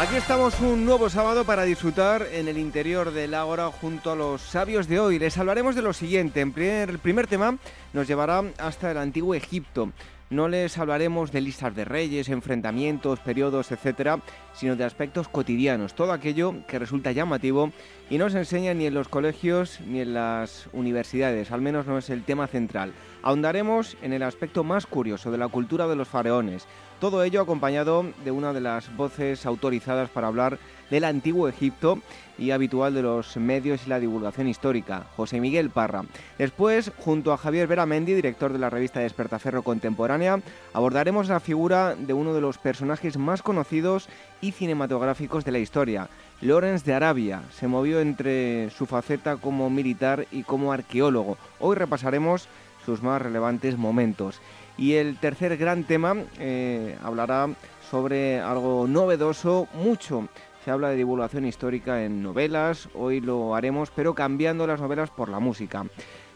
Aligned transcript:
Aquí 0.00 0.16
estamos 0.16 0.58
un 0.60 0.86
nuevo 0.86 1.10
sábado 1.10 1.44
para 1.44 1.64
disfrutar 1.64 2.26
en 2.32 2.48
el 2.48 2.56
interior 2.56 3.10
del 3.10 3.34
Ágora 3.34 3.66
junto 3.66 4.10
a 4.10 4.16
los 4.16 4.40
sabios 4.40 4.88
de 4.88 4.98
hoy. 4.98 5.18
Les 5.18 5.36
hablaremos 5.36 5.74
de 5.74 5.82
lo 5.82 5.92
siguiente. 5.92 6.40
En 6.40 6.52
primer, 6.52 6.88
el 6.88 6.98
primer 6.98 7.26
tema 7.26 7.58
nos 7.92 8.08
llevará 8.08 8.42
hasta 8.56 8.90
el 8.90 8.96
antiguo 8.96 9.34
Egipto. 9.34 9.92
No 10.30 10.46
les 10.46 10.78
hablaremos 10.78 11.32
de 11.32 11.40
listas 11.40 11.74
de 11.74 11.84
reyes, 11.84 12.28
enfrentamientos, 12.28 13.18
periodos, 13.18 13.72
etcétera, 13.72 14.20
sino 14.52 14.76
de 14.76 14.84
aspectos 14.84 15.28
cotidianos, 15.28 15.94
todo 15.94 16.12
aquello 16.12 16.54
que 16.68 16.78
resulta 16.78 17.10
llamativo 17.10 17.72
y 18.08 18.16
no 18.16 18.30
se 18.30 18.38
enseña 18.38 18.72
ni 18.72 18.86
en 18.86 18.94
los 18.94 19.08
colegios 19.08 19.80
ni 19.80 20.00
en 20.00 20.14
las 20.14 20.68
universidades, 20.72 21.50
al 21.50 21.62
menos 21.62 21.88
no 21.88 21.98
es 21.98 22.10
el 22.10 22.22
tema 22.22 22.46
central. 22.46 22.92
Ahondaremos 23.22 23.96
en 24.02 24.12
el 24.12 24.22
aspecto 24.22 24.62
más 24.62 24.86
curioso 24.86 25.32
de 25.32 25.38
la 25.38 25.48
cultura 25.48 25.88
de 25.88 25.96
los 25.96 26.06
faraones, 26.06 26.68
todo 27.00 27.24
ello 27.24 27.40
acompañado 27.40 28.06
de 28.24 28.30
una 28.30 28.52
de 28.52 28.60
las 28.60 28.94
voces 28.96 29.46
autorizadas 29.46 30.10
para 30.10 30.28
hablar 30.28 30.60
del 30.90 31.04
antiguo 31.04 31.48
Egipto 31.48 32.00
y 32.38 32.50
habitual 32.52 32.94
de 32.94 33.02
los 33.02 33.36
medios 33.36 33.86
y 33.86 33.90
la 33.90 34.00
divulgación 34.00 34.48
histórica, 34.48 35.06
José 35.16 35.40
Miguel 35.40 35.70
Parra. 35.70 36.04
Después, 36.38 36.90
junto 36.98 37.32
a 37.32 37.36
Javier 37.36 37.66
Veramendi, 37.66 38.14
director 38.14 38.52
de 38.52 38.58
la 38.58 38.70
revista 38.70 39.00
Despertaferro 39.00 39.62
Contemporánea, 39.62 40.40
abordaremos 40.72 41.28
la 41.28 41.40
figura 41.40 41.94
de 41.94 42.12
uno 42.12 42.32
de 42.32 42.40
los 42.40 42.58
personajes 42.58 43.18
más 43.18 43.42
conocidos 43.42 44.08
y 44.40 44.52
cinematográficos 44.52 45.44
de 45.44 45.52
la 45.52 45.58
historia, 45.58 46.08
Lorenz 46.40 46.84
de 46.84 46.94
Arabia. 46.94 47.42
Se 47.52 47.68
movió 47.68 48.00
entre 48.00 48.70
su 48.70 48.86
faceta 48.86 49.36
como 49.36 49.68
militar 49.68 50.26
y 50.30 50.42
como 50.42 50.72
arqueólogo. 50.72 51.36
Hoy 51.58 51.76
repasaremos 51.76 52.48
sus 52.86 53.02
más 53.02 53.20
relevantes 53.20 53.76
momentos. 53.76 54.40
Y 54.78 54.94
el 54.94 55.18
tercer 55.18 55.58
gran 55.58 55.84
tema 55.84 56.14
eh, 56.38 56.96
hablará 57.02 57.50
sobre 57.90 58.40
algo 58.40 58.86
novedoso, 58.88 59.68
mucho. 59.74 60.28
Se 60.70 60.74
habla 60.74 60.90
de 60.90 60.98
divulgación 60.98 61.46
histórica 61.46 62.04
en 62.04 62.22
novelas, 62.22 62.88
hoy 62.94 63.20
lo 63.20 63.56
haremos, 63.56 63.90
pero 63.90 64.14
cambiando 64.14 64.68
las 64.68 64.80
novelas 64.80 65.10
por 65.10 65.28
la 65.28 65.40
música. 65.40 65.84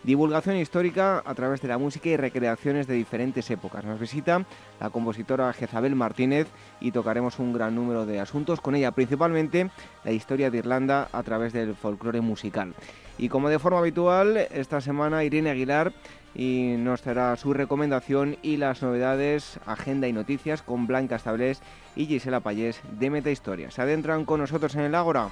Divulgación 0.05 0.59
histórica 0.59 1.23
a 1.25 1.35
través 1.35 1.63
de 1.63 1.69
la 1.69 1.79
música 1.79 2.11
y 2.11 2.19
recreaciones 2.19 2.87
de 2.87 2.93
diferentes 2.93 3.51
épocas. 3.51 3.87
Nos 3.87 3.99
visita 3.99 4.45
la 4.79 4.91
compositora 4.91 5.51
Jezabel 5.55 5.95
Martínez 5.95 6.47
y 6.79 6.91
tocaremos 6.91 7.39
un 7.39 7.55
gran 7.55 7.75
número 7.75 8.05
de 8.05 8.21
asuntos 8.21 8.61
con 8.61 8.75
ella, 8.75 8.91
principalmente 8.91 9.71
la 10.05 10.13
historia 10.13 10.51
de 10.51 10.59
Irlanda 10.59 11.09
a 11.11 11.23
través 11.23 11.55
del 11.55 11.75
folclore 11.75 12.21
musical. 12.21 12.75
Y 13.17 13.31
como 13.31 13.49
de 13.49 13.59
forma 13.59 13.79
habitual, 13.79 14.37
esta 14.37 14.83
semana 14.83 15.25
Irene 15.25 15.49
Aguilar 15.49 15.95
y 16.35 16.75
nos 16.77 17.03
dará 17.03 17.35
su 17.37 17.55
recomendación 17.55 18.37
y 18.43 18.59
las 18.59 18.83
novedades, 18.83 19.59
agenda 19.65 20.07
y 20.07 20.13
noticias 20.13 20.61
con 20.61 20.87
Blanca 20.87 21.17
Establés 21.17 21.63
y 21.97 22.05
Gisela 22.05 22.41
Payés 22.41 22.83
de 22.99 23.09
Meta 23.09 23.31
Historia. 23.31 23.71
¿Se 23.71 23.81
adentran 23.81 24.27
con 24.27 24.41
nosotros 24.41 24.75
en 24.75 24.83
el 24.83 24.95
Ágora? 24.95 25.31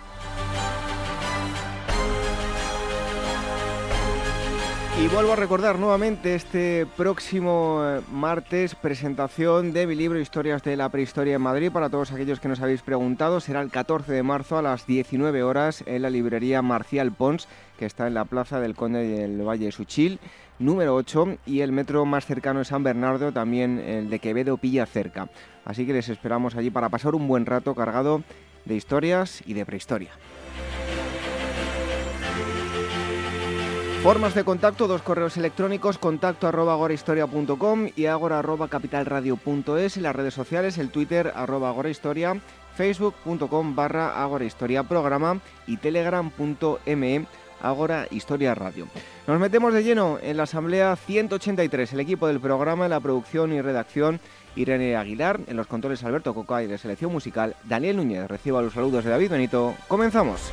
Y 5.03 5.09
vuelvo 5.09 5.33
a 5.33 5.37
recordar 5.37 5.81
nuevamente 5.81 6.37
este 6.37 6.87
próximo 6.97 7.83
eh, 7.85 8.03
martes 8.13 8.77
presentación 8.77 9.73
de 9.73 9.89
mi 9.89 9.97
libro 9.97 10.21
Historias 10.21 10.63
de 10.63 10.77
la 10.77 10.91
Prehistoria 10.91 11.35
en 11.35 11.43
Madrid. 11.43 11.73
Para 11.73 11.91
todos 11.91 12.13
aquellos 12.13 12.39
que 12.39 12.47
nos 12.47 12.61
habéis 12.61 12.83
preguntado, 12.83 13.41
será 13.41 13.63
el 13.63 13.71
14 13.73 14.13
de 14.13 14.23
marzo 14.23 14.59
a 14.59 14.63
las 14.63 14.87
19 14.87 15.43
horas 15.43 15.83
en 15.87 16.03
la 16.03 16.11
librería 16.11 16.63
Marcial 16.63 17.11
Pons, 17.11 17.49
que 17.81 17.87
está 17.87 18.07
en 18.07 18.15
la 18.15 18.27
Plaza 18.27 18.61
del 18.61 18.77
Conde 18.77 19.03
del 19.03 19.43
Valle 19.43 19.65
de 19.65 19.73
Suchil, 19.73 20.21
número 20.61 20.95
8, 20.95 21.39
y 21.47 21.63
el 21.63 21.73
metro 21.73 22.05
más 22.05 22.25
cercano 22.25 22.61
es 22.61 22.69
San 22.69 22.85
Bernardo, 22.85 23.33
también 23.33 23.81
el 23.81 24.09
de 24.09 24.21
Quevedo 24.21 24.57
pilla 24.57 24.87
cerca. 24.87 25.29
Así 25.65 25.85
que 25.85 25.95
les 25.95 26.11
esperamos 26.11 26.55
allí 26.55 26.71
para 26.71 26.91
pasar 26.91 27.17
un 27.17 27.27
buen 27.27 27.45
rato 27.45 27.75
cargado 27.75 28.23
de 28.67 28.77
historias 28.77 29.43
y 29.47 29.55
de 29.55 29.67
prehistoria. 29.67 30.13
Formas 34.03 34.35
de 34.35 34.43
contacto, 34.43 34.89
dos 34.89 35.01
correos 35.01 35.37
electrónicos, 35.37 35.97
contacto 35.97 36.49
arroba 36.49 36.73
agorahistoria.com 36.73 37.89
y 37.95 38.07
agora 38.07 38.41
arroba 38.41 38.67
capitalradio.es, 38.67 39.97
en 39.97 40.03
las 40.03 40.17
redes 40.17 40.35
sociales, 40.35 40.77
el 40.79 40.91
Twitter 40.91 41.33
arroba 41.37 41.69
agorahistoria, 41.69 42.41
facebook.com 42.75 43.77
barra 43.77 44.21
agorahistoria 44.21 44.83
programa 44.83 45.39
y 45.69 45.77
telegram.me 45.77 47.27
Agora 47.61 48.09
Historia 48.11 48.57
Radio. 48.57 48.89
Nos 49.29 49.39
metemos 49.39 49.73
de 49.73 49.85
lleno 49.85 50.19
en 50.21 50.37
la 50.37 50.43
Asamblea 50.43 50.97
183, 50.97 51.93
el 51.93 52.01
equipo 52.01 52.27
del 52.27 52.41
programa, 52.41 52.89
la 52.89 52.99
producción 52.99 53.53
y 53.53 53.61
redacción 53.61 54.19
Irene 54.57 54.97
Aguilar, 54.97 55.39
en 55.47 55.57
los 55.57 55.69
controles 55.69 56.03
Alberto 56.03 56.35
Coca 56.35 56.61
y 56.65 56.67
de 56.67 56.77
selección 56.77 57.13
musical 57.13 57.55
Daniel 57.63 57.99
Núñez. 57.99 58.27
Reciba 58.27 58.63
los 58.63 58.73
saludos 58.73 59.05
de 59.05 59.11
David 59.11 59.31
Benito. 59.31 59.75
Comenzamos. 59.87 60.53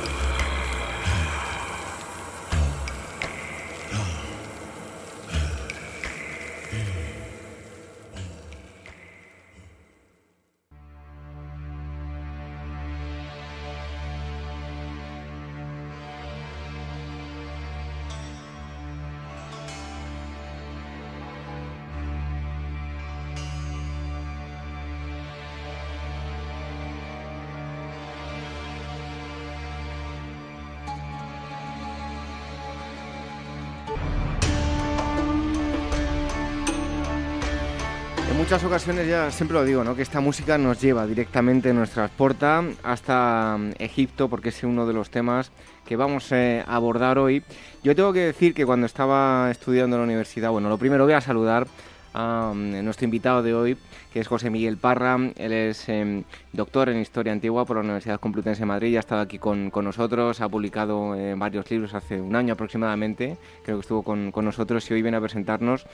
Muchas 38.51 38.67
ocasiones 38.67 39.07
ya 39.07 39.31
siempre 39.31 39.57
lo 39.57 39.63
digo, 39.63 39.81
¿no? 39.81 39.95
Que 39.95 40.01
esta 40.01 40.19
música 40.19 40.57
nos 40.57 40.81
lleva 40.81 41.07
directamente, 41.07 41.73
nos 41.73 41.91
transporta 41.91 42.61
hasta 42.83 43.55
mm, 43.57 43.75
Egipto, 43.79 44.27
porque 44.27 44.49
es 44.49 44.61
uno 44.65 44.85
de 44.85 44.91
los 44.91 45.09
temas 45.09 45.53
que 45.85 45.95
vamos 45.95 46.29
eh, 46.33 46.61
a 46.67 46.75
abordar 46.75 47.17
hoy. 47.17 47.43
Yo 47.81 47.95
tengo 47.95 48.11
que 48.11 48.19
decir 48.19 48.53
que 48.53 48.65
cuando 48.65 48.87
estaba 48.87 49.49
estudiando 49.51 49.95
en 49.95 50.01
la 50.01 50.05
universidad, 50.05 50.51
bueno, 50.51 50.67
lo 50.67 50.77
primero 50.77 51.05
voy 51.05 51.13
a 51.13 51.21
saludar 51.21 51.65
a 52.13 52.53
nuestro 52.55 53.05
invitado 53.05 53.43
de 53.43 53.53
hoy, 53.53 53.77
que 54.13 54.19
es 54.19 54.27
José 54.27 54.49
Miguel 54.49 54.77
Parra. 54.77 55.17
Él 55.35 55.53
es 55.53 55.87
em, 55.89 56.23
doctor 56.53 56.89
en 56.89 56.99
Historia 56.99 57.33
Antigua 57.33 57.65
por 57.65 57.77
la 57.77 57.83
Universidad 57.83 58.19
Complutense 58.19 58.61
de 58.61 58.65
Madrid, 58.65 58.91
ya 58.91 58.99
ha 58.99 59.01
estado 59.01 59.21
aquí 59.21 59.39
con, 59.39 59.71
con 59.71 59.85
nosotros, 59.85 60.41
ha 60.41 60.49
publicado 60.49 61.15
eh, 61.15 61.35
varios 61.35 61.69
libros 61.71 61.93
hace 61.93 62.19
un 62.19 62.35
año 62.35 62.53
aproximadamente, 62.53 63.37
creo 63.63 63.77
que 63.77 63.81
estuvo 63.81 64.03
con, 64.03 64.31
con 64.31 64.45
nosotros 64.45 64.89
y 64.89 64.93
hoy 64.93 65.01
viene 65.01 65.17
a 65.17 65.21
presentarnos 65.21 65.85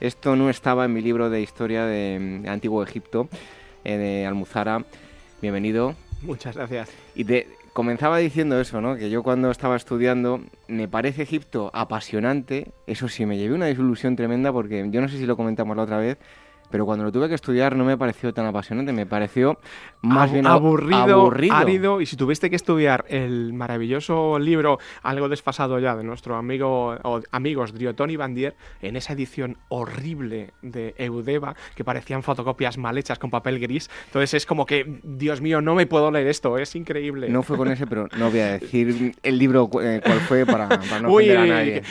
esto 0.00 0.36
no 0.36 0.50
estaba 0.50 0.84
en 0.84 0.92
mi 0.92 1.00
libro 1.00 1.30
de 1.30 1.40
historia 1.40 1.86
de, 1.86 2.42
Antiguo 2.48 2.82
Egipto, 2.82 3.28
eh, 3.84 3.96
de 3.96 4.26
Almuzara. 4.26 4.84
Bienvenido. 5.40 5.94
Muchas 6.22 6.54
gracias. 6.54 6.90
Y 7.14 7.24
comenzaba 7.76 8.16
diciendo 8.16 8.58
eso, 8.58 8.80
¿no? 8.80 8.96
Que 8.96 9.10
yo 9.10 9.22
cuando 9.22 9.50
estaba 9.50 9.76
estudiando 9.76 10.40
me 10.66 10.88
parece 10.88 11.24
Egipto 11.24 11.70
apasionante. 11.74 12.72
Eso 12.86 13.06
sí, 13.06 13.26
me 13.26 13.36
llevé 13.36 13.54
una 13.54 13.66
desilusión 13.66 14.16
tremenda 14.16 14.50
porque 14.50 14.88
yo 14.90 15.02
no 15.02 15.08
sé 15.08 15.18
si 15.18 15.26
lo 15.26 15.36
comentamos 15.36 15.76
la 15.76 15.82
otra 15.82 15.98
vez. 15.98 16.16
Pero 16.70 16.84
cuando 16.86 17.04
lo 17.04 17.12
tuve 17.12 17.28
que 17.28 17.34
estudiar 17.34 17.76
no 17.76 17.84
me 17.84 17.96
pareció 17.96 18.32
tan 18.32 18.46
apasionante, 18.46 18.92
me 18.92 19.06
pareció 19.06 19.58
más 20.02 20.32
bien 20.32 20.46
aburrido, 20.46 21.20
aburrido, 21.20 21.54
árido. 21.54 22.00
Y 22.00 22.06
si 22.06 22.16
tuviste 22.16 22.50
que 22.50 22.56
estudiar 22.56 23.04
el 23.08 23.52
maravilloso 23.52 24.38
libro, 24.38 24.78
algo 25.02 25.28
desfasado 25.28 25.78
ya, 25.78 25.96
de 25.96 26.04
nuestro 26.04 26.36
amigo 26.36 26.96
o 27.02 27.20
amigos 27.32 27.72
Driotoni 27.72 28.16
Bandier, 28.16 28.56
en 28.82 28.96
esa 28.96 29.12
edición 29.12 29.58
horrible 29.68 30.52
de 30.62 30.94
Eudeva, 30.98 31.54
que 31.74 31.84
parecían 31.84 32.22
fotocopias 32.22 32.78
mal 32.78 32.98
hechas 32.98 33.18
con 33.18 33.30
papel 33.30 33.58
gris, 33.58 33.90
entonces 34.06 34.34
es 34.34 34.46
como 34.46 34.66
que, 34.66 35.00
Dios 35.02 35.40
mío, 35.40 35.60
no 35.60 35.74
me 35.74 35.86
puedo 35.86 36.10
leer 36.10 36.26
esto, 36.28 36.58
es 36.58 36.74
increíble. 36.76 37.28
No 37.28 37.42
fue 37.42 37.56
con 37.56 37.68
ese, 37.68 37.86
pero 37.86 38.08
no 38.16 38.30
voy 38.30 38.40
a 38.40 38.52
decir 38.58 39.14
el 39.22 39.38
libro 39.38 39.68
eh, 39.82 40.00
cuál 40.04 40.20
fue 40.20 40.46
para, 40.46 40.68
no 41.00 41.08
ofender 41.12 41.38
a 41.38 41.46
nadie. 41.46 41.82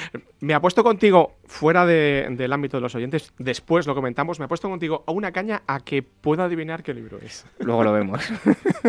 Me 0.41 0.53
apuesto 0.53 0.83
contigo, 0.83 1.33
fuera 1.45 1.85
del 1.85 2.53
ámbito 2.53 2.77
de 2.77 2.81
los 2.81 2.93
oyentes, 2.95 3.33
después 3.37 3.87
lo 3.87 3.95
comentamos, 3.95 4.39
me 4.39 4.45
apuesto 4.45 4.64
contigo 4.69 5.03
a 5.07 5.11
una 5.11 5.31
caña 5.31 5.63
a 5.67 5.79
que 5.79 6.03
pueda 6.03 6.45
adivinar 6.45 6.83
qué 6.83 6.93
libro 6.93 7.19
es. 7.21 7.45
Luego 7.59 7.83
lo 7.83 7.93
vemos. 7.93 8.21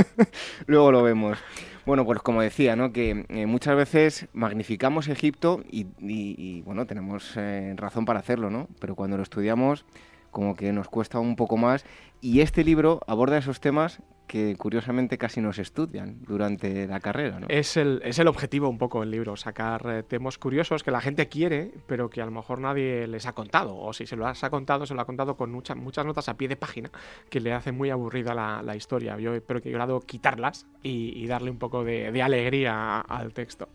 Luego 0.67 0.93
lo 0.93 1.03
vemos. 1.03 1.39
Bueno, 1.85 2.05
pues 2.05 2.21
como 2.21 2.43
decía, 2.43 2.75
¿no? 2.75 2.93
que 2.93 3.25
eh, 3.29 3.47
muchas 3.47 3.77
veces 3.77 4.29
magnificamos 4.33 5.09
Egipto 5.09 5.63
y, 5.71 6.63
bueno, 6.63 6.87
tenemos 6.87 7.33
eh, 7.37 7.75
razón 7.77 8.05
para 8.05 8.19
hacerlo, 8.19 8.51
¿no? 8.51 8.69
Pero 8.81 8.97
cuando 8.97 9.17
lo 9.17 9.23
estudiamos, 9.23 9.85
como 10.33 10.57
que 10.57 10.73
nos 10.73 10.89
cuesta 10.89 11.21
un 11.21 11.37
poco 11.37 11.57
más. 11.57 11.85
Y 12.21 12.41
este 12.41 12.65
libro 12.65 13.01
aborda 13.07 13.39
esos 13.39 13.61
temas 13.61 14.03
que 14.27 14.57
curiosamente 14.57 15.19
casi 15.19 15.41
no 15.41 15.53
se 15.53 15.63
estudian 15.63 16.23
durante 16.23 16.87
la 16.87 17.01
carrera. 17.01 17.41
¿no? 17.41 17.47
Es, 17.49 17.77
el, 17.77 18.01
es 18.05 18.19
el 18.19 18.29
objetivo 18.29 18.69
un 18.69 18.79
poco 18.79 19.01
del 19.01 19.11
libro, 19.11 19.37
sacar 19.37 19.87
eh, 19.87 20.03
temas 20.03 20.39
curiosos 20.39 20.83
que 20.83 20.91
la 20.91 21.01
gente 21.01 21.29
quiere, 21.29 21.73
pero 21.87 22.11
que 22.11 22.21
a 22.21 22.25
lo 22.25 22.33
mejor 22.33 22.61
nadie 22.61 23.07
les 23.07 23.27
ha 23.27 23.33
contado. 23.33 23.77
O 23.77 23.93
si 23.93 24.07
se 24.07 24.17
lo 24.17 24.27
ha 24.27 24.35
contado, 24.51 24.87
se 24.87 24.95
lo 24.95 25.01
ha 25.01 25.05
contado 25.05 25.37
con 25.37 25.51
muchas 25.51 25.77
muchas 25.77 26.05
notas 26.05 26.29
a 26.29 26.37
pie 26.37 26.49
de 26.49 26.57
página, 26.57 26.91
que 27.31 27.41
le 27.41 27.53
hace 27.53 27.73
muy 27.73 27.91
aburrida 27.91 28.35
la, 28.35 28.63
la 28.63 28.77
historia. 28.77 29.19
Yo 29.19 29.35
espero 29.35 29.63
que 29.63 29.69
he 29.69 29.73
logrado 29.73 30.01
quitarlas 30.01 30.67
y, 30.83 31.27
darle 31.27 31.51
un 31.51 31.59
poco 31.59 31.83
de, 31.83 32.13
de, 32.13 32.23
alegría 32.23 33.01
al 33.01 33.33
texto. 33.33 33.69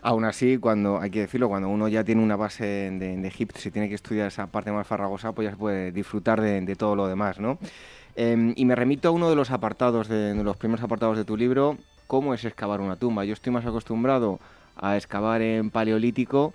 Aún 0.00 0.24
así, 0.24 0.56
cuando 0.56 0.98
hay 0.98 1.10
que 1.10 1.20
decirlo, 1.20 1.48
cuando 1.48 1.68
uno 1.68 1.88
ya 1.88 2.04
tiene 2.04 2.22
una 2.22 2.36
base 2.36 2.64
de, 2.64 3.16
de 3.16 3.28
Egipto, 3.28 3.60
si 3.60 3.70
tiene 3.70 3.88
que 3.90 3.94
estudiar 3.94 4.28
esa 4.28 4.46
parte 4.46 4.72
más 4.72 4.86
farragosa, 4.86 5.32
pues 5.32 5.46
ya 5.46 5.50
se 5.50 5.58
puede 5.58 5.92
disfrutar 5.92 6.40
de, 6.40 6.62
de 6.62 6.76
todo 6.76 6.96
lo 6.96 7.06
demás, 7.06 7.38
¿no? 7.38 7.58
Em, 8.16 8.54
y 8.56 8.64
me 8.64 8.74
remito 8.74 9.08
a 9.08 9.10
uno 9.12 9.28
de 9.28 9.36
los 9.36 9.50
apartados, 9.50 10.08
de, 10.08 10.34
los 10.34 10.56
primeros 10.56 10.82
apartados 10.82 11.16
de 11.16 11.24
tu 11.24 11.36
libro, 11.36 11.76
¿Cómo 12.06 12.34
es 12.34 12.44
excavar 12.44 12.80
una 12.80 12.96
tumba? 12.96 13.24
Yo 13.24 13.32
estoy 13.32 13.52
más 13.52 13.66
acostumbrado 13.66 14.38
a 14.76 14.96
excavar 14.96 15.42
en 15.42 15.70
paleolítico. 15.70 16.54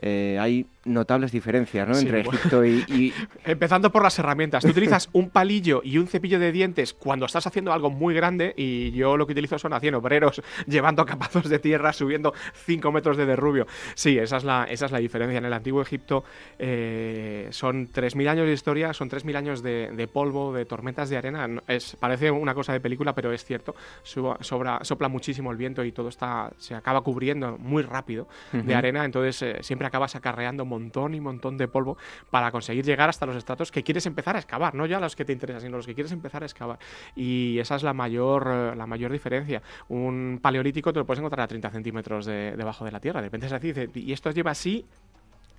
Eh, 0.00 0.38
hay 0.40 0.66
notables 0.86 1.32
diferencias 1.32 1.88
¿no? 1.88 1.96
entre 1.96 2.20
Egipto 2.20 2.64
y, 2.64 3.12
Empezando 3.44 3.90
por 3.92 4.02
las 4.02 4.18
herramientas. 4.18 4.62
Tú 4.64 4.70
utilizas 4.70 5.08
un 5.12 5.30
palillo 5.30 5.80
y 5.84 5.98
un 5.98 6.06
cepillo 6.06 6.38
de 6.38 6.52
dientes 6.52 6.94
cuando 6.94 7.26
estás 7.26 7.46
haciendo 7.46 7.72
algo 7.72 7.90
muy 7.90 8.14
grande 8.14 8.54
y 8.56 8.92
yo 8.92 9.16
lo 9.16 9.26
que 9.26 9.32
utilizo 9.32 9.58
son 9.58 9.72
a 9.72 9.80
100 9.80 9.94
obreros 9.94 10.42
llevando 10.66 11.04
capazos 11.04 11.48
de 11.48 11.58
tierra, 11.58 11.92
subiendo 11.92 12.34
5 12.64 12.92
metros 12.92 13.16
de 13.16 13.26
derrubio. 13.26 13.66
Sí, 13.94 14.18
esa 14.18 14.38
es 14.38 14.44
la, 14.44 14.64
esa 14.64 14.86
es 14.86 14.92
la 14.92 14.98
diferencia. 14.98 15.38
En 15.38 15.44
el 15.44 15.52
antiguo 15.52 15.82
Egipto 15.82 16.24
eh, 16.58 17.48
son 17.50 17.88
3.000 17.88 18.28
años 18.28 18.46
de 18.46 18.52
historia, 18.52 18.92
son 18.92 19.10
3.000 19.10 19.36
años 19.36 19.62
de, 19.62 20.08
polvo, 20.12 20.52
de 20.52 20.64
tormentas 20.64 21.10
de 21.10 21.16
arena. 21.16 21.48
Es, 21.66 21.96
parece 21.96 22.30
una 22.30 22.54
cosa 22.54 22.72
de 22.72 22.80
película, 22.80 23.14
pero 23.14 23.32
es 23.32 23.44
cierto. 23.44 23.74
sobra, 24.02 24.78
sopla 24.82 25.08
muchísimo 25.08 25.50
el 25.50 25.56
viento 25.56 25.84
y 25.84 25.92
todo 25.92 26.08
está 26.08 26.50
se 26.58 26.74
acaba 26.74 27.02
cubriendo 27.02 27.58
muy 27.58 27.82
rápido 27.82 28.28
de 28.52 28.74
arena, 28.74 29.04
entonces 29.04 29.42
eh, 29.42 29.62
siempre 29.62 29.86
acabas 29.86 30.16
acarreando 30.16 30.64
montón 30.76 31.14
y 31.14 31.20
montón 31.20 31.56
de 31.56 31.68
polvo 31.68 31.96
para 32.30 32.50
conseguir 32.50 32.84
llegar 32.84 33.08
hasta 33.08 33.26
los 33.26 33.36
estratos 33.36 33.70
que 33.70 33.82
quieres 33.82 34.06
empezar 34.06 34.36
a 34.36 34.38
excavar, 34.38 34.74
no 34.74 34.86
ya 34.86 35.00
los 35.00 35.16
que 35.16 35.24
te 35.24 35.32
interesan, 35.32 35.62
sino 35.62 35.76
los 35.76 35.86
que 35.86 35.94
quieres 35.94 36.12
empezar 36.12 36.42
a 36.42 36.46
excavar. 36.46 36.78
Y 37.14 37.58
esa 37.58 37.76
es 37.76 37.82
la 37.82 37.92
mayor, 37.92 38.48
eh, 38.52 38.76
la 38.76 38.86
mayor 38.86 39.10
diferencia. 39.12 39.62
Un 39.88 40.38
paleolítico 40.42 40.92
te 40.92 40.98
lo 40.98 41.06
puedes 41.06 41.20
encontrar 41.20 41.44
a 41.44 41.48
30 41.48 41.70
centímetros 41.70 42.26
debajo 42.26 42.84
de 42.84 42.92
la 42.92 43.00
tierra. 43.00 43.20
De 43.20 43.28
repente 43.28 43.46
así, 43.46 43.72
y 43.94 44.12
esto 44.12 44.30
lleva 44.30 44.50
así 44.50 44.84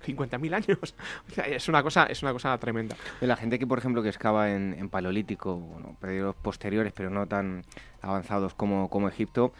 50.000 0.06 0.54
años. 0.54 0.94
es 1.46 1.68
una 1.68 1.82
cosa, 1.82 2.04
es 2.04 2.22
una 2.22 2.32
cosa 2.32 2.56
tremenda. 2.58 2.96
La 3.20 3.36
gente 3.36 3.58
que, 3.58 3.66
por 3.66 3.78
ejemplo, 3.78 4.02
que 4.02 4.08
excava 4.08 4.50
en, 4.50 4.88
paleolítico, 4.88 5.56
bueno, 5.56 5.96
periodos 6.00 6.36
posteriores, 6.36 6.92
pero 6.92 7.10
no 7.10 7.26
tan 7.26 7.64
avanzados 8.00 8.54
como, 8.54 8.88
como 8.88 9.08
Egipto, 9.08 9.52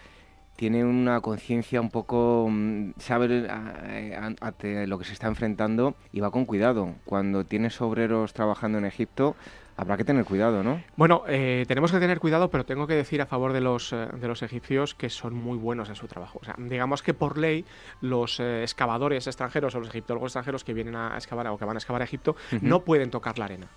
tiene 0.59 0.85
una 0.85 1.21
conciencia 1.21 1.81
un 1.81 1.89
poco, 1.89 2.49
mm, 2.51 2.95
sabe 2.99 3.47
eh, 3.49 4.19
ante 4.41 4.89
lo 4.89 4.99
que 4.99 5.05
se 5.05 5.13
está 5.13 5.29
enfrentando 5.29 5.95
y 6.13 6.19
va 6.19 6.33
con 6.33 6.47
cuidado. 6.47 6.97
Cuando 7.05 7.45
tienes 7.45 7.81
obreros 7.81 8.33
trabajando 8.33 8.77
en 8.79 8.85
Egipto, 8.85 9.37
habrá 9.77 9.97
que 9.97 10.03
tener 10.03 10.25
cuidado, 10.25 10.65
¿no? 10.65 10.83
Bueno, 10.97 11.23
eh, 11.29 11.65
tenemos 11.69 11.93
que 11.93 12.01
tener 12.01 12.19
cuidado, 12.19 12.51
pero 12.51 12.65
tengo 12.65 12.89
que 12.89 12.95
decir 12.95 13.23
a 13.23 13.27
favor 13.27 13.53
de 13.53 13.61
los, 13.61 13.93
eh, 13.93 14.09
de 14.21 14.27
los 14.27 14.43
egipcios 14.43 14.97
que 14.97 15.11
son 15.11 15.33
muy 15.33 15.57
buenos 15.57 15.91
en 15.91 15.95
su 15.95 16.09
trabajo. 16.09 16.41
O 16.43 16.45
sea, 16.45 16.57
digamos 16.59 17.05
que 17.05 17.15
por 17.15 17.39
ley 17.39 17.65
los 18.01 18.41
excavadores 18.41 19.29
extranjeros 19.29 19.77
o 19.77 19.79
los 19.79 19.91
egiptólogos 19.91 20.31
extranjeros 20.31 20.65
que 20.65 20.75
vienen 20.75 20.97
a 20.97 21.15
excavar 21.15 21.47
o 21.47 21.57
que 21.57 21.67
van 21.67 21.77
a 21.77 21.79
excavar 21.79 22.03
a 22.03 22.05
Egipto 22.05 22.35
no 22.63 22.81
pueden 22.81 23.13
tocar 23.13 23.39
la 23.39 23.45
arena. 23.45 23.69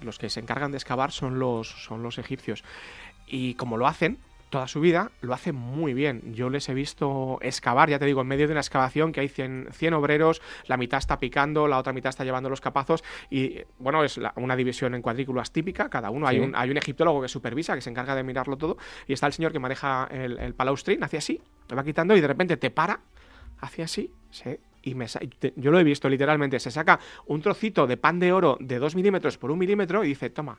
los 0.00 0.18
que 0.20 0.30
se 0.30 0.38
encargan 0.38 0.70
de 0.70 0.76
excavar 0.76 1.10
son 1.10 1.40
los, 1.40 1.84
son 1.84 2.04
los 2.04 2.18
egipcios. 2.18 2.62
Y 3.26 3.54
como 3.54 3.76
lo 3.76 3.86
hacen, 3.86 4.18
toda 4.52 4.68
su 4.68 4.80
vida, 4.80 5.10
lo 5.22 5.32
hace 5.32 5.50
muy 5.50 5.94
bien. 5.94 6.34
Yo 6.34 6.50
les 6.50 6.68
he 6.68 6.74
visto 6.74 7.38
excavar, 7.40 7.88
ya 7.88 7.98
te 7.98 8.04
digo, 8.04 8.20
en 8.20 8.28
medio 8.28 8.46
de 8.46 8.52
una 8.52 8.60
excavación 8.60 9.10
que 9.10 9.20
hay 9.20 9.28
100, 9.28 9.68
100 9.72 9.94
obreros, 9.94 10.42
la 10.66 10.76
mitad 10.76 10.98
está 10.98 11.18
picando, 11.18 11.66
la 11.66 11.78
otra 11.78 11.94
mitad 11.94 12.10
está 12.10 12.22
llevando 12.22 12.50
los 12.50 12.60
capazos 12.60 13.02
y, 13.30 13.62
bueno, 13.78 14.04
es 14.04 14.20
una 14.36 14.54
división 14.54 14.94
en 14.94 15.00
cuadrículas 15.00 15.52
típica, 15.52 15.88
cada 15.88 16.10
uno. 16.10 16.28
Hay, 16.28 16.38
un, 16.38 16.54
hay 16.54 16.70
un 16.70 16.76
egiptólogo 16.76 17.22
que 17.22 17.28
supervisa, 17.28 17.74
que 17.74 17.80
se 17.80 17.88
encarga 17.88 18.14
de 18.14 18.22
mirarlo 18.22 18.58
todo 18.58 18.76
y 19.08 19.14
está 19.14 19.26
el 19.26 19.32
señor 19.32 19.52
que 19.52 19.58
maneja 19.58 20.06
el, 20.12 20.38
el 20.38 20.54
palaustrín, 20.54 21.02
hacia 21.02 21.18
así, 21.18 21.40
lo 21.70 21.76
va 21.76 21.82
quitando 21.82 22.14
y 22.14 22.20
de 22.20 22.28
repente 22.28 22.58
te 22.58 22.70
para, 22.70 23.00
hacia 23.58 23.86
así, 23.86 24.12
¿sí? 24.30 24.58
y 24.82 24.94
me 24.94 25.06
yo 25.56 25.70
lo 25.70 25.78
he 25.78 25.84
visto 25.84 26.08
literalmente, 26.10 26.60
se 26.60 26.70
saca 26.70 27.00
un 27.26 27.40
trocito 27.40 27.86
de 27.86 27.96
pan 27.96 28.18
de 28.18 28.32
oro 28.32 28.58
de 28.60 28.78
2 28.78 28.96
milímetros 28.96 29.38
por 29.38 29.50
un 29.50 29.58
milímetro 29.58 30.04
y 30.04 30.08
dice, 30.08 30.28
toma, 30.28 30.58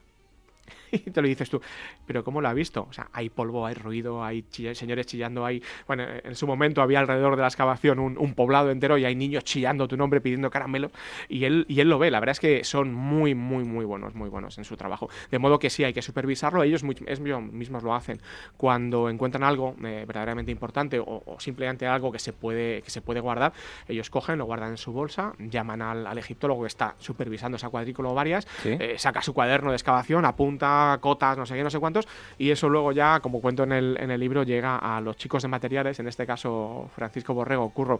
y 0.94 0.98
te 1.10 1.22
lo 1.22 1.28
dices 1.28 1.50
tú, 1.50 1.60
pero 2.06 2.24
¿cómo 2.24 2.40
lo 2.40 2.48
ha 2.48 2.52
visto? 2.52 2.86
O 2.88 2.92
sea, 2.92 3.08
hay 3.12 3.30
polvo, 3.30 3.66
hay 3.66 3.74
ruido, 3.74 4.24
hay 4.24 4.44
señores 4.74 5.06
chillando, 5.06 5.44
hay... 5.44 5.62
Bueno, 5.86 6.04
en 6.22 6.34
su 6.34 6.46
momento 6.46 6.82
había 6.82 7.00
alrededor 7.00 7.36
de 7.36 7.42
la 7.42 7.48
excavación 7.48 7.98
un, 7.98 8.34
poblado 8.34 8.70
entero 8.70 8.98
y 8.98 9.04
hay 9.04 9.14
niños 9.14 9.44
chillando 9.44 9.86
tu 9.86 9.96
nombre 9.96 10.20
pidiendo 10.20 10.50
caramelo 10.50 10.90
y 11.28 11.44
él, 11.44 11.66
y 11.68 11.80
él 11.80 11.88
lo 11.88 11.98
ve. 11.98 12.10
La 12.10 12.20
verdad 12.20 12.32
es 12.32 12.40
que 12.40 12.64
son 12.64 12.92
muy, 12.92 13.34
muy, 13.34 13.64
muy 13.64 13.84
buenos, 13.84 14.14
muy 14.14 14.28
buenos 14.28 14.58
en 14.58 14.64
su 14.64 14.76
trabajo. 14.76 15.08
De 15.30 15.38
modo 15.38 15.58
que 15.58 15.70
sí, 15.70 15.84
hay 15.84 15.92
que 15.92 16.02
supervisarlo. 16.02 16.62
Ellos 16.62 16.82
mismos 16.82 17.82
lo 17.82 17.94
hacen. 17.94 18.20
Cuando 18.56 19.08
encuentran 19.08 19.44
algo 19.44 19.76
eh, 19.84 20.04
verdaderamente 20.06 20.50
importante 20.50 20.98
o, 21.00 21.22
simplemente 21.38 21.86
algo 21.86 22.10
que 22.10 22.18
se, 22.18 22.32
puede, 22.32 22.82
que 22.82 22.90
se 22.90 23.00
puede 23.00 23.20
guardar, 23.20 23.52
ellos 23.88 24.10
cogen, 24.10 24.38
lo 24.38 24.46
guardan 24.46 24.70
en 24.70 24.76
su 24.76 24.92
bolsa, 24.92 25.32
llaman 25.38 25.82
al, 25.82 26.06
al 26.06 26.18
egiptólogo 26.18 26.62
que 26.62 26.68
está 26.68 26.94
supervisando 26.98 27.56
esa 27.56 27.68
cuadrícula 27.68 28.08
o 28.08 28.14
varias, 28.14 28.46
eh, 28.64 28.94
saca 28.98 29.22
su 29.22 29.32
cuaderno 29.32 29.70
de 29.70 29.76
excavación, 29.76 30.24
apunta 30.24 30.83
cotas, 31.00 31.36
no 31.36 31.46
sé 31.46 31.54
qué, 31.54 31.62
no 31.62 31.70
sé 31.70 31.78
cuántos, 31.78 32.06
y 32.38 32.50
eso 32.50 32.68
luego 32.68 32.92
ya, 32.92 33.20
como 33.20 33.40
cuento 33.40 33.64
en 33.64 33.72
el, 33.72 33.96
en 34.00 34.10
el 34.10 34.20
libro, 34.20 34.42
llega 34.42 34.76
a 34.78 35.00
los 35.00 35.16
chicos 35.16 35.42
de 35.42 35.48
materiales, 35.48 35.98
en 36.00 36.08
este 36.08 36.26
caso 36.26 36.90
Francisco 36.94 37.34
Borrego, 37.34 37.70
Curro 37.70 37.98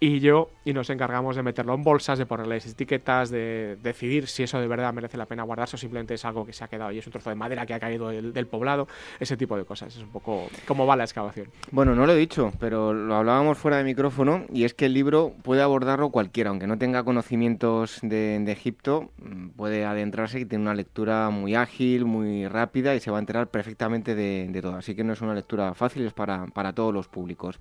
y 0.00 0.20
yo, 0.20 0.50
y 0.64 0.72
nos 0.72 0.90
encargamos 0.90 1.36
de 1.36 1.42
meterlo 1.42 1.74
en 1.74 1.82
bolsas, 1.82 2.18
de 2.18 2.26
ponerles 2.26 2.66
etiquetas, 2.66 3.30
de 3.30 3.76
decidir 3.82 4.26
si 4.26 4.42
eso 4.42 4.60
de 4.60 4.66
verdad 4.66 4.92
merece 4.92 5.16
la 5.16 5.26
pena 5.26 5.42
guardarse 5.42 5.76
o 5.76 5.78
simplemente 5.78 6.14
es 6.14 6.24
algo 6.24 6.46
que 6.46 6.52
se 6.52 6.64
ha 6.64 6.68
quedado 6.68 6.92
y 6.92 6.98
es 6.98 7.06
un 7.06 7.12
trozo 7.12 7.30
de 7.30 7.36
madera 7.36 7.66
que 7.66 7.74
ha 7.74 7.80
caído 7.80 8.08
del, 8.08 8.46
poblado, 8.46 8.88
ese 9.20 9.36
tipo 9.36 9.56
de 9.56 9.64
cosas. 9.64 9.96
Es 9.96 10.02
un 10.02 10.10
poco 10.10 10.48
cómo 10.66 10.86
va 10.86 10.96
la 10.96 11.04
excavación. 11.04 11.48
Bueno, 11.70 11.94
no 11.94 12.06
lo 12.06 12.12
he 12.12 12.16
dicho, 12.16 12.52
pero 12.58 12.92
lo 12.92 13.14
hablábamos 13.16 13.58
fuera 13.58 13.78
de 13.78 13.84
micrófono 13.84 14.44
y 14.52 14.64
es 14.64 14.74
que 14.74 14.86
el 14.86 14.94
libro 14.94 15.32
puede 15.42 15.62
abordarlo 15.62 16.10
cualquiera, 16.10 16.50
aunque 16.50 16.66
no 16.66 16.78
tenga 16.78 17.04
conocimientos 17.04 17.98
de, 18.02 18.38
de 18.40 18.52
Egipto, 18.52 19.10
mm, 19.18 19.48
puede 19.50 19.84
adentrarse 19.84 20.40
y 20.40 20.44
tiene 20.44 20.62
una 20.62 20.74
lectura 20.74 21.30
muy 21.30 21.54
ágil, 21.54 22.04
muy 22.04 22.15
rápida 22.48 22.94
y 22.94 23.00
se 23.00 23.10
va 23.10 23.18
a 23.18 23.20
enterar 23.20 23.48
perfectamente 23.48 24.14
de, 24.14 24.60
todo. 24.62 24.76
Así 24.76 24.94
que 24.94 25.04
no 25.04 25.12
es 25.12 25.20
una 25.20 25.34
lectura 25.34 25.74
fácil, 25.74 26.06
es 26.06 26.12
para, 26.12 26.46
para 26.46 26.72
todos 26.72 26.92
los 26.92 27.08
públicos. 27.08 27.58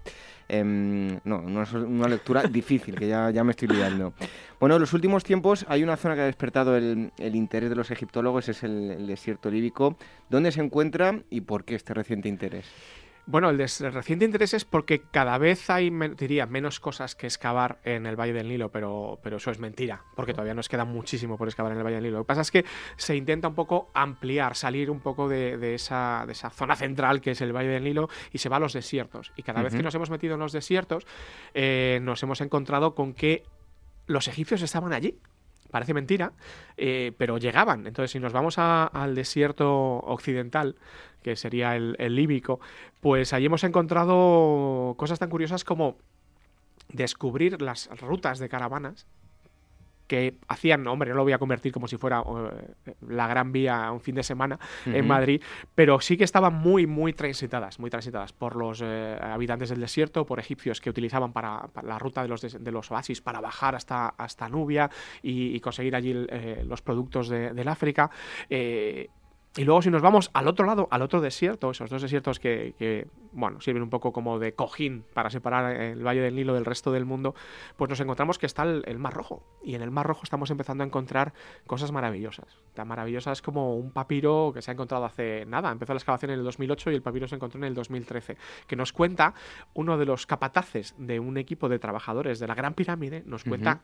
Em, 0.47 1.19
no, 1.23 1.41
no 1.41 1.63
es 1.63 1.73
una 1.73 2.07
lectura 2.07 2.43
difícil, 2.51 2.95
que 2.95 3.07
ya, 3.07 3.29
ya 3.31 3.43
me 3.43 3.51
estoy 3.51 3.67
liando. 3.67 4.13
Bueno, 4.59 4.75
en 4.75 4.81
los 4.81 4.93
últimos 4.93 5.23
tiempos 5.23 5.65
hay 5.67 5.83
una 5.83 5.97
zona 5.97 6.15
que 6.15 6.21
ha 6.21 6.25
despertado 6.25 6.75
el, 6.77 7.11
el 7.17 7.35
interés 7.35 7.69
de 7.69 7.75
los 7.75 7.91
egiptólogos, 7.91 8.49
es 8.49 8.63
el 8.63 9.07
desierto 9.07 9.49
líbico. 9.49 9.97
¿Dónde 10.29 10.51
se 10.51 10.61
encuentra 10.61 11.21
y 11.29 11.41
por 11.41 11.63
qué 11.65 11.75
este 11.75 11.93
reciente 11.93 12.29
interés? 12.29 12.65
Bueno, 13.27 13.49
el, 13.49 13.57
reciente 13.57 14.25
interés 14.25 14.53
es 14.53 14.65
porque 14.65 15.01
cada 15.01 15.39
vez 15.39 15.71
hay, 15.71 15.89
diría, 16.15 16.45
menos 16.45 16.79
cosas 16.79 17.15
que 17.15 17.25
excavar 17.25 17.79
en 17.83 18.05
el 18.05 18.15
Valle 18.15 18.33
del 18.33 18.47
Nilo, 18.47 18.69
pero, 18.69 19.19
pero 19.23 19.37
eso 19.37 19.49
es 19.49 19.57
mentira, 19.57 20.03
porque 20.15 20.33
todavía 20.33 20.53
nos 20.53 20.69
queda 20.69 20.85
muchísimo 20.85 21.35
por 21.35 21.47
excavar 21.47 21.71
en 21.71 21.79
el 21.79 21.83
Valle 21.83 21.95
del 21.95 22.03
Nilo. 22.03 22.17
Lo 22.19 22.23
que 22.23 22.27
pasa 22.27 22.41
es 22.41 22.51
que 22.51 22.65
se 22.97 23.15
intenta 23.15 23.47
un 23.47 23.55
poco 23.55 23.89
ampliar, 23.95 24.55
salir 24.55 24.91
un 24.91 24.99
poco 24.99 25.27
de, 25.27 25.73
esa, 25.73 26.23
de 26.27 26.33
esa, 26.33 26.51
zona 26.51 26.75
central 26.75 27.19
que 27.19 27.31
es 27.31 27.41
el 27.41 27.51
Valle 27.51 27.69
del 27.69 27.83
Nilo 27.83 28.09
y 28.31 28.37
se 28.37 28.47
va 28.47 28.57
a 28.57 28.59
los 28.59 28.73
desiertos. 28.73 29.33
Y 29.35 29.41
cada 29.41 29.63
vez 29.63 29.73
que 29.73 29.81
nos 29.81 29.95
hemos 29.95 30.11
metido 30.11 30.35
en 30.35 30.41
los 30.41 30.51
desiertos, 30.51 31.07
eh, 31.55 31.99
nos 32.03 32.21
hemos 32.21 32.41
encontrado 32.41 32.93
con 32.93 33.13
que 33.13 33.43
los 34.05 34.27
egipcios 34.27 34.61
estaban 34.61 34.93
allí 34.93 35.19
Parece 35.71 35.93
mentira, 35.93 36.33
eh, 36.77 37.11
pero 37.17 37.37
llegaban. 37.37 37.87
Entonces, 37.87 38.11
si 38.11 38.19
nos 38.19 38.33
vamos 38.33 38.57
al 38.57 39.15
desierto 39.15 39.99
occidental, 39.99 40.75
que 41.21 41.35
sería 41.35 41.75
el, 41.75 41.95
el 41.99 42.15
líbico, 42.15 42.59
pues 43.01 43.33
allí 43.33 43.47
hemos 43.47 43.63
encontrado 43.63 44.95
cosas 44.97 45.19
tan 45.19 45.29
curiosas 45.29 45.63
como 45.63 45.97
descubrir 46.89 47.61
las 47.61 47.89
rutas 47.99 48.39
de 48.39 48.47
caravanas 48.49 49.07
que 50.07 50.37
hacían, 50.47 50.85
hombre, 50.87 51.09
no 51.09 51.17
lo 51.17 51.23
voy 51.23 51.33
a 51.33 51.37
convertir 51.37 51.71
como 51.71 51.87
si 51.87 51.97
fuera 51.97 52.21
eh, 52.21 52.93
la 53.07 53.27
gran 53.27 53.51
vía 53.51 53.91
un 53.91 53.99
fin 53.99 54.15
de 54.15 54.23
semana 54.23 54.59
en 54.85 55.07
Madrid, 55.07 55.41
pero 55.73 55.99
sí 55.99 56.17
que 56.17 56.23
estaban 56.23 56.53
muy, 56.53 56.85
muy 56.85 57.13
transitadas, 57.13 57.79
muy 57.79 57.89
transitadas 57.89 58.33
por 58.33 58.55
los 58.55 58.81
eh, 58.83 59.17
habitantes 59.21 59.69
del 59.69 59.79
desierto, 59.79 60.25
por 60.25 60.39
egipcios 60.39 60.81
que 60.81 60.89
utilizaban 60.89 61.33
para, 61.33 61.69
la 61.83 61.99
ruta 61.99 62.21
de 62.21 62.27
los, 62.27 62.41
de, 62.41 62.71
los 62.71 62.91
oasis 62.91 63.21
para 63.21 63.41
bajar 63.41 63.75
hasta, 63.75 64.09
hasta 64.09 64.49
Nubia 64.49 64.89
y, 65.21 65.59
conseguir 65.59 65.95
allí 65.95 66.13
eh, 66.29 66.63
los 66.67 66.81
productos 66.81 67.29
del 67.29 67.67
África. 67.67 68.11
Y 69.57 69.63
luego 69.63 69.81
si 69.81 69.89
nos 69.89 70.01
vamos 70.01 70.31
al 70.33 70.49
otro 70.49 70.65
lado, 70.65 70.89
al 70.91 71.01
otro 71.01 71.21
desierto, 71.21 71.71
esos 71.71 71.89
dos 71.89 72.01
desiertos 72.01 72.39
que, 72.39 73.07
bueno, 73.31 73.61
sirven 73.61 73.83
un 73.83 73.89
poco 73.89 74.11
como 74.11 74.37
de 74.37 74.53
cojín 74.53 75.05
para 75.13 75.29
separar 75.29 75.79
el 75.79 76.05
Valle 76.05 76.19
del 76.19 76.35
Nilo 76.35 76.53
del 76.53 76.65
resto 76.65 76.91
del 76.91 77.05
mundo, 77.05 77.35
pues 77.77 77.89
nos 77.89 78.01
encontramos 78.01 78.37
que 78.37 78.47
está 78.47 78.63
el, 78.63 78.99
Mar 78.99 79.13
Rojo. 79.13 79.43
Y 79.63 79.75
en 79.75 79.81
el 79.81 79.91
Mar 79.91 80.05
Rojo 80.07 80.23
estamos 80.23 80.51
empezando 80.51 80.83
a 80.83 80.87
encontrar 80.87 81.33
cosas 81.67 81.93
maravillosas. 81.93 82.59
Tan 82.73 82.89
maravillosas 82.89 83.41
como 83.41 83.77
un 83.77 83.91
papiro 83.91 84.51
que 84.53 84.61
se 84.61 84.71
ha 84.71 84.73
encontrado 84.73 85.05
hace 85.05 85.45
nada. 85.45 85.71
Empezó 85.71 85.93
la 85.93 85.99
excavación 85.99 86.31
en 86.31 86.39
el 86.39 86.43
2008 86.43 86.91
y 86.91 86.95
el 86.95 87.01
papiro 87.01 87.25
se 87.29 87.35
encontró 87.35 87.57
en 87.59 87.63
el 87.63 87.75
2013. 87.75 88.35
Que 88.67 88.75
nos 88.75 88.91
cuenta 88.91 89.35
uno 89.73 89.97
de 89.97 90.05
los 90.05 90.27
capataces 90.27 90.95
de 90.97 91.21
un 91.21 91.37
equipo 91.37 91.69
de 91.69 91.79
trabajadores 91.79 92.39
de 92.39 92.47
la 92.47 92.55
Gran 92.55 92.73
Pirámide, 92.73 93.23
nos 93.25 93.45
cuenta 93.45 93.83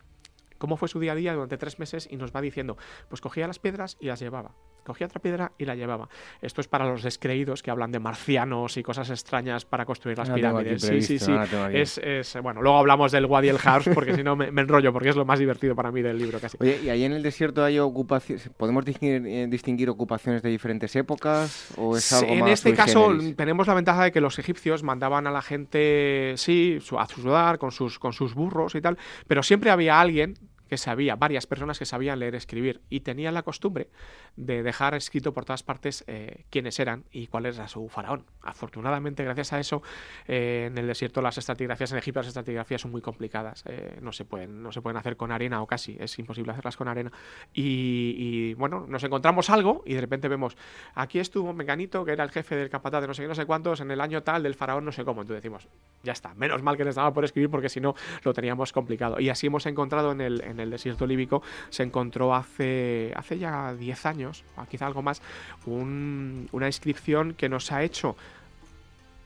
cómo 0.62 0.78
fue 0.78 0.88
su 0.88 1.00
día 1.00 1.14
a 1.14 1.16
día 1.16 1.34
durante 1.34 1.58
tres 1.58 1.80
meses 1.80 2.08
y 2.10 2.18
nos 2.18 2.36
va 2.36 2.40
diciendo, 2.40 2.78
pues 3.10 3.20
cogía 3.20 3.48
las 3.48 3.58
piedras 3.58 3.98
y 4.00 4.08
las 4.08 4.20
llevaba. 4.20 4.52
Cogía 4.84 5.08
otra 5.08 5.22
piedra 5.22 5.52
y 5.58 5.66
la 5.66 5.76
llevaba. 5.76 6.10
Esto 6.42 6.62
es 6.62 6.68
para 6.68 6.86
los 6.86 7.04
descreídos 7.04 7.62
que 7.62 7.72
hablan 7.72 7.92
de 7.92 8.00
marcianos 8.00 8.78
y 8.78 8.84
cosas 8.84 9.10
extrañas 9.10 9.66
para 9.66 9.86
construir 9.86 10.18
las 10.18 10.30
pirámides. 10.30 10.82
Sí, 10.82 11.02
sí, 11.02 11.20
sí. 11.20 11.32
Es, 11.72 11.98
es, 12.00 12.38
bueno, 12.42 12.62
luego 12.62 12.78
hablamos 12.78 13.12
del 13.12 13.26
Wadi 13.26 13.50
el 13.50 13.58
Harsh 13.64 13.94
porque 13.94 14.16
si 14.16 14.24
no 14.24 14.36
me, 14.36 14.48
enrollo 14.48 14.92
porque 14.92 15.10
es 15.10 15.16
lo 15.16 15.26
más 15.26 15.40
divertido 15.40 15.76
para 15.76 15.92
mí 15.92 16.02
del 16.02 16.18
libro 16.18 16.40
casi. 16.40 16.58
Oye, 16.60 16.80
¿y 16.84 16.90
ahí 16.90 17.04
en 17.04 17.14
el 17.14 17.24
desierto 17.24 17.64
hay 17.64 17.80
ocupaciones? 17.80 18.50
¿Podemos 18.58 18.86
distinguir, 18.86 19.26
eh, 19.28 19.48
distinguir 19.48 19.90
ocupaciones 19.90 20.42
de 20.42 20.50
diferentes 20.50 20.96
épocas 20.96 21.74
o 21.78 21.96
es 21.96 22.12
algo 22.14 22.32
En 22.32 22.48
este 22.48 22.74
caso 22.74 23.12
tenemos 23.36 23.68
la 23.68 23.74
ventaja 23.74 24.06
de 24.06 24.12
que 24.12 24.22
los 24.22 24.40
egipcios 24.40 24.84
mandaban 24.84 25.28
a 25.28 25.32
la 25.32 25.42
gente, 25.42 26.34
sí, 26.38 26.80
a 26.98 27.06
sudar 27.06 27.58
con 27.58 27.72
sus, 27.72 28.00
con 28.00 28.14
sus 28.14 28.34
burros 28.34 28.76
y 28.76 28.82
tal, 28.82 28.98
pero 29.28 29.44
siempre 29.44 29.70
había 29.70 30.00
alguien 30.00 30.36
que 30.72 30.78
sabía, 30.78 31.18
varias 31.18 31.48
personas 31.48 31.78
que 31.78 31.86
sabían 31.86 32.18
leer 32.20 32.34
escribir 32.34 32.80
y 32.90 33.02
tenían 33.02 33.34
la 33.34 33.44
costumbre 33.44 33.90
de 34.38 34.64
dejar 34.64 34.96
escrito 34.96 35.34
por 35.34 35.44
todas 35.44 35.64
partes 35.64 36.06
eh, 36.08 36.46
quiénes 36.50 36.80
eran 36.80 37.04
y 37.12 37.28
cuál 37.28 37.46
era 37.46 37.68
su 37.68 37.90
faraón. 37.90 38.24
Afortunadamente, 38.42 39.22
gracias 39.26 39.52
a 39.52 39.60
eso, 39.60 39.84
eh, 40.30 40.68
en 40.72 40.78
el 40.78 40.88
desierto 40.88 41.22
las 41.22 41.38
estratigrafías, 41.38 41.92
en 41.92 41.98
Egipto 41.98 42.22
las 42.22 42.28
estratigrafías 42.28 42.80
son 42.80 42.92
muy 42.92 43.02
complicadas, 43.02 43.66
eh, 43.68 44.00
no, 44.02 44.14
se 44.14 44.24
pueden, 44.24 44.64
no 44.64 44.72
se 44.72 44.82
pueden 44.82 44.96
hacer 44.96 45.18
con 45.18 45.34
arena 45.34 45.62
o 45.62 45.68
casi, 45.68 45.98
es 46.00 46.18
imposible 46.20 46.54
hacerlas 46.54 46.78
con 46.78 46.88
arena. 46.88 47.12
Y, 47.54 48.54
bueno, 48.54 48.86
nos 48.88 49.04
encontramos 49.04 49.50
algo 49.50 49.84
y 49.86 49.96
de 49.96 50.00
repente 50.00 50.30
vemos, 50.30 50.56
aquí 50.96 51.20
estuvo 51.20 51.52
Meganito, 51.52 52.06
que 52.06 52.14
era 52.14 52.24
el 52.24 52.32
jefe 52.32 52.56
del 52.56 52.70
capataz 52.70 53.02
de 53.02 53.08
no 53.08 53.14
sé 53.14 53.24
qué, 53.24 53.28
no 53.28 53.36
sé 53.36 53.46
cuántos, 53.46 53.82
en 53.82 53.92
el 53.92 54.00
año 54.00 54.24
tal 54.24 54.44
del 54.44 54.56
faraón, 54.56 54.86
no 54.86 54.94
sé 54.94 55.04
cómo. 55.04 55.20
Entonces 55.20 55.44
decimos, 55.44 55.68
ya 56.02 56.14
está, 56.14 56.34
menos 56.34 56.64
mal 56.64 56.78
que 56.78 56.86
les 56.86 56.96
daba 56.96 57.14
por 57.14 57.26
escribir 57.26 57.50
porque 57.50 57.68
si 57.68 57.82
no 57.82 57.94
lo 58.24 58.34
teníamos 58.34 58.72
complicado. 58.72 59.20
Y 59.20 59.28
así 59.28 59.48
hemos 59.48 59.66
encontrado 59.66 60.14
en 60.14 60.22
el, 60.22 60.42
el 60.62 60.70
desierto 60.70 61.06
líbico, 61.06 61.42
se 61.70 61.84
encontró 61.84 62.34
hace, 62.34 63.14
hace 63.16 63.38
ya 63.38 63.74
10 63.74 64.06
años, 64.06 64.44
o 64.58 64.66
quizá 64.66 64.88
algo 64.88 65.02
más, 65.02 65.22
una 65.66 66.68
inscripción 66.68 67.34
que 67.34 67.50
nos 67.50 67.72
ha 67.72 67.84
hecho 67.84 68.16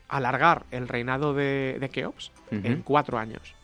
alargar 0.08 0.64
el 0.70 0.88
reinado 0.88 1.34
de, 1.34 1.78
de 1.80 1.88
Keops 1.88 2.32
en 2.50 2.82
cuatro 2.82 3.18
años 3.18 3.56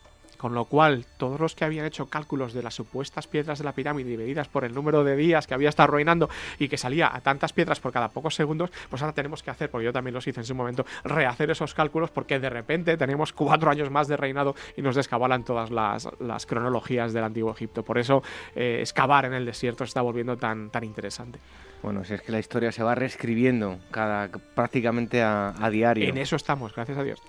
con 0.43 0.53
lo 0.53 0.65
cual 0.65 1.05
todos 1.15 1.39
los 1.39 1.55
que 1.55 1.63
habían 1.63 1.85
hecho 1.85 2.07
cálculos 2.07 2.51
de 2.51 2.61
las 2.61 2.73
supuestas 2.73 3.27
piedras 3.27 3.59
de 3.59 3.63
la 3.63 3.71
pirámide 3.71 4.09
divididas 4.09 4.49
por 4.49 4.65
el 4.65 4.73
número 4.73 5.05
de 5.05 5.15
días 5.15 5.47
que 5.47 5.53
había 5.53 5.69
estado 5.69 5.93
reinando 5.93 6.29
y 6.59 6.67
que 6.67 6.77
salía 6.77 7.15
a 7.15 7.21
tantas 7.21 7.53
piedras 7.53 7.79
por 7.79 7.93
cada 7.93 8.09
pocos 8.09 8.35
segundos, 8.35 8.69
pues 8.89 9.01
ahora 9.01 9.13
tenemos 9.13 9.41
que 9.41 9.51
hacer, 9.51 9.71
porque 9.71 9.85
yo 9.85 9.93
también 9.93 10.13
los 10.13 10.27
hice 10.27 10.41
en 10.41 10.45
su 10.45 10.53
momento, 10.53 10.85
rehacer 11.05 11.49
esos 11.49 11.73
cálculos 11.73 12.11
porque 12.11 12.41
de 12.41 12.49
repente 12.49 12.97
tenemos 12.97 13.31
cuatro 13.31 13.71
años 13.71 13.89
más 13.89 14.09
de 14.09 14.17
reinado 14.17 14.53
y 14.75 14.81
nos 14.81 14.97
descabalan 14.97 15.45
todas 15.45 15.71
las, 15.71 16.45
cronologías 16.45 17.13
del 17.13 17.23
antiguo 17.23 17.53
Egipto. 17.53 17.83
Por 17.83 17.97
eso 17.97 18.21
eh, 18.53 18.79
excavar 18.81 19.23
en 19.23 19.35
el 19.35 19.45
desierto 19.45 19.85
se 19.85 19.91
está 19.91 20.01
volviendo 20.01 20.35
tan, 20.35 20.71
tan 20.71 20.83
interesante. 20.83 21.39
Bueno, 21.83 22.05
si 22.05 22.13
es 22.13 22.21
que 22.21 22.31
la 22.31 22.39
historia 22.39 22.71
se 22.71 22.81
va 22.81 22.95
reescribiendo 22.95 23.77
cada, 23.91 24.29
prácticamente 24.29 25.21
a, 25.21 25.53
diario. 25.69 26.07
En 26.07 26.17
eso 26.17 26.37
estamos, 26.37 26.73
gracias 26.73 26.97
a 26.97 27.03
Dios. 27.03 27.21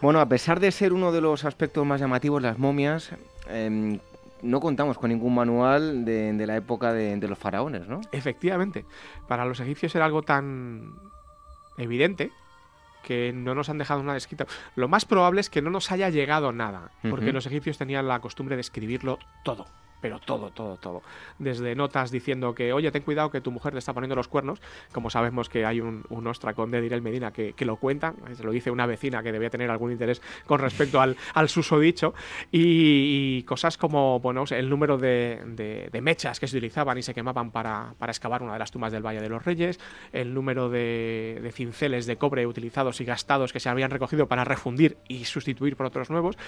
Bueno, 0.00 0.20
a 0.20 0.26
pesar 0.26 0.58
de 0.58 0.72
ser 0.72 0.94
uno 0.94 1.12
de 1.12 1.20
los 1.20 1.44
aspectos 1.44 1.84
más 1.84 2.00
llamativos, 2.00 2.42
las 2.50 2.58
momias, 2.58 3.12
em, 3.48 4.00
no 4.42 4.58
contamos 4.58 4.98
con 4.98 5.10
ningún 5.10 5.32
manual 5.32 6.04
de, 6.04 6.46
la 6.46 6.56
época 6.56 6.92
de, 6.92 7.28
los 7.28 7.38
faraones, 7.38 7.86
¿no? 7.86 8.00
Efectivamente. 8.10 8.84
Para 9.28 9.44
los 9.44 9.60
egipcios 9.60 9.94
era 9.94 10.04
algo 10.04 10.22
tan 10.22 10.94
evidente 11.78 12.32
que 13.04 13.32
no 13.32 13.54
nos 13.54 13.68
han 13.68 13.78
dejado 13.78 14.02
nada 14.02 14.18
escrito. 14.18 14.46
Lo 14.74 14.88
más 14.88 15.04
probable 15.04 15.40
es 15.40 15.48
que 15.48 15.62
no 15.62 15.70
nos 15.70 15.92
haya 15.92 16.10
llegado 16.10 16.50
nada, 16.50 16.90
porque 17.08 17.32
los 17.32 17.46
egipcios 17.46 17.78
tenían 17.78 18.08
la 18.08 18.18
costumbre 18.18 18.56
de 18.56 18.62
escribirlo 18.62 19.20
todo 19.44 19.66
pero 20.00 20.18
todo, 20.18 20.50
todo, 20.50 20.76
todo. 20.76 21.02
Desde 21.38 21.74
notas 21.74 22.10
diciendo 22.10 22.54
que, 22.54 22.72
oye, 22.72 22.90
ten 22.90 23.02
cuidado 23.02 23.30
que 23.30 23.40
tu 23.40 23.50
mujer 23.50 23.72
te 23.72 23.78
está 23.78 23.92
poniendo 23.92 24.16
los 24.16 24.28
cuernos, 24.28 24.60
como 24.92 25.10
sabemos 25.10 25.48
que 25.48 25.64
hay 25.64 25.80
un, 25.80 26.04
un 26.08 26.26
ostracón 26.26 26.70
de 26.70 26.80
Direl 26.80 27.02
Medina 27.02 27.32
que, 27.32 27.52
que, 27.52 27.64
lo 27.64 27.76
cuenta, 27.76 28.14
se 28.34 28.42
lo 28.44 28.52
dice 28.52 28.70
una 28.70 28.86
vecina 28.86 29.22
que 29.22 29.32
debía 29.32 29.50
tener 29.50 29.70
algún 29.70 29.92
interés 29.92 30.22
con 30.46 30.60
respecto 30.60 31.00
al, 31.00 31.16
al 31.34 31.48
susodicho, 31.48 32.14
y, 32.50 33.38
y, 33.38 33.42
cosas 33.44 33.76
como, 33.76 34.20
bueno, 34.20 34.44
el 34.50 34.70
número 34.70 34.96
de, 34.96 35.40
de, 35.92 36.00
mechas 36.00 36.40
que 36.40 36.46
se 36.46 36.56
utilizaban 36.56 36.96
y 36.96 37.02
se 37.02 37.12
quemaban 37.12 37.50
para, 37.50 37.94
para, 37.98 38.10
excavar 38.10 38.42
una 38.42 38.54
de 38.54 38.58
las 38.58 38.70
tumbas 38.70 38.90
del 38.90 39.04
Valle 39.04 39.20
de 39.20 39.28
los 39.28 39.44
Reyes, 39.44 39.78
el 40.12 40.32
número 40.32 40.70
de, 40.70 41.40
de 41.42 41.52
cinceles 41.52 42.06
de 42.06 42.16
cobre 42.16 42.46
utilizados 42.46 43.02
y 43.02 43.04
gastados 43.04 43.52
que 43.52 43.60
se 43.60 43.68
habían 43.68 43.90
recogido 43.90 44.26
para 44.26 44.44
refundir 44.44 44.96
y 45.08 45.24
sustituir 45.26 45.76
por 45.76 45.86
otros 45.86 46.08
nuevos, 46.08 46.38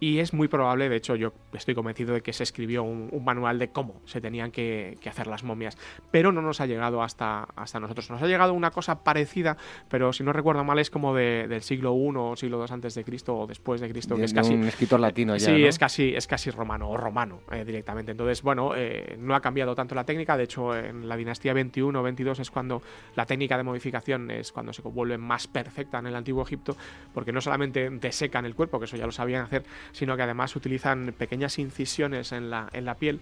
y 0.00 0.18
es 0.18 0.34
muy 0.34 0.48
probable, 0.48 0.88
de 0.88 0.96
hecho 0.96 1.14
yo 1.14 1.32
estoy 1.52 1.74
convencido 1.74 2.14
de 2.14 2.20
que 2.20 2.32
se 2.32 2.42
escribió 2.42 2.82
un 2.82 2.95
un, 3.12 3.24
manual 3.24 3.58
de 3.58 3.68
cómo 3.68 4.00
se 4.04 4.20
tenían 4.20 4.50
que, 4.50 4.98
hacer 5.06 5.26
las 5.26 5.44
momias. 5.44 5.76
Pero 6.10 6.32
no 6.32 6.42
nos 6.42 6.60
ha 6.60 6.66
llegado 6.66 7.02
hasta, 7.02 7.48
hasta 7.56 7.80
nosotros. 7.80 8.10
Nos 8.10 8.22
ha 8.22 8.26
llegado 8.26 8.54
una 8.54 8.70
cosa 8.70 9.02
parecida, 9.04 9.56
pero 9.88 10.12
si 10.12 10.22
no 10.22 10.32
recuerdo 10.32 10.64
mal 10.64 10.78
es 10.78 10.90
como 10.90 11.14
del 11.14 11.62
siglo 11.62 11.94
I 11.94 12.12
o 12.16 12.36
siglo 12.36 12.64
II 12.64 12.72
antes 12.72 12.94
de 12.94 13.04
Cristo 13.04 13.36
o 13.36 13.46
después 13.46 13.80
de 13.80 13.88
Cristo, 13.88 14.16
que 14.16 14.24
es 14.24 14.34
casi... 14.34 14.54
Un 14.54 14.64
escritor 14.64 15.00
latino 15.00 15.36
ya, 15.36 15.46
Sí, 15.46 15.64
es, 15.64 15.78
casi, 15.78 16.14
es 16.14 16.26
casi 16.26 16.50
romano 16.50 16.90
o 16.90 16.96
romano 16.96 17.40
eh, 17.50 17.64
directamente. 17.64 18.12
Entonces, 18.12 18.42
bueno, 18.42 18.72
eh, 18.76 19.16
no 19.18 19.34
ha 19.34 19.40
cambiado 19.40 19.74
tanto 19.74 19.94
la 19.94 20.04
técnica. 20.04 20.36
De 20.36 20.44
hecho, 20.44 20.76
en 20.76 21.08
la 21.08 21.16
dinastía 21.16 21.52
21 21.52 21.98
o 21.98 22.02
22 22.02 22.40
es 22.40 22.50
cuando 22.50 22.82
la 23.14 23.26
técnica 23.26 23.56
de 23.56 23.62
modificación 23.62 24.30
es 24.30 24.52
cuando 24.52 24.72
se 24.72 24.82
vuelve 24.82 25.18
más 25.18 25.46
perfecta 25.46 25.98
en 25.98 26.06
el 26.06 26.16
antiguo 26.16 26.42
Egipto, 26.42 26.76
porque 27.12 27.32
no 27.32 27.40
solamente 27.40 27.90
desecan 27.90 28.46
el 28.46 28.54
cuerpo, 28.54 28.78
que 28.78 28.86
eso 28.86 28.96
ya 28.96 29.06
lo 29.06 29.12
sabían 29.12 29.42
hacer, 29.42 29.64
sino 29.92 30.16
que 30.16 30.22
además 30.22 30.54
utilizan 30.56 31.14
pequeñas 31.16 31.58
incisiones 31.58 32.32
en 32.32 32.50
la, 32.50 32.68
en 32.72 32.84
la 32.86 32.94
piel 32.94 33.20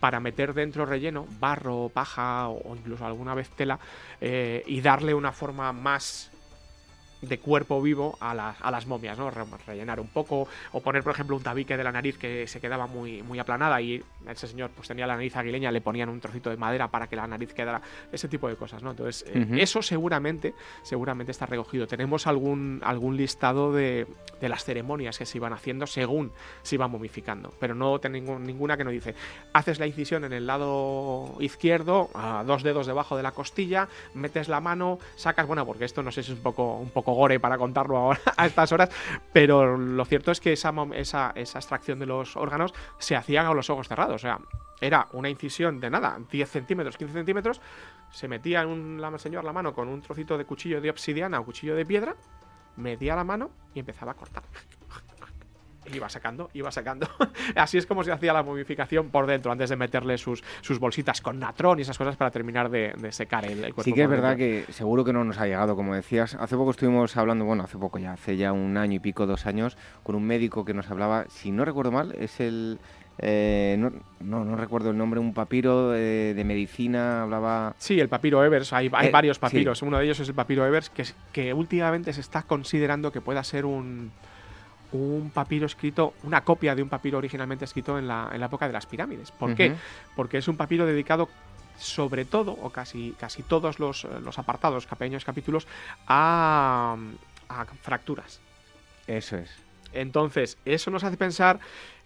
para 0.00 0.20
meter 0.20 0.54
dentro 0.54 0.86
relleno, 0.86 1.26
barro, 1.40 1.90
paja 1.92 2.48
o 2.48 2.76
incluso 2.76 3.04
alguna 3.06 3.34
vez 3.34 3.48
tela 3.50 3.78
eh, 4.20 4.62
y 4.66 4.80
darle 4.80 5.14
una 5.14 5.32
forma 5.32 5.72
más 5.72 6.30
de 7.22 7.38
cuerpo 7.38 7.80
vivo 7.80 8.16
a, 8.20 8.30
a, 8.30 8.70
las 8.70 8.86
momias, 8.86 9.18
¿no? 9.18 9.30
rellenar 9.30 10.00
un 10.00 10.08
poco 10.08 10.48
o 10.72 10.80
poner, 10.80 11.02
por 11.02 11.12
ejemplo, 11.12 11.36
un 11.36 11.42
tabique 11.42 11.76
de 11.76 11.84
la 11.84 11.92
nariz 11.92 12.18
que 12.18 12.46
se 12.46 12.60
quedaba 12.60 12.86
muy, 12.86 13.22
muy 13.22 13.38
aplanada 13.38 13.80
y 13.80 14.02
ese 14.28 14.48
señor 14.48 14.70
pues 14.74 14.88
tenía 14.88 15.06
la 15.06 15.14
nariz 15.14 15.36
aguileña, 15.36 15.70
le 15.70 15.80
ponían 15.80 16.08
un 16.08 16.20
trocito 16.20 16.50
de 16.50 16.56
madera 16.56 16.88
para 16.88 17.06
que 17.06 17.16
la 17.16 17.26
nariz 17.26 17.52
quedara, 17.54 17.80
ese 18.12 18.28
tipo 18.28 18.48
de 18.48 18.56
cosas, 18.56 18.82
¿no? 18.82 18.90
Entonces, 18.90 19.24
eh, 19.28 19.46
eso 19.58 19.82
seguramente, 19.82 20.54
seguramente 20.82 21.32
está 21.32 21.46
recogido. 21.46 21.86
Tenemos 21.86 22.26
algún, 22.26 22.80
algún 22.84 23.16
listado 23.16 23.72
de, 23.72 24.06
de, 24.40 24.48
las 24.48 24.64
ceremonias 24.64 25.18
que 25.18 25.26
se 25.26 25.38
iban 25.38 25.52
haciendo 25.52 25.86
según 25.86 26.32
se 26.62 26.74
iban 26.74 26.90
momificando, 26.90 27.52
pero 27.58 27.74
no 27.74 27.98
tengo 27.98 28.38
ninguna 28.38 28.76
que 28.76 28.84
nos 28.84 28.92
dice, 28.92 29.14
haces 29.52 29.78
la 29.78 29.86
incisión 29.86 30.24
en 30.24 30.32
el 30.32 30.46
lado 30.46 31.34
izquierdo, 31.40 32.10
a 32.14 32.44
dos 32.44 32.62
dedos 32.62 32.86
debajo 32.86 33.16
de 33.16 33.22
la 33.22 33.32
costilla, 33.32 33.88
metes 34.14 34.48
la 34.48 34.60
mano, 34.60 34.98
sacas, 35.16 35.46
bueno, 35.46 35.64
porque 35.66 35.84
esto 35.84 36.02
no 36.02 36.10
sé 36.10 36.22
si 36.22 36.32
es 36.32 36.38
un 36.38 36.42
poco, 36.42 36.76
un 36.76 36.90
poco 36.90 37.05
gore 37.14 37.40
para 37.40 37.58
contarlo 37.58 37.96
ahora 37.96 38.20
a 38.36 38.46
estas 38.46 38.72
horas, 38.72 38.90
pero 39.32 39.76
lo 39.76 40.04
cierto 40.04 40.30
es 40.30 40.40
que 40.40 40.52
esa, 40.52 41.32
extracción 41.34 41.98
de 41.98 42.06
los 42.06 42.36
órganos 42.36 42.74
se 42.98 43.16
hacía 43.16 43.46
con 43.46 43.56
los 43.56 43.70
ojos 43.70 43.88
cerrados. 43.88 44.16
O 44.16 44.18
sea, 44.18 44.38
era 44.80 45.08
una 45.12 45.28
incisión 45.28 45.80
de 45.80 45.90
nada, 45.90 46.18
10 46.30 46.50
centímetros, 46.50 46.96
15 46.96 47.14
centímetros, 47.14 47.60
se 48.10 48.28
metía 48.28 48.66
un, 48.66 49.00
la, 49.00 49.16
señor 49.18 49.44
la 49.44 49.52
mano 49.52 49.74
con 49.74 49.88
un 49.88 50.00
trocito 50.02 50.36
de 50.36 50.44
cuchillo 50.44 50.80
de 50.80 50.90
obsidiana 50.90 51.40
o 51.40 51.44
cuchillo 51.44 51.74
de 51.74 51.86
piedra, 51.86 52.16
metía 52.76 53.16
la 53.16 53.24
mano 53.24 53.50
y 53.74 53.80
empezaba 53.80 54.12
a 54.12 54.14
cortar. 54.14 54.42
Iba 55.94 56.08
sacando, 56.08 56.50
iba 56.54 56.70
sacando. 56.70 57.08
Así 57.54 57.78
es 57.78 57.86
como 57.86 58.04
se 58.04 58.12
hacía 58.12 58.32
la 58.32 58.42
momificación 58.42 59.10
por 59.10 59.26
dentro, 59.26 59.52
antes 59.52 59.70
de 59.70 59.76
meterle 59.76 60.18
sus, 60.18 60.42
sus 60.60 60.78
bolsitas 60.78 61.20
con 61.20 61.38
natrón 61.38 61.78
y 61.78 61.82
esas 61.82 61.98
cosas 61.98 62.16
para 62.16 62.30
terminar 62.30 62.70
de, 62.70 62.94
secar 63.10 63.44
el, 63.44 63.60
cuerpo. 63.60 63.82
Sí 63.82 63.92
que 63.92 64.02
es 64.02 64.08
verdad 64.08 64.36
que 64.36 64.64
seguro 64.70 65.04
que 65.04 65.12
no 65.12 65.24
nos 65.24 65.38
ha 65.38 65.46
llegado, 65.46 65.76
como 65.76 65.94
decías. 65.94 66.34
Hace 66.34 66.56
poco 66.56 66.70
estuvimos 66.70 67.16
hablando, 67.16 67.44
bueno, 67.44 67.64
hace 67.64 67.78
poco 67.78 67.98
ya, 67.98 68.12
hace 68.12 68.36
ya 68.36 68.52
un 68.52 68.76
año 68.76 68.94
y 68.94 68.98
pico, 69.00 69.26
dos 69.26 69.46
años, 69.46 69.76
con 70.02 70.14
un 70.14 70.24
médico 70.24 70.64
que 70.64 70.74
nos 70.74 70.90
hablaba, 70.90 71.26
si 71.28 71.50
no 71.50 71.64
recuerdo 71.64 71.92
mal, 71.92 72.14
es 72.18 72.40
el... 72.40 72.78
Eh, 73.18 73.76
no, 73.78 74.44
no, 74.44 74.56
recuerdo 74.56 74.90
el 74.90 74.98
nombre, 74.98 75.18
un 75.18 75.32
papiro 75.32 75.90
de, 75.90 76.42
medicina, 76.44 77.22
hablaba... 77.22 77.74
Sí, 77.78 77.98
el 77.98 78.10
papiro 78.10 78.44
Evers, 78.44 78.74
hay, 78.74 78.90
hay 78.92 79.08
eh, 79.08 79.10
varios 79.10 79.38
papiros, 79.38 79.80
uno 79.80 79.98
de 79.98 80.04
ellos 80.04 80.20
es 80.20 80.28
el 80.28 80.34
papiro 80.34 80.66
Evers, 80.66 80.90
que, 80.90 81.04
que 81.32 81.54
últimamente 81.54 82.12
se 82.12 82.20
está 82.20 82.42
considerando 82.42 83.12
que 83.12 83.22
pueda 83.22 83.42
ser 83.42 83.64
un 83.64 84.12
un 84.92 85.30
papiro 85.32 85.66
escrito, 85.66 86.14
una 86.22 86.42
copia 86.42 86.74
de 86.74 86.82
un 86.82 86.88
papiro 86.88 87.18
originalmente 87.18 87.64
escrito 87.64 87.98
en 87.98 88.06
la, 88.06 88.30
en 88.32 88.40
la 88.40 88.46
época 88.46 88.66
de 88.66 88.72
las 88.72 88.86
pirámides. 88.86 89.30
¿Por 89.30 89.54
qué? 89.54 89.74
Porque 90.14 90.38
es 90.38 90.48
un 90.48 90.56
papiro 90.56 90.86
dedicado 90.86 91.28
sobre 91.78 92.24
todo, 92.24 92.52
o 92.52 92.70
casi, 92.70 93.14
casi 93.18 93.42
todos 93.42 93.78
los, 93.78 94.04
los 94.04 94.38
apartados, 94.38 94.86
pequeños 94.86 95.24
capítulos, 95.24 95.66
a, 96.06 96.96
a 97.48 97.64
fracturas. 97.82 98.40
Eso 99.06 99.36
es. 99.36 99.50
Entonces, 99.92 100.58
eso 100.64 100.90
nos 100.90 101.04
hace 101.04 101.16
pensar 101.16 101.60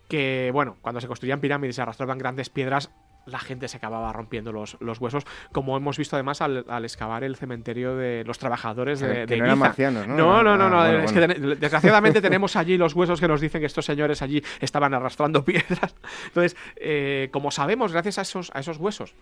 que, 0.09 0.51
bueno, 0.53 0.77
cuando 0.81 1.01
se 1.01 1.07
construían 1.07 1.41
pirámides 1.41 1.79
y 1.79 1.81
arrastraban 1.81 2.19
grandes 2.19 2.51
piedras, 2.51 2.91
la 3.27 3.39
gente 3.39 3.69
se 3.69 3.77
acababa 3.77 4.13
rompiendo 4.13 4.53
los, 4.53 4.77
los 4.81 5.01
huesos, 5.01 5.25
como 5.53 5.77
hemos 5.77 5.99
visto 5.99 6.17
además 6.17 6.41
al, 6.41 6.65
excavar 6.85 7.25
el 7.25 7.37
cementerio 7.37 7.97
de 7.97 8.25
los 8.25 8.39
trabajadores 8.39 9.01
de, 9.01 9.27
que 9.27 9.37
no 9.39 9.57
marcianos, 9.57 10.07
¿no? 10.07 10.43
No, 10.43 10.57
no, 10.57 10.69
no, 10.69 10.81
ah, 10.81 11.05
es 11.05 11.13
que 11.13 11.21
desgraciadamente 11.21 12.21
tenemos 12.23 12.57
allí 12.57 12.77
los 12.77 12.95
huesos 12.95 13.21
que 13.21 13.29
nos 13.29 13.41
dicen 13.41 13.61
que 13.61 13.67
estos 13.67 13.85
señores 13.85 14.23
allí 14.23 14.43
estaban 14.61 14.95
arrastrando 14.95 15.45
piedras. 15.45 15.95
Entonces, 16.27 16.57
eh, 16.77 17.29
como 17.33 17.51
sabemos, 17.51 17.93
gracias 17.93 18.19
a 18.19 18.23
esos, 18.23 18.51
a 18.55 18.61
esos 18.61 18.79
huesos 18.79 19.15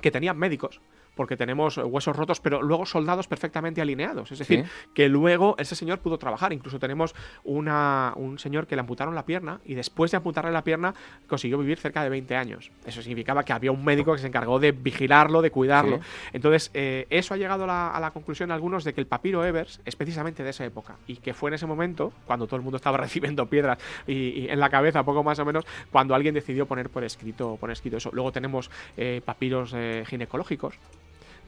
que 0.00 0.10
tenían 0.10 0.38
médicos, 0.38 0.80
porque 1.18 1.36
tenemos 1.36 1.78
huesos 1.78 2.14
rotos, 2.14 2.38
pero 2.38 2.62
luego 2.62 2.86
soldados 2.86 3.26
perfectamente 3.26 3.80
alineados. 3.80 4.30
Es 4.30 4.38
decir, 4.38 4.66
que 4.94 5.08
luego 5.08 5.56
ese 5.58 5.74
señor 5.74 5.98
pudo 5.98 6.16
trabajar. 6.16 6.52
Incluso 6.52 6.78
tenemos 6.78 7.12
una, 7.42 8.12
un 8.14 8.38
señor 8.38 8.68
que 8.68 8.76
le 8.76 8.82
amputaron 8.82 9.16
la 9.16 9.26
pierna 9.26 9.58
y 9.64 9.74
después 9.74 10.12
de 10.12 10.18
amputarle 10.18 10.52
la 10.52 10.62
pierna 10.62 10.94
consiguió 11.26 11.58
vivir 11.58 11.80
cerca 11.80 12.04
de 12.04 12.08
20 12.08 12.36
años. 12.36 12.70
Eso 12.86 13.02
significaba 13.02 13.42
que 13.42 13.52
había 13.52 13.72
un 13.72 13.84
médico 13.84 14.12
que 14.12 14.20
se 14.20 14.28
encargó 14.28 14.60
de 14.60 14.70
vigilarlo, 14.70 15.42
de 15.42 15.50
cuidarlo. 15.50 15.98
Entonces, 16.32 16.70
eh, 16.72 17.08
eso 17.10 17.34
ha 17.34 17.36
llegado 17.36 17.64
a 17.64 17.98
la, 17.98 18.10
conclusión 18.12 18.52
algunos 18.52 18.84
de 18.84 18.94
que 18.94 19.00
el 19.00 19.08
papiro 19.08 19.44
Evers 19.44 19.80
es 19.84 19.96
precisamente 19.96 20.44
de 20.44 20.50
esa 20.50 20.64
época 20.64 20.98
y 21.08 21.16
que 21.16 21.34
fue 21.34 21.50
en 21.50 21.54
ese 21.54 21.66
momento, 21.66 22.12
cuando 22.26 22.46
todo 22.46 22.56
el 22.56 22.62
mundo 22.62 22.76
estaba 22.76 22.96
recibiendo 22.98 23.46
piedras 23.46 23.78
y, 24.06 24.46
en 24.48 24.60
la 24.60 24.70
cabeza, 24.70 25.02
poco 25.02 25.24
más 25.24 25.40
o 25.40 25.44
menos, 25.44 25.64
cuando 25.90 26.14
alguien 26.14 26.34
decidió 26.34 26.66
poner 26.66 26.90
por 26.90 27.02
escrito, 27.02 27.56
por 27.58 27.72
escrito 27.72 27.96
eso. 27.96 28.10
Luego 28.12 28.30
tenemos 28.30 28.70
eh, 28.96 29.20
papiros 29.24 29.72
eh, 29.74 30.04
ginecológicos 30.06 30.78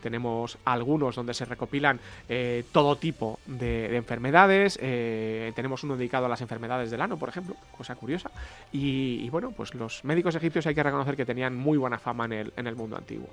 tenemos 0.01 0.59
algunos 0.65 1.15
donde 1.15 1.35
se 1.35 1.45
recopilan 1.45 2.01
eh, 2.29 2.65
todo 2.73 2.97
tipo 2.97 3.39
de, 3.47 3.97
enfermedades. 3.97 4.79
Eh, 4.83 5.53
tenemos 5.55 5.85
uno 5.85 5.97
dedicado 5.97 6.27
a 6.27 6.29
las 6.29 6.41
enfermedades 6.41 6.91
del 6.91 7.01
ano, 7.01 7.19
por 7.19 7.29
ejemplo, 7.29 7.55
cosa 7.77 7.95
curiosa. 7.95 8.31
Y, 8.73 9.29
bueno, 9.31 9.53
pues 9.53 9.75
los 9.75 10.05
médicos 10.05 10.35
egipcios 10.35 10.67
hay 10.67 10.75
que 10.75 10.83
reconocer 10.83 11.17
que 11.17 11.25
tenían 11.25 11.55
muy 11.55 11.79
buena 11.79 11.99
fama 11.99 12.25
en 12.25 12.33
el, 12.33 12.53
en 12.57 12.67
el 12.67 12.77
mundo 12.77 12.97
antiguo. 12.97 13.29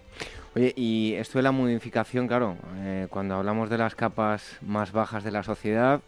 Oye, 0.56 0.74
y 0.76 1.14
esto 1.16 1.40
de 1.40 1.44
la 1.44 1.52
modificación, 1.52 2.28
claro, 2.28 2.58
eh, 2.78 3.08
cuando 3.10 3.36
hablamos 3.36 3.70
de 3.70 3.78
las 3.78 3.96
capas 3.96 4.58
más 4.62 4.92
bajas 4.92 5.24
de 5.24 5.32
la 5.32 5.44
sociedad, 5.44 6.02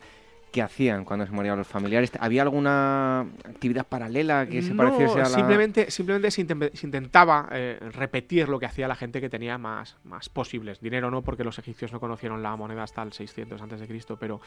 ¿Qué 0.52 0.64
hacían 0.64 1.06
cuando 1.06 1.26
se 1.28 1.32
morían 1.32 1.58
los 1.58 1.68
familiares? 1.68 2.12
¿Había 2.20 2.42
alguna 2.42 3.22
actividad 3.22 3.86
paralela 3.86 4.48
que 4.48 4.64
se 4.64 4.74
pareciese 4.74 5.20
a 5.20 5.24
la...? 5.24 5.30
Simplemente, 5.30 5.92
simplemente 5.92 6.32
se, 6.32 6.42
intentaba 6.42 7.50
eh, 7.52 7.78
repetir 7.92 8.50
lo 8.50 8.58
que 8.60 8.66
hacía 8.66 8.88
la 8.88 8.96
gente 8.96 9.22
que 9.22 9.30
tenía 9.30 9.60
más, 9.60 9.98
más 10.04 10.28
posibles. 10.30 10.82
Dinero 10.82 11.12
no, 11.12 11.22
porque 11.22 11.44
los 11.44 11.60
egipcios 11.60 11.94
no 11.94 12.00
conocieron 12.00 12.42
la 12.42 12.56
moneda 12.56 12.84
hasta 12.84 13.04
el 13.04 13.14
600 13.14 13.62
a.C., 13.62 14.16
pero, 14.20 14.42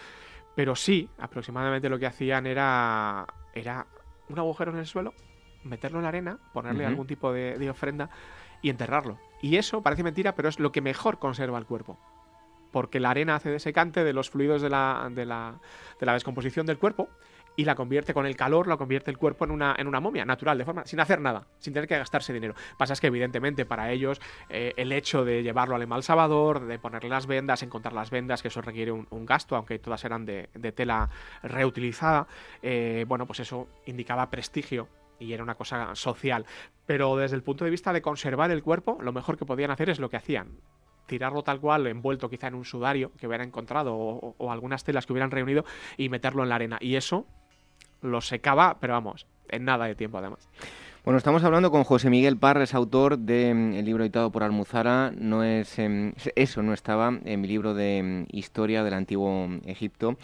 pero 0.57 0.75
sí, 0.75 1.09
aproximadamente 1.19 1.89
lo 1.89 1.99
que 2.01 2.07
hacían 2.07 2.47
era, 2.47 3.27
era 3.55 3.87
un 4.29 4.39
agujero 4.39 4.73
en 4.73 4.79
el 4.79 4.87
suelo, 4.87 5.15
meterlo 5.63 5.99
en 5.99 6.03
la 6.03 6.09
arena, 6.09 6.39
ponerle 6.53 6.85
algún 6.85 7.07
tipo 7.07 7.33
de 7.33 7.71
ofrenda 7.71 8.11
y 8.61 8.71
enterrarlo. 8.71 9.19
Y 9.41 9.57
eso 9.57 9.83
parece 9.83 10.03
mentira, 10.03 10.35
pero 10.35 10.49
es 10.49 10.59
lo 10.59 10.73
que 10.73 10.81
mejor 10.81 11.21
conserva 11.21 11.59
el 11.59 11.67
cuerpo 11.67 11.99
porque 12.73 12.99
la 12.99 13.11
arena 13.11 13.37
hace 13.37 13.51
de 13.51 13.61
secante 13.61 14.03
de 14.03 14.13
los 14.13 14.31
fluidos 14.31 14.63
de 14.63 14.71
la, 14.71 15.09
de 15.13 15.25
la, 15.25 15.61
de 16.01 16.07
la 16.07 16.15
descomposición 16.15 16.67
del 16.67 16.79
cuerpo 16.79 17.09
y 17.57 17.65
la 17.65 17.75
convierte 17.75 18.15
con 18.15 18.27
el 18.27 18.37
calor, 18.37 18.67
la 18.67 18.77
convierte 18.77 19.11
el 19.11 19.19
cuerpo 19.19 19.45
en 19.45 19.51
una, 19.51 19.75
en 19.79 19.87
una 19.87 20.01
momia 20.01 20.25
natural, 20.25 20.59
de 20.59 20.65
forma, 20.65 20.87
sin 20.87 21.01
hacer 21.01 21.21
nada, 21.21 21.47
sin 21.59 21.73
tener 21.73 21.89
que 21.89 21.99
gastarse 21.99 22.33
dinero. 22.33 22.55
Pasa 22.79 22.95
es 22.95 23.01
que 23.01 23.09
evidentemente 23.09 23.67
para 23.67 23.91
ellos 23.93 24.21
eh, 24.49 24.73
el 24.77 24.93
hecho 24.93 25.25
de 25.25 25.43
llevarlo 25.43 25.77
al 25.77 25.83
emalsabador, 25.83 26.67
de 26.67 26.79
ponerle 26.79 27.11
las 27.11 27.27
vendas, 27.27 27.63
encontrar 27.63 27.93
las 27.93 28.11
vendas, 28.11 28.43
que 28.43 28.49
eso 28.49 28.63
requiere 28.63 28.93
un, 28.93 29.27
gasto, 29.27 29.57
aunque 29.57 29.79
todas 29.79 30.05
eran 30.05 30.25
de, 30.25 30.49
tela 30.75 31.09
reutilizada, 31.43 32.27
eh, 32.63 33.05
bueno, 33.07 33.27
pues 33.27 33.41
eso 33.41 33.69
indicaba 33.87 34.31
prestigio 34.31 34.89
y 35.19 35.33
era 35.33 35.43
una 35.43 35.55
cosa 35.55 35.95
social. 35.95 36.47
Pero 36.87 37.17
desde 37.17 37.37
el 37.37 37.43
punto 37.43 37.65
de 37.65 37.71
vista 37.71 37.93
de 37.93 38.03
conservar 38.03 38.51
el 38.51 38.63
cuerpo, 38.63 38.99
lo 39.01 39.13
mejor 39.13 39.39
que 39.39 39.47
podían 39.47 39.71
hacer 39.71 39.91
es 39.91 40.01
lo 40.01 40.11
que 40.11 40.17
hacían 40.17 40.59
tirarlo 41.13 41.43
tal 41.43 41.61
cual, 41.61 41.87
envuelto 41.87 42.31
quizá 42.31 42.49
en 42.49 42.55
un 42.55 42.65
sudario 42.65 43.13
que 43.21 43.27
hubieran 43.27 43.49
encontrado 43.49 43.95
o, 43.95 44.51
algunas 44.51 44.83
telas 44.83 45.05
que 45.05 45.13
hubieran 45.13 45.31
reunido 45.31 45.63
y 45.99 46.09
meterlo 46.09 46.43
en 46.43 46.49
la 46.49 46.55
arena. 46.55 46.79
Y 46.81 46.97
eso 46.97 47.27
lo 48.01 48.23
secaba, 48.23 48.79
pero 48.81 48.95
vamos, 48.95 49.27
en 49.51 49.67
nada 49.67 49.85
de 49.85 49.95
tiempo 49.95 50.17
además. 50.17 50.49
Bueno, 51.05 51.19
estamos 51.19 51.45
hablando 51.45 51.71
con 51.71 51.85
José 51.85 52.09
Miguel 52.09 52.39
Parres, 52.39 52.73
autor 52.73 53.19
del 53.19 53.55
mm, 53.55 53.85
libro 53.85 54.05
editado 54.05 54.33
por 54.33 54.43
Almuzara. 54.43 55.13
No 55.15 55.45
es 55.45 55.79
em, 55.79 56.15
eso, 56.35 56.63
no 56.63 56.73
estaba 56.73 57.13
en 57.27 57.41
mi 57.43 57.47
libro 57.47 57.75
de 57.75 58.03
mm, 58.03 58.35
historia 58.35 58.83
del 58.83 58.95
antiguo 58.95 59.51
Egipto 59.67 60.17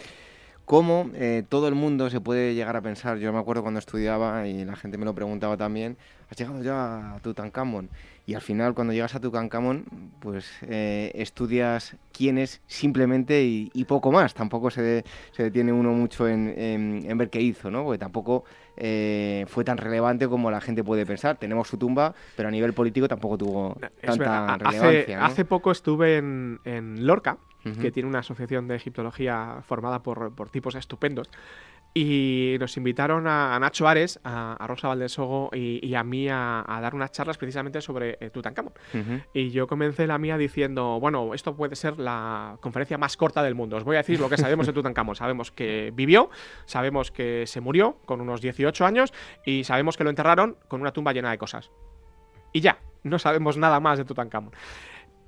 cómo 0.69 1.09
eh, 1.15 1.41
todo 1.49 1.67
el 1.67 1.73
mundo 1.73 2.11
se 2.11 2.21
puede 2.21 2.53
llegar 2.53 2.75
a 2.75 2.81
pensar. 2.81 3.17
Yo 3.17 3.33
me 3.33 3.39
acuerdo 3.39 3.63
cuando 3.63 3.79
estudiaba 3.79 4.45
y 4.45 4.63
la 4.65 4.75
gente 4.75 4.99
me 4.99 5.05
lo 5.05 5.15
preguntaba 5.15 5.57
también, 5.57 5.97
¿has 6.29 6.37
llegado 6.37 6.61
ya 6.61 7.15
a 7.15 7.19
Tutankamón? 7.21 7.89
Y 8.27 8.35
al 8.35 8.41
final, 8.41 8.75
cuando 8.75 8.93
llegas 8.93 9.15
a 9.15 9.19
Tutankamón, 9.19 9.85
pues 10.19 10.47
eh, 10.61 11.11
estudias 11.15 11.95
quién 12.11 12.37
es 12.37 12.61
simplemente 12.67 13.41
y, 13.43 13.83
poco 13.85 14.11
más. 14.11 14.35
Tampoco 14.35 14.69
se, 14.69 15.03
se 15.31 15.41
detiene 15.41 15.73
uno 15.73 15.91
mucho 15.93 16.27
en, 16.27 17.17
ver 17.17 17.31
qué 17.31 17.41
hizo, 17.41 17.71
¿no? 17.71 17.83
Porque 17.83 17.97
tampoco 17.97 18.43
eh, 18.77 19.45
fue 19.47 19.63
tan 19.63 19.79
relevante 19.79 20.27
como 20.27 20.51
la 20.51 20.61
gente 20.61 20.83
puede 20.83 21.03
pensar. 21.03 21.37
Tenemos 21.37 21.67
su 21.67 21.79
tumba, 21.79 22.13
pero 22.37 22.49
a 22.49 22.51
nivel 22.51 22.73
político 22.73 23.07
tampoco 23.07 23.39
tuvo 23.39 23.75
tanta 24.05 24.55
relevancia. 24.57 25.25
Hace, 25.25 25.45
poco 25.45 25.71
estuve 25.71 26.17
en, 26.17 26.59
en 26.63 27.07
Lorca, 27.07 27.39
que 27.81 27.91
tiene 27.91 28.07
una 28.07 28.19
asociación 28.19 28.67
de 28.67 28.75
egiptología 28.75 29.61
formada 29.67 30.01
por, 30.01 30.33
por 30.33 30.49
tipos 30.49 30.75
estupendos. 30.75 31.29
Y 31.93 32.55
nos 32.59 32.77
invitaron 32.77 33.25
a, 33.27 33.57
Nacho 33.59 33.87
Ares, 33.87 34.19
a, 34.23 34.63
Rosa 34.67 34.89
Valdesogo 34.89 35.49
y, 35.53 35.85
y 35.85 35.95
a 35.95 36.03
mí 36.03 36.27
a, 36.29 36.63
dar 36.81 36.93
unas 36.93 37.11
charlas 37.11 37.37
precisamente 37.37 37.81
sobre 37.81 38.17
eh, 38.21 38.29
Tutankamón. 38.29 38.73
Y 39.33 39.49
yo 39.49 39.65
comencé 39.65 40.05
la 40.05 40.19
mía 40.19 40.37
diciendo, 40.37 40.99
bueno, 40.99 41.33
esto 41.33 41.55
puede 41.55 41.75
ser 41.75 41.97
la 41.97 42.57
conferencia 42.61 42.99
más 42.99 43.17
corta 43.17 43.41
del 43.41 43.55
mundo. 43.55 43.77
Os 43.77 43.83
voy 43.83 43.95
a 43.95 43.99
decir 43.99 44.19
lo 44.19 44.29
que 44.29 44.37
sabemos 44.37 44.67
de 44.67 44.73
Tutankamón. 44.73 45.15
Sabemos 45.15 45.51
que 45.51 45.91
vivió, 45.95 46.29
sabemos 46.65 47.09
que 47.09 47.45
se 47.47 47.59
murió 47.59 47.97
con 48.05 48.21
unos 48.21 48.39
18 48.39 48.85
años 48.85 49.11
y 49.43 49.63
sabemos 49.63 49.97
que 49.97 50.03
lo 50.03 50.11
enterraron 50.11 50.57
con 50.67 50.81
una 50.81 50.93
tumba 50.93 51.11
llena 51.11 51.31
de 51.31 51.39
cosas. 51.39 51.71
Y 52.53 52.61
ya, 52.61 52.79
no 53.03 53.17
sabemos 53.17 53.57
nada 53.57 53.79
más 53.79 53.97
de 53.97 54.05
Tutankamón. 54.05 54.53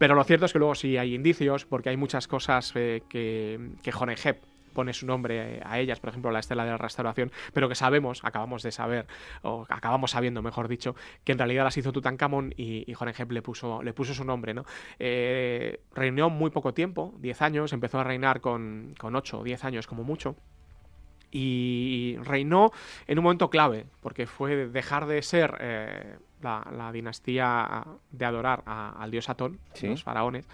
Pero 0.02 0.16
lo 0.16 0.24
cierto 0.24 0.48
es 0.48 0.52
que 0.52 0.58
luego 0.58 0.74
sí 0.74 0.98
hay 0.98 1.14
indicios, 1.14 1.66
porque 1.66 1.90
hay 1.90 1.96
muchas 1.96 2.28
cosas 2.28 2.74
eh, 2.74 3.04
que, 3.08 3.70
que 3.84 3.94
Honegep 3.96 4.42
pone 4.74 4.94
su 4.94 5.06
nombre 5.06 5.58
eh, 5.58 5.62
a 5.64 5.78
ellas, 5.78 6.00
por 6.00 6.10
ejemplo, 6.10 6.32
la 6.32 6.40
estela 6.40 6.66
de 6.66 6.72
la 6.72 6.78
restauración, 6.80 7.32
pero 7.54 7.70
que 7.70 7.76
sabemos, 7.76 8.22
acabamos 8.24 8.64
de 8.64 8.72
saber, 8.72 9.06
o 9.44 9.68
acabamos 9.70 10.10
sabiendo, 10.10 10.42
mejor 10.42 10.68
dicho, 10.68 10.96
que 11.24 11.34
en 11.34 11.38
realidad 11.38 11.66
las 11.66 11.78
hizo 11.78 11.92
Tutankamón 11.92 12.52
y, 12.58 12.84
y 12.92 12.96
Honegep 13.00 13.32
le 13.32 13.44
puso, 13.44 13.84
le 13.84 13.94
puso 13.94 14.16
su 14.16 14.24
nombre. 14.24 14.56
¿no? 14.56 14.66
Eh, 14.98 15.82
reinó 15.94 16.32
muy 16.32 16.50
poco 16.50 16.74
tiempo, 16.74 17.14
10 17.20 17.40
años, 17.44 17.72
empezó 17.72 18.00
a 18.00 18.04
reinar 18.04 18.42
con, 18.42 18.96
con 18.98 19.16
8 19.16 19.42
o 19.42 19.44
10 19.44 19.66
años 19.66 19.86
como 19.86 20.04
mucho, 20.04 20.36
y 21.30 22.18
reinó 22.24 22.72
en 23.06 23.20
un 23.20 23.24
momento 23.24 23.52
clave, 23.52 23.86
porque 24.02 24.26
fue 24.26 24.68
dejar 24.68 25.06
de 25.06 25.22
ser 25.22 26.20
la, 26.42 26.92
dinastía 26.92 27.86
de 28.12 28.26
adorar 28.26 28.64
al 28.66 29.12
dios 29.12 29.30
Atón, 29.30 29.60
los 29.82 30.04
faraones, 30.04 30.48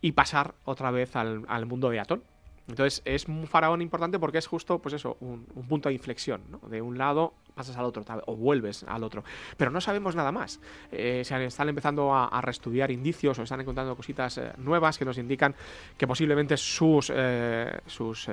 y 0.00 0.12
pasar 0.12 0.54
otra 0.64 0.90
vez 0.90 1.16
al, 1.16 1.66
mundo 1.66 1.90
de 1.90 2.00
Atón. 2.00 2.22
Entonces 2.70 3.02
es 3.04 3.26
un 3.26 3.46
faraón 3.46 3.82
importante 3.82 4.18
porque 4.18 4.38
es 4.38 4.46
justo, 4.46 4.78
pues 4.78 4.94
eso, 4.94 5.16
un, 5.20 5.44
punto 5.68 5.88
de 5.88 5.94
inflexión, 5.94 6.42
¿no? 6.50 6.58
De 6.68 6.80
un 6.82 6.98
lado 6.98 7.34
pasas 7.54 7.76
al 7.76 7.84
otro 7.84 8.04
o 8.26 8.36
vuelves 8.36 8.84
al 8.84 9.04
otro. 9.04 9.22
Pero 9.56 9.70
no 9.70 9.80
sabemos 9.80 10.14
nada 10.14 10.32
más. 10.32 10.60
Eh, 10.90 11.22
se 11.24 11.44
están 11.44 11.68
empezando 11.68 12.14
a, 12.14 12.40
reestudiar 12.40 12.90
indicios 12.90 13.38
o 13.38 13.42
están 13.42 13.60
encontrando 13.60 13.94
cositas 13.94 14.38
eh, 14.38 14.52
nuevas 14.56 14.96
que 14.96 15.04
nos 15.04 15.18
indican 15.18 15.54
que 15.98 16.06
posiblemente 16.06 16.56
sus, 16.56 17.12
eh, 17.14 17.80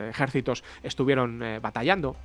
ejércitos 0.09 0.63
estuvieron 0.81 1.43
batallando, 1.61 2.15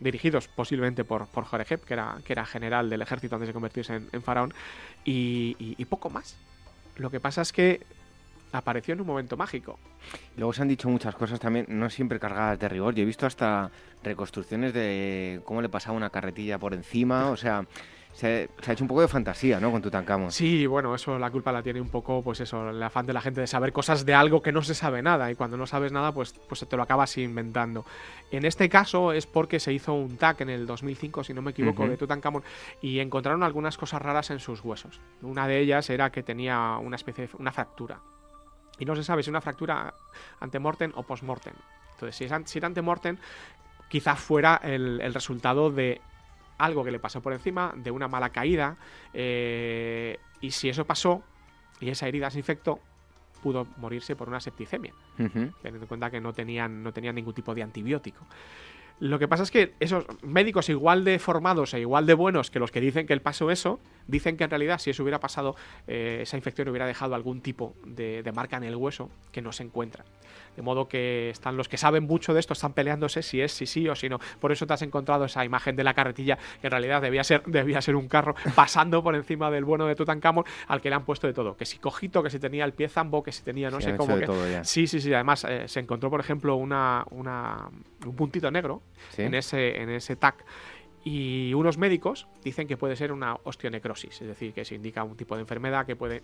dirigidos 0.00 0.48
posiblemente 0.48 1.04
por, 1.04 1.26
por 1.28 1.46
que 1.64 1.78
era, 1.94 2.18
que 2.24 2.32
era 2.32 2.44
general 2.44 2.90
del 2.90 3.02
ejército 3.02 3.36
antes 3.36 3.48
de 3.48 3.52
convertirse 3.52 4.00
en, 4.12 4.22
faraón, 4.22 4.52
y 5.04 5.84
poco 5.84 6.10
más. 6.10 6.36
Lo 6.96 7.10
que 7.10 7.20
pasa 7.20 7.42
es 7.42 7.52
que 7.52 7.86
apareció 8.52 8.94
en 8.94 9.00
un 9.00 9.06
momento 9.06 9.36
mágico. 9.36 9.78
Luego 10.36 10.52
se 10.52 10.62
han 10.62 10.68
dicho 10.68 10.88
muchas 10.88 11.14
cosas 11.14 11.40
también, 11.40 11.66
no 11.68 11.90
siempre 11.90 12.18
cargadas 12.18 12.58
de 12.58 12.68
rigor. 12.68 12.94
Yo 12.94 13.02
he 13.02 13.06
visto 13.06 13.26
hasta 13.26 13.70
reconstrucciones 14.02 14.72
de 14.72 15.40
cómo 15.44 15.62
le 15.62 15.68
pasaba 15.68 15.96
una 15.96 16.10
carretilla 16.10 16.58
por 16.58 16.74
encima, 16.74 17.30
o 17.30 17.36
sea, 17.36 17.66
se, 18.12 18.48
ha 18.66 18.72
hecho 18.72 18.84
un 18.84 18.88
poco 18.88 19.00
de 19.00 19.08
fantasía, 19.08 19.60
¿no? 19.60 19.70
Con 19.70 19.82
Tutankamón. 19.82 20.32
Sí, 20.32 20.66
bueno, 20.66 20.94
eso 20.94 21.18
la 21.18 21.30
culpa 21.30 21.52
la 21.52 21.62
tiene 21.62 21.80
un 21.80 21.88
poco, 21.88 22.22
pues 22.22 22.40
eso, 22.40 22.70
el 22.70 22.82
afán 22.82 23.06
de 23.06 23.12
la 23.12 23.20
gente 23.20 23.40
de 23.40 23.46
saber 23.46 23.72
cosas 23.72 24.04
de 24.04 24.14
algo 24.14 24.42
que 24.42 24.52
no 24.52 24.62
se 24.62 24.74
sabe 24.74 25.02
nada 25.02 25.30
y 25.30 25.34
cuando 25.34 25.56
no 25.56 25.66
sabes 25.66 25.92
nada, 25.92 26.12
pues, 26.12 26.32
pues 26.48 26.66
te 26.68 26.76
lo 26.76 26.82
acabas 26.82 27.16
inventando. 27.18 27.84
En 28.30 28.44
este 28.44 28.68
caso 28.68 29.12
es 29.12 29.26
porque 29.26 29.60
se 29.60 29.72
hizo 29.72 29.94
un 29.94 30.16
TAC 30.16 30.42
en 30.42 30.50
el 30.50 30.66
2005, 30.66 31.24
si 31.24 31.34
no 31.34 31.42
me 31.42 31.52
equivoco, 31.52 31.86
de 31.86 31.96
Tutankamón 31.96 32.42
y 32.82 32.98
encontraron 32.98 33.42
algunas 33.42 33.78
cosas 33.78 34.02
raras 34.02 34.30
en 34.30 34.40
sus 34.40 34.64
huesos. 34.64 35.00
Una 35.22 35.46
de 35.46 35.60
ellas 35.60 35.88
era 35.90 36.10
que 36.10 36.22
tenía 36.22 36.76
una 36.78 36.96
especie 36.96 37.26
de 37.26 37.30
una 37.38 37.52
fractura 37.52 38.00
y 38.80 38.84
no 38.84 38.96
se 38.96 39.04
sabe 39.04 39.22
si 39.22 39.30
una 39.30 39.40
fractura 39.40 39.94
antemortem 40.40 40.90
o 40.96 41.04
postmortem. 41.04 41.54
Entonces, 41.92 42.16
si, 42.16 42.24
es, 42.24 42.32
si 42.46 42.58
era 42.58 42.66
antemortem, 42.66 43.18
quizá 43.88 44.16
fuera 44.16 44.60
el, 44.64 45.12
resultado 45.14 45.70
de 45.70 46.00
algo 46.58 46.82
que 46.82 46.90
le 46.90 46.98
pasó 46.98 47.20
por 47.20 47.32
encima, 47.32 47.72
de 47.76 47.90
una 47.90 48.08
mala 48.08 48.30
caída, 48.30 48.76
eh, 49.12 50.18
y 50.40 50.50
si 50.50 50.68
eso 50.68 50.84
pasó 50.84 51.22
y 51.78 51.90
esa 51.90 52.08
herida 52.08 52.30
se 52.30 52.38
infectó, 52.38 52.80
pudo 53.42 53.66
morirse 53.76 54.16
por 54.16 54.28
una 54.28 54.40
septicemia, 54.40 54.92
teniendo 55.16 55.52
en 55.64 55.86
cuenta 55.86 56.10
que 56.10 56.20
no 56.20 56.32
tenían, 56.32 56.82
no 56.82 56.92
tenían 56.92 57.14
ningún 57.14 57.34
tipo 57.34 57.54
de 57.54 57.62
antibiótico. 57.62 58.26
Lo 59.00 59.18
que 59.18 59.28
pasa 59.28 59.42
es 59.42 59.50
que 59.50 59.72
esos 59.80 60.04
médicos 60.22 60.68
igual 60.68 61.04
de 61.04 61.18
formados 61.18 61.72
e 61.72 61.80
igual 61.80 62.04
de 62.04 62.12
buenos 62.12 62.50
que 62.50 62.58
los 62.58 62.70
que 62.70 62.82
dicen 62.82 63.06
que 63.06 63.14
él 63.14 63.22
pasó 63.22 63.50
eso, 63.50 63.80
dicen 64.06 64.36
que 64.36 64.44
en 64.44 64.50
realidad 64.50 64.78
si 64.78 64.90
eso 64.90 65.02
hubiera 65.02 65.18
pasado, 65.18 65.56
eh, 65.86 66.18
esa 66.20 66.36
infección 66.36 66.68
hubiera 66.68 66.86
dejado 66.86 67.14
algún 67.14 67.40
tipo 67.40 67.74
de, 67.86 68.30
marca 68.34 68.58
en 68.58 68.64
el 68.64 68.76
hueso 68.76 69.08
que 69.32 69.40
no 69.40 69.52
se 69.52 69.62
encuentra. 69.62 70.04
De 70.60 70.64
modo 70.64 70.88
que 70.88 71.30
están 71.30 71.56
los 71.56 71.70
que 71.70 71.78
saben 71.78 72.04
mucho 72.04 72.34
de 72.34 72.40
esto, 72.40 72.52
están 72.52 72.74
peleándose 72.74 73.22
si 73.22 73.40
es, 73.40 73.50
si 73.50 73.64
sí 73.64 73.88
o 73.88 73.94
si 73.94 74.10
no. 74.10 74.18
Por 74.38 74.52
eso 74.52 74.66
te 74.66 74.74
has 74.74 74.82
encontrado 74.82 75.24
esa 75.24 75.42
imagen 75.42 75.74
de 75.74 75.82
la 75.82 75.94
carretilla 75.94 76.36
que 76.60 76.66
en 76.66 76.70
realidad 76.70 77.00
debía 77.00 77.24
ser, 77.24 77.42
debía 77.46 77.80
ser 77.80 77.96
un 77.96 78.08
carro 78.08 78.34
pasando 78.54 79.02
por 79.02 79.14
encima 79.14 79.50
del 79.50 79.64
bueno 79.64 79.86
de 79.86 79.94
Tutankamón 79.94 80.44
al 80.68 80.82
que 80.82 80.90
le 80.90 80.96
han 80.96 81.06
puesto 81.06 81.26
de 81.26 81.32
todo. 81.32 81.56
Que 81.56 81.64
si 81.64 81.78
cojito, 81.78 82.22
que 82.22 82.28
si 82.28 82.38
tenía 82.38 82.66
el 82.66 82.74
pie 82.74 82.90
zambo, 82.90 83.22
que 83.22 83.32
si 83.32 83.42
tenía 83.42 83.70
no 83.70 83.80
sé 83.80 83.96
cómo. 83.96 84.18
Sí, 84.64 84.86
sí, 84.86 85.00
sí. 85.00 85.14
Además 85.14 85.46
eh, 85.48 85.66
se 85.66 85.80
encontró, 85.80 86.10
por 86.10 86.20
ejemplo, 86.20 86.56
una, 86.56 87.06
una, 87.10 87.70
un 88.04 88.14
puntito 88.14 88.50
negro 88.50 88.82
en 89.16 89.32
ese, 89.32 89.80
en 89.80 89.88
ese 89.88 90.14
TAC. 90.14 90.44
Y 91.04 91.54
unos 91.54 91.78
médicos 91.78 92.28
dicen 92.44 92.68
que 92.68 92.76
puede 92.76 92.96
ser 92.96 93.12
una 93.12 93.38
osteonecrosis, 93.44 94.20
es 94.20 94.28
decir, 94.28 94.52
que 94.52 94.66
se 94.66 94.74
indica 94.74 95.02
un 95.04 95.16
tipo 95.16 95.36
de 95.36 95.40
enfermedad 95.40 95.86
que 95.86 95.96
puede 95.96 96.22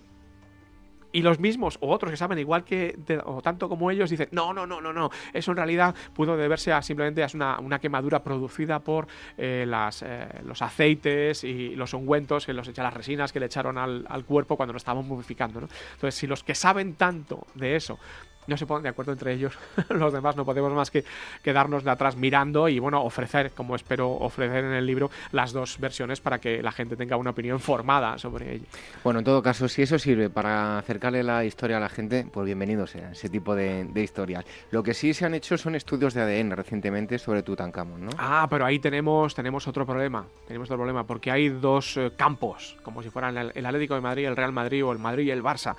y 1.16 1.22
los 1.22 1.40
mismos 1.40 1.78
o 1.80 1.90
otros 1.94 2.10
que 2.10 2.16
saben 2.18 2.38
igual 2.38 2.62
que 2.62 2.94
o 3.24 3.40
tanto 3.40 3.70
como 3.70 3.90
ellos 3.90 4.10
dicen 4.10 4.28
no 4.32 4.52
no 4.52 4.66
no 4.66 4.82
no 4.82 4.92
no 4.92 5.10
eso 5.32 5.50
en 5.52 5.56
realidad 5.56 5.94
pudo 6.12 6.36
deberse 6.36 6.74
a 6.74 6.82
simplemente 6.82 7.24
a 7.24 7.28
una, 7.32 7.58
una 7.58 7.78
quemadura 7.78 8.22
producida 8.22 8.80
por 8.80 9.08
eh, 9.38 9.64
las, 9.66 10.02
eh, 10.02 10.28
los 10.44 10.60
aceites 10.60 11.42
y 11.42 11.74
los 11.74 11.94
ungüentos 11.94 12.44
que 12.44 12.52
los 12.52 12.76
las 12.76 12.92
resinas 12.92 13.32
que 13.32 13.40
le 13.40 13.46
echaron 13.46 13.78
al, 13.78 14.24
cuerpo 14.26 14.58
cuando 14.58 14.74
lo 14.74 14.76
estaban 14.76 15.08
momificando 15.08 15.62
¿no? 15.62 15.68
entonces 15.94 16.14
si 16.14 16.26
los 16.26 16.44
que 16.44 16.54
saben 16.54 16.96
tanto 16.96 17.46
de 17.54 17.76
eso 17.76 17.98
no 18.46 18.56
se 18.56 18.66
ponen 18.66 18.84
de 18.84 18.88
acuerdo 18.90 19.12
entre 19.12 19.32
ellos, 19.32 19.58
los 19.88 20.12
demás 20.12 20.36
no 20.36 20.44
podemos 20.44 20.72
más 20.72 20.90
que 20.90 21.04
quedarnos 21.42 21.84
de 21.84 21.90
atrás 21.90 22.16
mirando 22.16 22.68
y 22.68 22.78
bueno, 22.78 23.02
ofrecer, 23.02 23.52
como 23.52 23.76
espero 23.76 24.10
ofrecer 24.10 24.64
en 24.64 24.72
el 24.72 24.86
libro, 24.86 25.10
las 25.32 25.52
dos 25.52 25.78
versiones 25.78 26.20
para 26.20 26.38
que 26.38 26.62
la 26.62 26.72
gente 26.72 26.96
tenga 26.96 27.16
una 27.16 27.30
opinión 27.30 27.60
formada 27.60 28.18
sobre 28.18 28.54
ello. 28.54 28.66
Bueno, 29.04 29.20
en 29.20 29.24
todo 29.24 29.42
caso, 29.42 29.68
si 29.68 29.82
eso 29.82 29.98
sirve 29.98 30.30
para 30.30 30.78
acercarle 30.78 31.22
la 31.22 31.44
historia 31.44 31.76
a 31.78 31.80
la 31.80 31.88
gente, 31.88 32.26
pues 32.30 32.46
bienvenido 32.46 32.86
sea 32.86 33.12
ese 33.12 33.28
tipo 33.28 33.54
de, 33.54 33.86
historias. 33.96 34.44
Lo 34.70 34.82
que 34.82 34.94
sí 34.94 35.14
se 35.14 35.24
han 35.24 35.34
hecho 35.34 35.56
son 35.58 35.74
estudios 35.74 36.14
de 36.14 36.22
ADN 36.22 36.52
recientemente 36.52 37.18
sobre 37.18 37.42
Tutankamón, 37.42 38.06
¿no? 38.06 38.10
Ah, 38.18 38.46
pero 38.48 38.64
ahí 38.64 38.78
tenemos, 38.78 39.34
tenemos 39.34 39.66
otro 39.66 39.86
problema, 39.86 40.26
tenemos 40.46 40.68
otro 40.68 40.76
problema, 40.76 41.04
porque 41.04 41.30
hay 41.30 41.48
dos 41.48 41.96
eh, 41.96 42.12
campos, 42.16 42.76
como 42.82 43.02
si 43.02 43.10
fueran 43.10 43.36
el, 43.36 43.52
el 43.54 43.66
Atlético 43.66 43.94
de 43.94 44.00
Madrid, 44.00 44.26
el 44.26 44.36
Real 44.36 44.52
Madrid 44.52 44.84
o 44.84 44.92
el 44.92 44.98
Madrid 44.98 45.24
y 45.24 45.30
el 45.30 45.42
Barça, 45.42 45.74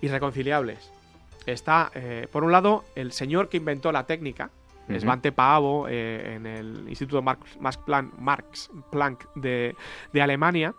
irreconciliables 0.00 1.01
está, 1.46 1.90
eh, 1.94 2.28
por 2.30 2.44
un 2.44 2.52
lado, 2.52 2.84
el 2.94 3.12
señor 3.12 3.48
que 3.48 3.56
inventó 3.56 3.92
la 3.92 4.06
técnica, 4.06 4.50
Svante 4.98 5.32
Paavo, 5.32 5.86
eh, 5.88 6.34
en 6.34 6.46
el 6.46 6.88
Instituto 6.88 7.22
Max, 7.22 7.80
Planck, 8.90 9.34
de, 9.34 9.74
Alemania, 10.20 10.74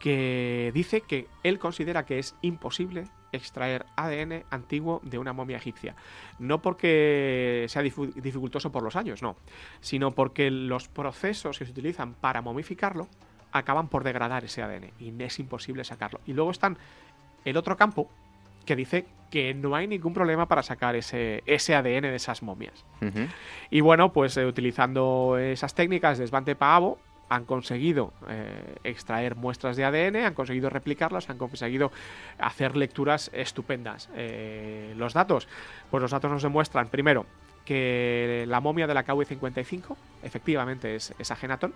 que 0.00 0.70
dice 0.74 1.02
que 1.02 1.28
él 1.42 1.58
considera 1.58 2.04
que 2.04 2.18
es 2.18 2.34
imposible 2.42 3.04
extraer 3.32 3.86
ADN 3.96 4.44
antiguo 4.50 5.00
de 5.04 5.18
una 5.18 5.32
momia 5.32 5.56
egipcia. 5.56 5.94
No 6.38 6.62
porque 6.62 7.66
sea 7.68 7.82
dificultoso 7.82 8.70
por 8.70 8.82
los 8.82 8.96
años, 8.96 9.22
no, 9.22 9.36
sino 9.80 10.12
porque 10.12 10.50
los 10.50 10.88
procesos 10.88 11.58
que 11.58 11.64
se 11.64 11.72
utilizan 11.72 12.14
para 12.14 12.42
momificarlo 12.42 13.08
acaban 13.52 13.88
por 13.88 14.04
degradar 14.04 14.44
ese 14.44 14.62
ADN 14.62 14.90
y 14.98 15.22
es 15.22 15.38
imposible 15.38 15.84
sacarlo. 15.84 16.20
Y 16.26 16.32
luego 16.32 16.50
están 16.50 16.76
el 17.44 17.56
otro 17.56 17.76
campo, 17.76 18.10
que 18.64 18.76
dice 18.76 19.06
que 19.34 19.52
no 19.52 19.74
hay 19.74 19.88
ningún 19.88 20.14
problema 20.14 20.46
para 20.46 20.62
sacar 20.62 20.94
ese, 20.94 21.42
ese 21.44 21.74
ADN 21.74 22.02
de 22.02 22.14
esas 22.14 22.40
momias. 22.44 22.84
Y 23.68 23.80
bueno, 23.80 24.12
pues 24.12 24.36
eh, 24.36 24.46
utilizando 24.46 25.36
esas 25.38 25.74
técnicas 25.74 26.18
de 26.18 26.26
Svante 26.28 26.54
Paavo, 26.54 27.00
han 27.28 27.44
conseguido 27.44 28.12
eh, 28.28 28.76
extraer 28.84 29.34
muestras 29.34 29.76
de 29.76 29.84
ADN, 29.84 30.24
han 30.24 30.34
conseguido 30.34 30.70
replicarlas, 30.70 31.30
han 31.30 31.38
conseguido 31.38 31.90
hacer 32.38 32.76
lecturas 32.76 33.28
estupendas. 33.34 34.08
Eh, 34.14 34.94
los 34.96 35.14
datos, 35.14 35.48
pues 35.90 36.00
los 36.00 36.12
datos 36.12 36.30
nos 36.30 36.44
demuestran, 36.44 36.86
primero, 36.86 37.26
que 37.64 38.44
la 38.46 38.60
momia 38.60 38.86
de 38.86 38.94
la 38.94 39.04
KV-55 39.04 39.96
efectivamente 40.22 40.94
es, 40.94 41.12
es 41.18 41.32
Agenatón, 41.32 41.74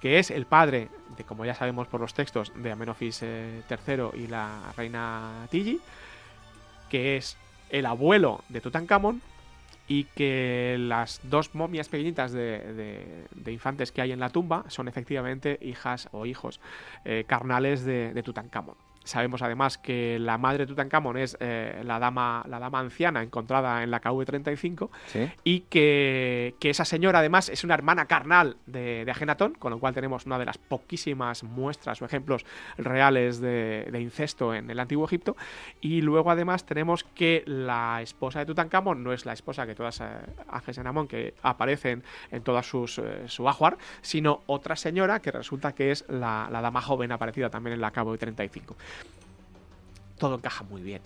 que 0.00 0.18
es 0.18 0.30
el 0.30 0.46
padre 0.46 0.88
de, 1.18 1.24
como 1.24 1.44
ya 1.44 1.54
sabemos 1.54 1.86
por 1.86 2.00
los 2.00 2.14
textos, 2.14 2.50
de 2.56 2.72
Amenofis 2.72 3.22
III 3.22 4.04
y 4.14 4.26
la 4.26 4.72
reina 4.74 5.46
Tigi, 5.50 5.78
que 6.92 7.16
es 7.16 7.38
el 7.70 7.86
abuelo 7.86 8.44
de 8.50 8.60
Tutankamón 8.60 9.22
y 9.88 10.04
que 10.04 10.76
las 10.78 11.22
dos 11.22 11.54
momias 11.54 11.88
pequeñitas 11.88 12.32
de, 12.32 13.24
infantes 13.46 13.92
que 13.92 14.02
hay 14.02 14.12
en 14.12 14.20
la 14.20 14.28
tumba 14.28 14.66
son 14.68 14.88
efectivamente 14.88 15.58
hijas 15.62 16.10
o 16.12 16.26
hijos 16.26 16.60
eh, 17.06 17.24
carnales 17.26 17.86
de, 17.86 18.12
de 18.12 18.22
Tutankamón. 18.22 18.76
Sabemos 19.04 19.42
además 19.42 19.78
que 19.78 20.18
la 20.18 20.38
madre 20.38 20.58
de 20.58 20.66
Tutankamón 20.68 21.16
es 21.16 21.36
eh, 21.40 21.82
la, 21.84 21.98
dama, 21.98 22.44
la 22.48 22.58
dama 22.58 22.80
anciana 22.80 23.22
encontrada 23.22 23.82
en 23.82 23.90
la 23.90 24.00
KV-35 24.00 24.90
y 25.44 25.60
que, 25.60 26.54
esa 26.62 26.84
señora 26.84 27.18
además 27.18 27.48
es 27.50 27.64
una 27.64 27.74
hermana 27.74 28.06
carnal 28.06 28.56
de, 28.66 29.04
de, 29.04 29.10
Agenatón, 29.10 29.52
con 29.52 29.72
lo 29.72 29.78
cual 29.78 29.92
tenemos 29.92 30.24
una 30.24 30.38
de 30.38 30.46
las 30.46 30.56
poquísimas 30.56 31.42
muestras 31.42 32.00
o 32.00 32.06
ejemplos 32.06 32.46
reales 32.78 33.40
de, 33.40 33.90
incesto 34.00 34.54
en 34.54 34.70
el 34.70 34.80
antiguo 34.80 35.04
Egipto. 35.04 35.36
Y 35.80 36.00
luego 36.00 36.30
además 36.30 36.64
tenemos 36.64 37.04
que 37.04 37.42
la 37.46 38.00
esposa 38.02 38.38
de 38.38 38.46
Tutankamón 38.46 39.02
no 39.04 39.12
es 39.12 39.26
la 39.26 39.32
esposa 39.32 39.66
que 39.66 39.74
todas 39.74 40.00
eh, 40.00 41.06
que 41.08 41.34
aparecen 41.42 42.02
en 42.30 42.42
todas 42.42 42.66
sus 42.66 42.98
eh, 42.98 43.24
su 43.26 43.48
ajuar, 43.48 43.76
sino 44.00 44.42
otra 44.46 44.76
señora 44.76 45.20
que 45.20 45.30
resulta 45.30 45.74
que 45.74 45.90
es 45.90 46.04
la, 46.08 46.48
la 46.50 46.60
dama 46.60 46.80
joven 46.80 47.12
aparecida 47.12 47.50
también 47.50 47.74
en 47.74 47.80
la 47.80 47.92
KV-35 47.92 48.74
todo 50.18 50.36
encaja 50.36 50.64
muy 50.64 50.82
bien. 50.82 51.02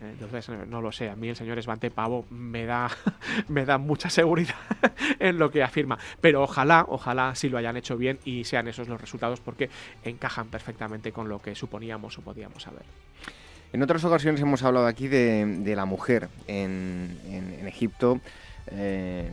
¿eh? 0.00 0.14
Entonces, 0.18 0.48
no 0.68 0.80
lo 0.80 0.92
sé, 0.92 1.10
a 1.10 1.16
mí 1.16 1.28
el 1.28 1.36
señor 1.36 1.58
Esbante 1.58 1.90
Pavo 1.90 2.24
me 2.30 2.64
da, 2.64 2.90
me 3.48 3.64
da 3.64 3.78
mucha 3.78 4.10
seguridad 4.10 4.54
en 5.18 5.38
lo 5.38 5.50
que 5.50 5.62
afirma. 5.62 5.98
Pero 6.20 6.42
ojalá, 6.42 6.86
ojalá 6.88 7.34
sí 7.34 7.48
lo 7.48 7.58
hayan 7.58 7.76
hecho 7.76 7.96
bien 7.96 8.18
y 8.24 8.44
sean 8.44 8.68
esos 8.68 8.88
los 8.88 9.00
resultados 9.00 9.40
porque 9.40 9.70
encajan 10.04 10.48
perfectamente 10.48 11.12
con 11.12 11.28
lo 11.28 11.40
que 11.40 11.54
suponíamos 11.54 12.18
o 12.18 12.22
podíamos 12.22 12.62
saber. 12.62 12.82
En 13.72 13.82
otras 13.82 14.04
ocasiones 14.04 14.40
hemos 14.40 14.62
hablado 14.62 14.86
aquí 14.86 15.08
de, 15.08 15.74
la 15.76 15.84
mujer 15.84 16.28
en, 16.46 17.18
en, 17.26 17.66
Egipto. 17.66 18.20
Eh, 18.68 19.30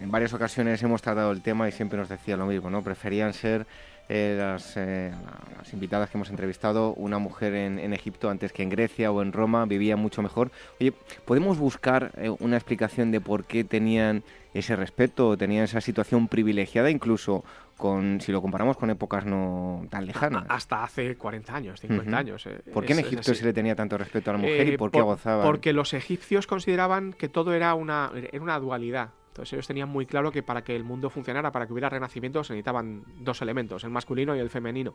en 0.00 0.10
varias 0.10 0.32
ocasiones 0.32 0.82
hemos 0.82 1.00
tratado 1.00 1.30
el 1.30 1.42
tema 1.42 1.68
y 1.68 1.72
siempre 1.72 1.98
nos 1.98 2.08
decía 2.08 2.36
lo 2.36 2.46
mismo, 2.46 2.70
¿no? 2.70 2.82
Preferían 2.82 3.32
ser 3.34 3.66
eh, 4.08 4.36
las, 4.38 4.76
las, 4.76 5.72
invitadas 5.72 6.10
que 6.10 6.18
hemos 6.18 6.30
entrevistado, 6.30 6.94
una 6.94 7.18
mujer 7.18 7.54
en, 7.54 7.78
en, 7.78 7.92
Egipto 7.92 8.30
antes 8.30 8.52
que 8.52 8.62
en 8.62 8.70
Grecia 8.70 9.10
o 9.10 9.22
en 9.22 9.32
Roma 9.32 9.64
vivía 9.64 9.96
mucho 9.96 10.22
mejor. 10.22 10.50
Oye, 10.80 10.92
¿podemos 11.24 11.58
buscar 11.58 12.12
una 12.38 12.56
explicación 12.56 13.10
de 13.10 13.20
por 13.20 13.44
qué 13.44 13.64
tenían 13.64 14.22
ese 14.54 14.76
respeto 14.76 15.28
o 15.28 15.36
tenían 15.36 15.64
esa 15.64 15.80
situación 15.80 16.28
privilegiada 16.28 16.90
incluso 16.90 17.44
con 17.76 18.20
si 18.20 18.32
lo 18.32 18.40
comparamos 18.40 18.76
con 18.76 18.88
épocas 18.90 19.26
no 19.26 19.84
tan 19.90 20.06
lejanas. 20.06 20.44
Hasta 20.48 20.84
hace 20.84 21.16
40 21.16 21.54
años, 21.54 21.80
50 21.80 22.16
años. 22.16 22.46
Eh, 22.46 22.62
¿Por 22.72 22.84
qué 22.84 22.92
en 22.92 23.00
Egipto 23.00 23.34
se 23.34 23.44
le 23.44 23.52
tenía 23.52 23.74
tanto 23.74 23.98
respeto 23.98 24.30
a 24.30 24.34
la 24.34 24.38
mujer 24.38 24.68
y 24.68 24.72
eh, 24.72 24.78
por 24.78 24.90
qué 24.90 25.00
gozaba? 25.00 25.42
Porque 25.42 25.72
los 25.72 25.92
egipcios 25.92 26.46
consideraban 26.46 27.12
que 27.12 27.28
todo 27.28 27.52
era 27.52 27.74
una, 27.74 28.12
era 28.14 28.42
una 28.42 28.58
dualidad. 28.58 29.10
Entonces 29.34 29.54
ellos 29.54 29.66
tenían 29.66 29.88
muy 29.88 30.06
claro 30.06 30.30
que 30.30 30.44
para 30.44 30.62
que 30.62 30.76
el 30.76 30.84
mundo 30.84 31.10
funcionara, 31.10 31.50
para 31.50 31.66
que 31.66 31.72
hubiera 31.72 31.88
renacimiento, 31.88 32.44
se 32.44 32.52
necesitaban 32.52 33.02
dos 33.18 33.42
elementos, 33.42 33.82
el 33.82 33.90
masculino 33.90 34.36
y 34.36 34.38
el 34.38 34.48
femenino. 34.48 34.94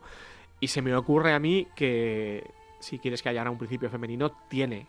Y 0.60 0.68
se 0.68 0.80
me 0.80 0.96
ocurre 0.96 1.34
a 1.34 1.38
mí 1.38 1.66
que 1.76 2.50
si 2.78 2.98
quieres 2.98 3.22
que 3.22 3.28
haya 3.28 3.48
un 3.50 3.58
principio 3.58 3.90
femenino, 3.90 4.32
tiene 4.48 4.86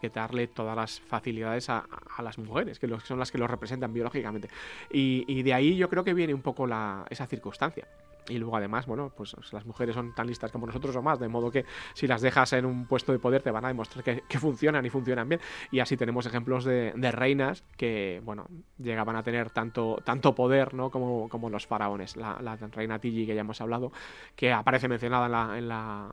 que 0.00 0.08
darle 0.08 0.48
todas 0.48 0.74
las 0.74 1.00
facilidades 1.00 1.70
a, 1.70 1.86
las 2.20 2.38
mujeres, 2.38 2.80
que 2.80 2.88
son 3.04 3.20
las 3.20 3.30
que 3.30 3.38
lo 3.38 3.46
representan 3.46 3.92
biológicamente. 3.92 4.48
Y, 4.90 5.42
de 5.44 5.54
ahí 5.54 5.76
yo 5.76 5.88
creo 5.88 6.02
que 6.02 6.12
viene 6.12 6.34
un 6.34 6.42
poco 6.42 6.66
la, 6.66 7.06
esa 7.08 7.28
circunstancia. 7.28 7.86
Y 8.28 8.38
luego 8.38 8.56
además, 8.56 8.86
bueno, 8.86 9.12
pues 9.16 9.34
las 9.52 9.64
mujeres 9.64 9.94
son 9.94 10.14
tan 10.14 10.26
listas 10.26 10.52
como 10.52 10.66
nosotros 10.66 10.94
o 10.96 11.02
más, 11.02 11.18
de 11.18 11.28
modo 11.28 11.50
que 11.50 11.64
si 11.94 12.06
las 12.06 12.20
dejas 12.20 12.52
en 12.52 12.66
un 12.66 12.86
puesto 12.86 13.12
de 13.12 13.18
poder 13.18 13.42
te 13.42 13.50
van 13.50 13.64
a 13.64 13.68
demostrar 13.68 14.04
que, 14.04 14.38
funcionan 14.38 14.84
y 14.86 14.90
funcionan 14.90 15.28
bien. 15.28 15.40
Y 15.70 15.80
así 15.80 15.96
tenemos 15.96 16.26
ejemplos 16.26 16.64
de, 16.64 16.92
reinas 17.12 17.64
que, 17.76 18.20
bueno, 18.24 18.46
llegaban 18.78 19.16
a 19.16 19.22
tener 19.22 19.50
tanto, 19.50 20.00
tanto 20.04 20.34
poder, 20.34 20.74
¿no? 20.74 20.90
Como, 20.90 21.28
como 21.28 21.50
los 21.50 21.66
faraones. 21.66 22.16
La, 22.16 22.58
reina 22.72 22.98
Tigi, 22.98 23.26
que 23.26 23.34
ya 23.34 23.40
hemos 23.40 23.60
hablado, 23.60 23.92
que 24.36 24.52
aparece 24.52 24.88
mencionada 24.88 25.58
en 25.58 25.68
la 25.68 26.10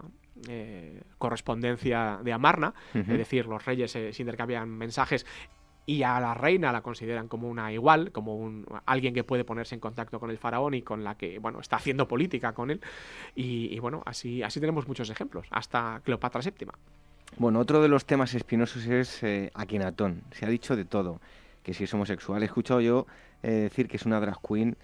eh, 0.47 1.01
correspondencia 1.17 2.19
de 2.23 2.33
Amarna, 2.33 2.73
es 2.93 3.07
decir, 3.07 3.45
los 3.45 3.65
reyes 3.65 3.91
se 3.91 4.13
intercambian 4.17 4.69
mensajes 4.69 5.25
y 5.85 6.03
a 6.03 6.19
la 6.19 6.33
reina 6.33 6.71
la 6.71 6.81
consideran 6.81 7.27
como 7.27 7.47
una 7.47 7.71
igual, 7.71 8.11
como 8.11 8.35
un, 8.35 8.65
alguien 8.85 9.13
que 9.13 9.23
puede 9.23 9.43
ponerse 9.43 9.75
en 9.75 9.81
contacto 9.81 10.19
con 10.19 10.29
el 10.29 10.37
faraón 10.37 10.73
y 10.73 10.81
con 10.81 11.03
la 11.03 11.15
que, 11.15 11.39
bueno, 11.39 11.59
está 11.59 11.75
haciendo 11.75 12.07
política 12.07 12.53
con 12.53 12.71
él. 12.71 12.81
Y, 13.35 13.77
bueno, 13.79 14.01
así, 14.05 14.41
así 14.41 14.59
tenemos 14.59 14.87
muchos 14.87 15.09
ejemplos, 15.09 15.47
hasta 15.51 16.01
Cleopatra 16.03 16.41
VII. 16.41 16.67
Bueno, 17.37 17.59
otro 17.59 17.81
de 17.81 17.87
los 17.87 18.05
temas 18.05 18.33
espinosos 18.33 18.85
es 18.85 19.21
eh. 19.23 19.51
Se 20.31 20.45
ha 20.45 20.49
dicho 20.49 20.75
de 20.75 20.85
todo, 20.85 21.19
que 21.63 21.73
si 21.73 21.83
es 21.83 21.93
homosexual. 21.93 22.41
He 22.41 22.45
escuchado 22.45 22.81
yo 22.81 23.05
eh, 23.43 23.51
decir 23.51 23.87
que 23.87 23.97
es 23.97 24.05
una 24.05 24.19
drag 24.19 24.39
queen, 24.41 24.77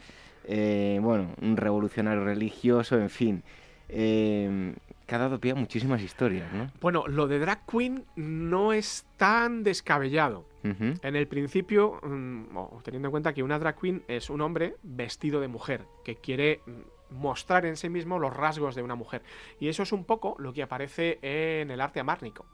eh, 0.45 0.99
bueno, 1.01 1.33
un 1.41 1.57
revolucionario 1.57 2.23
religioso, 2.23 2.97
en 2.97 3.09
fin 3.09 3.43
que 3.91 5.15
ha 5.15 5.19
dado 5.19 5.41
pie 5.41 5.51
a 5.51 5.55
muchísimas 5.55 6.01
historias, 6.01 6.51
¿no? 6.53 6.71
Bueno, 6.79 7.05
lo 7.05 7.27
de 7.27 7.37
drag 7.39 7.65
queen 7.65 8.05
no 8.15 8.71
es 8.71 9.05
tan 9.17 9.61
descabellado. 9.63 10.45
En 10.63 11.15
el 11.15 11.27
principio, 11.27 11.99
mm, 12.03 12.83
teniendo 12.83 13.07
en 13.07 13.11
cuenta 13.11 13.33
que 13.33 13.43
una 13.43 13.59
drag 13.59 13.77
queen 13.77 14.03
es 14.07 14.29
un 14.29 14.41
hombre 14.41 14.77
vestido 14.83 15.41
de 15.41 15.49
mujer, 15.49 15.85
que 16.05 16.15
quiere 16.15 16.61
mm, 16.65 17.15
mostrar 17.15 17.65
en 17.65 17.75
sí 17.75 17.89
mismo 17.89 18.19
los 18.19 18.33
rasgos 18.33 18.73
de 18.73 18.83
una 18.83 18.95
mujer. 18.95 19.21
Y 19.59 19.67
eso 19.67 19.83
es 19.83 19.91
un 19.91 20.05
poco 20.05 20.35
lo 20.39 20.53
que 20.53 20.63
aparece 20.63 21.19
en 21.21 21.71
el 21.71 21.81
arte 21.81 21.99
amárnico. 21.99 22.45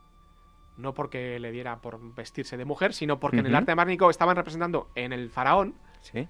No 0.77 0.95
porque 0.95 1.39
le 1.39 1.51
diera 1.51 1.79
por 1.81 1.99
vestirse 2.15 2.57
de 2.57 2.65
mujer, 2.65 2.93
sino 2.93 3.19
porque 3.19 3.39
en 3.39 3.45
el 3.45 3.55
arte 3.55 3.73
amárnico 3.73 4.09
estaban 4.09 4.35
representando 4.35 4.89
en 4.95 5.13
el 5.13 5.29
faraón 5.29 5.75
¿Sí? 6.01 6.27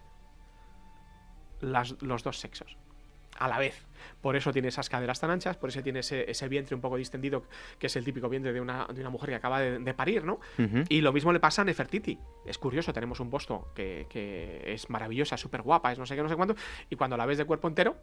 los 1.61 2.23
dos 2.23 2.39
sexos 2.39 2.77
a 3.37 3.47
la 3.47 3.57
vez. 3.57 3.85
Por 4.21 4.35
eso 4.35 4.51
tiene 4.51 4.69
esas 4.69 4.89
caderas 4.89 5.19
tan 5.19 5.29
anchas, 5.29 5.57
por 5.57 5.69
eso 5.69 5.81
tiene 5.81 5.99
ese, 5.99 6.47
vientre 6.47 6.75
un 6.75 6.81
poco 6.81 6.97
distendido, 6.97 7.43
que 7.79 7.87
es 7.87 7.95
el 7.95 8.03
típico 8.03 8.29
vientre 8.29 8.53
de 8.53 8.61
una, 8.61 8.85
de 8.87 9.01
una 9.01 9.09
mujer 9.09 9.29
que 9.29 9.35
acaba 9.35 9.59
de, 9.59 9.93
parir, 9.93 10.23
¿no? 10.23 10.39
Y 10.89 11.01
lo 11.01 11.13
mismo 11.13 11.33
le 11.33 11.39
pasa 11.39 11.61
a 11.61 11.65
Nefertiti. 11.65 12.19
Es 12.45 12.57
curioso, 12.57 12.93
tenemos 12.93 13.19
un 13.19 13.29
bosto 13.29 13.71
que, 13.75 14.05
que 14.09 14.73
es 14.73 14.89
maravillosa, 14.89 15.37
súper 15.37 15.61
guapa, 15.61 15.91
es 15.91 15.99
no 15.99 16.05
sé 16.05 16.15
qué, 16.15 16.23
no 16.23 16.29
sé 16.29 16.35
cuánto, 16.35 16.55
y 16.89 16.95
cuando 16.95 17.17
la 17.17 17.25
ves 17.25 17.37
de 17.37 17.45
cuerpo 17.45 17.67
entero, 17.67 17.97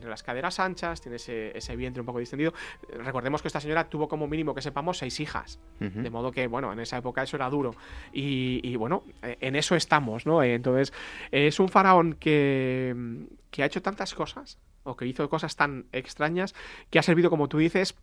tiene 0.00 0.10
las 0.10 0.22
caderas 0.22 0.58
anchas, 0.60 1.00
tiene 1.00 1.16
ese, 1.16 1.76
vientre 1.76 2.00
un 2.00 2.06
poco 2.06 2.18
distendido. 2.18 2.52
Recordemos 2.98 3.42
que 3.42 3.48
esta 3.48 3.60
señora 3.60 3.88
tuvo 3.88 4.08
como 4.08 4.26
mínimo 4.26 4.54
que 4.54 4.62
sepamos 4.62 4.98
seis 4.98 5.20
hijas, 5.20 5.60
de 5.78 6.10
modo 6.10 6.32
que, 6.32 6.46
bueno, 6.46 6.72
en 6.72 6.80
esa 6.80 6.98
época 6.98 7.22
eso 7.22 7.36
era 7.36 7.48
duro. 7.50 7.74
Y, 8.12 8.74
bueno, 8.76 9.04
eh, 9.22 9.36
en 9.40 9.56
eso 9.56 9.76
estamos, 9.76 10.26
¿no? 10.26 10.42
Entonces, 10.42 10.92
es 11.30 11.60
un 11.60 11.68
faraón 11.68 12.14
que, 12.14 13.26
que 13.50 13.62
ha 13.62 13.66
hecho 13.66 13.82
tantas 13.82 14.14
cosas, 14.14 14.58
o 14.82 14.96
que 14.96 15.06
hizo 15.06 15.28
cosas 15.28 15.56
tan 15.56 15.86
extrañas, 15.92 16.54
que 16.90 16.98
ha 16.98 17.02
servido, 17.02 17.30
como 17.30 17.48
tú 17.48 17.58
dices, 17.58 17.96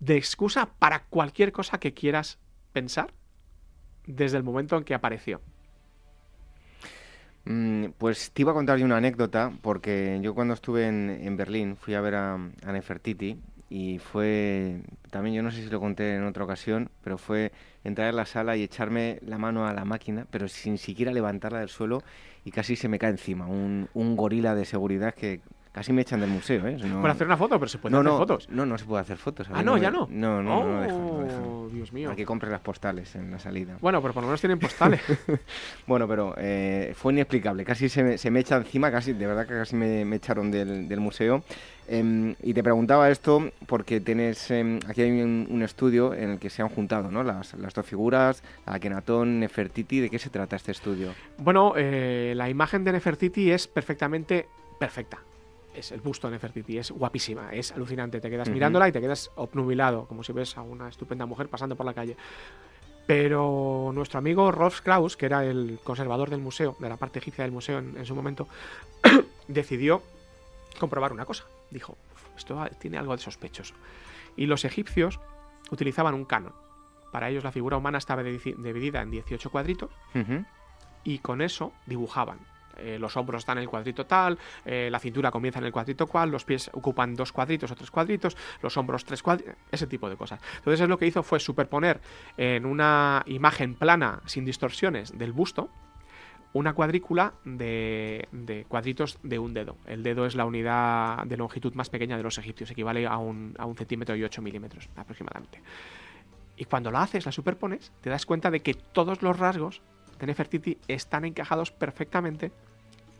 de 0.00 0.16
excusa 0.16 0.70
para 0.78 1.04
cualquier 1.04 1.52
cosa 1.52 1.78
que 1.78 1.94
quieras 1.94 2.38
pensar 2.72 3.12
desde 4.06 4.36
el 4.36 4.42
momento 4.42 4.76
en 4.76 4.84
que 4.84 4.94
apareció. 4.94 5.40
Mm, 7.48 7.92
pues 7.96 8.30
te 8.32 8.42
iba 8.42 8.52
a 8.52 8.54
contar 8.54 8.82
una 8.82 8.98
anécdota, 8.98 9.50
porque 9.62 10.18
yo 10.22 10.34
cuando 10.34 10.52
estuve 10.52 10.86
en, 10.86 11.36
Berlín 11.38 11.76
fui 11.78 11.94
a 11.94 12.02
ver 12.02 12.14
a, 12.14 12.34
a, 12.34 12.72
Nefertiti 12.72 13.38
y 13.70 13.98
fue, 13.98 14.82
también 15.10 15.34
yo 15.34 15.42
no 15.42 15.50
sé 15.50 15.62
si 15.62 15.70
lo 15.70 15.80
conté 15.80 16.16
en 16.16 16.24
otra 16.24 16.44
ocasión, 16.44 16.90
pero 17.02 17.16
fue 17.16 17.50
entrar 17.84 18.10
en 18.10 18.16
la 18.16 18.26
sala 18.26 18.54
y 18.58 18.62
echarme 18.62 19.18
la 19.22 19.38
mano 19.38 19.66
a 19.66 19.72
la 19.72 19.86
máquina, 19.86 20.26
pero 20.30 20.46
sin 20.46 20.76
siquiera 20.76 21.10
levantarla 21.10 21.60
del 21.60 21.70
suelo 21.70 22.02
y 22.44 22.50
casi 22.50 22.76
se 22.76 22.88
me 22.88 22.98
cae 22.98 23.12
encima 23.12 23.46
un, 23.46 23.88
un 23.94 24.14
gorila 24.14 24.54
de 24.54 24.66
seguridad 24.66 25.14
que 25.14 25.40
Casi 25.72 25.92
me 25.92 26.02
echan 26.02 26.20
del 26.20 26.30
museo, 26.30 26.66
¿eh? 26.66 26.78
Para 27.00 27.12
hacer 27.12 27.26
una 27.26 27.36
foto, 27.36 27.58
pero 27.58 27.68
se 27.68 27.78
pueden 27.78 27.98
hacer 27.98 28.18
fotos. 28.18 28.48
No, 28.50 28.66
no 28.66 28.78
se 28.78 28.84
puede 28.84 29.02
hacer 29.02 29.16
fotos. 29.16 29.48
Ah, 29.52 29.62
no, 29.62 29.76
ya 29.76 29.90
no. 29.90 30.08
No, 30.10 30.42
no, 30.42 30.64
no, 30.64 31.64
oh, 31.64 31.68
Dios 31.68 31.92
mío. 31.92 32.10
Aquí 32.10 32.24
compre 32.24 32.50
las 32.50 32.60
postales 32.60 33.14
en 33.14 33.30
la 33.30 33.38
salida. 33.38 33.76
Bueno, 33.80 34.00
pero 34.00 34.14
por 34.14 34.22
lo 34.22 34.28
menos 34.28 34.40
tienen 34.40 34.58
postales. 34.58 35.00
bueno, 35.86 36.08
pero 36.08 36.34
eh, 36.38 36.92
fue 36.96 37.12
inexplicable. 37.12 37.64
Casi 37.64 37.88
se 37.88 38.02
me, 38.02 38.18
se 38.18 38.30
me, 38.30 38.40
echa 38.40 38.56
encima, 38.56 38.90
casi, 38.90 39.12
de 39.12 39.26
verdad 39.26 39.46
que 39.46 39.54
casi 39.54 39.76
me, 39.76 40.04
me 40.04 40.16
echaron 40.16 40.50
del, 40.50 40.88
del 40.88 41.00
museo. 41.00 41.44
Em, 41.86 42.34
y 42.42 42.52
te 42.52 42.62
preguntaba 42.62 43.08
esto 43.10 43.50
porque 43.66 44.00
tienes 44.00 44.50
em, 44.50 44.78
aquí 44.86 45.00
hay 45.00 45.22
un, 45.22 45.62
estudio 45.62 46.12
en 46.12 46.30
el 46.30 46.38
que 46.38 46.50
se 46.50 46.60
han 46.60 46.68
juntado 46.68 47.10
¿no? 47.10 47.22
las, 47.22 47.54
las 47.54 47.72
dos 47.72 47.86
figuras, 47.86 48.42
Akenatón, 48.66 49.40
Nefertiti. 49.40 50.00
¿De 50.00 50.10
qué 50.10 50.18
se 50.18 50.28
trata 50.28 50.56
este 50.56 50.72
estudio? 50.72 51.14
Bueno, 51.38 51.72
eh, 51.76 52.34
la 52.36 52.50
imagen 52.50 52.84
de 52.84 52.92
Nefertiti 52.92 53.50
es 53.50 53.66
perfectamente 53.66 54.46
perfecta 54.78 55.18
es 55.78 55.92
el 55.92 56.00
busto 56.00 56.26
de 56.26 56.32
Nefertiti, 56.32 56.78
es 56.78 56.90
guapísima, 56.90 57.52
es 57.52 57.72
alucinante. 57.72 58.20
Te 58.20 58.30
quedas 58.30 58.48
mirándola 58.48 58.88
y 58.88 58.92
te 58.92 59.00
quedas 59.00 59.30
obnubilado, 59.36 60.06
como 60.06 60.22
si 60.22 60.32
ves 60.32 60.56
a 60.56 60.62
una 60.62 60.88
estupenda 60.88 61.26
mujer 61.26 61.48
pasando 61.48 61.76
por 61.76 61.86
la 61.86 61.94
calle. 61.94 62.16
Pero 63.06 63.90
nuestro 63.94 64.18
amigo 64.18 64.52
Rolf 64.52 64.82
Kraus, 64.82 65.16
que 65.16 65.26
era 65.26 65.44
el 65.44 65.78
conservador 65.82 66.28
del 66.28 66.40
museo, 66.40 66.76
de 66.78 66.88
la 66.88 66.96
parte 66.96 67.18
egipcia 67.20 67.44
del 67.44 67.52
museo 67.52 67.78
en, 67.78 68.04
su 68.04 68.14
momento, 68.14 68.48
decidió 69.48 70.02
comprobar 70.78 71.12
una 71.12 71.24
cosa. 71.24 71.44
Dijo, 71.70 71.96
esto 72.36 72.62
tiene 72.78 72.98
algo 72.98 73.16
de 73.16 73.22
sospechoso. 73.22 73.74
Y 74.36 74.46
los 74.46 74.64
egipcios 74.64 75.20
utilizaban 75.70 76.14
un 76.14 76.24
canon. 76.24 76.52
Para 77.10 77.30
ellos 77.30 77.44
la 77.44 77.52
figura 77.52 77.78
humana 77.78 77.98
estaba 77.98 78.22
dividida 78.22 79.00
en 79.00 79.10
18 79.10 79.50
cuadritos 79.50 79.90
y 81.04 81.20
con 81.20 81.40
eso 81.40 81.72
dibujaban 81.86 82.38
eh, 82.78 82.98
los 82.98 83.16
hombros 83.16 83.40
están 83.40 83.58
en 83.58 83.62
el 83.62 83.68
cuadrito 83.68 84.06
tal, 84.06 84.38
eh, 84.64 84.88
la 84.90 84.98
cintura 84.98 85.30
comienza 85.30 85.58
en 85.58 85.66
el 85.66 85.72
cuadrito 85.72 86.06
cual, 86.06 86.30
los 86.30 86.44
pies 86.44 86.70
ocupan 86.72 87.14
dos 87.14 87.32
cuadritos 87.32 87.70
o 87.70 87.74
tres 87.74 87.90
cuadritos, 87.90 88.36
los 88.62 88.76
hombros 88.76 89.04
tres 89.04 89.22
cuadritos, 89.22 89.54
ese 89.70 89.86
tipo 89.86 90.08
de 90.08 90.16
cosas. 90.16 90.40
Entonces 90.56 90.88
lo 90.88 90.98
que 90.98 91.06
hizo 91.06 91.22
fue 91.22 91.40
superponer 91.40 92.00
en 92.36 92.66
una 92.66 93.22
imagen 93.26 93.74
plana, 93.74 94.20
sin 94.26 94.44
distorsiones, 94.44 95.16
del 95.16 95.32
busto, 95.32 95.70
una 96.52 96.72
cuadrícula 96.72 97.34
de, 97.44 98.64
cuadritos 98.68 99.18
de 99.22 99.38
un 99.38 99.54
dedo. 99.54 99.76
El 99.86 100.02
dedo 100.02 100.26
es 100.26 100.34
la 100.34 100.46
unidad 100.46 101.24
de 101.24 101.36
longitud 101.36 101.74
más 101.74 101.90
pequeña 101.90 102.16
de 102.16 102.22
los 102.22 102.38
egipcios, 102.38 102.70
equivale 102.70 103.06
a 103.06 103.18
un, 103.18 103.54
centímetro 103.76 104.16
y 104.16 104.24
8 104.24 104.42
milímetros 104.42 104.88
aproximadamente. 104.96 105.62
Y 106.56 106.64
cuando 106.64 106.90
lo 106.90 106.98
haces, 106.98 107.26
la 107.26 107.32
superpones, 107.32 107.92
te 108.00 108.10
das 108.10 108.26
cuenta 108.26 108.50
de 108.50 108.60
que 108.60 108.74
todos 108.74 109.22
los 109.22 109.38
rasgos 109.38 109.82
de 110.18 110.26
Nefertiti 110.26 110.78
están 110.88 111.24
encajados 111.24 111.70
perfectamente 111.70 112.52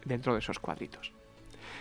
dentro 0.04 0.32
de 0.32 0.40
esos 0.40 0.58
cuadritos. 0.58 1.12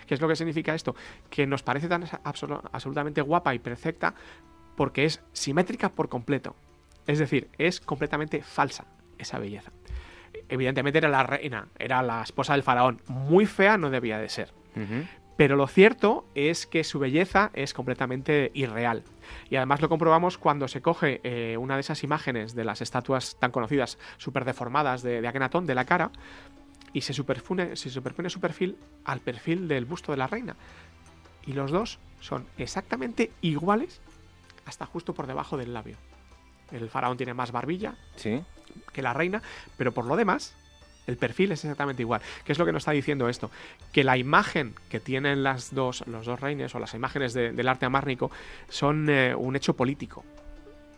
¿Qué 0.06 0.14
es 0.14 0.22
lo 0.22 0.28
que 0.28 0.36
significa 0.36 0.74
esto? 0.74 0.96
Que 1.30 1.46
nos 1.46 1.64
parece 1.64 1.88
tan 1.88 2.06
absolutamente 2.24 3.22
guapa 3.22 3.54
y 3.54 3.60
perfecta 3.60 4.14
porque 4.76 5.06
es 5.06 5.22
simétrica 5.34 5.90
por 5.90 6.08
completo. 6.08 6.56
Es 7.08 7.20
decir, 7.20 7.50
es 7.58 7.80
completamente 7.80 8.42
falsa 8.42 8.86
esa 9.18 9.40
belleza. 9.40 9.72
Evidentemente 10.50 11.00
era 11.00 11.10
la 11.10 11.24
reina, 11.24 11.68
era 11.80 12.02
la 12.04 12.22
esposa 12.22 12.54
del 12.54 12.64
faraón. 12.64 13.02
Muy 13.08 13.46
fea 13.46 13.78
no 13.78 13.90
debía 13.90 14.20
de 14.20 14.30
ser. 14.30 14.54
Pero 15.36 15.56
lo 15.56 15.68
cierto 15.68 16.26
es 16.36 16.68
que 16.68 16.84
su 16.84 17.00
belleza 17.00 17.52
es 17.54 17.74
completamente 17.74 18.52
irreal. 18.54 19.04
Y 19.50 19.56
además 19.56 19.82
lo 19.82 19.90
comprobamos 19.90 20.38
cuando 20.38 20.68
se 20.68 20.82
coge 20.82 21.22
eh, 21.24 21.58
una 21.58 21.76
de 21.76 21.82
esas 21.82 22.04
imágenes 22.04 22.56
de 22.56 22.64
las 22.64 22.82
estatuas 22.82 23.38
tan 23.40 23.52
conocidas, 23.52 23.98
súper 24.18 24.46
deformadas 24.46 25.02
de, 25.04 25.22
de 25.22 25.28
Akenatón, 25.28 25.66
de 25.66 25.76
la 25.76 25.86
cara, 25.86 26.12
y 26.94 27.02
se 27.02 27.14
superpone, 27.14 27.76
se 27.76 27.90
superpone 27.90 28.30
su 28.30 28.40
perfil 28.40 28.78
al 29.06 29.20
perfil 29.20 29.68
del 29.68 29.86
busto 29.86 30.12
de 30.12 30.18
la 30.18 30.28
reina. 30.28 30.56
Y 31.46 31.54
los 31.54 31.72
dos 31.72 32.00
son 32.20 32.46
exactamente 32.58 33.32
iguales 33.42 34.02
hasta 34.66 34.86
justo 34.86 35.14
por 35.14 35.28
debajo 35.28 35.58
del 35.58 35.74
labio. 35.74 35.98
El 36.72 36.90
faraón 36.90 37.16
tiene 37.18 37.34
más 37.34 37.52
barbilla 37.52 37.96
Sí. 38.16 38.44
que 38.92 39.02
la 39.02 39.14
reina, 39.14 39.42
pero 39.78 39.94
por 39.94 40.06
lo 40.06 40.16
demás, 40.18 40.56
el 41.08 41.18
perfil 41.18 41.52
es 41.54 41.64
exactamente 41.64 42.02
igual. 42.04 42.22
¿Qué 42.44 42.52
es 42.52 42.60
lo 42.60 42.66
que 42.66 42.72
nos 42.72 42.82
está 42.82 42.92
diciendo 42.92 43.30
esto? 43.30 43.50
Que 43.92 44.04
la 44.04 44.18
imagen 44.18 44.76
que 44.90 45.00
tienen 45.00 45.42
las 45.42 45.74
dos, 45.74 46.06
los 46.06 46.26
dos 46.26 46.40
reines 46.40 46.76
o 46.76 46.80
las 46.80 46.94
imágenes 46.94 47.34
de- 47.34 47.52
del 47.54 47.68
arte 47.68 47.86
amárnico 47.86 48.30
son 48.70 49.10
eh, 49.10 49.34
un 49.34 49.56
hecho 49.56 49.74
político. 49.76 50.24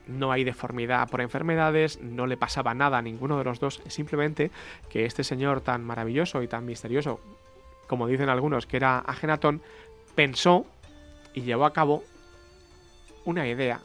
No 0.07 0.31
hay 0.31 0.43
deformidad 0.43 1.07
por 1.09 1.21
enfermedades, 1.21 2.01
no 2.01 2.25
le 2.25 2.35
pasaba 2.35 2.73
nada 2.73 2.97
a 2.97 3.01
ninguno 3.03 3.37
de 3.37 3.43
los 3.43 3.59
dos, 3.59 3.81
simplemente 3.87 4.49
que 4.89 5.05
este 5.05 5.23
señor 5.23 5.61
tan 5.61 5.83
maravilloso 5.83 6.41
y 6.41 6.47
tan 6.47 6.65
misterioso, 6.65 7.19
como 7.87 8.07
dicen 8.07 8.27
algunos, 8.29 8.65
que 8.65 8.77
era 8.77 8.97
Agenatón, 8.99 9.61
pensó 10.15 10.65
y 11.35 11.41
llevó 11.41 11.65
a 11.65 11.73
cabo 11.73 12.03
una 13.25 13.47
idea, 13.47 13.81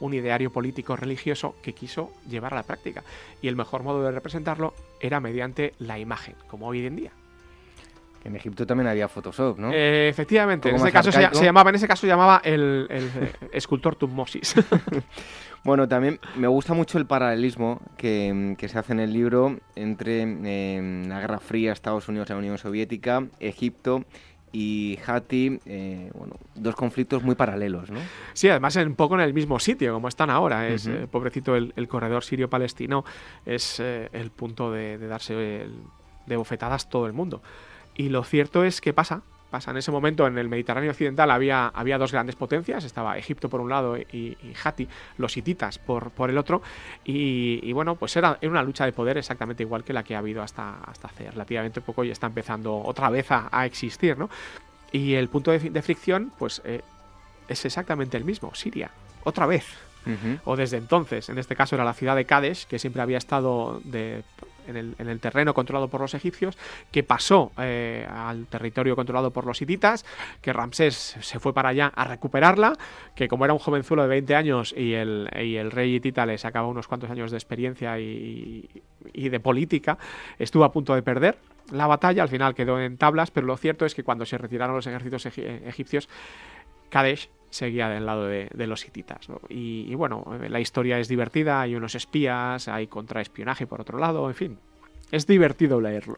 un 0.00 0.14
ideario 0.14 0.50
político 0.50 0.96
religioso 0.96 1.54
que 1.62 1.72
quiso 1.72 2.12
llevar 2.28 2.52
a 2.52 2.56
la 2.56 2.62
práctica. 2.62 3.02
Y 3.42 3.48
el 3.48 3.56
mejor 3.56 3.82
modo 3.82 4.02
de 4.02 4.12
representarlo 4.12 4.74
era 5.00 5.20
mediante 5.20 5.74
la 5.78 5.98
imagen, 5.98 6.34
como 6.46 6.66
hoy 6.68 6.84
en 6.86 6.96
día. 6.96 7.10
En 8.24 8.34
Egipto 8.36 8.66
también 8.66 8.88
había 8.88 9.08
Photoshop, 9.08 9.58
¿no? 9.58 9.72
Eh, 9.72 10.08
efectivamente, 10.08 10.68
en 10.68 10.80
más 10.80 10.90
caso 10.90 11.12
se, 11.12 11.28
se 11.32 11.44
llamaba, 11.44 11.70
en 11.70 11.76
ese 11.76 11.86
caso 11.86 12.00
se 12.00 12.08
llamaba 12.08 12.40
el, 12.44 12.86
el, 12.90 13.04
eh, 13.04 13.32
escultor 13.52 13.96
Tutmosis. 13.96 14.54
Bueno, 15.64 15.88
también 15.88 16.20
me 16.36 16.46
gusta 16.46 16.72
mucho 16.72 16.98
el 16.98 17.06
paralelismo 17.06 17.80
que, 17.96 18.54
que 18.56 18.68
se 18.68 18.78
hace 18.78 18.92
en 18.92 19.00
el 19.00 19.12
libro 19.12 19.58
entre 19.74 20.22
eh, 20.22 21.04
la 21.08 21.20
Guerra 21.20 21.40
Fría, 21.40 21.72
Estados 21.72 22.08
Unidos 22.08 22.30
y 22.30 22.32
la 22.32 22.38
Unión 22.38 22.58
Soviética, 22.58 23.26
Egipto 23.40 24.04
y 24.52 24.98
Hati, 25.06 25.60
eh, 25.66 26.10
bueno, 26.14 26.34
dos 26.54 26.74
conflictos 26.74 27.22
muy 27.22 27.34
paralelos, 27.34 27.90
¿no? 27.90 28.00
Sí, 28.32 28.48
además 28.48 28.76
un 28.76 28.94
poco 28.94 29.14
en 29.14 29.20
el 29.20 29.34
mismo 29.34 29.58
sitio, 29.58 29.92
como 29.94 30.08
están 30.08 30.30
ahora. 30.30 30.68
Es, 30.68 30.86
eh, 30.86 31.06
pobrecito, 31.10 31.54
el, 31.56 31.72
el 31.76 31.88
corredor 31.88 32.24
sirio-palestino 32.24 33.04
es 33.46 33.80
eh, 33.80 34.08
el 34.12 34.30
punto 34.30 34.72
de, 34.72 34.98
de 34.98 35.06
darse 35.06 35.62
el- 35.62 35.74
de 36.26 36.36
bofetadas 36.36 36.88
todo 36.88 37.06
el 37.06 37.12
mundo. 37.12 37.42
Y 37.94 38.10
lo 38.10 38.22
cierto 38.24 38.62
es 38.64 38.80
que 38.80 38.92
pasa, 38.92 39.22
pasa. 39.48 39.70
En 39.70 39.76
ese 39.78 39.90
momento 39.90 40.26
en 40.26 40.36
el 40.38 40.48
Mediterráneo 40.48 40.90
occidental 40.90 41.30
había, 41.30 41.68
había 41.68 41.98
dos 41.98 42.12
grandes 42.12 42.36
potencias, 42.36 42.84
estaba 42.84 43.16
Egipto 43.18 43.48
por 43.48 43.60
un 43.60 43.68
lado 43.70 43.96
y, 43.96 44.02
y 44.12 44.54
Hati, 44.62 44.86
los 45.16 45.36
hititas 45.36 45.78
por, 45.78 46.10
por 46.10 46.30
el 46.30 46.38
otro. 46.38 46.62
Y, 47.04 47.60
y 47.62 47.72
bueno, 47.72 47.96
pues 47.96 48.16
era, 48.16 48.38
era 48.40 48.50
una 48.50 48.62
lucha 48.62 48.84
de 48.84 48.92
poder 48.92 49.18
exactamente 49.18 49.62
igual 49.62 49.84
que 49.84 49.92
la 49.92 50.02
que 50.02 50.14
ha 50.14 50.18
habido 50.18 50.42
hasta, 50.42 50.78
hasta 50.84 51.08
hace 51.08 51.30
relativamente 51.30 51.80
poco 51.80 52.04
y 52.04 52.10
está 52.10 52.26
empezando 52.26 52.76
otra 52.76 53.10
vez 53.10 53.30
a, 53.30 53.48
a 53.50 53.66
existir, 53.66 54.18
¿no? 54.18 54.28
Y 54.92 55.14
el 55.14 55.28
punto 55.28 55.50
de, 55.50 55.58
de 55.58 55.82
fricción, 55.82 56.32
pues 56.38 56.62
eh, 56.64 56.82
es 57.48 57.64
exactamente 57.64 58.16
el 58.16 58.24
mismo, 58.24 58.54
Siria. 58.54 58.90
Otra 59.24 59.46
vez, 59.46 59.66
o 60.46 60.56
desde 60.56 60.78
entonces. 60.78 61.28
En 61.28 61.36
este 61.38 61.54
caso 61.54 61.74
era 61.74 61.84
la 61.84 61.92
ciudad 61.92 62.16
de 62.16 62.24
Kadesh, 62.24 62.66
que 62.66 62.78
siempre 62.78 63.02
había 63.02 63.18
estado 63.18 63.80
de- 63.84 64.22
en, 64.68 64.76
el, 64.76 64.94
en 64.98 65.08
el 65.08 65.18
terreno 65.20 65.54
controlado 65.54 65.88
por 65.88 66.00
los 66.00 66.14
egipcios, 66.14 66.56
que 66.92 67.02
pasó 67.02 67.50
eh, 67.58 68.06
al 68.08 68.46
territorio 68.46 68.94
controlado 68.94 69.32
por 69.32 69.46
los 69.46 69.60
hititas, 69.60 70.04
que 70.40 70.52
Ramsés 70.52 71.16
se 71.20 71.40
fue 71.40 71.52
para 71.52 71.70
allá 71.70 71.92
a 71.94 72.04
recuperarla, 72.04 72.74
que 73.14 73.28
como 73.28 73.44
era 73.44 73.52
un 73.54 73.58
jovenzuelo 73.58 74.02
de 74.02 74.08
20 74.08 74.34
años 74.36 74.74
y 74.76 74.94
el, 74.94 75.28
y 75.40 75.60
rey 75.62 75.96
hitita 75.96 76.26
le 76.26 76.38
sacaba 76.38 76.68
unos 76.68 76.86
cuantos 76.88 77.10
años 77.10 77.30
de 77.30 77.36
experiencia 77.36 77.98
y, 77.98 78.68
de 79.14 79.40
política, 79.40 79.98
estuvo 80.38 80.64
a 80.64 80.72
punto 80.72 80.94
de 80.94 81.02
perder. 81.02 81.38
La 81.72 81.86
batalla 81.86 82.22
al 82.22 82.28
final 82.28 82.54
quedó 82.54 82.80
en 82.80 82.96
tablas, 82.96 83.30
pero 83.30 83.46
lo 83.46 83.56
cierto 83.56 83.84
es 83.86 83.94
que 83.94 84.02
cuando 84.02 84.24
se 84.26 84.38
retiraron 84.38 84.76
los 84.76 84.86
ejércitos 84.86 85.26
egi- 85.26 85.66
egipcios, 85.66 86.08
Kadesh 86.90 87.28
seguía 87.50 87.88
del 87.88 88.06
lado 88.06 88.26
de, 88.26 88.66
los 88.66 88.86
hititas. 88.86 89.28
Y, 89.48 89.94
bueno, 89.94 90.24
eh, 90.42 90.48
la 90.48 90.60
historia 90.60 90.98
es 90.98 91.08
divertida, 91.08 91.60
hay 91.60 91.74
unos 91.74 91.94
espías, 91.94 92.68
hay 92.68 92.86
contraespionaje 92.86 93.66
por 93.66 93.80
otro 93.80 93.98
lado, 93.98 94.28
en 94.28 94.34
fin. 94.34 94.58
Es 95.10 95.26
divertido 95.26 95.80
leerlo. 95.80 96.16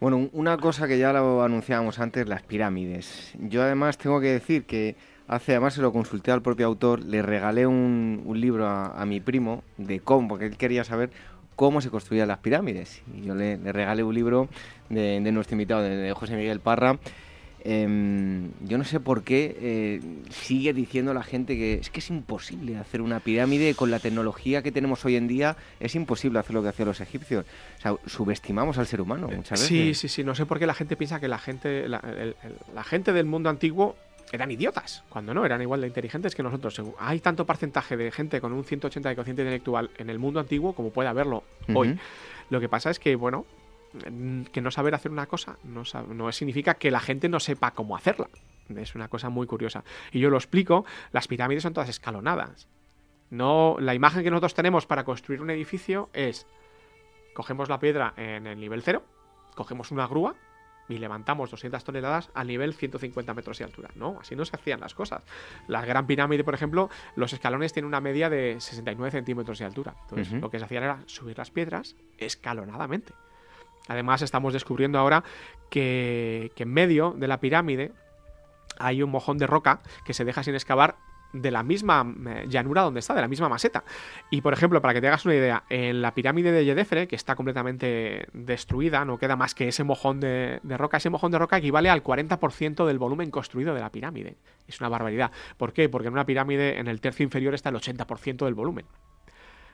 Bueno, 0.00 0.16
un- 0.16 0.30
una 0.32 0.56
cosa 0.56 0.86
que 0.86 0.98
ya 0.98 1.12
lo 1.12 1.42
anunciábamos 1.42 1.98
antes, 1.98 2.28
las 2.28 2.42
pirámides. 2.42 3.34
Yo 3.38 3.62
además 3.62 3.98
tengo 3.98 4.20
que 4.20 4.28
decir 4.28 4.64
que 4.64 4.96
hace, 5.28 5.52
además 5.52 5.74
se 5.74 5.82
lo 5.82 5.92
consulté 5.92 6.32
al 6.32 6.42
propio 6.42 6.66
autor, 6.66 7.04
le 7.04 7.22
regalé 7.22 7.66
un, 7.66 8.24
libro 8.34 8.66
a, 8.66 9.04
mi 9.06 9.20
primo 9.20 9.62
de 9.76 10.00
cómo, 10.00 10.28
porque 10.28 10.46
él 10.46 10.56
quería 10.56 10.84
saber 10.84 11.10
cómo 11.54 11.80
se 11.80 11.90
construían 11.90 12.28
las 12.28 12.38
pirámides. 12.38 13.02
Y 13.14 13.22
yo 13.22 13.34
le, 13.34 13.56
regalé 13.56 14.02
un 14.02 14.14
libro 14.14 14.48
de, 14.88 15.20
nuestro 15.32 15.54
invitado, 15.54 15.82
de 15.82 16.12
José 16.12 16.36
Miguel 16.36 16.60
Parra. 16.60 16.98
Em, 17.64 18.50
yo 18.66 18.78
no 18.78 18.84
sé 18.84 19.00
por 19.00 19.22
qué 19.22 19.56
eh, 19.60 20.00
sigue 20.30 20.72
diciendo 20.72 21.12
la 21.12 21.22
gente 21.22 21.56
que 21.56 21.74
es 21.74 21.90
que 21.90 22.00
es 22.00 22.08
imposible 22.10 22.76
hacer 22.76 23.02
una 23.02 23.20
pirámide 23.20 23.74
con 23.74 23.90
la 23.90 23.98
tecnología 23.98 24.62
que 24.62 24.72
tenemos 24.72 25.04
hoy 25.04 25.16
en 25.16 25.28
día. 25.28 25.56
Es 25.80 25.94
imposible 25.94 26.38
hacer 26.38 26.54
lo 26.54 26.62
que 26.62 26.68
hacían 26.68 26.88
los 26.88 27.00
egipcios. 27.00 27.44
O 27.78 27.80
sea, 27.80 27.94
subestimamos 28.06 28.78
al 28.78 28.86
ser 28.86 29.00
humano 29.00 29.28
muchas 29.28 29.60
veces. 29.60 29.66
Sí, 29.68 29.94
sí, 29.94 30.08
sí. 30.08 30.24
No 30.24 30.34
sé 30.34 30.46
por 30.46 30.58
qué 30.58 30.66
la 30.66 30.74
gente 30.74 30.96
piensa 30.96 31.20
que 31.20 31.28
la 31.28 31.38
gente, 31.38 31.88
la, 31.88 31.98
el- 31.98 32.36
el- 32.42 32.56
la 32.74 32.84
gente 32.84 33.12
del 33.12 33.26
mundo 33.26 33.50
antiguo 33.50 33.96
eran 34.30 34.50
idiotas, 34.50 35.04
cuando 35.08 35.32
no, 35.32 35.46
eran 35.46 35.62
igual 35.62 35.80
de 35.80 35.86
inteligentes 35.86 36.34
que 36.34 36.42
nosotros. 36.42 36.80
Hay 36.98 37.18
tanto 37.20 37.46
porcentaje 37.46 37.96
de 37.96 38.10
gente 38.12 38.40
con 38.42 38.52
un 38.52 38.62
180 38.62 39.08
de 39.08 39.16
cociente 39.16 39.42
intelectual 39.42 39.90
en 39.96 40.10
el 40.10 40.18
mundo 40.18 40.38
antiguo 40.38 40.74
como 40.74 40.90
puede 40.90 41.08
haberlo 41.08 41.44
hoy. 41.74 41.98
Lo 42.50 42.60
que 42.60 42.68
pasa 42.68 42.90
es 42.90 42.98
que, 42.98 43.16
bueno, 43.16 43.46
que 44.52 44.60
no 44.60 44.70
saber 44.70 44.94
hacer 44.94 45.10
una 45.10 45.26
cosa 45.26 45.58
no, 45.64 46.32
significa 46.32 46.74
que 46.74 46.90
la 46.90 47.00
gente 47.00 47.28
no 47.28 47.40
sepa 47.40 47.72
cómo 47.72 47.96
hacerla. 47.96 48.28
Es 48.76 48.94
una 48.94 49.08
cosa 49.08 49.30
muy 49.30 49.46
curiosa. 49.46 49.84
Y 50.12 50.20
yo 50.20 50.30
lo 50.30 50.36
explico, 50.36 50.84
las 51.12 51.26
pirámides 51.26 51.62
son 51.62 51.72
todas 51.72 51.88
escalonadas. 51.88 52.68
No, 53.30 53.76
la 53.80 53.94
imagen 53.94 54.22
que 54.22 54.30
nosotros 54.30 54.54
tenemos 54.54 54.86
para 54.86 55.04
construir 55.04 55.40
un 55.40 55.50
edificio 55.50 56.10
es 56.12 56.46
cogemos 57.34 57.68
la 57.68 57.78
piedra 57.78 58.14
en 58.16 58.46
el 58.46 58.58
nivel 58.58 58.82
cero, 58.82 59.04
cogemos 59.54 59.90
una 59.90 60.06
grúa 60.06 60.34
y 60.88 60.98
levantamos 60.98 61.50
200 61.50 61.84
toneladas 61.84 62.30
al 62.34 62.46
nivel 62.46 62.74
150 62.74 63.34
metros 63.34 63.58
de 63.58 63.64
altura. 63.64 63.90
No, 63.94 64.18
así 64.20 64.34
no 64.34 64.44
se 64.44 64.56
hacían 64.56 64.80
las 64.80 64.94
cosas. 64.94 65.22
La 65.66 65.84
Gran 65.84 66.06
Pirámide, 66.06 66.44
por 66.44 66.54
ejemplo, 66.54 66.88
los 67.14 67.32
escalones 67.32 67.72
tienen 67.72 67.88
una 67.88 68.00
media 68.00 68.30
de 68.30 68.56
69 68.58 69.10
centímetros 69.10 69.58
de 69.58 69.66
altura. 69.66 69.94
Entonces, 70.02 70.32
lo 70.40 70.50
que 70.50 70.58
se 70.58 70.64
hacía 70.64 70.78
era 70.78 71.02
subir 71.06 71.36
las 71.36 71.50
piedras 71.50 71.96
escalonadamente. 72.16 73.12
Además, 73.88 74.22
estamos 74.22 74.52
descubriendo 74.52 74.98
ahora 74.98 75.24
que, 75.70 76.52
en 76.56 76.72
medio 76.72 77.14
de 77.16 77.28
la 77.28 77.40
pirámide 77.40 77.92
hay 78.78 79.02
un 79.02 79.10
mojón 79.10 79.38
de 79.38 79.46
roca 79.46 79.80
que 80.04 80.14
se 80.14 80.24
deja 80.24 80.42
sin 80.42 80.54
excavar 80.54 80.96
de 81.32 81.50
la 81.50 81.62
misma 81.62 82.14
eh, 82.26 82.46
llanura 82.48 82.82
donde 82.82 83.00
está, 83.00 83.14
de 83.14 83.20
la 83.20 83.28
misma 83.28 83.48
maseta. 83.48 83.84
Y 84.30 84.40
por 84.40 84.52
ejemplo, 84.52 84.80
para 84.80 84.94
que 84.94 85.00
te 85.00 85.08
hagas 85.08 85.24
una 85.26 85.34
idea, 85.34 85.64
en 85.68 86.00
la 86.00 86.14
pirámide 86.14 86.52
de 86.52 86.64
Yedefre, 86.64 87.06
que 87.06 87.16
está 87.16 87.34
completamente 87.34 88.28
destruida, 88.32 89.04
no 89.04 89.18
queda 89.18 89.36
más 89.36 89.54
que 89.54 89.68
ese 89.68 89.84
mojón 89.84 90.20
de, 90.20 90.60
de 90.62 90.76
roca, 90.78 90.96
ese 90.96 91.10
mojón 91.10 91.32
de 91.32 91.38
roca 91.38 91.58
equivale 91.58 91.90
al 91.90 92.02
40% 92.02 92.86
del 92.86 92.98
volumen 92.98 93.30
construido 93.30 93.74
de 93.74 93.80
la 93.80 93.90
pirámide. 93.90 94.36
Es 94.66 94.80
una 94.80 94.88
barbaridad. 94.88 95.32
¿Por 95.56 95.72
qué? 95.72 95.88
Porque 95.88 96.08
en 96.08 96.14
una 96.14 96.24
pirámide, 96.24 96.78
en 96.78 96.88
el 96.88 97.00
tercio 97.00 97.24
inferior, 97.24 97.54
está 97.54 97.68
el 97.68 97.76
80% 97.76 98.44
del 98.44 98.54
volumen. 98.54 98.86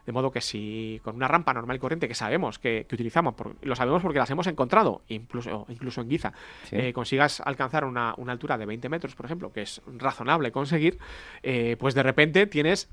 De 0.07 0.13
modo 0.13 0.31
que 0.31 0.41
si 0.41 1.01
con 1.03 1.17
una 1.17 1.29
rampa 1.29 1.55
normal 1.55 1.77
y 1.77 1.79
corriente 1.81 2.09
que 2.09 2.15
sabemos 2.15 2.59
que, 2.59 2.85
que 2.89 2.95
utilizamos, 2.95 3.35
por- 3.35 3.57
lo 3.63 3.75
sabemos 3.75 4.03
porque 4.03 4.19
las 4.19 4.31
hemos 4.31 4.47
encontrado, 4.47 5.03
incluso, 5.09 5.65
incluso 5.69 6.01
en 6.03 6.11
Giza, 6.11 6.33
Sí. 6.65 6.77
eh, 6.77 6.93
consigas 6.93 7.41
alcanzar 7.41 7.85
una, 7.85 8.15
una 8.19 8.33
altura 8.33 8.59
de 8.59 8.67
20 8.67 8.89
metros, 8.89 9.15
por 9.15 9.25
ejemplo, 9.27 9.53
que 9.53 9.63
es 9.63 9.81
razonable 9.97 10.53
conseguir, 10.53 10.99
eh, 11.43 11.77
pues 11.79 11.95
de 11.95 12.03
repente 12.03 12.47
tienes 12.47 12.91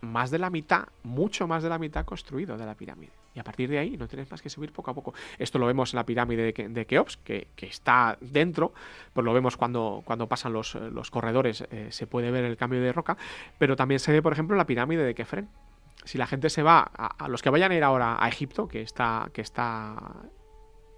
más 0.00 0.30
de 0.30 0.38
la 0.38 0.50
mitad, 0.50 0.84
mucho 1.02 1.46
más 1.48 1.62
de 1.62 1.70
la 1.70 1.78
mitad 1.78 2.04
construido 2.04 2.58
de 2.58 2.66
la 2.66 2.74
pirámide. 2.74 3.10
Y 3.34 3.40
a 3.40 3.42
partir 3.42 3.68
de 3.70 3.78
ahí 3.78 3.96
no 3.96 4.06
tienes 4.06 4.30
más 4.30 4.42
que 4.42 4.50
subir 4.50 4.70
poco 4.70 4.90
a 4.90 4.94
poco. 4.94 5.14
Esto 5.38 5.58
lo 5.58 5.66
vemos 5.66 5.92
en 5.92 5.96
la 5.96 6.04
pirámide 6.06 6.52
de, 6.52 6.68
de 6.68 6.86
Keops, 6.86 7.16
que, 7.16 7.48
que 7.56 7.66
está 7.66 8.16
dentro, 8.20 8.72
pues 9.12 9.24
lo 9.24 9.32
vemos 9.32 9.56
cuando, 9.56 10.02
cuando 10.04 10.28
pasan 10.28 10.52
los, 10.52 10.74
los 10.76 11.10
corredores, 11.10 11.64
eh, 11.72 11.88
se 11.90 12.06
puede 12.06 12.30
ver 12.30 12.44
el 12.44 12.56
cambio 12.56 12.80
de 12.80 12.92
roca, 12.92 13.16
pero 13.58 13.74
también 13.76 13.98
se 13.98 14.12
ve, 14.12 14.22
por 14.22 14.32
ejemplo, 14.34 14.54
en 14.54 14.58
la 14.58 14.66
pirámide 14.66 15.02
de 15.02 15.14
Kefren. 15.14 15.48
Si 16.04 16.18
la 16.18 16.26
gente 16.26 16.50
se 16.50 16.62
va, 16.62 16.90
a, 16.96 17.24
a 17.24 17.28
los 17.28 17.42
que 17.42 17.50
vayan 17.50 17.72
a 17.72 17.74
ir 17.74 17.84
ahora 17.84 18.16
a 18.18 18.28
Egipto, 18.28 18.68
que 18.68 18.82
está, 18.82 19.30
que 19.32 19.40
está 19.40 19.96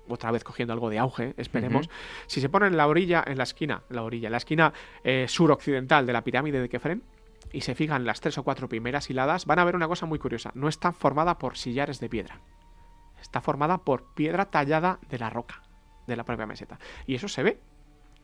otra 0.08 0.30
vez 0.30 0.44
cogiendo 0.44 0.72
algo 0.72 0.90
de 0.90 0.98
auge, 0.98 1.34
esperemos. 1.36 1.88
Si 2.26 2.40
se 2.40 2.48
ponen 2.48 2.72
en 2.72 2.76
la 2.76 2.86
orilla, 2.86 3.22
en 3.26 3.38
la 3.38 3.44
esquina, 3.44 3.82
la 3.88 4.02
orilla, 4.02 4.28
en 4.28 4.32
la 4.32 4.38
esquina 4.38 4.72
eh, 5.04 5.26
suroccidental 5.28 6.06
de 6.06 6.12
la 6.12 6.22
pirámide 6.22 6.60
de 6.60 6.68
Kefren, 6.68 7.02
y 7.52 7.60
se 7.60 7.74
fijan 7.74 8.02
en 8.02 8.06
las 8.06 8.20
tres 8.20 8.38
o 8.38 8.42
cuatro 8.42 8.68
primeras 8.68 9.08
hiladas, 9.08 9.46
van 9.46 9.58
a 9.58 9.64
ver 9.64 9.76
una 9.76 9.88
cosa 9.88 10.06
muy 10.06 10.18
curiosa. 10.18 10.50
No 10.54 10.68
está 10.68 10.92
formada 10.92 11.38
por 11.38 11.56
sillares 11.56 12.00
de 12.00 12.08
piedra. 12.08 12.40
Está 13.20 13.40
formada 13.40 13.78
por 13.78 14.14
piedra 14.14 14.46
tallada 14.46 14.98
de 15.08 15.18
la 15.18 15.30
roca, 15.30 15.62
de 16.06 16.16
la 16.16 16.24
propia 16.24 16.46
meseta. 16.46 16.78
Y 17.06 17.14
eso 17.14 17.28
se 17.28 17.42
ve. 17.42 17.60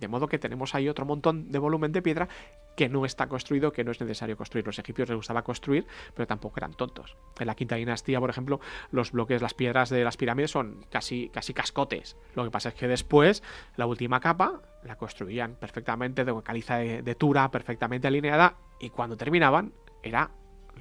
De 0.03 0.09
modo 0.09 0.26
que 0.26 0.40
tenemos 0.40 0.74
ahí 0.74 0.88
otro 0.88 1.07
montón 1.07 1.53
de 1.53 1.61
volumen 1.61 1.92
de 1.92 2.03
piedra 2.03 2.28
que 2.76 2.88
no 2.88 3.05
está 3.05 3.28
construido, 3.28 3.70
que 3.70 3.84
no 3.84 3.92
es 3.92 4.00
necesario 4.00 4.36
construir. 4.36 4.66
Los 4.66 4.76
egipcios 4.80 5.09
les 5.09 5.14
gustaba 5.16 5.42
construir, 5.42 5.86
pero 6.12 6.26
tampoco 6.26 6.59
eran 6.59 6.74
tontos. 6.74 7.16
En 7.38 7.46
la 7.46 7.55
quinta 7.55 7.76
dinastía, 7.76 8.18
por 8.18 8.28
ejemplo, 8.28 8.59
los 8.90 9.12
bloques, 9.12 9.40
las 9.40 9.55
piedras 9.55 9.90
de 9.90 10.03
las 10.03 10.16
pirámides 10.16 10.50
son 10.50 10.84
casi, 10.90 11.28
casi 11.28 11.55
cascotes. 11.55 12.16
Lo 12.34 12.42
que 12.42 12.50
pasa 12.50 12.70
es 12.70 12.74
que 12.74 12.88
después, 12.88 13.44
la 13.76 13.86
última 13.86 14.18
capa, 14.18 14.61
la 14.82 14.96
construían 14.96 15.55
perfectamente, 15.55 16.24
de 16.24 16.32
una 16.32 16.42
caliza 16.42 16.78
de, 16.78 17.03
de 17.03 17.14
tura 17.14 17.48
perfectamente 17.53 18.09
alineada, 18.09 18.57
y 18.80 18.90
cuando 18.90 19.16
terminaban, 19.16 19.72
era 20.03 20.32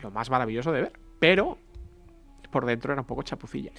lo 0.01 0.09
más 0.09 0.31
maravilloso 0.31 0.71
de 0.71 0.81
ver. 0.81 0.93
Pero 1.19 1.59
por 2.51 2.65
dentro 2.65 2.91
era 2.91 3.01
un 3.01 3.07
poco 3.07 3.21
chapucilla. 3.21 3.71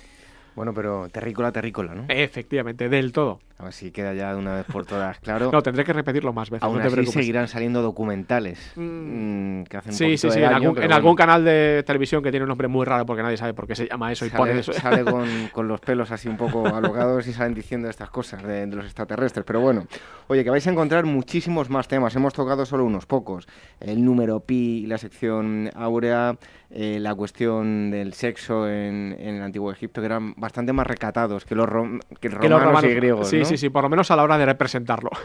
Bueno, 0.54 0.74
pero 0.74 1.08
terrícola, 1.08 1.50
terrícola, 1.50 1.94
¿no? 1.94 2.04
Efectivamente, 2.08 2.88
del 2.88 3.12
todo. 3.12 3.40
A 3.62 3.66
ver 3.66 3.72
si 3.74 3.92
queda 3.92 4.12
ya 4.12 4.32
de 4.32 4.38
una 4.40 4.56
vez 4.56 4.66
por 4.66 4.84
todas 4.84 5.20
claro. 5.20 5.50
No, 5.52 5.62
tendré 5.62 5.84
que 5.84 5.92
repetirlo 5.92 6.32
más 6.32 6.50
veces. 6.50 6.64
Aún 6.64 6.74
no 6.76 6.80
te 6.80 6.88
así 6.88 6.94
preocupes. 6.96 7.14
seguirán 7.20 7.46
saliendo 7.46 7.80
documentales 7.80 8.72
mm, 8.74 9.62
que 9.62 9.76
hacen 9.76 9.92
Sí, 9.92 10.16
sí, 10.18 10.30
sí. 10.30 10.38
En, 10.38 10.42
daño, 10.44 10.56
algún, 10.56 10.74
pero 10.74 10.82
en 10.84 10.88
bueno, 10.88 10.96
algún 10.96 11.14
canal 11.16 11.44
de 11.44 11.84
televisión 11.86 12.22
que 12.22 12.30
tiene 12.30 12.42
un 12.44 12.48
nombre 12.48 12.66
muy 12.68 12.84
raro 12.84 13.06
porque 13.06 13.22
nadie 13.22 13.36
sabe 13.36 13.54
por 13.54 13.66
qué 13.66 13.74
se 13.76 13.86
llama 13.86 14.10
eso 14.10 14.26
y 14.26 14.30
pone 14.30 14.50
Sale, 14.50 14.60
eso. 14.60 14.72
sale 14.72 15.04
con, 15.04 15.26
con 15.52 15.68
los 15.68 15.80
pelos 15.80 16.10
así 16.10 16.28
un 16.28 16.36
poco 16.36 16.66
alocados 16.66 17.26
y 17.28 17.32
salen 17.32 17.54
diciendo 17.54 17.88
estas 17.88 18.10
cosas 18.10 18.42
de, 18.42 18.66
de 18.66 18.74
los 18.76 18.84
extraterrestres. 18.84 19.44
Pero 19.46 19.60
bueno, 19.60 19.86
oye, 20.26 20.42
que 20.44 20.50
vais 20.50 20.66
a 20.66 20.70
encontrar 20.70 21.04
muchísimos 21.06 21.70
más 21.70 21.86
temas. 21.88 22.16
Hemos 22.16 22.34
tocado 22.34 22.66
solo 22.66 22.84
unos 22.84 23.06
pocos. 23.06 23.46
El 23.80 24.04
número 24.04 24.40
pi, 24.40 24.86
la 24.86 24.98
sección 24.98 25.70
áurea, 25.74 26.36
eh, 26.70 26.98
la 27.00 27.14
cuestión 27.14 27.90
del 27.90 28.14
sexo 28.14 28.68
en, 28.68 29.14
en 29.18 29.36
el 29.36 29.42
antiguo 29.42 29.70
Egipto, 29.70 30.00
que 30.00 30.06
eran 30.06 30.34
bastante 30.36 30.72
más 30.72 30.86
recatados 30.86 31.44
que 31.44 31.54
los, 31.54 31.66
rom- 31.68 32.00
que 32.20 32.28
Que 32.28 32.28
romanos, 32.30 32.50
los 32.50 32.62
romanos- 32.62 32.90
y 32.90 32.94
griegos. 32.94 33.28
Sí, 33.28 33.38
¿no? 33.40 33.44
Sí, 33.52 33.66
sí, 33.66 33.70
por 33.70 33.82
lo 33.82 33.88
menos 33.88 34.10
a 34.10 34.16
la 34.16 34.22
hora 34.22 34.38
de 34.38 34.46
representarlo. 34.46 35.10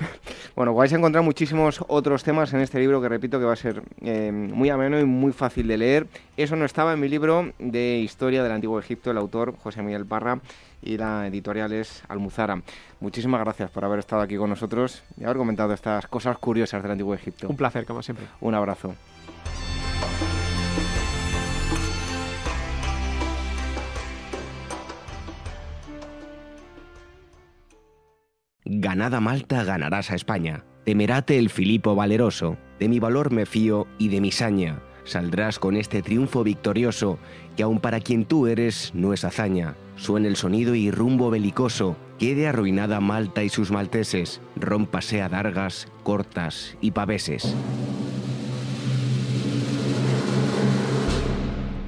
Bueno, 0.55 0.73
vais 0.73 0.91
a 0.91 0.95
encontrar 0.95 1.23
muchísimos 1.23 1.85
otros 1.87 2.23
temas 2.23 2.51
en 2.51 2.61
este 2.61 2.79
libro 2.79 2.99
que 2.99 3.07
repito 3.07 3.37
que 3.37 3.45
va 3.45 3.53
a 3.53 3.55
ser 3.55 3.83
eh, 4.01 4.31
muy 4.31 4.71
ameno 4.71 4.99
y 4.99 5.05
muy 5.05 5.31
fácil 5.31 5.67
de 5.67 5.77
leer. 5.77 6.07
Eso 6.35 6.55
no 6.55 6.65
estaba 6.65 6.93
en 6.93 6.99
mi 6.99 7.07
libro 7.07 7.51
de 7.59 7.99
historia 7.99 8.41
del 8.41 8.51
antiguo 8.51 8.79
Egipto, 8.79 9.11
el 9.11 9.17
autor 9.17 9.55
José 9.61 9.83
Miguel 9.83 10.07
Parra 10.07 10.39
y 10.81 10.97
la 10.97 11.27
editorial 11.27 11.73
es 11.73 12.01
Almuzara. 12.07 12.59
Muchísimas 12.99 13.39
gracias 13.41 13.69
por 13.69 13.85
haber 13.85 13.99
estado 13.99 14.23
aquí 14.23 14.35
con 14.35 14.49
nosotros 14.49 15.03
y 15.15 15.25
haber 15.25 15.37
comentado 15.37 15.73
estas 15.73 16.07
cosas 16.07 16.39
curiosas 16.39 16.81
del 16.81 16.93
antiguo 16.93 17.13
Egipto. 17.13 17.47
Un 17.47 17.57
placer, 17.57 17.85
como 17.85 18.01
siempre. 18.01 18.25
Un 18.41 18.55
abrazo. 18.55 18.95
Ganada 28.69 29.21
Malta 29.21 29.63
ganarás 29.63 30.11
a 30.11 30.15
España. 30.15 30.65
Temerate 30.83 31.39
el 31.39 31.49
Filipo 31.49 31.95
valeroso. 31.95 32.57
De 32.79 32.89
mi 32.89 32.99
valor 32.99 33.31
me 33.31 33.45
fío 33.45 33.87
y 33.97 34.09
de 34.09 34.19
mi 34.19 34.31
saña. 34.31 34.81
Saldrás 35.05 35.57
con 35.57 35.77
este 35.77 36.01
triunfo 36.01 36.43
victorioso, 36.43 37.17
que 37.55 37.63
aun 37.63 37.79
para 37.79 38.01
quien 38.01 38.25
tú 38.25 38.45
eres 38.45 38.91
no 38.93 39.13
es 39.13 39.23
hazaña. 39.23 39.75
Suene 39.95 40.27
el 40.27 40.35
sonido 40.35 40.75
y 40.75 40.91
rumbo 40.91 41.29
belicoso. 41.29 41.95
Quede 42.19 42.45
arruinada 42.45 42.99
Malta 42.99 43.41
y 43.41 43.49
sus 43.49 43.71
malteses. 43.71 44.41
Rómpase 44.57 45.21
a 45.21 45.29
dargas, 45.29 45.87
cortas 46.03 46.77
y 46.81 46.91
paveses. 46.91 47.55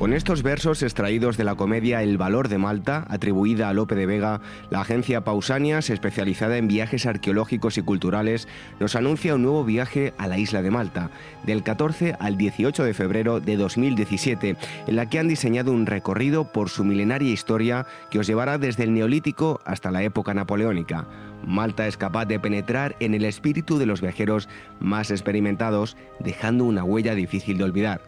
Con 0.10 0.16
estos 0.16 0.42
versos 0.42 0.82
extraídos 0.82 1.38
de 1.38 1.44
la 1.44 1.54
comedia 1.54 2.02
El 2.02 2.18
valor 2.18 2.48
de 2.48 2.58
Malta, 2.58 3.06
atribuida 3.10 3.70
a 3.70 3.74
Lope 3.74 3.94
de 3.94 4.08
Vega, 4.08 4.42
la 4.72 4.82
agencia 4.82 5.24
Pausanias, 5.24 5.92
especializada 5.92 6.58
en 6.58 6.68
viajes 6.68 7.06
arqueológicos 7.06 7.78
y 7.78 7.84
culturales, 7.84 8.48
nos 8.80 8.96
anuncia 8.96 9.36
un 9.36 9.44
nuevo 9.44 9.64
viaje 9.64 10.16
a 10.18 10.28
la 10.28 10.40
isla 10.40 10.64
de 10.64 10.72
Malta, 10.72 11.12
del 11.44 11.62
14 11.62 12.16
al 12.20 12.38
18 12.38 12.86
de 12.86 12.96
febrero 12.96 13.40
de 13.40 13.56
2017, 13.56 14.56
en 14.88 14.96
la 14.96 15.08
que 15.08 15.20
han 15.20 15.28
diseñado 15.28 15.72
un 15.72 15.86
recorrido 15.86 16.52
por 16.52 16.70
su 16.70 16.84
milenaria 16.84 17.32
historia 17.32 17.86
que 18.10 18.18
os 18.18 18.26
llevará 18.26 18.58
desde 18.58 18.86
el 18.86 18.96
Neolítico 18.96 19.62
hasta 19.64 19.92
la 19.92 20.02
época 20.02 20.34
napoleónica. 20.34 21.06
Malta 21.46 21.88
es 21.88 21.98
capaz 21.98 22.26
de 22.26 22.40
penetrar 22.40 22.96
en 23.00 23.14
el 23.14 23.26
espíritu 23.26 23.78
de 23.78 23.86
los 23.86 24.02
viajeros 24.02 24.50
más 24.80 25.12
experimentados, 25.12 25.98
dejando 26.20 26.66
una 26.66 26.84
huella 26.84 27.14
difícil 27.14 27.60
de 27.60 27.64
olvidar. 27.64 28.02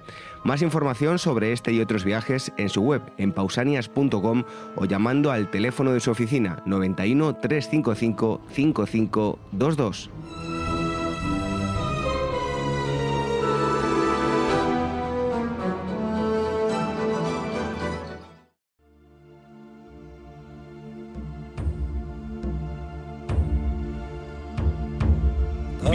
Más 0.43 0.61
información 0.61 1.19
sobre 1.19 1.51
este 1.51 1.71
y 1.71 1.81
otros 1.81 2.03
viajes 2.03 2.51
en 2.57 2.69
su 2.69 2.81
web 2.81 3.01
en 3.17 3.31
pausanias.com 3.31 4.43
o 4.75 4.85
llamando 4.85 5.31
al 5.31 5.51
teléfono 5.51 5.91
de 5.91 5.99
su 5.99 6.11
oficina 6.11 6.63
91 6.65 7.35
355 7.35 8.41
5522. 8.49 10.09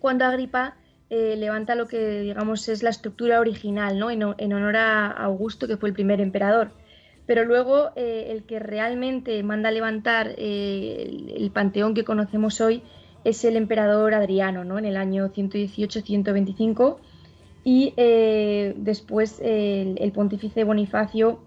cuando 0.00 0.26
Agripa 0.26 0.76
levanta 1.10 1.74
lo 1.74 1.88
que 1.88 2.20
digamos 2.20 2.68
es 2.68 2.82
la 2.82 2.90
estructura 2.90 3.40
original, 3.40 3.98
¿no? 3.98 4.10
en, 4.10 4.22
en 4.36 4.52
honor 4.52 4.76
a 4.76 5.06
Augusto, 5.06 5.66
que 5.66 5.78
fue 5.78 5.88
el 5.88 5.94
primer 5.94 6.20
emperador. 6.20 6.72
Pero 7.24 7.46
luego 7.46 7.92
el 7.96 8.44
que 8.44 8.58
realmente 8.58 9.42
manda 9.42 9.70
a 9.70 9.72
levantar 9.72 10.34
el, 10.36 11.32
el 11.34 11.50
panteón 11.50 11.94
que 11.94 12.04
conocemos 12.04 12.60
hoy 12.60 12.82
es 13.24 13.44
el 13.44 13.56
emperador 13.56 14.12
Adriano, 14.12 14.64
¿no? 14.64 14.78
en 14.78 14.84
el 14.84 14.98
año 14.98 15.28
118-125. 15.32 16.98
Y 17.64 17.92
eh, 17.96 18.74
después 18.76 19.40
el, 19.40 19.96
el 20.00 20.12
pontífice 20.12 20.64
Bonifacio 20.64 21.40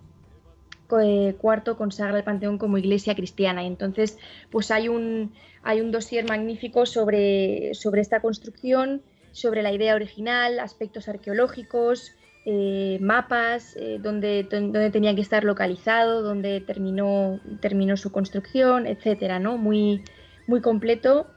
eh, 1.00 1.36
IV 1.42 1.76
consagra 1.78 2.18
el 2.18 2.24
panteón 2.24 2.58
como 2.58 2.78
iglesia 2.78 3.16
cristiana. 3.16 3.64
Entonces, 3.64 4.18
pues 4.50 4.72
hay 4.72 4.90
un, 4.90 5.34
hay 5.64 5.82
un 5.82 5.92
dossier 5.92 6.28
magnífico 6.28 6.86
sobre, 6.86 7.74
sobre 7.74 8.02
esta 8.02 8.22
construcción, 8.22 9.02
sobre 9.32 9.62
la 9.62 9.72
idea 9.72 9.96
original, 9.96 10.60
aspectos 10.60 11.08
arqueológicos, 11.08 12.14
eh, 12.46 12.98
mapas, 13.02 13.76
eh, 13.78 14.00
donde, 14.02 14.48
donde, 14.50 14.90
tenía 14.90 15.16
que 15.16 15.22
estar 15.22 15.44
localizado, 15.44 16.22
donde 16.24 16.60
terminó, 16.62 17.40
terminó 17.62 17.98
su 17.98 18.12
construcción, 18.12 18.88
etcétera, 18.88 19.40
¿no? 19.40 19.58
Muy, 19.58 20.04
muy 20.48 20.60
completo 20.62 21.28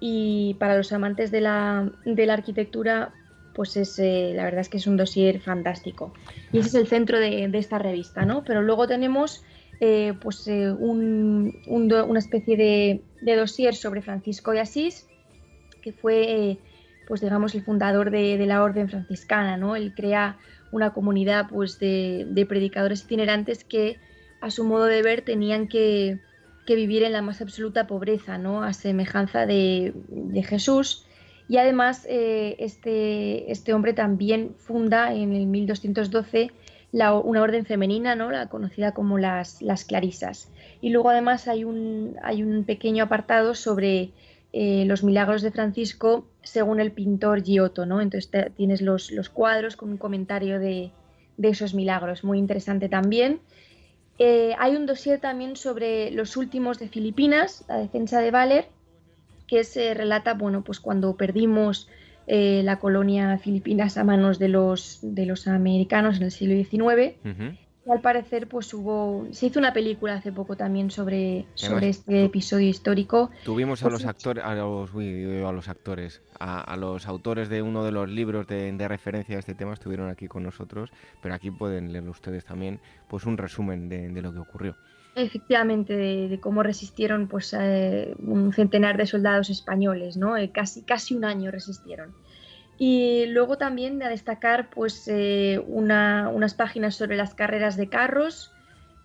y 0.00 0.54
para 0.54 0.76
los 0.76 0.92
amantes 0.92 1.30
de 1.30 1.40
la, 1.40 1.90
de 2.04 2.26
la 2.26 2.34
arquitectura, 2.34 3.12
pues 3.54 3.76
es, 3.76 3.98
eh, 3.98 4.32
la 4.34 4.44
verdad 4.44 4.60
es 4.60 4.68
que 4.68 4.78
es 4.78 4.86
un 4.86 4.96
dossier 4.96 5.40
fantástico. 5.40 6.12
Y 6.52 6.58
ese 6.58 6.68
es 6.68 6.74
el 6.74 6.86
centro 6.86 7.18
de, 7.18 7.50
esta 7.52 7.78
revista, 7.78 8.24
¿no? 8.24 8.44
Pero 8.44 8.62
luego 8.62 8.86
tenemos 8.86 9.44
pues 10.20 10.46
un, 10.46 11.60
un, 11.66 11.92
una 11.92 12.18
especie 12.20 12.56
de, 12.56 13.02
de, 13.20 13.36
dossier 13.36 13.74
sobre 13.74 14.00
Francisco 14.00 14.52
de 14.52 14.60
Asís, 14.60 15.08
que 15.82 15.90
fue 15.90 16.56
pues 17.06 17.20
digamos, 17.20 17.54
el 17.54 17.62
fundador 17.62 18.10
de, 18.10 18.38
la 18.46 18.62
orden 18.62 18.88
franciscana, 18.88 19.56
¿no? 19.56 19.76
Él 19.76 19.92
crea 19.94 20.38
una 20.70 20.92
comunidad 20.92 21.48
pues 21.50 21.78
de, 21.78 22.26
de, 22.30 22.46
predicadores 22.46 23.04
itinerantes 23.04 23.64
que 23.64 23.98
a 24.40 24.50
su 24.50 24.64
modo 24.64 24.84
de 24.84 25.02
ver 25.02 25.22
tenían 25.22 25.68
que, 25.68 26.20
que 26.66 26.74
vivir 26.74 27.02
en 27.02 27.12
la 27.12 27.22
más 27.22 27.40
absoluta 27.40 27.86
pobreza, 27.86 28.38
¿no? 28.38 28.62
A 28.62 28.72
semejanza 28.72 29.46
de 29.46 29.92
Jesús. 30.48 31.06
Y 31.52 31.58
además 31.58 32.06
eh, 32.08 32.56
este, 32.60 33.52
este 33.52 33.74
hombre 33.74 33.92
también 33.92 34.54
funda 34.56 35.12
en 35.12 35.34
el 35.34 35.44
1212 35.44 36.50
la, 36.92 37.12
una 37.12 37.42
orden 37.42 37.66
femenina, 37.66 38.14
¿no? 38.14 38.30
la 38.30 38.48
conocida 38.48 38.92
como 38.92 39.18
las, 39.18 39.60
las 39.60 39.84
clarisas. 39.84 40.48
Y 40.80 40.88
luego 40.88 41.10
además 41.10 41.48
hay 41.48 41.64
un, 41.64 42.16
hay 42.22 42.42
un 42.42 42.64
pequeño 42.64 43.04
apartado 43.04 43.54
sobre 43.54 44.12
eh, 44.54 44.84
los 44.86 45.04
milagros 45.04 45.42
de 45.42 45.50
Francisco 45.50 46.24
según 46.42 46.80
el 46.80 46.90
pintor 46.90 47.42
Giotto, 47.42 47.84
¿no? 47.84 48.00
Entonces 48.00 48.30
tienes 48.56 48.80
los, 48.80 49.10
los, 49.10 49.28
cuadros 49.28 49.76
con 49.76 49.90
un 49.90 49.98
comentario 49.98 50.58
de, 50.58 50.90
de, 51.36 51.48
esos 51.50 51.74
milagros, 51.74 52.24
muy 52.24 52.38
interesante 52.38 52.88
también. 52.88 53.40
Eh, 54.18 54.54
hay 54.58 54.74
un 54.74 54.86
dossier 54.86 55.20
también 55.20 55.56
sobre 55.56 56.12
los 56.12 56.38
últimos 56.38 56.78
de 56.78 56.88
Filipinas, 56.88 57.66
la 57.68 57.76
defensa 57.76 58.20
de 58.20 58.30
Valer, 58.30 58.68
que 59.52 59.64
se 59.64 59.92
relata, 59.92 60.32
bueno, 60.32 60.64
pues 60.64 60.80
cuando 60.80 61.14
perdimos 61.14 61.86
eh, 62.26 62.62
la 62.64 62.78
colonia 62.78 63.36
Filipinas 63.36 63.98
a 63.98 64.02
manos 64.02 64.38
de 64.38 64.48
los, 64.48 65.00
de 65.02 65.26
los 65.26 65.46
americanos 65.46 66.16
en 66.16 66.22
el 66.22 66.30
siglo 66.30 66.54
XIX. 66.54 67.16
Al 67.90 68.00
parecer 68.00 68.48
pues 68.48 68.72
hubo 68.74 69.26
se 69.32 69.46
hizo 69.46 69.58
una 69.58 69.72
película 69.72 70.14
hace 70.14 70.32
poco 70.32 70.56
también 70.56 70.90
sobre 70.90 71.46
sobre 71.54 71.88
este 71.88 72.24
episodio 72.24 72.68
histórico. 72.68 73.30
Tuvimos 73.44 73.82
a 73.82 73.90
los 73.90 74.04
actores 74.04 74.44
a 74.44 74.54
los 74.54 74.94
uy, 74.94 75.42
a 75.42 75.52
los 75.52 75.68
actores 75.68 76.22
a, 76.38 76.60
a, 76.60 76.76
los 76.76 77.06
autores 77.06 77.48
de 77.48 77.62
uno 77.62 77.84
de 77.84 77.92
los 77.92 78.08
libros 78.08 78.46
de, 78.46 78.72
de, 78.72 78.88
referencia 78.88 79.36
a 79.36 79.38
este 79.40 79.54
tema 79.54 79.72
estuvieron 79.74 80.08
aquí 80.08 80.28
con 80.28 80.42
nosotros 80.42 80.90
pero 81.20 81.34
aquí 81.34 81.50
pueden 81.50 81.92
leer 81.92 82.08
ustedes 82.08 82.44
también 82.44 82.80
pues 83.08 83.24
un 83.26 83.36
resumen 83.36 83.88
de, 83.88 84.08
de 84.08 84.22
lo 84.22 84.32
que 84.32 84.38
ocurrió. 84.38 84.76
Efectivamente 85.14 85.94
de, 85.94 86.28
de 86.28 86.40
cómo 86.40 86.62
resistieron 86.62 87.28
pues 87.28 87.54
eh, 87.58 88.14
un 88.18 88.52
centenar 88.52 88.96
de 88.96 89.06
soldados 89.06 89.50
españoles 89.50 90.16
no 90.16 90.36
eh, 90.36 90.50
casi 90.52 90.82
casi 90.82 91.14
un 91.14 91.24
año 91.24 91.50
resistieron 91.50 92.14
y 92.78 93.26
luego 93.26 93.58
también 93.58 94.02
a 94.02 94.08
destacar 94.08 94.70
pues, 94.70 95.06
eh, 95.08 95.62
una, 95.66 96.28
unas 96.28 96.54
páginas 96.54 96.96
sobre 96.96 97.16
las 97.16 97.34
carreras 97.34 97.76
de 97.76 97.88
carros, 97.88 98.52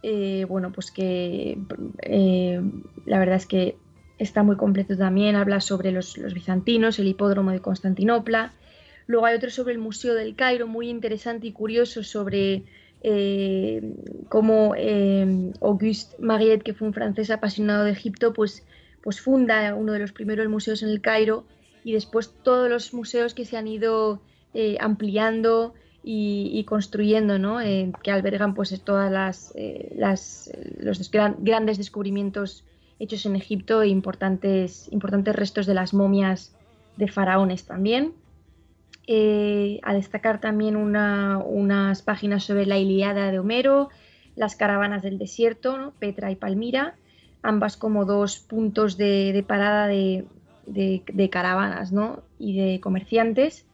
eh, 0.03 0.45
bueno, 0.47 0.71
pues 0.71 0.91
que 0.91 1.57
eh, 2.01 2.61
la 3.05 3.19
verdad 3.19 3.35
es 3.35 3.45
que 3.45 3.77
está 4.19 4.43
muy 4.43 4.55
completo 4.55 4.97
también, 4.97 5.35
habla 5.35 5.59
sobre 5.61 5.91
los, 5.91 6.17
los, 6.17 6.33
bizantinos, 6.33 6.97
el 6.99 7.07
hipódromo 7.07 7.51
de 7.51 7.59
Constantinopla. 7.59 8.53
Luego 9.05 9.25
hay 9.25 9.35
otro 9.35 9.49
sobre 9.49 9.73
el 9.73 9.79
Museo 9.79 10.15
del 10.15 10.35
Cairo, 10.35 10.67
muy 10.67 10.89
interesante 10.89 11.47
y 11.47 11.51
curioso 11.51 12.03
sobre 12.03 12.63
cómo 14.27 14.73
Auguste 15.61 16.15
Mariette, 16.19 16.63
que 16.63 16.73
fue 16.73 16.87
un 16.87 16.93
francés 16.93 17.29
apasionado 17.29 17.85
de 17.85 17.91
Egipto, 17.91 18.33
pues, 18.33 18.65
pues 19.01 19.21
funda 19.21 19.75
uno 19.75 19.93
de 19.93 19.99
los 19.99 20.11
primeros 20.11 20.49
museos 20.49 20.83
en 20.83 20.89
el 20.89 20.99
Cairo 20.99 21.45
y 21.87 21.93
después 21.93 22.33
todos 22.43 22.69
los 22.69 22.93
museos 22.93 23.33
que 23.33 23.45
se 23.45 23.55
han 23.55 23.65
ido 23.65 24.19
eh, 24.53 24.75
ampliando 24.81 25.73
y, 26.03 26.61
construyendo, 26.65 27.39
¿no? 27.39 27.61
Eh, 27.61 27.93
que 28.03 28.11
albergan 28.11 28.53
pues 28.55 28.77
todas 28.83 29.09
las, 29.09 29.53
eh, 29.55 29.95
los 30.79 31.11
gran, 31.11 31.37
grandes 31.39 31.77
descubrimientos 31.77 32.65
hechos 32.99 33.25
en 33.25 33.37
Egipto 33.37 33.83
e 33.83 33.87
importantes, 33.87 34.91
importantes 34.91 35.33
restos 35.33 35.65
de 35.65 35.75
las 35.75 35.93
momias 35.93 36.53
de 36.97 37.07
faraones 37.07 37.63
también. 37.63 38.11
A 39.83 39.93
destacar 39.93 40.41
también 40.41 40.75
una, 40.75 41.37
unas 41.37 42.01
páginas 42.01 42.43
sobre 42.43 42.65
la 42.65 42.77
Iliada 42.77 43.31
de 43.31 43.39
Homero, 43.39 43.87
las 44.35 44.57
caravanas 44.57 45.03
del 45.03 45.17
desierto, 45.17 45.77
¿no? 45.77 45.91
Petra 45.91 46.31
y 46.31 46.35
Palmira, 46.35 46.95
ambas 47.43 47.77
como 47.77 48.03
dos 48.03 48.39
puntos 48.39 48.97
de 48.97 49.45
parada 49.47 49.87
de, 49.87 50.25
de, 50.67 51.29
caravanas 51.31 51.91
¿no? 51.91 52.23
y 52.37 52.57
de 52.57 52.79
comerciantes. 52.79 53.65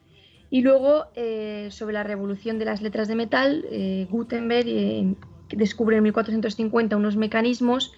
Y 0.50 0.62
luego, 0.62 1.08
eh, 1.16 1.70
sobre 1.72 1.94
la 1.94 2.04
revolución 2.04 2.60
de 2.60 2.66
las 2.66 2.82
letras 2.82 3.08
de 3.08 3.16
metal, 3.16 3.66
eh, 3.72 4.08
Gutenberg 4.10 4.68
eh, 4.68 5.16
descubre 5.50 5.98
en 5.98 6.04
1450 6.04 6.96
unos 6.96 7.18
mecanismos 7.18 7.94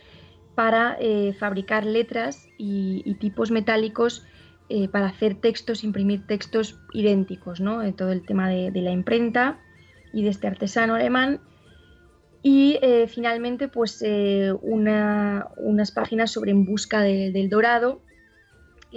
para 0.55 0.97
fabricar 1.37 1.85
letras 1.85 2.47
y, 2.57 3.13
tipos 3.15 3.51
metálicos 3.51 4.25
para 4.93 5.07
hacer 5.07 5.35
textos, 5.35 5.83
imprimir 5.83 6.25
textos 6.27 6.79
idénticos, 6.93 7.59
¿no? 7.59 7.93
todo 7.93 8.13
el 8.13 8.25
tema 8.25 8.47
de, 8.47 8.71
la 8.71 8.91
imprenta 8.91 9.59
y 10.13 10.23
de 10.23 10.29
este 10.29 10.47
artesano 10.47 10.95
alemán. 10.95 11.41
Y 12.41 12.79
finalmente, 13.09 13.67
pues 13.67 14.01
una, 14.61 15.47
unas 15.57 15.91
páginas 15.91 16.31
sobre 16.31 16.51
En 16.51 16.63
busca 16.63 17.01
de, 17.01 17.31
del 17.31 17.49
dorado, 17.49 17.99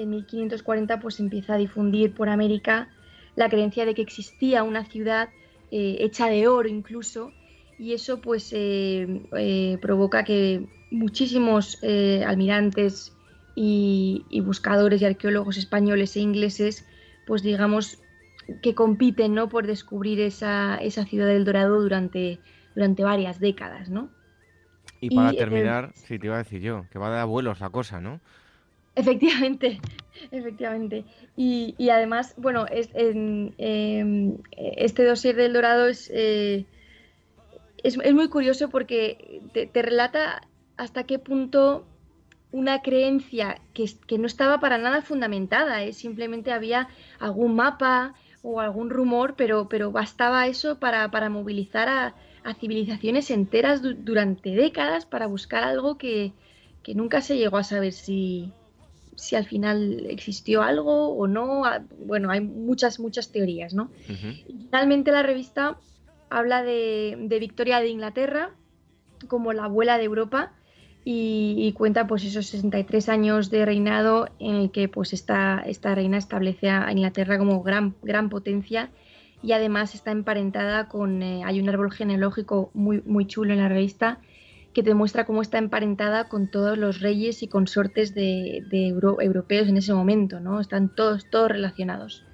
en 0.02 0.10
1540 0.10 1.00
pues 1.00 1.20
empieza 1.20 1.54
a 1.54 1.58
difundir 1.58 2.14
por 2.14 2.28
América 2.28 2.88
la 3.36 3.48
creencia 3.48 3.84
de 3.84 3.94
que 3.94 4.02
existía 4.02 4.62
una 4.62 4.84
ciudad 4.84 5.28
eh, 5.70 5.98
hecha 6.00 6.28
de 6.28 6.48
oro 6.48 6.68
incluso 6.68 7.32
y 7.78 7.92
eso 7.92 8.20
pues 8.20 8.52
eh, 8.52 9.22
eh, 9.36 9.78
provoca 9.80 10.24
que 10.24 10.66
muchísimos 10.90 11.78
almirantes 12.26 13.12
y, 13.54 14.24
y, 14.30 14.40
buscadores 14.40 15.02
y 15.02 15.04
arqueólogos 15.04 15.56
españoles 15.56 16.16
e 16.16 16.20
ingleses 16.20 16.86
pues 17.26 17.42
digamos 17.42 17.98
que 18.62 18.74
compiten 18.74 19.34
¿no? 19.34 19.48
por 19.48 19.66
descubrir 19.66 20.20
esa, 20.20 20.76
esa 20.76 21.04
ciudad 21.04 21.26
del 21.26 21.44
Dorado 21.44 21.80
durante, 21.80 22.40
durante 22.74 23.04
varias 23.04 23.38
décadas 23.38 23.90
¿no? 23.90 24.10
y 25.00 25.14
para 25.14 25.32
y, 25.32 25.36
terminar, 25.36 25.92
sí 25.94 26.18
te 26.18 26.26
iba 26.26 26.36
a 26.36 26.38
decir 26.38 26.60
yo, 26.60 26.86
que 26.90 26.98
va 26.98 27.10
de 27.10 27.20
abuelos 27.20 27.60
la 27.60 27.70
cosa, 27.70 28.00
¿no? 28.00 28.20
Efectivamente, 28.98 29.80
efectivamente. 30.30 31.04
Y, 31.36 31.74
y 31.78 31.90
además, 31.90 32.34
bueno, 32.36 32.66
es, 32.66 32.90
en, 32.94 33.54
eh, 33.58 34.34
este 34.76 35.04
dossier 35.04 35.36
del 35.36 35.52
Dorado 35.52 35.86
es, 35.86 36.10
eh, 36.12 36.66
es, 37.82 37.96
es, 38.02 38.14
muy 38.14 38.28
curioso 38.28 38.68
porque 38.68 39.40
te, 39.52 39.82
relata 39.82 40.42
hasta 40.76 41.04
qué 41.04 41.18
punto 41.18 41.86
una 42.50 42.82
creencia 42.82 43.60
que, 43.72 43.84
que 44.06 44.18
no 44.18 44.26
estaba 44.26 44.58
para 44.58 44.78
nada 44.78 45.02
fundamentada, 45.02 45.84
¿eh? 45.84 45.92
simplemente 45.92 46.50
había 46.50 46.88
algún 47.20 47.54
mapa 47.54 48.14
o 48.42 48.60
algún 48.60 48.90
rumor, 48.90 49.34
pero, 49.36 49.68
pero 49.68 49.92
bastaba 49.92 50.46
eso 50.46 50.78
para, 50.78 51.10
para 51.10 51.28
movilizar 51.28 51.88
a, 51.88 52.14
a 52.42 52.54
civilizaciones 52.54 53.30
enteras 53.30 53.82
du 53.82 53.94
durante 53.94 54.50
décadas 54.50 55.06
para 55.06 55.26
buscar 55.26 55.62
algo 55.62 55.98
que, 55.98 56.32
que 56.82 56.94
nunca 56.94 57.20
se 57.20 57.36
llegó 57.36 57.58
a 57.58 57.64
saber 57.64 57.92
si, 57.92 58.50
si 59.18 59.36
al 59.36 59.46
final 59.46 60.06
existió 60.08 60.62
algo 60.62 61.08
o 61.08 61.26
no. 61.26 61.64
Ah, 61.64 61.82
bueno, 62.06 62.30
hay 62.30 62.40
muchas, 62.40 63.00
muchas 63.00 63.30
teorías, 63.32 63.74
¿no? 63.74 63.90
Uh 64.08 64.12
-huh. 64.12 64.44
Finalmente 64.46 65.10
la 65.10 65.22
revista 65.22 65.76
habla 66.30 66.62
de, 66.62 67.16
de, 67.18 67.38
Victoria 67.38 67.80
de 67.80 67.88
Inglaterra 67.88 68.50
como 69.26 69.52
la 69.52 69.64
abuela 69.64 69.98
de 69.98 70.04
Europa 70.04 70.52
y, 71.04 71.56
y, 71.58 71.72
cuenta 71.72 72.06
pues 72.06 72.24
esos 72.24 72.46
63 72.46 73.08
años 73.08 73.50
de 73.50 73.64
reinado 73.64 74.28
en 74.38 74.56
el 74.56 74.70
que 74.70 74.88
pues 74.88 75.12
esta, 75.12 75.62
esta 75.66 75.94
reina 75.94 76.18
establece 76.18 76.68
a 76.70 76.90
Inglaterra 76.92 77.38
como 77.38 77.62
gran, 77.62 77.94
gran 78.02 78.28
potencia 78.28 78.90
y 79.42 79.52
además 79.52 79.94
está 79.94 80.10
emparentada 80.10 80.88
con, 80.88 81.22
eh, 81.22 81.42
hay 81.44 81.60
un 81.60 81.68
árbol 81.68 81.92
genealógico 81.92 82.70
muy, 82.74 83.02
muy 83.06 83.26
chulo 83.26 83.52
en 83.52 83.60
la 83.60 83.68
revista 83.68 84.20
que 84.78 84.84
te 84.84 84.94
muestra 84.94 85.26
cómo 85.26 85.42
está 85.42 85.58
emparentada 85.58 86.28
con 86.28 86.46
todos 86.46 86.78
los 86.78 87.00
reyes 87.00 87.42
y 87.42 87.48
consortes 87.48 88.14
de, 88.14 88.62
de 88.70 88.86
euro, 88.86 89.20
europeos 89.20 89.66
en 89.66 89.76
ese 89.76 89.92
momento, 89.92 90.38
¿no? 90.38 90.60
Están 90.60 90.94
todos, 90.94 91.28
todos 91.30 91.50
relacionados. 91.50 92.24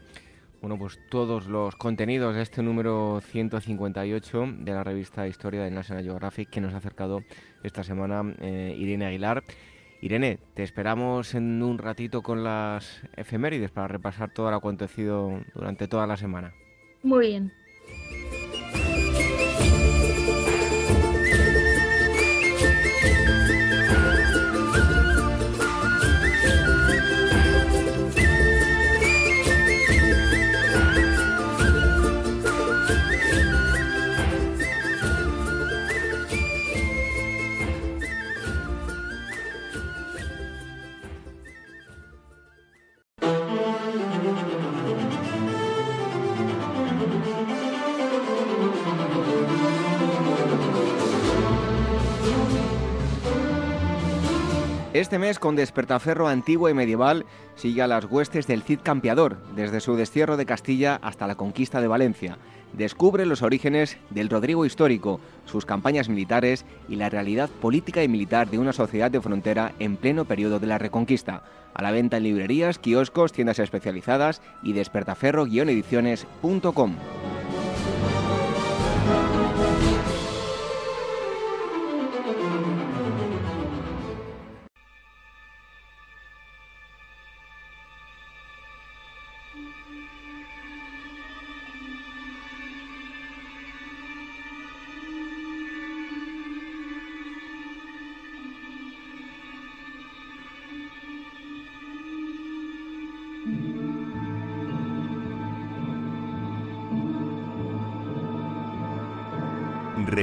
Bueno, 0.61 0.77
pues 0.77 1.01
todos 1.09 1.47
los 1.47 1.75
contenidos 1.77 2.35
de 2.35 2.43
este 2.43 2.63
número 2.63 3.23
158 3.23 4.45
de 4.59 4.73
la 4.73 4.85
revista 4.85 5.27
Historia 5.27 5.63
de 5.63 5.71
National 5.71 6.05
Geographic 6.05 6.51
que 6.51 6.61
nos 6.61 6.75
ha 6.75 6.77
acercado 6.77 7.23
esta 7.63 7.83
semana 7.83 8.35
eh, 8.43 8.77
Irene 8.77 9.07
Aguilar. 9.07 9.43
Irene, 10.03 10.39
te 10.53 10.65
esperamos 10.65 11.35
en 11.35 11.63
un 11.63 11.79
ratito 11.79 12.21
con 12.21 12.45
las 12.45 13.01
efemérides 13.17 13.71
para 13.71 13.89
repasar 13.89 14.35
todo 14.35 14.51
lo 14.51 14.59
acontecido 14.59 15.41
durante 15.55 15.89
toda 15.89 16.07
la 16.07 16.19
semana. 16.19 16.53
Muy 17.03 17.29
bien. 17.29 17.64
Este 54.95 55.19
mes, 55.19 55.39
con 55.41 55.57
despertaferro 55.57 56.29
antiguo 56.29 56.69
y 56.69 56.75
medieval, 56.75 57.27
sigue 57.57 57.83
a 57.83 57.89
las 57.89 58.05
huestes 58.05 58.47
del 58.47 58.63
Cid 58.63 58.79
Campeador, 58.81 59.39
desde 59.57 59.81
su 59.81 59.97
destierro 59.97 60.37
de 60.37 60.47
Castilla 60.47 61.01
hasta 61.03 61.27
la 61.27 61.35
conquista 61.35 61.81
de 61.81 61.89
Valencia. 61.89 62.39
Descubre 62.73 63.27
los 63.27 63.43
orígenes 63.43 63.99
del 64.11 64.31
Rodrigo 64.31 64.65
histórico, 64.65 65.19
sus 65.47 65.67
campañas 65.67 66.09
militares 66.09 66.65
y 66.89 66.95
la 66.95 67.11
realidad 67.11 67.51
política 67.61 68.05
y 68.05 68.09
militar 68.09 68.49
de 68.49 68.61
una 68.61 68.73
sociedad 68.73 69.11
de 69.11 69.21
frontera 69.21 69.73
en 69.81 69.97
pleno 69.97 70.27
periodo 70.27 70.61
de 70.61 70.69
la 70.69 70.79
Reconquista. 70.79 71.43
A 71.75 71.83
la 71.83 71.91
venta 71.91 72.19
en 72.19 72.23
librerías, 72.23 72.79
kioscos, 72.79 73.33
tiendas 73.33 73.59
especializadas 73.59 74.43
y 74.63 74.75
despertaferro-ediciones.com. 74.75 76.95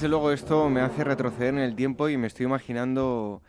Desde 0.00 0.08
luego 0.08 0.32
esto 0.32 0.70
me 0.70 0.80
hace 0.80 1.04
retroceder 1.04 1.52
en 1.52 1.60
el 1.60 1.76
tiempo 1.76 2.08
y 2.08 2.16
me 2.16 2.26
estoy 2.26 2.46
imaginando 2.46 3.42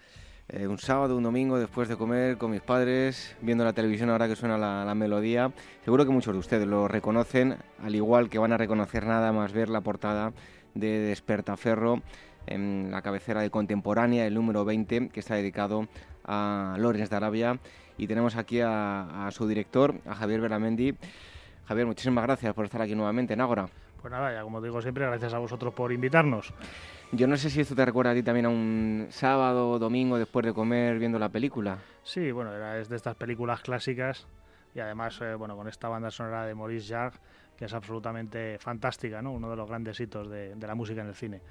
eh, 0.49 0.67
un 0.67 0.79
sábado, 0.79 1.15
un 1.15 1.23
domingo 1.23 1.57
después 1.57 1.87
de 1.87 1.95
comer 1.95 2.37
con 2.37 2.51
mis 2.51 2.59
padres, 2.59 3.37
viendo 3.41 3.63
la 3.63 3.71
televisión 3.71 4.09
ahora 4.09 4.27
que 4.27 4.35
suena 4.35 4.57
la, 4.57 4.83
la, 4.83 4.93
melodía. 4.93 5.53
Seguro 5.85 6.03
que 6.03 6.11
muchos 6.11 6.33
de 6.33 6.39
ustedes 6.39 6.67
lo 6.67 6.89
reconocen, 6.89 7.55
al 7.81 7.95
igual 7.95 8.29
que 8.29 8.37
van 8.37 8.51
a 8.51 8.57
reconocer 8.57 9.05
nada 9.05 9.31
más 9.31 9.53
ver 9.53 9.69
la 9.69 9.79
portada 9.79 10.33
de 10.73 10.99
Despertaferro 10.99 12.01
en 12.47 12.89
la 12.91 13.01
cabecera 13.01 13.39
de 13.39 13.49
Contemporánea, 13.49 14.27
el 14.27 14.33
número 14.33 14.65
20, 14.65 15.07
que 15.07 15.21
está 15.21 15.35
dedicado 15.35 15.87
a 16.25 16.75
Lorenz 16.79 17.09
de 17.09 17.15
Arabia. 17.15 17.61
Y 17.97 18.07
tenemos 18.07 18.35
aquí 18.35 18.59
a, 18.59 19.25
a 19.25 19.31
su 19.31 19.47
director, 19.47 20.01
a 20.05 20.15
Javier 20.15 20.41
Beramendi. 20.41 20.95
Javier, 21.65 21.87
muchísimas 21.87 22.25
gracias 22.25 22.53
por 22.53 22.65
estar 22.65 22.81
aquí 22.81 22.93
nuevamente 22.93 23.35
en 23.35 23.39
Ágora. 23.39 23.69
Pues 24.01 24.11
nada, 24.11 24.33
ya 24.33 24.41
como 24.41 24.61
digo 24.61 24.81
siempre, 24.81 25.05
gracias 25.05 25.33
a 25.33 25.37
vosotros 25.37 25.73
por 25.73 25.91
invitarnos. 25.91 26.53
Yo 27.11 27.27
no 27.27 27.37
sé 27.37 27.49
si 27.49 27.61
esto 27.61 27.75
te 27.75 27.85
recuerda 27.85 28.11
a 28.11 28.13
ti 28.15 28.23
también 28.23 28.47
a 28.47 28.49
un 28.49 29.07
sábado 29.09 29.69
o 29.69 29.79
domingo 29.79 30.17
después 30.17 30.45
de 30.45 30.53
comer 30.53 30.97
viendo 30.97 31.19
la 31.19 31.29
película. 31.29 31.77
Sí, 32.03 32.31
bueno, 32.31 32.51
era, 32.53 32.79
es 32.79 32.89
de 32.89 32.95
estas 32.95 33.15
películas 33.15 33.61
clásicas 33.61 34.27
y 34.73 34.79
además, 34.79 35.19
eh, 35.21 35.35
bueno, 35.35 35.55
con 35.55 35.67
esta 35.67 35.87
banda 35.87 36.09
sonora 36.09 36.45
de 36.45 36.55
Maurice 36.55 36.93
Jarre, 36.93 37.19
que 37.55 37.65
es 37.65 37.73
absolutamente 37.73 38.57
fantástica, 38.57 39.21
¿no? 39.21 39.33
Uno 39.33 39.49
de 39.51 39.55
los 39.55 39.69
grandes 39.69 39.99
hitos 39.99 40.29
de, 40.29 40.55
de 40.55 40.67
la 40.67 40.73
música 40.73 41.01
en 41.01 41.07
el 41.07 41.15
cine. 41.15 41.41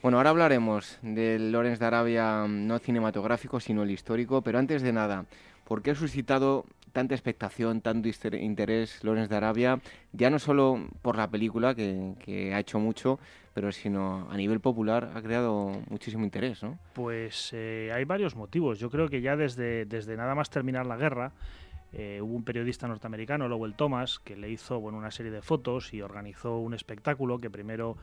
Bueno, 0.00 0.16
ahora 0.18 0.30
hablaremos 0.30 0.98
del 1.02 1.52
Lorenz 1.52 1.78
de 1.78 1.86
Arabia 1.86 2.46
no 2.48 2.78
cinematográfico, 2.78 3.60
sino 3.60 3.82
el 3.82 3.90
histórico, 3.90 4.42
pero 4.42 4.58
antes 4.58 4.80
de 4.80 4.92
nada, 4.92 5.26
¿por 5.64 5.82
qué 5.82 5.90
ha 5.90 5.94
suscitado 5.94 6.64
tanta 6.94 7.14
expectación, 7.14 7.80
tanto 7.80 8.08
interés 8.08 9.02
Lorenz 9.02 9.28
de 9.28 9.36
Arabia, 9.36 9.80
ya 10.12 10.30
no 10.30 10.38
solo 10.38 10.88
por 11.02 11.16
la 11.16 11.28
película, 11.28 11.74
que, 11.74 12.52
ha 12.54 12.60
hecho 12.60 12.78
mucho, 12.78 13.18
pero 13.52 13.72
sino 13.72 14.28
a 14.30 14.36
nivel 14.36 14.60
popular 14.60 15.10
ha 15.14 15.20
creado 15.20 15.72
muchísimo 15.90 16.24
interés, 16.24 16.62
¿no? 16.62 16.78
Pues 16.94 17.50
eh, 17.52 17.90
hay 17.92 18.04
varios 18.04 18.36
motivos. 18.36 18.78
Yo 18.78 18.90
creo 18.90 19.08
que 19.08 19.20
ya 19.20 19.36
desde, 19.36 19.86
desde 19.86 20.16
nada 20.16 20.36
más 20.36 20.50
terminar 20.50 20.86
la 20.86 20.96
guerra, 20.96 21.32
eh, 21.92 22.20
hubo 22.22 22.36
un 22.36 22.44
periodista 22.44 22.86
norteamericano, 22.86 23.48
Lowell 23.48 23.74
Thomas, 23.74 24.20
que 24.20 24.36
le 24.36 24.48
hizo 24.48 24.78
bueno, 24.78 24.96
una 24.96 25.10
serie 25.10 25.32
de 25.32 25.42
fotos 25.42 25.92
y 25.92 26.00
organizó 26.00 26.58
un 26.58 26.74
espectáculo 26.74 27.40
que 27.40 27.50
primero 27.50 27.96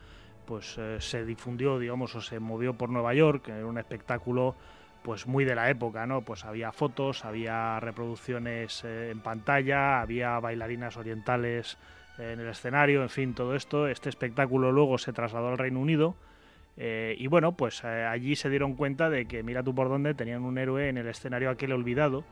pues 0.44 0.76
eh, 0.76 0.98
se 1.00 1.24
difundió, 1.24 1.78
digamos, 1.78 2.14
o 2.14 2.20
se 2.20 2.40
movió 2.40 2.74
por 2.74 2.90
Nueva 2.90 3.14
York, 3.14 3.48
era 3.48 3.66
un 3.66 3.78
espectáculo 3.78 4.54
pues 5.02 5.26
muy 5.26 5.44
de 5.44 5.54
la 5.54 5.68
época, 5.70 6.06
¿no? 6.06 6.22
Pues 6.22 6.44
había 6.44 6.72
fotos, 6.72 7.24
había 7.24 7.80
reproducciones 7.80 8.84
eh, 8.84 9.10
en 9.10 9.20
pantalla, 9.20 10.00
había 10.00 10.38
bailarinas 10.38 10.96
orientales 10.96 11.76
eh, 12.18 12.32
en 12.32 12.40
el 12.40 12.48
escenario, 12.48 13.02
en 13.02 13.10
fin, 13.10 13.34
todo 13.34 13.54
esto. 13.54 13.88
Este 13.88 14.08
espectáculo 14.08 14.72
luego 14.72 14.98
se 14.98 15.12
trasladó 15.12 15.48
al 15.48 15.58
Reino 15.58 15.80
Unido 15.80 16.14
eh, 16.76 17.16
y 17.18 17.26
bueno, 17.26 17.52
pues 17.52 17.84
allí 17.84 18.36
se 18.36 18.48
dieron 18.48 18.74
cuenta 18.74 19.10
de 19.10 19.26
que 19.26 19.42
mira 19.42 19.62
tú 19.62 19.74
por 19.74 19.88
dónde 19.88 20.14
tenían 20.14 20.44
un 20.44 20.56
héroe 20.56 20.88
en 20.88 20.96
el 20.96 21.08
escenario 21.08 21.50
aquel 21.50 21.72
olvidado 21.72 22.24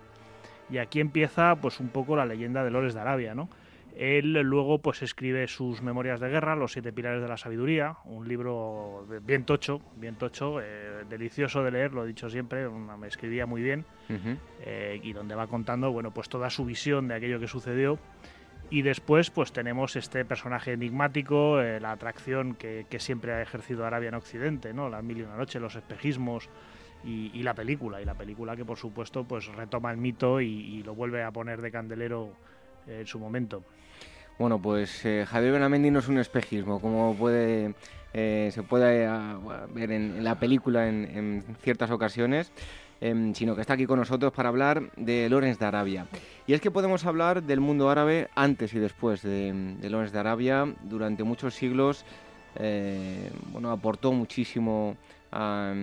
y 0.70 0.78
aquí 0.78 1.00
empieza 1.00 1.56
pues 1.56 1.80
un 1.80 1.88
poco 1.88 2.16
la 2.16 2.24
leyenda 2.24 2.64
de 2.64 2.70
Lores 2.70 2.94
de 2.94 3.00
Arabia, 3.00 3.34
¿no? 3.34 3.48
Él 3.97 4.32
luego 4.32 4.78
pues 4.78 5.03
escribe 5.03 5.47
sus 5.49 5.82
memorias 5.82 6.20
de 6.20 6.28
guerra, 6.28 6.57
Los 6.57 6.72
siete 6.72 6.93
pilares 6.93 7.22
de 7.22 7.28
la 7.28 7.36
sabiduría, 7.36 7.97
un 8.05 8.28
libro 8.28 9.07
bien 9.22 9.45
tocho, 9.45 9.80
bien 9.97 10.16
tocho, 10.16 10.61
eh, 10.61 11.05
delicioso 11.09 11.62
de 11.62 11.70
leer, 11.70 11.93
lo 11.93 12.05
he 12.05 12.09
dicho 12.09 12.30
siempre, 12.30 12.66
una, 12.66 12.97
me 12.97 13.09
escribía 13.09 13.47
muy 13.47 13.62
bien 13.62 13.84
uh 14.09 14.12
-huh. 14.12 14.36
eh, 14.61 15.01
y 15.03 15.12
donde 15.12 15.34
va 15.34 15.47
contando 15.47 15.93
bueno 15.93 16.12
pues 16.12 16.28
toda 16.28 16.51
su 16.51 16.64
visión 16.64 17.09
de 17.09 17.14
aquello 17.14 17.41
que 17.41 17.49
sucedió 17.49 17.99
y 18.70 18.82
después 18.82 19.30
pues 19.30 19.53
tenemos 19.53 19.97
este 19.97 20.24
personaje 20.24 20.72
enigmático, 20.72 21.61
eh, 21.61 21.80
la 21.80 21.91
atracción 21.91 22.55
que, 22.55 22.86
que, 22.88 23.01
siempre 23.01 23.32
ha 23.32 23.43
ejercido 23.43 23.84
Arabia 23.84 24.11
en 24.11 24.14
Occidente, 24.14 24.72
no, 24.72 24.88
las 24.88 25.03
mil 25.03 25.18
y 25.18 25.22
una 25.22 25.36
noches, 25.36 25.61
los 25.61 25.74
espejismos. 25.74 26.49
Y, 27.03 27.30
y, 27.32 27.43
la 27.43 27.55
película, 27.55 28.03
y 28.03 28.05
la 28.05 28.14
película 28.14 28.55
que 28.57 28.64
por 28.66 28.76
supuesto 28.76 29.24
pues 29.24 29.47
retoma 29.47 29.91
el 29.91 29.97
mito 29.97 30.38
y, 30.38 30.49
y 30.49 30.82
lo 30.82 30.95
vuelve 30.95 31.22
a 31.22 31.30
poner 31.30 31.62
de 31.62 31.70
candelero 31.70 32.34
en 32.87 33.07
su 33.07 33.18
momento. 33.18 33.62
Bueno, 34.41 34.59
pues 34.59 35.05
eh, 35.05 35.26
Javier 35.28 35.53
Benamendi 35.53 35.91
no 35.91 35.99
es 35.99 36.09
un 36.09 36.16
espejismo, 36.18 36.81
como 36.81 37.14
puede, 37.14 37.74
eh, 38.14 38.49
se 38.55 38.62
puede 38.62 39.07
uh, 39.07 39.68
ver 39.74 39.93
en, 39.93 40.24
la 40.24 40.41
película 40.41 40.89
en, 40.89 41.45
ciertas 41.61 41.91
ocasiones, 41.91 42.51
eh, 43.03 43.33
sino 43.35 43.55
que 43.55 43.61
está 43.61 43.74
aquí 43.74 43.85
con 43.85 43.99
nosotros 43.99 44.33
para 44.33 44.49
hablar 44.49 44.91
de 44.97 45.28
Lorenz 45.28 45.59
de 45.59 45.66
Arabia. 45.66 46.07
Y 46.47 46.55
es 46.55 46.62
que 46.62 46.70
podemos 46.70 47.05
hablar 47.05 47.43
del 47.43 47.61
mundo 47.61 47.91
árabe 47.91 48.28
antes 48.35 48.72
y 48.72 48.78
después 48.78 49.20
de, 49.20 49.76
de 49.78 49.91
Lorenz 49.91 50.12
de 50.12 50.20
Arabia. 50.20 50.74
Durante 50.85 51.22
muchos 51.22 51.53
siglos 51.53 52.07
eh, 52.57 53.31
bueno, 53.53 53.70
aportó 53.70 54.11
muchísimo 54.11 54.97
a, 55.33 55.74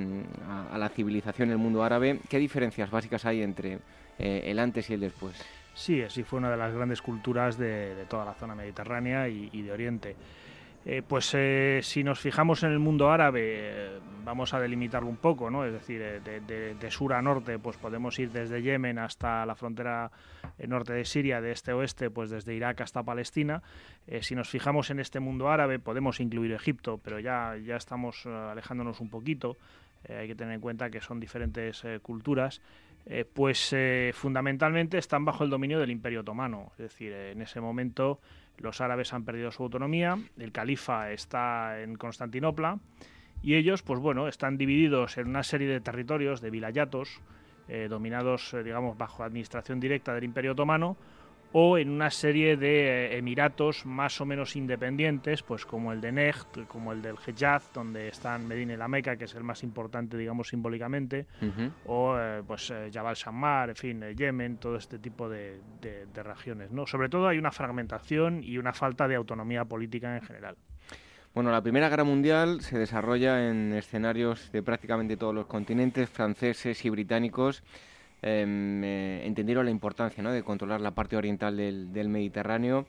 la 0.76 0.90
civilización 0.90 1.52
el 1.52 1.60
mundo 1.60 1.84
árabe. 1.84 2.20
¿Qué 2.28 2.40
diferencias 2.40 2.90
básicas 2.90 3.24
hay 3.24 3.44
entre 3.44 3.78
el 4.18 4.58
antes 4.58 4.90
y 4.90 4.96
el 4.96 5.02
después? 5.02 5.36
Sí, 5.78 6.02
así 6.02 6.24
fue 6.24 6.40
una 6.40 6.50
de 6.50 6.58
las 6.58 6.74
grandes 6.74 7.04
culturas 7.04 7.56
de, 7.56 8.04
toda 8.10 8.26
la 8.26 8.34
zona 8.34 8.56
mediterránea 8.56 9.30
y, 9.30 9.62
de 9.62 9.72
Oriente. 9.72 10.16
Eh, 10.84 11.04
pues 11.08 11.32
eh, 11.36 11.82
si 11.84 12.04
nos 12.04 12.20
fijamos 12.20 12.64
en 12.64 12.72
el 12.72 12.80
mundo 12.80 13.12
árabe, 13.12 13.42
eh, 13.46 14.00
vamos 14.24 14.56
a 14.56 14.60
delimitarlo 14.60 15.08
un 15.08 15.18
poco, 15.18 15.52
¿no? 15.52 15.66
Es 15.66 15.74
decir, 15.74 16.00
de, 16.00 16.74
de, 16.74 16.92
sur 16.92 17.14
a 17.14 17.22
norte, 17.22 17.60
pues 17.60 17.78
podemos 17.78 18.18
ir 18.18 18.32
desde 18.32 18.64
Yemen 18.64 18.98
hasta 18.98 19.46
la 19.46 19.54
frontera 19.54 20.10
norte 20.68 20.94
de 20.94 21.06
Siria, 21.06 21.42
de 21.42 21.52
este 21.52 21.72
a 21.72 21.76
oeste, 21.76 22.10
pues 22.10 22.32
desde 22.32 22.56
Irak 22.56 22.82
hasta 22.82 23.04
Palestina. 23.04 23.62
Eh, 24.08 24.24
si 24.24 24.34
nos 24.34 24.50
fijamos 24.50 24.90
en 24.90 25.00
este 25.00 25.20
mundo 25.20 25.50
árabe, 25.50 25.78
podemos 25.78 26.20
incluir 26.20 26.54
Egipto, 26.54 27.00
pero 27.04 27.20
ya, 27.20 27.56
ya 27.64 27.76
estamos 27.76 28.26
alejándonos 28.26 29.00
un 29.00 29.12
poquito. 29.12 29.58
Eh, 30.06 30.18
hay 30.18 30.28
que 30.28 30.36
tener 30.36 30.54
en 30.54 30.62
cuenta 30.62 30.90
que 30.90 31.02
son 31.02 31.20
diferentes 31.20 31.84
eh, 31.84 32.00
culturas. 32.02 32.62
Eh, 33.10 33.24
pues 33.24 33.74
fundamentalmente 34.14 34.98
están 34.98 35.24
bajo 35.24 35.46
el 35.46 35.50
dominio 35.50 35.80
del 35.80 35.92
Imperio 35.92 36.22
Otomano. 36.22 36.72
Es 36.74 36.80
decir, 36.80 37.14
en 37.14 37.42
ese 37.42 37.62
momento 37.62 38.20
los 38.58 38.82
árabes 38.82 39.14
han 39.14 39.24
perdido 39.24 39.52
su 39.52 39.64
autonomía, 39.64 40.18
el 40.38 40.52
califa 40.52 41.12
está 41.12 41.82
en 41.82 41.96
Constantinopla 41.96 42.80
y 43.42 43.56
ellos, 43.56 43.84
pues 43.84 44.00
bueno, 44.00 44.28
están 44.28 44.58
divididos 44.58 45.18
en 45.18 45.28
una 45.28 45.44
serie 45.44 45.68
de 45.68 45.80
territorios, 45.80 46.42
de 46.42 46.50
vilayatos, 46.50 47.22
eh, 47.68 47.88
dominados, 47.90 48.54
eh, 48.54 48.64
digamos, 48.64 48.98
bajo 48.98 49.24
administración 49.24 49.80
directa 49.80 50.14
del 50.14 50.24
Imperio 50.24 50.54
Otomano, 50.54 50.98
o 51.52 51.78
en 51.78 51.90
una 51.90 52.10
serie 52.10 52.58
de 52.58 53.06
eh, 53.14 53.18
emiratos 53.18 53.86
más 53.86 54.20
o 54.22 54.26
menos 54.26 54.56
independientes, 54.56 55.44
pues 55.44 55.66
como 55.66 55.92
el 55.92 56.02
de 56.02 56.12
Necht, 56.12 56.68
como 56.68 56.92
el 56.92 57.02
del 57.02 57.16
Hejaz, 57.26 57.72
donde 57.74 58.10
están 58.10 58.48
Medina 58.48 58.74
y 58.74 58.78
la 58.78 58.88
Meca, 58.88 59.16
que 59.16 59.26
es 59.26 59.36
el 59.36 59.44
más 59.44 59.64
importante, 59.64 60.18
digamos, 60.18 60.50
simbólicamente, 60.50 61.26
o 61.86 62.18
eh, 62.18 62.44
pues 62.46 62.70
eh, 62.72 62.90
Jabal 62.94 63.16
Shammar, 63.16 63.70
en 63.70 63.76
fin, 63.76 64.04
Yemen, 64.16 64.58
todo 64.58 64.76
este 64.76 65.00
tipo 65.00 65.30
de, 65.30 65.60
de 65.82 66.24
regiones. 66.24 66.72
¿no? 66.72 66.86
Sobre 66.86 67.10
todo 67.10 67.28
hay 67.28 67.38
una 67.38 67.52
fragmentación 67.52 68.44
y 68.44 68.58
una 68.58 68.74
falta 68.74 69.08
de 69.08 69.16
autonomía 69.16 69.66
política 69.66 70.16
en 70.16 70.22
general. 70.22 70.58
Bueno, 71.34 71.52
la 71.52 71.62
Primera 71.62 71.88
Guerra 71.88 72.04
Mundial 72.04 72.62
se 72.62 72.80
desarrolla 72.80 73.48
en 73.48 73.72
escenarios 73.74 74.52
de 74.52 74.64
prácticamente 74.64 75.18
todos 75.18 75.36
los 75.36 75.46
continentes, 75.46 76.10
franceses 76.10 76.84
y 76.84 76.90
británicos. 76.90 77.64
Em, 78.22 78.84
eh, 78.84 79.28
entendieron 79.28 79.66
la 79.66 79.72
importancia 79.72 80.24
¿no? 80.24 80.32
de 80.32 80.44
controlar 80.44 80.82
la 80.82 80.92
parte 80.92 81.16
oriental 81.16 81.56
del, 81.56 82.10
Mediterráneo. 82.10 82.88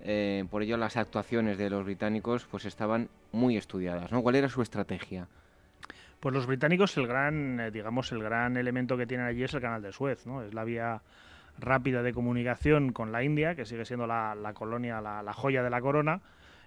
Eh, 0.00 0.44
por 0.50 0.62
ello, 0.62 0.76
las 0.76 0.96
actuaciones 0.96 1.58
de 1.58 1.70
los 1.70 1.84
británicos 1.84 2.46
pues 2.48 2.64
estaban 2.64 3.08
muy 3.32 3.56
estudiadas. 3.56 4.12
¿no? 4.12 4.22
¿Cuál 4.22 4.36
era 4.36 4.48
su 4.48 4.62
estrategia? 4.62 5.26
Pues 6.20 6.34
los 6.34 6.46
británicos, 6.46 6.96
el 6.96 7.06
gran, 7.06 7.60
eh, 7.60 7.70
digamos, 7.70 8.12
el 8.12 8.22
gran 8.22 8.56
elemento 8.56 8.96
que 8.96 9.06
tienen 9.06 9.26
allí 9.26 9.42
es 9.42 9.54
el 9.54 9.60
canal 9.60 9.82
de 9.82 9.92
Suez, 9.92 10.26
¿no? 10.26 10.42
Es 10.42 10.52
la 10.52 10.64
vía 10.64 11.00
rápida 11.60 12.02
de 12.02 12.12
comunicación 12.12 12.92
con 12.92 13.12
la 13.12 13.22
India, 13.22 13.54
que 13.54 13.64
sigue 13.64 13.84
siendo 13.84 14.06
la, 14.06 14.52
colonia, 14.54 15.00
la, 15.00 15.32
joya 15.32 15.62
de 15.62 15.70
la 15.70 15.80
corona. 15.80 16.20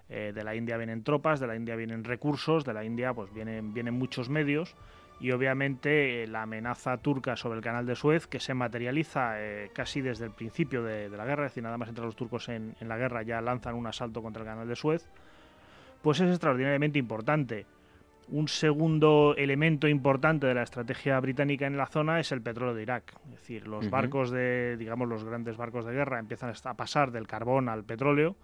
de 0.08 0.44
la 0.44 0.54
India 0.54 0.78
vienen 0.78 1.02
tropas, 1.02 1.38
de 1.38 1.46
la 1.46 1.56
India 1.56 1.76
vienen 1.76 2.04
recursos, 2.04 2.64
de 2.64 2.72
la 2.72 2.84
India 2.84 3.12
pues 3.12 3.32
vienen, 3.32 3.74
vienen 3.74 3.94
muchos 3.94 4.30
medios 4.30 4.74
y 5.22 5.30
obviamente 5.30 6.24
eh, 6.24 6.26
la 6.26 6.42
amenaza 6.42 6.96
turca 6.96 7.36
sobre 7.36 7.58
el 7.58 7.64
canal 7.64 7.86
de 7.86 7.94
Suez, 7.94 8.26
que 8.26 8.40
se 8.40 8.54
materializa 8.54 9.40
eh, 9.40 9.70
casi 9.72 10.00
desde 10.00 10.24
el 10.24 10.32
principio 10.32 10.82
de, 10.82 11.08
la 11.08 11.24
guerra, 11.24 11.46
es 11.46 11.52
decir, 11.52 11.62
nada 11.62 11.78
más 11.78 11.88
entre 11.88 12.04
los 12.04 12.16
turcos 12.16 12.48
en, 12.48 12.74
la 12.80 12.96
guerra 12.96 13.22
ya 13.22 13.40
lanzan 13.40 13.76
un 13.76 13.86
asalto 13.86 14.20
contra 14.20 14.42
el 14.42 14.48
canal 14.48 14.66
de 14.66 14.74
Suez, 14.74 15.08
pues 16.02 16.18
es 16.18 16.28
extraordinariamente 16.28 16.98
importante. 16.98 17.66
Un 18.30 18.48
segundo 18.48 19.34
elemento 19.38 19.86
importante 19.86 20.48
de 20.48 20.54
la 20.54 20.64
estrategia 20.64 21.20
británica 21.20 21.68
en 21.68 21.76
la 21.76 21.86
zona 21.86 22.18
es 22.18 22.32
el 22.32 22.42
petróleo 22.42 22.74
de 22.74 22.82
Irak. 22.82 23.14
Es 23.26 23.30
decir, 23.30 23.68
los 23.68 23.90
barcos 23.90 24.32
de, 24.32 24.76
digamos, 24.76 25.08
los 25.08 25.22
grandes 25.22 25.56
barcos 25.56 25.84
de 25.84 25.92
guerra 25.92 26.18
empiezan 26.18 26.52
a 26.64 26.74
pasar 26.74 27.12
del 27.12 27.28
carbón 27.28 27.68
al 27.68 27.84
petróleo 27.84 28.34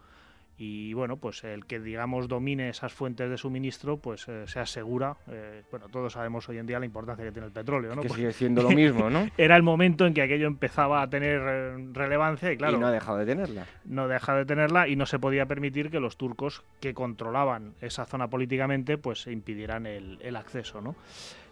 y 0.60 0.92
bueno, 0.92 1.18
pues 1.18 1.44
el 1.44 1.66
que 1.66 1.78
digamos 1.78 2.26
domine 2.26 2.68
esas 2.68 2.92
fuentes 2.92 3.30
de 3.30 3.38
suministro, 3.38 3.98
pues 3.98 4.26
eh, 4.26 4.42
se 4.48 4.58
asegura, 4.58 5.16
eh, 5.28 5.62
bueno, 5.70 5.86
todos 5.88 6.14
sabemos 6.14 6.48
hoy 6.48 6.58
en 6.58 6.66
día 6.66 6.80
la 6.80 6.84
importancia 6.84 7.24
que 7.24 7.30
tiene 7.30 7.46
el 7.46 7.52
petróleo, 7.52 7.94
¿no? 7.94 8.02
Que 8.02 8.08
sigue 8.08 8.32
siendo 8.32 8.64
lo 8.64 8.70
mismo, 8.70 9.08
¿no? 9.08 9.28
Era 9.38 9.56
el 9.56 9.62
momento 9.62 10.04
en 10.04 10.14
que 10.14 10.22
aquello 10.22 10.48
empezaba 10.48 11.00
a 11.00 11.08
tener 11.08 11.40
eh, 11.44 11.88
relevancia 11.92 12.52
y 12.52 12.56
claro... 12.56 12.76
Y 12.76 12.80
no 12.80 12.88
ha 12.88 12.90
dejado 12.90 13.18
de 13.18 13.26
tenerla. 13.26 13.66
No 13.84 14.02
ha 14.02 14.08
dejado 14.08 14.38
de 14.38 14.46
tenerla 14.46 14.88
y 14.88 14.96
no 14.96 15.06
se 15.06 15.20
podía 15.20 15.46
permitir 15.46 15.92
que 15.92 16.00
los 16.00 16.16
turcos 16.16 16.64
que 16.80 16.92
controlaban 16.92 17.74
esa 17.80 18.04
zona 18.04 18.28
políticamente, 18.28 18.98
pues 18.98 19.28
impidieran 19.28 19.86
el, 19.86 20.18
el 20.22 20.34
acceso, 20.34 20.80
¿no? 20.80 20.96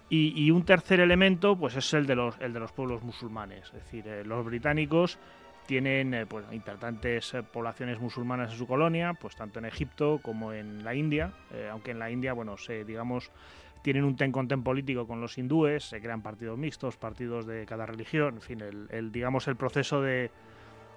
Y, 0.09 0.33
y, 0.37 0.53
un 0.53 0.65
tercer 0.65 1.01
elemento, 1.01 1.57
pues 1.57 1.77
es 1.77 1.93
el 1.95 2.07
de 2.07 2.15
los, 2.15 2.37
el 2.41 2.53
de 2.53 2.61
los 2.61 2.71
pueblos 2.71 3.03
musulmanes, 3.03 3.67
es 3.67 3.73
decir, 3.73 4.05
los 4.25 4.45
británicos 4.45 5.19
tienen 5.67 6.15
eh, 6.15 6.27
pues, 6.27 6.45
importantes 6.53 7.35
eh, 7.35 7.43
poblaciones 7.43 8.01
musulmanas 8.01 8.53
en 8.53 8.59
su 8.59 8.67
colonia, 8.67 9.15
pues 9.15 9.37
tanto 9.37 9.59
en 9.59 9.67
Egipto 9.67 10.21
como 10.23 10.53
en 10.53 10.85
la 10.85 10.95
India, 10.95 11.33
eh, 11.53 11.69
aunque 11.71 11.91
en 11.91 11.99
la 11.99 12.11
India, 12.11 12.33
bueno, 12.33 12.57
se, 12.57 12.85
digamos, 12.85 13.31
tienen 13.83 14.05
un 14.05 14.17
ten 14.17 14.33
con 14.33 14.49
ten 14.49 14.63
político 14.63 15.07
con 15.07 15.21
los 15.21 15.39
hindúes, 15.39 15.85
se 15.85 16.01
crean 16.01 16.23
partidos 16.23 16.59
mixtos, 16.59 16.97
partidos 16.97 17.47
de 17.47 17.67
cada 17.67 17.87
religión, 17.87 18.37
en 18.37 18.41
fin, 18.41 18.61
el 18.91 19.13
digamos, 19.13 19.47
el 19.49 19.57
proceso 19.57 20.01
de, 20.03 20.31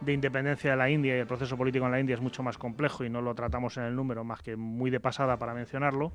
de 0.01 0.13
independencia 0.13 0.71
de 0.71 0.77
la 0.77 0.89
India 0.89 1.15
y 1.15 1.19
el 1.19 1.27
proceso 1.27 1.57
político 1.57 1.85
en 1.85 1.91
la 1.91 1.99
India 1.99 2.15
es 2.15 2.21
mucho 2.21 2.41
más 2.41 2.57
complejo 2.57 3.03
y 3.03 3.09
no 3.09 3.21
lo 3.21 3.35
tratamos 3.35 3.77
en 3.77 3.83
el 3.83 3.95
número 3.95 4.23
más 4.23 4.41
que 4.41 4.55
muy 4.55 4.89
de 4.89 4.99
pasada 4.99 5.37
para 5.37 5.53
mencionarlo. 5.53 6.11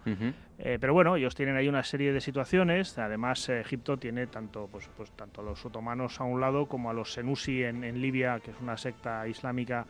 Eh, 0.58 0.78
pero 0.80 0.94
bueno, 0.94 1.16
ellos 1.16 1.34
tienen 1.34 1.56
ahí 1.56 1.68
una 1.68 1.82
serie 1.82 2.12
de 2.12 2.20
situaciones. 2.20 2.98
Además, 2.98 3.48
eh, 3.48 3.60
Egipto 3.60 3.98
tiene 3.98 4.26
tanto, 4.26 4.68
pues, 4.70 4.88
pues, 4.96 5.10
tanto 5.12 5.42
a 5.42 5.44
los 5.44 5.64
otomanos 5.64 6.20
a 6.20 6.24
un 6.24 6.40
lado 6.40 6.66
como 6.66 6.90
a 6.90 6.92
los 6.94 7.12
Senusi 7.12 7.62
en, 7.62 7.84
en 7.84 8.00
Libia, 8.00 8.40
que 8.40 8.52
es 8.52 8.56
una 8.60 8.76
secta 8.76 9.28
islámica 9.28 9.86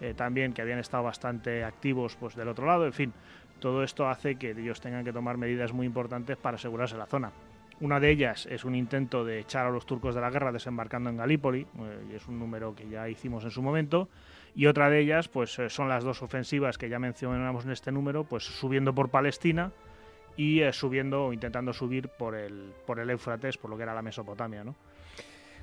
eh, 0.00 0.14
también 0.14 0.52
que 0.52 0.62
habían 0.62 0.78
estado 0.78 1.02
bastante 1.02 1.64
activos 1.64 2.16
pues, 2.16 2.34
del 2.34 2.48
otro 2.48 2.66
lado. 2.66 2.86
En 2.86 2.92
fin, 2.92 3.12
todo 3.58 3.82
esto 3.82 4.08
hace 4.08 4.36
que 4.36 4.50
ellos 4.50 4.80
tengan 4.80 5.04
que 5.04 5.12
tomar 5.12 5.36
medidas 5.36 5.72
muy 5.72 5.86
importantes 5.86 6.36
para 6.36 6.56
asegurarse 6.56 6.96
la 6.96 7.06
zona. 7.06 7.30
Una 7.80 7.98
de 7.98 8.10
ellas 8.10 8.46
es 8.50 8.64
un 8.66 8.74
intento 8.74 9.24
de 9.24 9.40
echar 9.40 9.66
a 9.66 9.70
los 9.70 9.86
turcos 9.86 10.14
de 10.14 10.20
la 10.20 10.30
guerra 10.30 10.52
desembarcando 10.52 11.08
en 11.08 11.16
Galípoli, 11.16 11.60
eh, 11.62 12.04
y 12.12 12.14
es 12.14 12.28
un 12.28 12.38
número 12.38 12.74
que 12.74 12.86
ya 12.88 13.08
hicimos 13.08 13.42
en 13.44 13.50
su 13.50 13.62
momento. 13.62 14.08
Y 14.54 14.66
otra 14.66 14.90
de 14.90 15.00
ellas, 15.00 15.28
pues 15.28 15.58
eh, 15.58 15.70
son 15.70 15.88
las 15.88 16.04
dos 16.04 16.22
ofensivas 16.22 16.76
que 16.76 16.90
ya 16.90 16.98
mencionamos 16.98 17.64
en 17.64 17.70
este 17.70 17.90
número, 17.90 18.24
pues 18.24 18.44
subiendo 18.44 18.94
por 18.94 19.08
Palestina 19.08 19.72
y 20.36 20.60
eh, 20.60 20.74
subiendo 20.74 21.26
o 21.26 21.32
intentando 21.32 21.72
subir 21.72 22.08
por 22.08 22.34
el, 22.34 22.72
por 22.86 23.00
el 23.00 23.08
Éufrates, 23.08 23.56
por 23.56 23.70
lo 23.70 23.78
que 23.78 23.84
era 23.84 23.94
la 23.94 24.02
Mesopotamia, 24.02 24.62
¿no? 24.62 24.74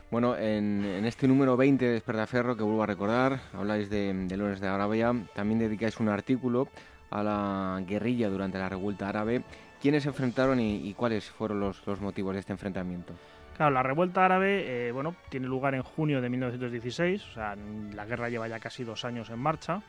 Bueno, 0.09 0.37
en, 0.37 1.05
este 1.05 1.27
número 1.27 1.57
20 1.57 1.85
de 1.85 1.91
Despertaferro, 1.91 2.55
que 2.55 2.63
vuelvo 2.63 2.81
a 2.81 2.85
recordar, 2.85 3.41
habláis 3.53 3.89
de, 3.89 4.13
de 4.13 4.37
de 4.37 4.67
Arabia, 4.67 5.13
también 5.35 5.59
dedicáis 5.59 5.99
un 5.99 6.07
artículo 6.07 6.69
a 7.09 7.23
la 7.23 7.83
guerrilla 7.85 8.29
durante 8.29 8.57
la 8.57 8.69
revuelta 8.69 9.09
árabe 9.09 9.43
¿Quiénes 9.87 10.03
se 10.03 10.09
enfrentaron 10.09 10.59
y, 10.59 10.93
cuáles 10.95 11.29
fueron 11.29 11.61
los, 11.61 12.01
motivos 12.01 12.33
de 12.33 12.41
este 12.41 12.51
enfrentamiento? 12.51 13.13
Claro, 13.55 13.71
la 13.71 13.83
revuelta 13.83 14.25
árabe, 14.25 14.89
eh, 14.89 14.91
bueno, 14.91 15.15
tiene 15.29 15.47
lugar 15.47 15.75
en 15.75 15.81
junio 15.81 16.19
de 16.19 16.27
1916, 16.27 17.23
o 17.23 17.33
sea, 17.33 17.55
la 17.95 18.05
guerra 18.05 18.27
lleva 18.27 18.49
ya 18.49 18.59
casi 18.59 18.83
dos 18.83 19.05
años 19.05 19.29
en 19.29 19.39
marcha, 19.39 19.81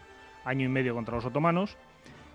año 0.45 0.67
y 0.67 0.69
medio 0.69 0.95
contra 0.95 1.17
los 1.17 1.25
otomanos, 1.25 1.77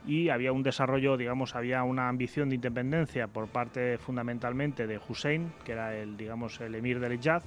y 0.06 0.28
había 0.28 0.52
un 0.52 0.62
desarrollo, 0.62 1.16
digamos, 1.16 1.56
había 1.56 1.84
una 1.84 2.10
ambición 2.10 2.50
de 2.50 2.56
independencia 2.56 3.30
por 3.30 3.48
parte 3.48 3.98
fundamentalmente 3.98 4.86
de 4.86 5.00
Hussein, 5.00 5.54
que 5.64 5.72
era 5.72 5.96
el, 5.96 6.18
digamos, 6.18 6.60
el 6.60 6.76
emir 6.76 7.00
del 7.00 7.14
Hijaz, 7.14 7.46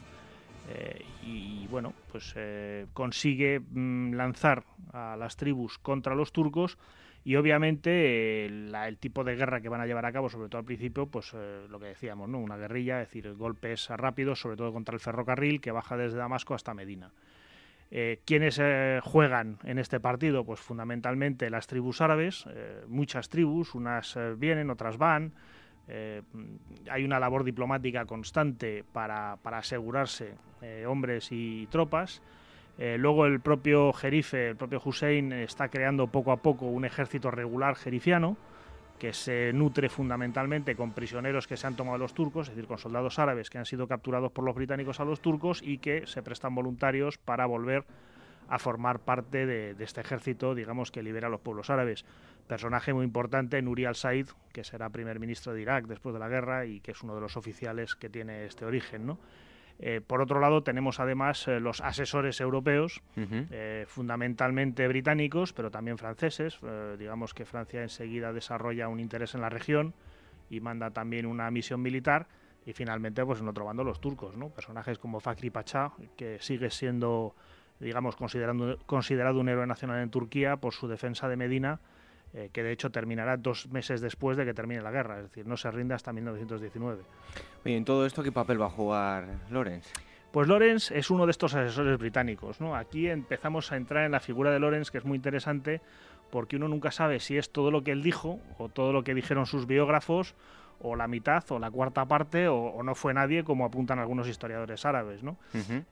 eh, 0.70 1.04
y 1.22 1.66
bueno, 1.66 1.92
pues 2.10 2.32
eh, 2.36 2.86
consigue 2.94 3.60
mm, 3.60 4.14
lanzar 4.14 4.64
a 4.94 5.14
las 5.18 5.36
tribus 5.36 5.76
contra 5.76 6.14
los 6.14 6.32
turcos 6.32 6.78
y 7.26 7.34
obviamente 7.34 8.46
el 8.46 8.98
tipo 9.00 9.24
de 9.24 9.34
guerra 9.34 9.60
que 9.60 9.68
van 9.68 9.80
a 9.80 9.86
llevar 9.86 10.06
a 10.06 10.12
cabo, 10.12 10.28
sobre 10.28 10.48
todo 10.48 10.60
al 10.60 10.64
principio, 10.64 11.06
pues 11.06 11.32
eh, 11.34 11.66
lo 11.68 11.80
que 11.80 11.86
decíamos, 11.86 12.28
¿no? 12.28 12.38
Una 12.38 12.56
guerrilla, 12.56 13.02
es 13.02 13.08
decir, 13.08 13.34
golpes 13.34 13.88
rápidos, 13.88 14.38
sobre 14.38 14.56
todo 14.56 14.72
contra 14.72 14.94
el 14.94 15.00
ferrocarril 15.00 15.60
que 15.60 15.72
baja 15.72 15.96
desde 15.96 16.18
Damasco 16.18 16.54
hasta 16.54 16.72
Medina. 16.72 17.10
Eh, 17.90 18.20
¿Quiénes 18.24 18.60
eh, 18.62 19.00
juegan 19.02 19.58
en 19.64 19.80
este 19.80 19.98
partido? 19.98 20.44
Pues 20.44 20.60
fundamentalmente 20.60 21.50
las 21.50 21.66
tribus 21.66 22.00
árabes, 22.00 22.46
muchas 22.86 23.28
tribus, 23.28 23.74
unas 23.74 24.16
vienen, 24.36 24.70
otras 24.70 24.96
van. 24.96 25.32
hay 25.88 27.04
una 27.04 27.18
labor 27.18 27.42
diplomática 27.42 28.04
constante 28.04 28.84
para, 28.92 29.38
para 29.42 29.58
asegurarse 29.58 30.34
hombres 30.86 31.32
y 31.32 31.66
tropas. 31.72 32.22
Eh, 32.78 32.96
luego 32.98 33.26
el 33.26 33.40
propio 33.40 33.92
Jerife, 33.92 34.50
el 34.50 34.56
propio 34.56 34.82
Hussein, 34.84 35.32
está 35.32 35.68
creando 35.68 36.08
poco 36.08 36.32
a 36.32 36.36
poco 36.36 36.66
un 36.66 36.84
ejército 36.84 37.30
regular 37.30 37.74
jerifiano 37.76 38.36
que 38.98 39.12
se 39.12 39.52
nutre 39.52 39.88
fundamentalmente 39.88 40.74
con 40.74 40.92
prisioneros 40.92 41.46
que 41.46 41.56
se 41.56 41.66
han 41.66 41.76
tomado 41.76 41.98
los 41.98 42.14
turcos, 42.14 42.48
es 42.48 42.54
decir, 42.54 42.66
con 42.66 42.78
soldados 42.78 43.18
árabes 43.18 43.50
que 43.50 43.58
han 43.58 43.66
sido 43.66 43.86
capturados 43.86 44.32
por 44.32 44.44
los 44.44 44.54
británicos 44.54 45.00
a 45.00 45.04
los 45.04 45.20
turcos 45.20 45.62
y 45.62 45.78
que 45.78 46.06
se 46.06 46.22
prestan 46.22 46.54
voluntarios 46.54 47.18
para 47.18 47.46
volver 47.46 47.84
a 48.48 48.58
formar 48.58 49.00
parte 49.00 49.44
de, 49.44 49.74
este 49.80 50.00
ejército, 50.00 50.54
digamos, 50.54 50.90
que 50.90 51.02
libera 51.02 51.26
a 51.26 51.30
los 51.30 51.40
pueblos 51.40 51.68
árabes. 51.68 52.04
Personaje 52.46 52.94
muy 52.94 53.04
importante, 53.04 53.60
Nuri 53.60 53.84
al-Said, 53.84 54.28
que 54.52 54.64
será 54.64 54.88
primer 54.90 55.18
ministro 55.18 55.52
de 55.52 55.62
Irak 55.62 55.86
después 55.86 56.12
de 56.12 56.20
la 56.20 56.28
guerra 56.28 56.64
y 56.64 56.80
que 56.80 56.92
es 56.92 57.02
uno 57.02 57.14
de 57.14 57.20
los 57.20 57.36
oficiales 57.36 57.96
que 57.96 58.08
tiene 58.08 58.44
este 58.44 58.64
origen, 58.64 59.06
¿no? 59.06 59.18
Eh, 59.78 60.00
por 60.06 60.22
otro 60.22 60.40
lado, 60.40 60.62
tenemos 60.62 61.00
además 61.00 61.46
eh, 61.48 61.60
los 61.60 61.80
asesores 61.80 62.40
europeos, 62.40 63.02
eh, 63.16 63.84
fundamentalmente 63.88 64.88
británicos, 64.88 65.52
pero 65.52 65.70
también 65.70 65.98
franceses. 65.98 66.58
digamos 66.98 67.34
que 67.34 67.44
Francia 67.44 67.82
enseguida 67.82 68.32
desarrolla 68.32 68.88
un 68.88 69.00
interés 69.00 69.34
en 69.34 69.42
la 69.42 69.48
región 69.48 69.94
y 70.48 70.60
manda 70.60 70.90
también 70.90 71.26
una 71.26 71.50
misión 71.50 71.82
militar. 71.82 72.26
Y 72.64 72.72
finalmente, 72.72 73.24
pues 73.24 73.40
en 73.40 73.48
otro 73.48 73.64
bando, 73.64 73.84
los 73.84 74.00
turcos, 74.00 74.36
¿no? 74.36 74.48
Personajes 74.48 74.98
como 74.98 75.20
Fakri 75.20 75.50
Pacha, 75.50 75.92
que 76.16 76.38
sigue 76.40 76.70
siendo, 76.70 77.36
digamos, 77.78 78.16
considerado 78.16 79.40
un 79.40 79.48
héroe 79.48 79.66
nacional 79.68 80.02
en 80.02 80.10
Turquía 80.10 80.56
por 80.56 80.72
su 80.72 80.88
defensa 80.88 81.28
de 81.28 81.36
Medina 81.36 81.78
eh, 82.36 82.50
que 82.52 82.62
de 82.62 82.70
hecho 82.70 82.90
terminará 82.90 83.38
dos 83.38 83.66
meses 83.70 84.02
después 84.02 84.36
de 84.36 84.44
que 84.44 84.52
termine 84.52 84.82
la 84.82 84.90
guerra, 84.90 85.16
es 85.16 85.22
decir, 85.22 85.46
no 85.46 85.56
se 85.56 85.70
rinde 85.70 85.94
hasta 85.94 86.12
1919. 86.12 87.02
Oye, 87.64 87.76
¿en 87.76 87.84
todo 87.86 88.04
esto 88.04 88.22
qué 88.22 88.30
papel 88.30 88.60
va 88.60 88.66
a 88.66 88.70
jugar 88.70 89.24
Lorenz? 89.50 89.90
Pues 90.32 90.46
Lorenz 90.46 90.90
es 90.90 91.10
uno 91.10 91.24
de 91.24 91.30
estos 91.30 91.54
asesores 91.54 91.98
británicos. 91.98 92.60
¿no? 92.60 92.76
Aquí 92.76 93.08
empezamos 93.08 93.72
a 93.72 93.78
entrar 93.78 94.04
en 94.04 94.12
la 94.12 94.20
figura 94.20 94.50
de 94.50 94.58
Lorenz, 94.58 94.90
que 94.90 94.98
es 94.98 95.06
muy 95.06 95.16
interesante, 95.16 95.80
porque 96.30 96.56
uno 96.56 96.68
nunca 96.68 96.90
sabe 96.90 97.20
si 97.20 97.38
es 97.38 97.50
todo 97.50 97.70
lo 97.70 97.82
que 97.82 97.92
él 97.92 98.02
dijo 98.02 98.38
o 98.58 98.68
todo 98.68 98.92
lo 98.92 99.02
que 99.02 99.14
dijeron 99.14 99.46
sus 99.46 99.66
biógrafos 99.66 100.34
o 100.80 100.96
la 100.96 101.08
mitad 101.08 101.44
o 101.50 101.58
la 101.58 101.70
cuarta 101.70 102.04
parte 102.04 102.48
o, 102.48 102.82
no 102.82 102.94
fue 102.94 103.14
nadie 103.14 103.44
como 103.44 103.64
apuntan 103.64 103.98
algunos 103.98 104.28
historiadores 104.28 104.84
árabes 104.84 105.22
¿no? 105.22 105.36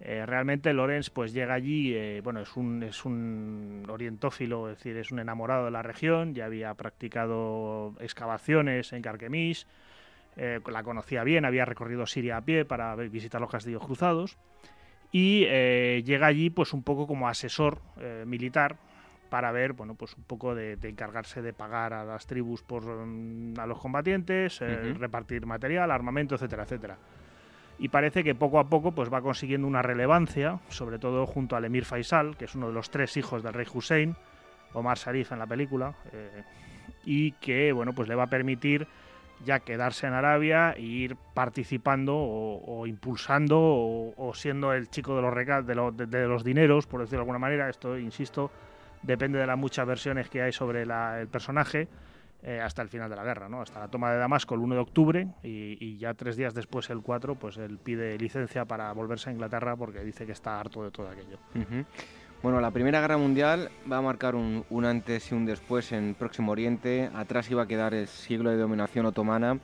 Eh, 0.00 0.24
realmente 0.26 0.72
Lorenz 0.72 1.10
pues 1.10 1.32
llega 1.32 1.54
allí 1.54 1.94
eh, 1.94 2.20
bueno 2.22 2.40
es 2.40 2.56
un 2.56 2.82
es 2.82 3.04
un 3.04 3.84
orientófilo 3.88 4.70
es 4.70 4.78
decir 4.78 4.96
es 4.96 5.10
un 5.10 5.20
enamorado 5.20 5.66
de 5.66 5.70
la 5.70 5.82
región 5.82 6.34
ya 6.34 6.44
había 6.44 6.74
practicado 6.74 7.94
excavaciones 8.00 8.92
en 8.92 9.02
Carquemis 9.02 9.66
eh, 10.36 10.60
la 10.70 10.82
conocía 10.82 11.24
bien 11.24 11.44
había 11.44 11.64
recorrido 11.64 12.06
Siria 12.06 12.36
a 12.36 12.40
pie 12.42 12.64
para 12.64 12.94
visitar 12.96 13.40
los 13.40 13.50
castillos 13.50 13.84
cruzados 13.84 14.36
y 15.10 15.44
llega 16.02 16.26
allí 16.26 16.50
pues 16.50 16.72
un 16.72 16.82
poco 16.82 17.06
como 17.06 17.28
asesor 17.28 17.80
militar 18.26 18.76
para 19.34 19.50
ver, 19.50 19.72
bueno, 19.72 19.96
pues 19.96 20.16
un 20.16 20.22
poco 20.22 20.54
de, 20.54 20.78
encargarse 20.80 21.42
de 21.42 21.52
pagar 21.52 21.92
a 21.92 22.04
las 22.04 22.24
tribus 22.24 22.62
por 22.62 22.84
mm, 22.84 23.58
a 23.58 23.66
los 23.66 23.80
combatientes, 23.80 24.60
eh, 24.62 24.94
repartir 24.96 25.44
material, 25.44 25.90
armamento, 25.90 26.36
etcétera, 26.36 26.62
etcétera. 26.62 26.96
Y 27.80 27.88
parece 27.88 28.22
que 28.22 28.36
poco 28.36 28.60
a 28.60 28.68
poco 28.68 28.92
pues 28.92 29.12
va 29.12 29.20
consiguiendo 29.22 29.66
una 29.66 29.82
relevancia, 29.82 30.60
sobre 30.68 31.00
todo 31.00 31.26
junto 31.26 31.56
al 31.56 31.64
emir 31.64 31.84
Faisal, 31.84 32.36
que 32.36 32.44
es 32.44 32.54
uno 32.54 32.68
de 32.68 32.74
los 32.74 32.90
tres 32.90 33.16
hijos 33.16 33.42
del 33.42 33.54
rey 33.54 33.66
Hussein, 33.74 34.14
Omar 34.72 34.98
Sharif 34.98 35.32
en 35.32 35.40
la 35.40 35.48
película, 35.48 35.94
eh, 36.12 36.44
y 37.04 37.32
que 37.32 37.72
bueno 37.72 37.92
pues 37.92 38.08
le 38.08 38.14
va 38.14 38.22
a 38.22 38.28
permitir 38.28 38.86
ya 39.44 39.58
quedarse 39.58 40.06
en 40.06 40.12
Arabia 40.12 40.74
e 40.76 40.82
ir 40.82 41.16
participando 41.16 42.14
o, 42.16 42.86
impulsando 42.86 43.58
o, 43.60 44.32
siendo 44.32 44.72
el 44.72 44.88
chico 44.90 45.16
de 45.16 45.22
los, 45.74 45.96
de, 45.96 46.06
de 46.06 46.28
los 46.28 46.44
dineros, 46.44 46.86
por 46.86 47.00
decirlo 47.00 47.18
de 47.18 47.22
alguna 47.22 47.40
manera. 47.40 47.68
Esto, 47.68 47.98
insisto, 47.98 48.52
depende 49.04 49.38
de 49.38 49.46
las 49.46 49.58
muchas 49.58 49.86
versiones 49.86 50.28
que 50.28 50.42
hay 50.42 50.52
sobre 50.52 50.82
el 50.82 51.28
personaje, 51.28 51.88
eh, 52.42 52.60
hasta 52.60 52.82
el 52.82 52.88
final 52.88 53.08
de 53.08 53.16
la 53.16 53.24
guerra, 53.24 53.48
¿no? 53.48 53.62
hasta 53.62 53.80
la 53.80 53.88
toma 53.88 54.12
de 54.12 54.18
Damasco 54.18 54.54
el 54.54 54.60
1 54.60 54.74
de 54.74 54.80
octubre 54.80 55.28
y, 55.42 55.96
ya 55.96 56.12
tres 56.12 56.36
días 56.36 56.52
después, 56.52 56.90
el 56.90 57.00
4, 57.00 57.36
pues 57.36 57.56
él 57.56 57.78
pide 57.78 58.18
licencia 58.18 58.66
para 58.66 58.92
volverse 58.92 59.30
a 59.30 59.32
Inglaterra 59.32 59.76
porque 59.76 60.00
dice 60.00 60.26
que 60.26 60.32
está 60.32 60.60
harto 60.60 60.84
de 60.84 60.90
todo 60.90 61.08
aquello. 61.08 61.38
Bueno, 62.42 62.60
la 62.60 62.70
Primera 62.70 63.00
Guerra 63.00 63.16
Mundial 63.16 63.70
va 63.90 63.96
a 63.96 64.02
marcar 64.02 64.34
un, 64.34 64.66
un, 64.68 64.84
antes 64.84 65.32
y 65.32 65.34
un 65.34 65.46
después 65.46 65.92
en 65.92 66.14
Próximo 66.14 66.52
Oriente. 66.52 67.10
Atrás 67.14 67.50
iba 67.50 67.62
a 67.62 67.66
quedar 67.66 67.94
el 67.94 68.06
siglo 68.06 68.50
de 68.50 68.58
dominación 68.58 69.06
otomana. 69.06 69.58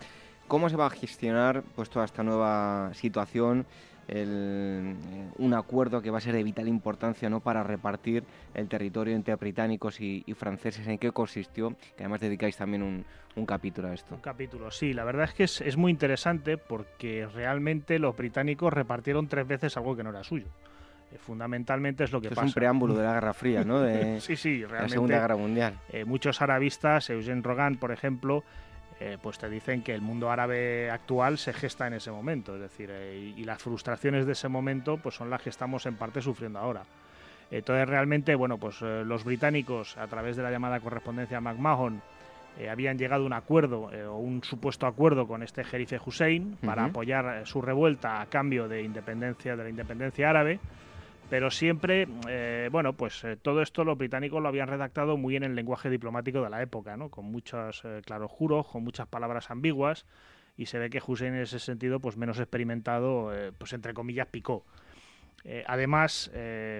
¿Cómo 0.48 0.70
se 0.70 0.76
va 0.76 0.86
a 0.86 0.90
gestionar 0.90 1.62
pues, 1.76 1.90
toda 1.90 2.06
esta 2.06 2.22
nueva 2.22 2.90
situación? 2.94 3.66
El, 4.10 4.96
eh, 5.08 5.28
un 5.38 5.54
acuerdo 5.54 6.02
que 6.02 6.10
va 6.10 6.18
a 6.18 6.20
ser 6.20 6.34
de 6.34 6.42
vital 6.42 6.68
importancia 6.68 7.30
¿no? 7.30 7.40
para 7.40 7.62
repartir 7.62 8.24
el 8.54 8.68
territorio 8.68 9.14
entre 9.14 9.34
británicos 9.36 10.00
y, 10.00 10.24
franceses. 10.34 10.86
¿En 10.86 10.98
qué 10.98 11.12
consistió? 11.12 11.70
Que 11.96 12.04
además 12.04 12.20
dedicáis 12.20 12.56
también 12.56 12.82
un, 12.82 13.04
un, 13.36 13.46
capítulo 13.46 13.88
a 13.88 13.94
esto. 13.94 14.14
Un 14.14 14.20
capítulo, 14.20 14.70
sí. 14.70 14.92
La 14.92 15.04
verdad 15.04 15.24
es 15.24 15.34
que 15.34 15.44
es, 15.44 15.60
es 15.60 15.76
muy 15.76 15.92
interesante 15.92 16.58
porque 16.58 17.26
realmente 17.26 17.98
los 17.98 18.16
británicos 18.16 18.72
repartieron 18.72 19.28
tres 19.28 19.46
veces 19.46 19.76
algo 19.76 19.96
que 19.96 20.02
no 20.02 20.10
era 20.10 20.24
suyo 20.24 20.46
eh, 21.12 21.18
fundamentalmente 21.18 22.04
es 22.04 22.12
lo 22.12 22.20
que 22.20 22.28
pasa. 22.30 22.42
Es 22.42 22.46
un 22.48 22.54
preámbulo 22.54 22.94
de 22.94 23.04
la 23.04 23.12
Guerra 23.14 23.34
Fría, 23.34 23.64
¿no? 23.64 23.80
De, 23.80 24.20
sí, 24.20 24.36
sí, 24.36 24.60
realmente. 24.60 24.82
La 24.82 24.88
Segunda 24.88 25.20
Guerra 25.20 25.36
Mundial. 25.36 25.78
Eh, 25.90 26.04
muchos 26.04 26.40
arabistas, 26.40 27.10
Eugene 27.10 27.42
Rogan, 27.42 27.76
por 27.76 27.92
ejemplo, 27.92 28.44
eh, 29.02 29.16
pues 29.20 29.38
te 29.38 29.48
dicen 29.48 29.82
que 29.82 29.94
el 29.94 30.02
mundo 30.02 30.30
árabe 30.30 30.90
actual 30.90 31.38
se 31.38 31.54
gesta 31.54 31.86
en 31.86 31.94
ese 31.94 32.10
momento, 32.10 32.54
es 32.56 32.60
decir, 32.60 32.90
eh, 32.92 33.32
y, 33.34 33.44
las 33.44 33.62
frustraciones 33.62 34.26
de 34.26 34.32
ese 34.32 34.48
momento 34.48 34.98
pues 34.98 35.14
son 35.14 35.30
las 35.30 35.40
que 35.40 35.48
estamos 35.48 35.86
en 35.86 35.96
parte 35.96 36.20
sufriendo 36.20 36.58
ahora. 36.58 36.82
Entonces 37.50 37.88
realmente, 37.88 38.34
bueno, 38.34 38.58
pues 38.58 38.82
eh, 38.82 39.02
los 39.06 39.24
británicos 39.24 39.96
a 39.96 40.06
través 40.06 40.36
de 40.36 40.42
la 40.42 40.50
llamada 40.50 40.80
correspondencia 40.80 41.40
McMahon 41.40 42.02
habían 42.70 42.98
llegado 42.98 43.22
a 43.22 43.26
un 43.26 43.32
acuerdo 43.32 43.90
o 44.10 44.18
un 44.18 44.44
supuesto 44.44 44.86
acuerdo 44.86 45.26
con 45.26 45.42
este 45.42 45.64
jerife 45.64 45.98
Hussein 46.04 46.58
para 46.62 46.84
apoyar 46.84 47.46
su 47.46 47.62
revuelta 47.62 48.20
a 48.20 48.26
cambio 48.26 48.68
de 48.68 48.82
independencia 48.82 49.56
de 49.56 49.62
la 49.62 49.70
independencia 49.70 50.28
árabe 50.28 50.60
pero 51.30 51.52
siempre, 51.52 52.08
eh, 52.28 52.68
bueno, 52.72 52.94
pues 52.94 53.22
eh, 53.22 53.36
todo 53.36 53.62
esto 53.62 53.84
los 53.84 53.96
británicos 53.96 54.42
lo 54.42 54.48
habían 54.48 54.66
redactado 54.66 55.16
muy 55.16 55.36
en 55.36 55.44
el 55.44 55.54
lenguaje 55.54 55.88
diplomático 55.88 56.42
de 56.42 56.50
la 56.50 56.60
época, 56.60 56.96
¿no? 56.96 57.08
Con 57.08 57.26
muchos 57.26 57.82
eh, 57.84 58.02
juros, 58.28 58.66
con 58.66 58.82
muchas 58.82 59.06
palabras 59.06 59.52
ambiguas, 59.52 60.06
y 60.56 60.66
se 60.66 60.80
ve 60.80 60.90
que 60.90 61.00
Hussein 61.06 61.34
en 61.34 61.42
ese 61.42 61.60
sentido, 61.60 62.00
pues 62.00 62.16
menos 62.16 62.40
experimentado, 62.40 63.32
pues 63.56 63.72
entre 63.72 63.94
comillas, 63.94 64.26
picó. 64.26 64.66
además, 65.66 66.30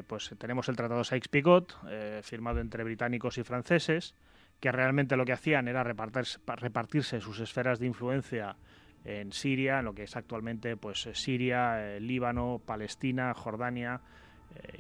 pues 0.06 0.34
tenemos 0.36 0.68
el 0.68 0.76
Tratado 0.76 1.02
Sykes-Picot, 1.02 2.22
firmado 2.22 2.60
entre 2.60 2.84
británicos 2.84 3.38
y 3.38 3.42
franceses, 3.42 4.14
que 4.58 4.70
realmente 4.70 5.16
lo 5.16 5.24
que 5.24 5.32
hacían 5.32 5.66
era 5.66 5.82
repartirse, 5.82 6.40
repartirse 6.46 7.20
sus 7.22 7.40
esferas 7.40 7.78
de 7.78 7.86
influencia 7.86 8.56
en 9.06 9.32
Siria, 9.32 9.78
en 9.78 9.86
lo 9.86 9.94
que 9.94 10.02
es 10.02 10.14
actualmente 10.14 10.76
pues 10.76 11.08
Siria, 11.14 11.98
Líbano, 12.00 12.60
Palestina, 12.66 13.32
Jordania, 13.32 14.02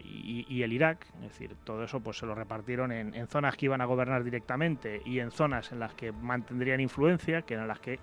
y, 0.04 0.62
el 0.62 0.72
Irak, 0.72 1.06
es 1.22 1.28
decir, 1.28 1.56
todo 1.64 1.84
eso 1.84 2.00
pues 2.00 2.18
se 2.18 2.26
lo 2.26 2.34
repartieron 2.34 2.92
en, 2.92 3.26
zonas 3.28 3.56
que 3.56 3.66
iban 3.66 3.80
a 3.80 3.84
gobernar 3.84 4.24
directamente 4.24 5.00
y 5.04 5.20
en 5.20 5.30
zonas 5.30 5.72
en 5.72 5.80
las 5.80 5.94
que 5.94 6.12
mantendrían 6.12 6.80
influencia, 6.80 7.42
que 7.42 7.54
eran 7.54 7.68
las 7.68 7.80
que 7.80 7.98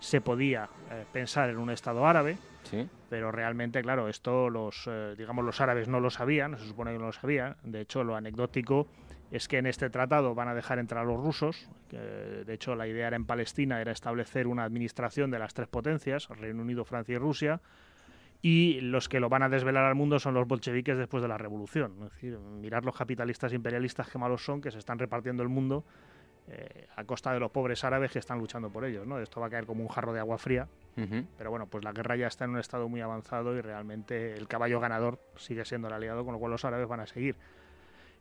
se 0.00 0.20
podía 0.20 0.68
eh, 0.90 1.04
pensar 1.12 1.50
en 1.50 1.58
un 1.58 1.70
Estado 1.70 2.06
árabe, 2.06 2.36
¿Sí? 2.64 2.88
pero 3.08 3.30
realmente, 3.30 3.82
claro, 3.82 4.08
esto 4.08 4.50
los, 4.50 4.84
eh, 4.86 5.14
digamos, 5.16 5.44
los 5.44 5.60
árabes 5.60 5.88
no 5.88 6.00
lo 6.00 6.10
sabían, 6.10 6.58
se 6.58 6.66
supone 6.66 6.92
que 6.92 6.98
no 6.98 7.06
lo 7.06 7.12
sabían, 7.12 7.56
de 7.62 7.82
hecho 7.82 8.02
lo 8.02 8.16
anecdótico 8.16 8.88
es 9.30 9.48
que 9.48 9.58
en 9.58 9.66
este 9.66 9.88
tratado 9.88 10.34
van 10.34 10.48
a 10.48 10.54
dejar 10.54 10.78
entrar 10.78 11.02
a 11.02 11.06
los 11.06 11.18
rusos, 11.18 11.68
que 11.88 11.96
de 11.96 12.52
hecho 12.52 12.74
la 12.74 12.86
idea 12.86 13.06
era 13.06 13.16
en 13.16 13.24
Palestina, 13.24 13.80
era 13.80 13.90
establecer 13.90 14.46
una 14.46 14.64
administración 14.64 15.30
de 15.30 15.38
las 15.38 15.54
tres 15.54 15.68
potencias, 15.68 16.28
Reino 16.28 16.60
Unido, 16.60 16.84
Francia 16.84 17.14
y 17.14 17.18
Rusia, 17.18 17.60
y 18.42 18.80
los 18.80 19.08
que 19.08 19.20
lo 19.20 19.28
van 19.28 19.44
a 19.44 19.48
desvelar 19.48 19.84
al 19.84 19.94
mundo 19.94 20.18
son 20.18 20.34
los 20.34 20.48
bolcheviques 20.48 20.98
después 20.98 21.22
de 21.22 21.28
la 21.28 21.38
revolución. 21.38 21.92
Es 22.04 22.12
decir, 22.12 22.38
mirar 22.38 22.84
los 22.84 22.96
capitalistas 22.96 23.52
imperialistas 23.52 24.08
que 24.08 24.18
malos 24.18 24.44
son, 24.44 24.60
que 24.60 24.72
se 24.72 24.78
están 24.78 24.98
repartiendo 24.98 25.44
el 25.44 25.48
mundo 25.48 25.84
eh, 26.48 26.88
a 26.96 27.04
costa 27.04 27.32
de 27.32 27.38
los 27.38 27.52
pobres 27.52 27.84
árabes 27.84 28.10
que 28.10 28.18
están 28.18 28.40
luchando 28.40 28.68
por 28.68 28.84
ellos. 28.84 29.06
¿no? 29.06 29.20
Esto 29.20 29.40
va 29.40 29.46
a 29.46 29.50
caer 29.50 29.64
como 29.64 29.82
un 29.82 29.88
jarro 29.88 30.12
de 30.12 30.18
agua 30.18 30.38
fría, 30.38 30.66
pero 31.38 31.50
bueno, 31.50 31.66
pues 31.68 31.84
la 31.84 31.92
guerra 31.92 32.16
ya 32.16 32.26
está 32.26 32.44
en 32.44 32.50
un 32.50 32.58
estado 32.58 32.88
muy 32.88 33.00
avanzado 33.00 33.56
y 33.56 33.60
realmente 33.60 34.34
el 34.34 34.48
caballo 34.48 34.80
ganador 34.80 35.20
sigue 35.36 35.64
siendo 35.64 35.86
el 35.86 35.94
aliado, 35.94 36.24
con 36.24 36.34
lo 36.34 36.40
cual 36.40 36.50
los 36.50 36.64
árabes 36.64 36.88
van 36.88 37.00
a 37.00 37.06
seguir. 37.06 37.36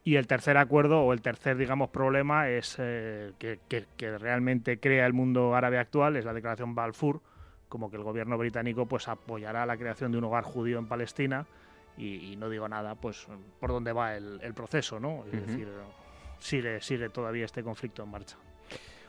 Y 0.03 0.15
el 0.15 0.27
tercer 0.27 0.57
acuerdo 0.57 1.01
o 1.01 1.13
el 1.13 1.21
tercer, 1.21 1.57
digamos, 1.57 1.89
problema 1.89 2.47
es 2.49 2.75
eh, 2.79 3.33
que, 3.39 3.59
que, 3.67 4.17
realmente 4.17 4.79
crea 4.79 5.05
el 5.05 5.13
mundo 5.13 5.55
árabe 5.55 5.79
actual, 5.79 6.15
es 6.15 6.25
la 6.25 6.33
declaración 6.33 6.73
Balfour, 6.73 7.21
como 7.71 7.89
que 7.89 7.95
el 7.95 8.03
gobierno 8.03 8.37
británico 8.37 8.85
pues 8.85 9.07
apoyará 9.07 9.65
la 9.65 9.77
creación 9.77 10.11
de 10.11 10.17
un 10.17 10.25
hogar 10.25 10.43
judío 10.43 10.77
en 10.77 10.87
Palestina 10.87 11.45
y, 11.97 12.35
no 12.37 12.49
digo 12.49 12.67
nada 12.67 12.95
pues 12.95 13.27
por 13.59 13.69
dónde 13.69 13.93
va 13.93 14.17
el, 14.17 14.53
proceso, 14.53 14.99
¿no? 14.99 15.23
Es 15.31 15.47
decir, 15.47 15.69
sigue, 16.39 16.81
sigue 16.81 17.09
todavía 17.09 17.45
este 17.45 17.63
conflicto 17.63 18.03
en 18.03 18.11
marcha. 18.11 18.35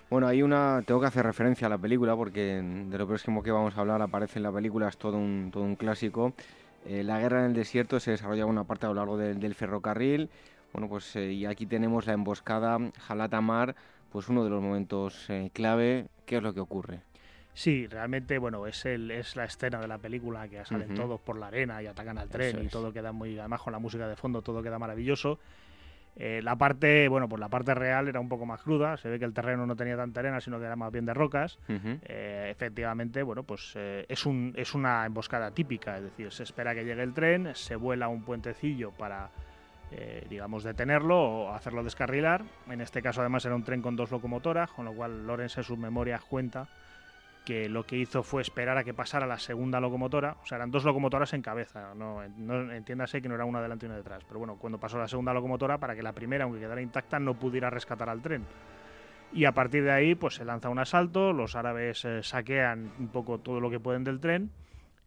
Bueno, 0.09 0.29
hay 0.29 0.43
una, 0.43 0.83
tengo 0.87 1.01
que 1.01 1.07
hacer 1.07 1.27
referencia 1.27 1.67
a 1.67 1.71
la 1.71 1.79
película 1.79 2.15
porque 2.15 2.63
de 2.63 2.99
lo 2.99 3.07
próximo 3.09 3.43
que 3.43 3.51
vamos 3.51 3.77
a 3.77 3.81
hablar 3.81 4.01
aparece 4.01 4.39
en 4.39 4.45
la 4.45 4.53
película, 4.53 4.87
es 4.89 4.97
todo 4.97 5.17
un, 5.17 5.51
todo 5.53 5.65
un 5.65 5.75
clásico. 5.75 6.33
Eh, 6.87 7.03
la 7.03 7.19
guerra 7.19 7.41
en 7.41 7.47
el 7.47 7.55
desierto 7.55 7.99
se 7.99 8.13
desarrolla 8.13 8.47
una 8.47 8.63
parte 8.63 8.87
a 8.87 8.91
lo 8.91 8.95
largo 8.95 9.17
del 9.17 9.55
ferrocarril. 9.57 10.31
Bueno, 10.73 10.89
pues 10.89 11.17
eh, 11.17 11.33
y 11.33 11.47
aquí 11.47 11.67
tenemos 11.67 12.07
la 12.07 12.13
emboscada 12.13 12.79
Jalatamar, 13.01 13.75
pues 14.11 14.29
uno 14.29 14.45
de 14.45 14.51
los 14.51 14.63
momentos 14.63 15.29
eh, 15.31 15.51
clave. 15.53 16.07
¿Qué 16.27 16.37
es 16.37 16.43
lo 16.43 16.55
que 16.55 16.61
ocurre? 16.61 17.01
Sí, 17.55 17.87
realmente, 17.87 18.39
bueno, 18.39 18.67
es 18.67 18.87
el, 18.87 19.11
es 19.11 19.37
la 19.37 19.45
escena 19.45 19.79
de 19.79 19.87
la 19.87 19.99
película 19.99 20.49
que 20.49 20.65
salen 20.65 20.95
todos 20.95 21.21
por 21.21 21.39
la 21.39 21.49
arena 21.49 21.83
y 21.83 21.87
atacan 21.87 22.17
al 22.17 22.29
tren 22.29 22.65
y 22.65 22.69
todo 22.69 22.93
queda 22.93 23.13
muy, 23.13 23.39
además 23.39 23.61
con 23.61 23.73
la 23.73 23.79
música 23.79 24.09
de 24.09 24.17
fondo 24.17 24.41
todo 24.41 24.63
queda 24.63 24.79
maravilloso. 24.79 25.39
Eh, 26.17 26.41
la 26.43 26.57
parte, 26.57 27.09
bueno, 27.09 27.29
pues 27.29 27.41
la 27.41 27.49
parte 27.49 27.75
real 27.75 28.09
era 28.09 28.21
un 28.21 28.29
poco 28.29 28.45
más 28.45 28.63
cruda, 28.63 28.97
se 28.97 29.09
ve 29.09 29.19
que 29.19 29.25
el 29.25 29.33
terreno 29.33 29.67
no 29.67 29.77
tenía 29.77 29.97
tanta 29.97 30.21
arena, 30.21 30.41
sino 30.41 30.59
que 30.59 30.67
era 30.67 30.77
más 30.77 30.93
bien 30.93 31.05
de 31.05 31.15
rocas. 31.15 31.59
Eh, 31.69 32.49
efectivamente, 32.51 33.23
bueno, 33.23 33.43
pues 33.43 33.73
eh, 33.77 34.07
es, 34.09 34.25
un, 34.25 34.53
es 34.57 34.75
una 34.75 35.05
emboscada 35.05 35.51
típica, 35.51 35.97
es 35.99 36.05
decir, 36.05 36.33
se 36.33 36.43
espera 36.43 36.75
que 36.75 36.85
llegue 36.85 37.03
el 37.03 37.13
tren, 37.13 37.51
se 37.55 37.77
vuela 37.77 38.09
un 38.09 38.23
puentecillo 38.25 38.93
para, 38.93 39.31
digamos, 40.29 40.65
detenerlo 40.65 41.19
o 41.19 41.53
hacerlo 41.53 41.85
descarrilar. 41.85 42.43
En 42.69 42.81
este 42.81 43.03
caso, 43.03 43.21
además, 43.21 43.45
era 43.45 43.55
un 43.55 43.63
tren 43.63 43.83
con 43.83 43.95
dos 43.95 44.11
locomotoras, 44.11 44.71
con 44.71 44.87
lo 44.87 44.95
cual 44.95 45.27
Lorenz 45.27 45.59
en 45.59 45.65
sus 45.65 45.79
memorias 45.79 46.23
cuenta 46.25 46.69
que 47.45 47.69
lo 47.69 47.85
que 47.85 47.97
hizo 47.97 48.23
fue 48.23 48.43
esperar 48.43 48.79
a 48.79 48.85
que 48.85 48.95
pasara 48.95 49.27
la 49.27 49.39
segunda 49.39 49.81
locomotora, 49.81 50.37
o 50.43 50.47
sea, 50.47 50.57
eran 50.57 50.71
dos 50.71 50.85
locomotoras 50.85 51.33
en 51.33 51.43
cabeza, 51.43 51.95
no, 51.95 52.23
entiéndase 52.23 53.21
que 53.21 53.29
no 53.29 53.35
era 53.35 53.45
una 53.45 53.61
delante 53.61 53.87
y 53.87 53.89
una 53.89 53.97
detrás, 53.97 54.25
pero 54.25 54.39
bueno, 54.39 54.57
cuando 54.57 54.79
pasó 54.79 54.99
la 54.99 55.09
segunda 55.09 55.33
locomotora, 55.33 55.79
para 55.79 55.97
que 55.97 56.03
la 56.03 56.13
primera, 56.13 56.45
aunque 56.45 56.61
quedara 56.61 56.81
intacta, 56.81 57.19
no 57.19 57.35
pudiera 57.35 57.71
rescatar 57.71 58.09
al 58.09 58.23
tren. 58.23 58.45
Y 59.33 59.47
a 59.47 59.53
partir 59.53 59.83
de 59.83 59.91
ahí, 59.91 60.15
pues 60.15 60.35
se 60.35 60.45
lanza 60.45 60.69
un 60.69 60.79
asalto, 60.79 61.33
los 61.33 61.57
árabes 61.57 62.05
eh, 62.05 62.23
saquean 62.23 62.93
un 62.99 63.09
poco 63.09 63.39
todo 63.39 63.61
lo 63.61 63.71
que 63.71 63.81
pueden 63.81 64.05
del 64.05 64.21
tren, 64.21 64.51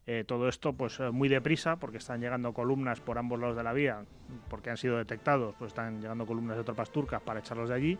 eh, 0.08 0.24
todo 0.24 0.48
esto 0.48 0.72
pues 0.72 1.00
eh, 1.00 1.10
muy 1.10 1.28
deprisa, 1.28 1.76
porque 1.76 1.98
están 1.98 2.20
llegando 2.20 2.52
columnas 2.52 3.00
por 3.00 3.18
ambos 3.18 3.40
lados 3.40 3.56
de 3.56 3.62
la 3.62 3.72
vía, 3.72 4.04
porque 4.50 4.70
han 4.70 4.76
sido 4.76 4.98
detectados, 4.98 5.54
pues 5.58 5.70
están 5.70 6.00
llegando 6.00 6.26
columnas 6.26 6.56
de 6.56 6.64
tropas 6.64 6.90
turcas 6.90 7.22
para 7.22 7.40
echarlos 7.40 7.68
de 7.68 7.74
allí, 7.74 7.98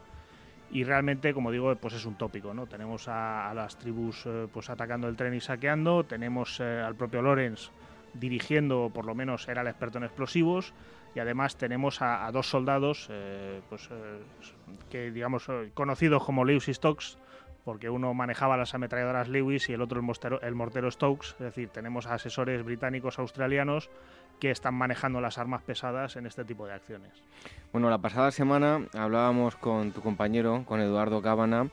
y 0.71 0.85
realmente, 0.85 1.33
como 1.33 1.51
digo, 1.51 1.75
pues 1.77 1.95
es 1.95 2.05
un 2.05 2.17
tópico, 2.17 2.53
¿no? 2.53 2.67
Tenemos 2.67 3.09
a, 3.09 3.53
las 3.55 3.79
tribus 3.79 4.25
eh, 4.27 4.49
pues 4.53 4.69
atacando 4.69 5.09
el 5.09 5.17
tren 5.17 5.35
y 5.35 5.41
saqueando, 5.41 6.05
tenemos 6.05 6.61
eh, 6.61 6.83
al 6.85 6.95
propio 6.97 7.23
Lorenz 7.23 7.71
dirigiendo, 8.15 8.91
por 8.93 9.05
lo 9.05 9.15
menos 9.15 9.47
era 9.49 9.63
el 9.63 9.69
experto 9.69 9.99
en 9.99 10.05
explosivos, 10.05 10.73
y 11.15 11.21
además 11.21 11.57
tenemos 11.57 12.03
a, 12.03 12.31
dos 12.33 12.49
soldados, 12.49 13.09
eh, 13.11 13.61
pues 13.69 13.89
que 14.91 15.11
digamos 15.11 15.47
conocidos 15.75 16.25
como 16.25 16.45
Lewis 16.45 16.69
y 16.69 16.75
Stokes, 16.75 17.17
porque 17.65 17.91
uno 17.91 18.15
manejaba 18.15 18.57
las 18.57 18.75
ametralladoras 18.75 19.29
Lewis 19.29 19.69
y 19.69 19.73
el 19.73 19.83
otro 19.83 19.99
el 19.99 20.05
mortero, 20.05 20.41
el 20.41 20.55
mortero 20.55 20.91
Stokes, 20.91 21.31
es 21.31 21.39
decir, 21.39 21.69
tenemos 21.69 22.07
asesores 22.07 22.65
británicos 22.65 23.19
australianos 23.19 23.91
que 24.39 24.51
están 24.51 24.75
manejando 24.75 25.21
las 25.21 25.39
armas 25.39 25.63
pesadas 25.63 26.17
en 26.17 26.27
este 26.27 26.45
tipo 26.45 26.67
de 26.67 26.75
acciones. 26.75 27.11
Bueno, 27.73 27.91
la 27.91 27.99
pasada 27.99 28.31
semana 28.31 28.87
hablábamos 28.95 29.57
con 29.57 29.93
tu 29.93 30.01
compañero, 30.01 30.65
con 30.67 30.81
Eduardo 30.81 31.23
Cábana, 31.23 31.69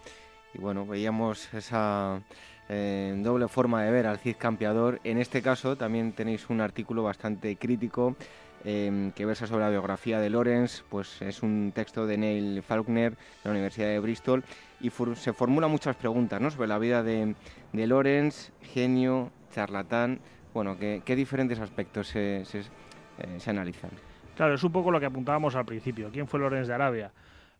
y 0.53 0.59
bueno, 0.59 0.85
veíamos 0.85 1.53
esa 1.53 2.21
eh, 2.69 3.13
doble 3.17 3.47
forma 3.47 3.83
de 3.83 3.91
ver 3.91 4.07
al 4.07 4.19
Cid 4.19 4.35
campeador. 4.37 4.99
En 5.03 5.17
este 5.17 5.41
caso 5.41 5.75
también 5.75 6.13
tenéis 6.13 6.49
un 6.49 6.61
artículo 6.61 7.03
bastante 7.03 7.55
crítico 7.55 8.15
em, 8.63 9.11
que 9.11 9.25
versa 9.25 9.47
sobre 9.47 9.63
la 9.63 9.69
biografía 9.69 10.19
de 10.19 10.29
Lorenz, 10.29 10.83
pues 10.89 11.21
es 11.21 11.43
un 11.43 11.71
texto 11.73 12.05
de 12.05 12.17
Neil 12.17 12.63
Faulkner 12.63 13.11
de 13.13 13.17
la 13.43 13.51
Universidad 13.51 13.87
de 13.87 13.99
Bristol 13.99 14.43
y 14.79 14.89
se 14.89 15.33
formula 15.33 15.67
muchas 15.67 15.95
preguntas 15.95 16.39
¿no? 16.39 16.51
sobre 16.51 16.67
la 16.67 16.77
vida 16.77 17.03
de, 17.03 17.35
de 17.73 17.87
Lorenz, 17.87 18.51
genio, 18.61 19.31
charlatán, 19.51 20.19
bueno, 20.53 20.77
¿qué, 20.77 21.15
diferentes 21.15 21.59
aspectos 21.59 22.07
se, 22.07 22.45
se, 22.45 22.59
eh, 22.59 23.39
se, 23.39 23.49
analizan? 23.49 23.91
Claro, 24.35 24.53
es 24.53 24.63
un 24.63 24.71
poco 24.71 24.91
lo 24.91 24.99
que 24.99 25.05
apuntábamos 25.05 25.55
al 25.55 25.65
principio. 25.65 26.09
¿Quién 26.11 26.27
fue 26.27 26.39
Lorenz 26.39 26.67
de 26.67 26.73
Arabia? 26.73 27.11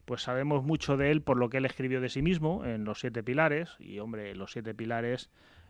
Pues 0.06 0.22
sabemos 0.22 0.64
mucho 0.64 0.98
de 0.98 1.12
él 1.12 1.22
por 1.22 1.38
lo 1.38 1.50
que 1.50 1.58
él 1.58 1.66
escribió 1.66 2.02
de 2.02 2.10
sí 2.10 2.22
mismo 2.22 2.66
en 2.66 2.84
Los 2.84 3.00
Siete 3.00 3.24
Pilares. 3.24 3.76
Y, 3.80 4.00
hombre, 4.00 4.36
Los 4.36 4.52
Siete 4.52 4.74
Pilares, 4.74 5.30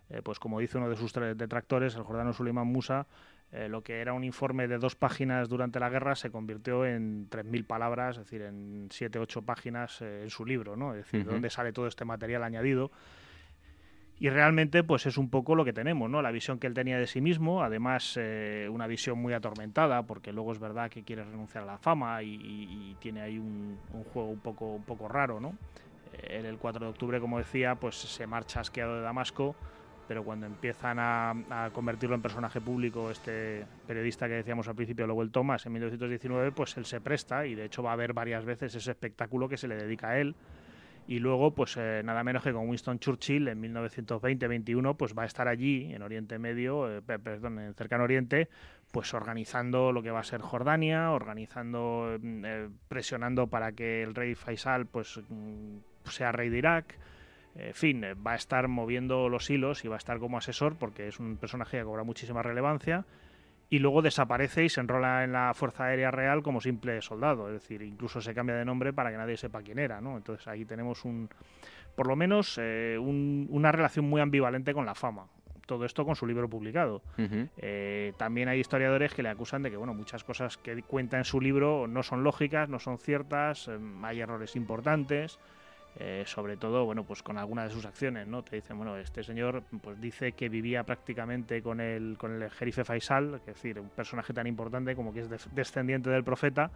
eh, 0.09 0.21
pues 0.23 0.39
como 0.39 0.59
dice 0.59 0.77
uno 0.77 0.89
de 0.89 0.95
sus 0.95 1.13
detractores, 1.13 1.95
el 1.95 2.03
Jordano 2.03 2.33
Suleiman 2.33 2.67
Musa, 2.67 3.07
eh, 3.51 3.69
lo 3.69 3.83
que 3.83 4.01
era 4.01 4.13
un 4.13 4.23
informe 4.23 4.67
de 4.67 4.79
dos 4.79 4.95
páginas 4.95 5.47
durante 5.47 5.79
la 5.79 5.89
guerra 5.89 6.15
se 6.15 6.31
convirtió 6.31 6.85
en 6.85 7.29
3.000 7.29 7.65
palabras, 7.65 8.17
es 8.17 8.23
decir, 8.23 8.41
en 8.41 8.87
7, 8.89 9.19
8 9.19 9.43
páginas 9.43 10.01
en 10.01 10.29
su 10.31 10.43
libro, 10.43 10.75
¿no? 10.75 10.95
Es 10.95 11.05
decir, 11.05 11.23
dónde 11.23 11.51
sale 11.51 11.71
todo 11.71 11.85
este 11.85 12.03
material 12.03 12.43
añadido 12.43 12.91
y 14.23 14.29
realmente 14.29 14.85
pues 14.85 15.05
es 15.05 15.17
un 15.17 15.29
poco 15.29 15.53
lo 15.53 15.65
que 15.65 15.73
tenemos, 15.73 16.09
¿no? 16.09 16.21
La 16.21 16.31
visión 16.31 16.57
que 16.57 16.65
él 16.65 16.73
tenía 16.73 16.97
de 16.97 17.07
sí 17.07 17.19
mismo, 17.19 17.61
además 17.61 18.17
eh, 18.17 18.69
una 18.71 18.87
visión 18.87 19.17
muy 19.17 19.33
atormentada, 19.33 20.03
porque 20.03 20.31
luego 20.31 20.53
es 20.53 20.59
verdad 20.59 20.89
que 20.89 21.03
quiere 21.03 21.25
renunciar 21.25 21.65
a 21.65 21.67
la 21.67 21.77
fama 21.77 22.23
y, 22.23 22.95
tiene 23.01 23.21
ahí 23.21 23.37
un, 23.37 23.77
juego 24.13 24.29
un 24.29 24.39
poco, 24.39 24.75
un 24.75 24.83
poco 24.83 25.09
raro, 25.09 25.41
¿no? 25.41 25.57
Eh, 26.13 26.41
el 26.41 26.57
4 26.57 26.85
de 26.85 26.91
octubre, 26.91 27.19
como 27.19 27.37
decía, 27.37 27.75
pues 27.75 27.97
se 27.97 28.25
marcha 28.25 28.61
asqueado 28.61 28.95
de 28.95 29.01
Damasco, 29.01 29.57
pero 30.07 30.23
cuando 30.23 30.45
empiezan 30.45 30.99
a, 31.01 31.69
convertirlo 31.73 32.15
en 32.15 32.21
personaje 32.21 32.61
público, 32.61 33.11
este 33.11 33.65
periodista 33.85 34.29
que 34.29 34.35
decíamos 34.35 34.69
al 34.69 34.75
principio, 34.75 35.05
Lowell 35.05 35.31
Thomas, 35.31 35.65
en 35.65 35.73
1919, 35.73 36.53
pues 36.53 36.77
él 36.77 36.85
se 36.85 37.01
presta 37.01 37.45
y 37.45 37.55
de 37.55 37.65
hecho 37.65 37.83
va 37.83 37.89
a 37.89 37.93
haber 37.93 38.13
varias 38.13 38.45
veces 38.45 38.73
ese 38.73 38.91
espectáculo 38.91 39.49
que 39.49 39.57
se 39.57 39.67
le 39.67 39.75
dedica 39.75 40.11
a 40.11 40.19
él 40.19 40.33
y 41.07 41.19
luego 41.19 41.53
pues 41.53 41.75
eh, 41.77 42.01
nada 42.03 42.23
menos 42.23 42.43
que 42.43 42.53
con 42.53 42.69
Winston 42.69 42.99
Churchill 42.99 43.47
en 43.47 43.61
1920-21 43.61 44.95
pues 44.95 45.13
va 45.17 45.23
a 45.23 45.25
estar 45.25 45.47
allí 45.47 45.93
en 45.93 46.01
Oriente 46.01 46.39
Medio, 46.39 46.97
eh, 46.97 47.01
perdón, 47.01 47.59
en 47.59 47.73
cercano 47.73 48.05
Oriente, 48.05 48.49
pues 48.91 49.13
organizando 49.13 49.91
lo 49.91 50.01
que 50.01 50.11
va 50.11 50.19
a 50.19 50.23
ser 50.23 50.41
Jordania, 50.41 51.11
organizando, 51.11 52.17
mm, 52.21 52.45
eh, 52.45 52.69
presionando 52.87 53.47
para 53.47 53.73
que 53.73 54.03
el 54.03 54.15
rey 54.15 54.35
Faisal 54.35 54.85
pues 54.85 55.19
mm, 55.29 55.77
sea 56.05 56.31
rey 56.31 56.49
de 56.49 56.57
Irak. 56.59 56.97
En 57.55 57.73
fin, 57.75 58.03
va 58.25 58.31
a 58.31 58.35
estar 58.35 58.67
moviendo 58.67 59.29
los 59.29 59.47
hilos 59.51 59.85
y 59.85 59.87
va 59.87 59.95
a 59.95 59.97
estar 59.99 60.17
como 60.17 60.39
asesor 60.39 60.75
porque 60.75 61.07
es 61.07 61.19
un 61.19 61.37
personaje 61.37 61.77
que 61.77 61.83
cobra 61.83 62.03
muchísima 62.03 62.41
relevancia 62.41 63.05
y 63.73 63.79
luego 63.79 64.03
desaparece 64.03 64.65
y 64.65 64.69
se 64.69 64.81
enrola 64.81 65.23
en 65.23 65.31
la 65.31 65.51
Fuerza 65.55 65.85
Aérea 65.85 66.11
Real 66.11 66.43
como 66.43 66.61
simple 66.61 67.01
soldado, 67.01 67.47
es 67.47 67.53
decir, 67.53 67.81
incluso 67.81 68.21
se 68.21 68.31
cambia 68.35 68.55
de 68.55 68.63
nombre 68.63 68.93
para 68.93 69.09
que 69.09 69.17
nadie 69.17 69.35
sepa 69.35 69.63
quién 69.63 69.79
era, 69.79 69.99
¿no? 69.99 70.15
Entonces 70.15 70.47
ahí 70.47 70.63
tenemos 70.63 71.03
un, 71.05 71.27
por 71.95 72.05
lo 72.05 72.15
menos, 72.15 72.59
eh, 72.61 72.99
una 72.99 73.71
relación 73.71 74.07
muy 74.07 74.21
ambivalente 74.21 74.75
con 74.75 74.85
la 74.85 74.93
fama. 74.93 75.25
Todo 75.65 75.85
esto 75.85 76.05
con 76.05 76.15
su 76.15 76.27
libro 76.27 76.47
publicado. 76.47 77.01
Eh, 77.17 78.13
también 78.15 78.47
hay 78.47 78.59
historiadores 78.59 79.15
que 79.15 79.23
le 79.23 79.29
acusan 79.29 79.63
de 79.63 79.71
que 79.71 79.77
bueno, 79.77 79.95
muchas 79.95 80.23
cosas 80.23 80.55
que 80.57 80.83
cuenta 80.83 81.17
en 81.17 81.23
su 81.23 81.41
libro 81.41 81.87
no 81.87 82.03
son 82.03 82.23
lógicas, 82.23 82.69
no 82.69 82.77
son 82.77 82.99
ciertas, 82.99 83.69
em, 83.69 84.05
hay 84.05 84.19
errores 84.19 84.55
importantes. 84.55 85.39
Eh, 85.99 86.23
sobre 86.25 86.57
todo 86.57 86.85
bueno 86.85 87.03
pues 87.03 87.21
con 87.21 87.37
algunas 87.37 87.69
de 87.69 87.75
sus 87.75 87.85
acciones 87.85 88.25
no 88.25 88.41
te 88.41 88.55
dicen 88.55 88.77
bueno 88.77 88.97
este 88.97 89.21
señor 89.21 89.61
pues 89.79 90.01
dice 90.01 90.31
que 90.31 90.49
vivía 90.49 90.83
prácticamente 90.83 91.61
con 91.61 91.79
el 91.79 92.17
con 92.17 92.41
el 92.41 92.49
jerife 92.49 92.83
Faisal 92.83 93.35
es 93.35 93.45
decir 93.45 93.79
un 93.79 93.89
personaje 93.89 94.33
tan 94.33 94.47
importante 94.47 94.95
como 94.95 95.13
que 95.13 95.19
es 95.19 95.29
descendiente 95.53 96.09
del 96.09 96.23
profeta 96.23 96.71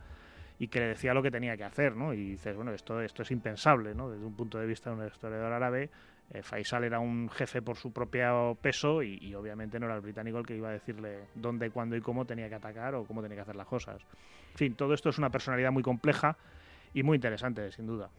y 0.59 0.67
que 0.67 0.81
le 0.81 0.87
decía 0.89 1.15
lo 1.15 1.23
que 1.23 1.31
tenía 1.31 1.57
que 1.57 1.63
hacer 1.63 1.95
no 1.95 2.13
y 2.13 2.31
dices 2.31 2.55
bueno 2.55 2.71
esto 2.73 3.01
esto 3.01 3.23
es 3.23 3.31
impensable 3.31 3.95
no 3.95 4.11
desde 4.11 4.23
un 4.23 4.35
punto 4.35 4.59
de 4.59 4.67
vista 4.67 4.91
de 4.91 4.97
un 4.97 5.07
historiador 5.07 5.51
árabe 5.51 5.89
eh, 6.29 6.43
Faisal 6.43 6.83
era 6.83 6.99
un 6.99 7.27
jefe 7.29 7.63
por 7.63 7.77
su 7.77 7.91
propio 7.91 8.55
peso 8.61 9.01
y, 9.01 9.17
y, 9.19 9.33
obviamente 9.33 9.79
no 9.79 9.87
era 9.87 9.95
el 9.95 10.01
británico 10.01 10.37
el 10.37 10.45
que 10.45 10.57
iba 10.57 10.69
a 10.69 10.73
decirle 10.73 11.29
dónde, 11.33 11.71
cuándo 11.71 11.95
y 11.95 12.01
cómo 12.01 12.25
tenía 12.25 12.49
que 12.49 12.55
atacar 12.55 12.95
o 12.95 13.05
cómo 13.05 13.21
tenía 13.21 13.37
que 13.37 13.43
hacer 13.43 13.55
las 13.55 13.65
cosas. 13.65 14.01
En 14.51 14.57
fin, 14.57 14.75
todo 14.75 14.93
esto 14.93 15.07
es 15.09 15.17
una 15.17 15.29
personalidad 15.29 15.71
muy 15.71 15.83
compleja 15.83 16.37
y 16.93 17.01
muy 17.01 17.15
interesante, 17.15 17.71
sin 17.71 17.87
duda. 17.87 18.09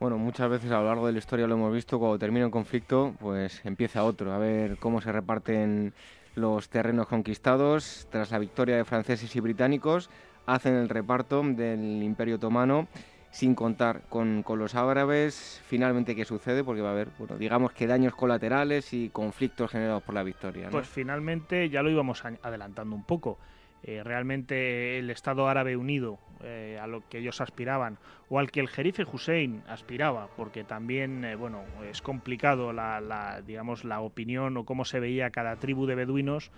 Bueno, 0.00 0.16
muchas 0.16 0.48
veces 0.48 0.70
a 0.70 0.80
lo 0.80 0.86
largo 0.86 1.06
de 1.06 1.12
la 1.12 1.18
historia 1.18 1.46
lo 1.46 1.56
hemos 1.56 1.74
visto, 1.74 1.98
cuando 1.98 2.18
termina 2.18 2.46
un 2.46 2.50
conflicto, 2.50 3.14
pues 3.20 3.60
empieza 3.66 4.02
otro, 4.02 4.32
a 4.32 4.38
ver 4.38 4.78
cómo 4.78 5.02
se 5.02 5.12
reparten 5.12 5.92
los 6.34 6.70
terrenos 6.70 7.06
conquistados. 7.06 8.08
Tras 8.10 8.30
la 8.30 8.38
victoria 8.38 8.78
de 8.78 8.86
franceses 8.86 9.36
y 9.36 9.40
británicos, 9.40 10.08
hacen 10.46 10.74
el 10.74 10.88
reparto 10.88 11.42
del 11.42 12.02
Imperio 12.02 12.36
Otomano 12.36 12.88
sin 13.30 13.54
contar 13.54 14.00
con, 14.08 14.42
los 14.48 14.74
árabes. 14.74 15.60
Finalmente, 15.66 16.16
¿qué 16.16 16.24
sucede? 16.24 16.64
Porque 16.64 16.80
va 16.80 16.88
a 16.88 16.92
haber, 16.92 17.08
bueno, 17.18 17.36
digamos 17.36 17.72
que 17.72 17.86
daños 17.86 18.14
colaterales 18.14 18.94
y 18.94 19.10
conflictos 19.10 19.70
generados 19.70 20.02
por 20.02 20.14
la 20.14 20.22
victoria. 20.22 20.70
Pues 20.70 20.88
finalmente 20.88 21.68
ya 21.68 21.82
lo 21.82 21.90
íbamos 21.90 22.24
adelantando 22.24 22.96
un 22.96 23.04
poco. 23.04 23.38
Eh, 23.82 24.02
realmente 24.04 24.98
el 24.98 25.08
Estado 25.08 25.48
Árabe 25.48 25.76
Unido, 25.76 26.18
eh, 26.42 26.78
a 26.80 26.86
lo 26.86 27.02
que 27.08 27.18
ellos 27.18 27.40
aspiraban, 27.40 27.96
o 28.28 28.38
al 28.38 28.50
que 28.50 28.60
el 28.60 28.68
jerife 28.68 29.04
Hussein 29.10 29.62
aspiraba, 29.68 30.28
porque 30.36 30.64
también, 30.64 31.24
eh, 31.24 31.34
bueno, 31.34 31.62
es 31.90 32.02
complicado 32.02 32.74
la, 32.74 33.42
digamos, 33.46 33.84
la 33.84 34.00
opinión 34.00 34.56
o 34.58 34.64
cómo 34.64 34.84
se 34.84 35.00
veía 35.00 35.30
cada 35.30 35.56
tribu 35.56 35.86
de 35.86 35.94
beduinos. 35.94 36.50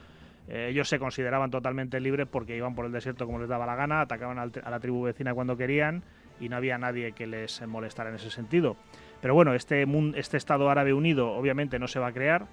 ellos 0.49 0.89
se 0.89 0.99
consideraban 0.99 1.53
totalmente 1.53 2.01
libres 2.01 2.27
porque 2.27 2.57
iban 2.57 2.75
por 2.75 2.85
el 2.85 2.91
desierto 2.91 3.27
como 3.27 3.39
les 3.39 3.49
daba 3.49 3.65
la 3.65 3.77
gana, 3.77 4.01
atacaban 4.01 4.39
a 4.39 4.71
la 4.71 4.81
tribu 4.81 5.03
vecina 5.03 5.33
cuando 5.35 5.57
querían 5.57 6.03
y 6.41 6.49
no 6.49 6.57
había 6.57 6.79
nadie 6.79 7.13
que 7.13 7.29
les 7.29 7.65
molestara 7.65 8.11
en 8.11 8.17
ese 8.17 8.31
sentido. 8.31 8.77
Pero 9.21 9.35
bueno, 9.35 9.55
este, 9.55 9.87
este 10.17 10.37
Estado 10.37 10.69
Árabe 10.69 10.93
Unido 10.93 11.31
obviamente 11.31 11.79
no 11.79 11.87
se 11.87 12.01
va 12.01 12.09
a 12.09 12.13
crear. 12.13 12.49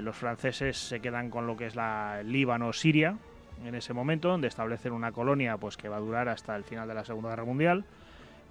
los 0.00 0.16
franceses 0.16 0.78
se 0.78 1.00
quedan 1.00 1.28
con 1.28 1.46
lo 1.46 1.58
que 1.58 1.66
es 1.66 1.76
la 1.76 2.22
Líbano-Siria, 2.24 3.18
en 3.64 3.74
ese 3.74 3.92
momento, 3.92 4.28
donde 4.28 4.48
establecen 4.48 4.92
una 4.92 5.12
colonia 5.12 5.56
pues, 5.56 5.76
que 5.76 5.88
va 5.88 5.96
a 5.96 6.00
durar 6.00 6.28
hasta 6.28 6.56
el 6.56 6.64
final 6.64 6.88
de 6.88 6.94
la 6.94 7.04
Segunda 7.04 7.30
Guerra 7.30 7.44
Mundial. 7.44 7.84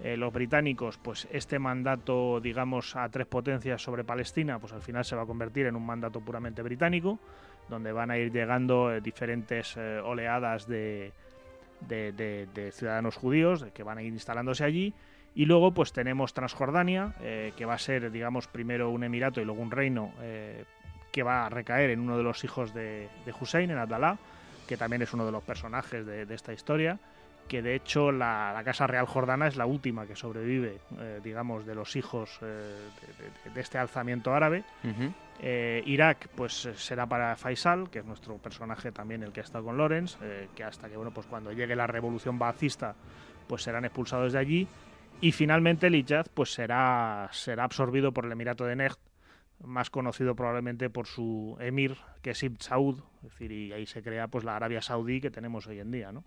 Eh, 0.03 0.17
los 0.17 0.33
británicos, 0.33 0.97
pues 0.97 1.27
este 1.31 1.57
mandato, 1.57 2.41
digamos, 2.41 2.95
a 2.95 3.07
tres 3.09 3.27
potencias 3.27 3.81
sobre 3.81 4.03
Palestina, 4.03 4.59
pues 4.59 4.73
al 4.73 4.81
final 4.81 5.05
se 5.05 5.15
va 5.15 5.21
a 5.21 5.25
convertir 5.25 5.67
en 5.67 5.75
un 5.75 5.85
mandato 5.85 6.19
puramente 6.19 6.61
británico, 6.61 7.17
donde 7.69 7.93
van 7.93 8.11
a 8.11 8.17
ir 8.17 8.31
llegando 8.31 8.93
eh, 8.93 8.99
diferentes 8.99 9.75
eh, 9.77 9.99
oleadas 10.03 10.67
de, 10.67 11.13
de, 11.79 12.71
ciudadanos 12.73 13.15
judíos 13.15 13.65
que 13.73 13.83
van 13.83 13.97
a 13.97 14.03
ir 14.03 14.11
instalándose 14.11 14.65
allí. 14.65 14.93
Y 15.33 15.45
luego, 15.45 15.73
pues 15.73 15.93
tenemos 15.93 16.33
Transjordania, 16.33 17.13
que 17.57 17.65
va 17.65 17.73
a 17.73 17.77
ser, 17.77 18.09
digamos, 18.09 18.47
primero 18.47 18.89
un 18.89 19.03
emirato 19.03 19.41
y 19.41 19.45
luego 19.45 19.61
un 19.61 19.69
reino 19.69 20.13
que 21.11 21.23
va 21.23 21.45
a 21.45 21.49
recaer 21.49 21.89
en 21.89 21.99
uno 21.99 22.15
de 22.15 22.23
los 22.23 22.45
hijos 22.45 22.73
de, 22.73 23.09
Hussein, 23.41 23.69
en 23.69 23.77
Abdalá 23.77 24.17
que 24.67 24.77
también 24.77 25.01
es 25.01 25.13
uno 25.13 25.25
de 25.25 25.31
los 25.31 25.43
personajes 25.43 26.05
de, 26.05 26.33
esta 26.33 26.53
historia, 26.53 26.99
que 27.47 27.61
de 27.61 27.75
hecho 27.75 28.11
la, 28.11 28.59
Casa 28.65 28.87
Real 28.87 29.05
Jordana 29.05 29.47
es 29.47 29.55
la 29.55 29.65
última 29.65 30.05
que 30.05 30.15
sobrevive, 30.15 30.79
eh, 30.99 31.19
digamos, 31.23 31.65
de 31.65 31.75
los 31.75 31.95
hijos 31.95 32.39
eh, 32.41 32.75
de, 33.53 33.61
este 33.61 33.77
alzamiento 33.77 34.33
árabe. 34.33 34.63
Eh, 35.41 35.83
Irak, 35.85 36.29
pues 36.35 36.69
será 36.75 37.05
para 37.05 37.35
Faisal, 37.35 37.89
que 37.89 37.99
es 37.99 38.05
nuestro 38.05 38.37
personaje 38.37 38.91
también 38.91 39.21
el 39.23 39.31
que 39.31 39.41
ha 39.41 39.43
estado 39.43 39.65
con 39.65 39.77
Lorenz, 39.77 40.17
que 40.55 40.63
hasta 40.63 40.89
que, 40.89 40.95
bueno, 40.95 41.11
pues 41.11 41.27
cuando 41.27 41.51
llegue 41.51 41.75
la 41.75 41.87
revolución 41.87 42.39
baacista, 42.39 42.95
pues 43.47 43.63
serán 43.63 43.85
expulsados 43.85 44.33
de 44.33 44.39
allí. 44.39 44.67
Y 45.21 45.31
finalmente 45.31 45.87
el 45.87 46.05
pues 46.33 46.53
será, 46.53 47.29
será 47.31 47.63
absorbido 47.63 48.11
por 48.11 48.25
el 48.25 48.31
Emirato 48.31 48.65
de 48.65 48.75
Nejd, 48.75 48.97
más 49.63 49.89
conocido 49.89 50.35
probablemente 50.35 50.89
por 50.89 51.07
su 51.07 51.57
emir, 51.59 51.97
que 52.21 52.31
es 52.31 52.43
Ibn 52.43 52.57
Saud, 52.59 52.99
es 53.23 53.31
decir, 53.31 53.51
y 53.51 53.71
ahí 53.71 53.85
se 53.85 54.01
crea 54.01 54.27
pues 54.27 54.43
la 54.43 54.55
Arabia 54.55 54.81
Saudí 54.81 55.21
que 55.21 55.31
tenemos 55.31 55.67
hoy 55.67 55.79
en 55.79 55.91
día, 55.91 56.11
¿no? 56.11 56.23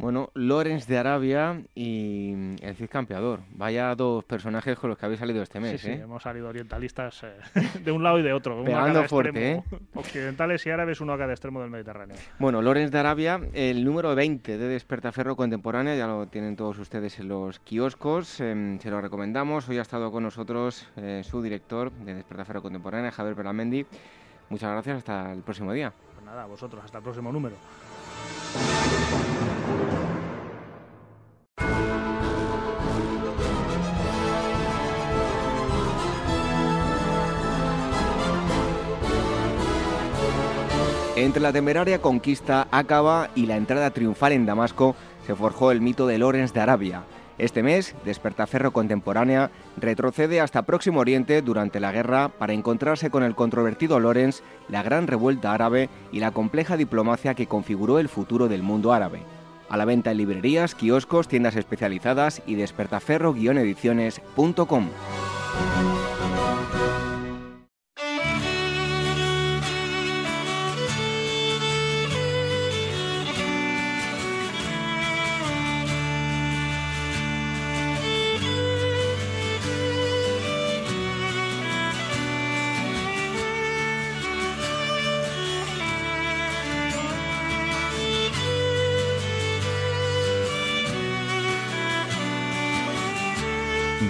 Bueno, 0.00 0.30
Lorenz 0.32 0.86
de 0.86 0.96
Arabia 0.96 1.60
y 1.74 2.32
el 2.62 2.74
Cid 2.74 2.88
Campeador. 2.88 3.40
Vaya 3.52 3.94
dos 3.94 4.24
personajes 4.24 4.78
con 4.78 4.88
los 4.88 4.98
que 4.98 5.04
habéis 5.04 5.20
salido 5.20 5.42
este 5.42 5.60
mes. 5.60 5.78
Sí, 5.78 5.88
sí, 5.88 5.90
¿eh? 5.90 6.00
hemos 6.04 6.22
salido 6.22 6.48
orientalistas 6.48 7.22
eh, 7.22 7.36
de 7.84 7.92
un 7.92 8.02
lado 8.02 8.18
y 8.18 8.22
de 8.22 8.32
otro. 8.32 8.54
uno 8.54 8.62
a 8.62 8.64
Pegando 8.64 8.94
cada 8.94 9.08
fuerte, 9.08 9.52
extremo. 9.56 9.86
Occidentales 9.94 10.64
y 10.64 10.70
árabes, 10.70 11.02
uno 11.02 11.12
a 11.12 11.18
cada 11.18 11.32
extremo 11.32 11.60
del 11.60 11.68
Mediterráneo. 11.68 12.16
Bueno, 12.38 12.62
Lorenz 12.62 12.90
de 12.90 12.98
Arabia, 12.98 13.40
el 13.52 13.84
número 13.84 14.14
20 14.14 14.56
de 14.56 14.68
Despertaferro 14.68 15.36
Contemporánea, 15.36 15.94
ya 15.94 16.06
lo 16.06 16.26
tienen 16.28 16.56
todos 16.56 16.78
ustedes 16.78 17.18
en 17.18 17.28
los 17.28 17.60
kioscos, 17.60 18.40
em, 18.40 18.78
se 18.78 18.88
lo 18.88 19.02
recomendamos. 19.02 19.68
Hoy 19.68 19.76
ha 19.76 19.82
estado 19.82 20.10
con 20.10 20.22
nosotros 20.22 20.88
eh, 20.96 21.20
su 21.24 21.42
director 21.42 21.92
de 21.92 22.14
Despertaferro 22.14 22.62
Contemporánea, 22.62 23.10
Javier 23.10 23.36
Pelamendi. 23.36 23.84
Muchas 24.48 24.72
gracias, 24.72 24.96
hasta 24.96 25.30
el 25.30 25.42
próximo 25.42 25.74
día. 25.74 25.92
Pues 26.14 26.24
nada, 26.24 26.44
a 26.44 26.46
vosotros, 26.46 26.82
hasta 26.82 26.96
el 26.96 27.04
próximo 27.04 27.30
número. 27.30 27.56
Entre 41.20 41.42
la 41.42 41.52
temeraria 41.52 42.00
conquista 42.00 42.66
Acaba 42.70 43.28
y 43.34 43.44
la 43.44 43.58
entrada 43.58 43.90
triunfal 43.90 44.32
en 44.32 44.46
Damasco 44.46 44.96
se 45.26 45.34
forjó 45.34 45.70
el 45.70 45.82
mito 45.82 46.06
de 46.06 46.16
Lorenz 46.16 46.54
de 46.54 46.60
Arabia. 46.60 47.02
Este 47.36 47.62
mes, 47.62 47.94
Despertaferro 48.06 48.72
Contemporánea 48.72 49.50
retrocede 49.76 50.40
hasta 50.40 50.62
Próximo 50.62 51.00
Oriente 51.00 51.42
durante 51.42 51.78
la 51.78 51.92
guerra 51.92 52.30
para 52.30 52.54
encontrarse 52.54 53.10
con 53.10 53.22
el 53.22 53.34
controvertido 53.34 54.00
Lorenz, 54.00 54.40
la 54.70 54.82
gran 54.82 55.08
revuelta 55.08 55.52
árabe 55.52 55.90
y 56.10 56.20
la 56.20 56.30
compleja 56.30 56.78
diplomacia 56.78 57.34
que 57.34 57.46
configuró 57.46 57.98
el 57.98 58.08
futuro 58.08 58.48
del 58.48 58.62
mundo 58.62 58.94
árabe. 58.94 59.20
A 59.68 59.76
la 59.76 59.84
venta 59.84 60.12
en 60.12 60.16
librerías, 60.16 60.74
kioscos, 60.74 61.28
tiendas 61.28 61.54
especializadas 61.54 62.40
y 62.46 62.54
despertaferro-ediciones.com. 62.54 64.88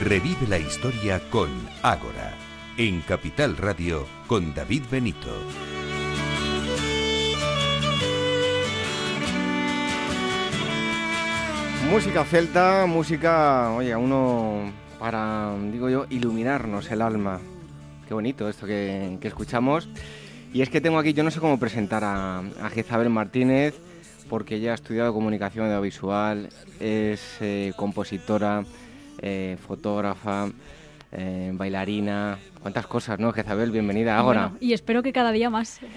Revive 0.03 0.46
la 0.48 0.59
historia 0.59 1.20
con 1.28 1.51
Ágora, 1.82 2.34
en 2.78 3.03
Capital 3.03 3.59
Radio 3.59 4.07
con 4.26 4.55
David 4.55 4.84
Benito. 4.90 5.28
Música 11.90 12.24
celta, 12.24 12.86
música, 12.86 13.72
oye, 13.74 13.94
uno 13.94 14.72
para, 14.98 15.55
digo 15.70 15.90
yo, 15.90 16.07
iluminarnos 16.09 16.90
el 16.90 17.03
alma. 17.03 17.38
Qué 18.09 18.14
bonito 18.14 18.48
esto 18.48 18.66
que, 18.66 19.18
que 19.20 19.28
escuchamos. 19.28 19.90
Y 20.55 20.62
es 20.62 20.70
que 20.70 20.80
tengo 20.80 20.98
aquí, 20.98 21.12
yo 21.12 21.24
no 21.24 21.30
sé 21.30 21.40
cómo 21.40 21.59
presentar 21.59 22.05
a, 22.05 22.38
a 22.38 22.70
Jezabel 22.70 23.11
Martínez, 23.11 23.78
porque 24.30 24.57
ella 24.57 24.72
ha 24.72 24.76
estudiado 24.76 25.12
comunicación 25.12 25.66
audiovisual, 25.66 26.48
es 26.80 27.36
eh, 27.40 27.74
compositora, 27.76 28.64
eh, 29.21 29.57
fotógrafa, 29.66 30.49
eh, 31.12 31.51
bailarina, 31.55 32.39
cuántas 32.61 32.87
cosas, 32.87 33.18
¿no? 33.18 33.33
Jezabel, 33.33 33.71
bienvenida 33.71 34.16
ahora. 34.16 34.49
Bueno, 34.49 34.59
y 34.61 34.73
espero 34.73 35.03
que 35.03 35.12
cada 35.12 35.33
día 35.33 35.51
más. 35.51 35.81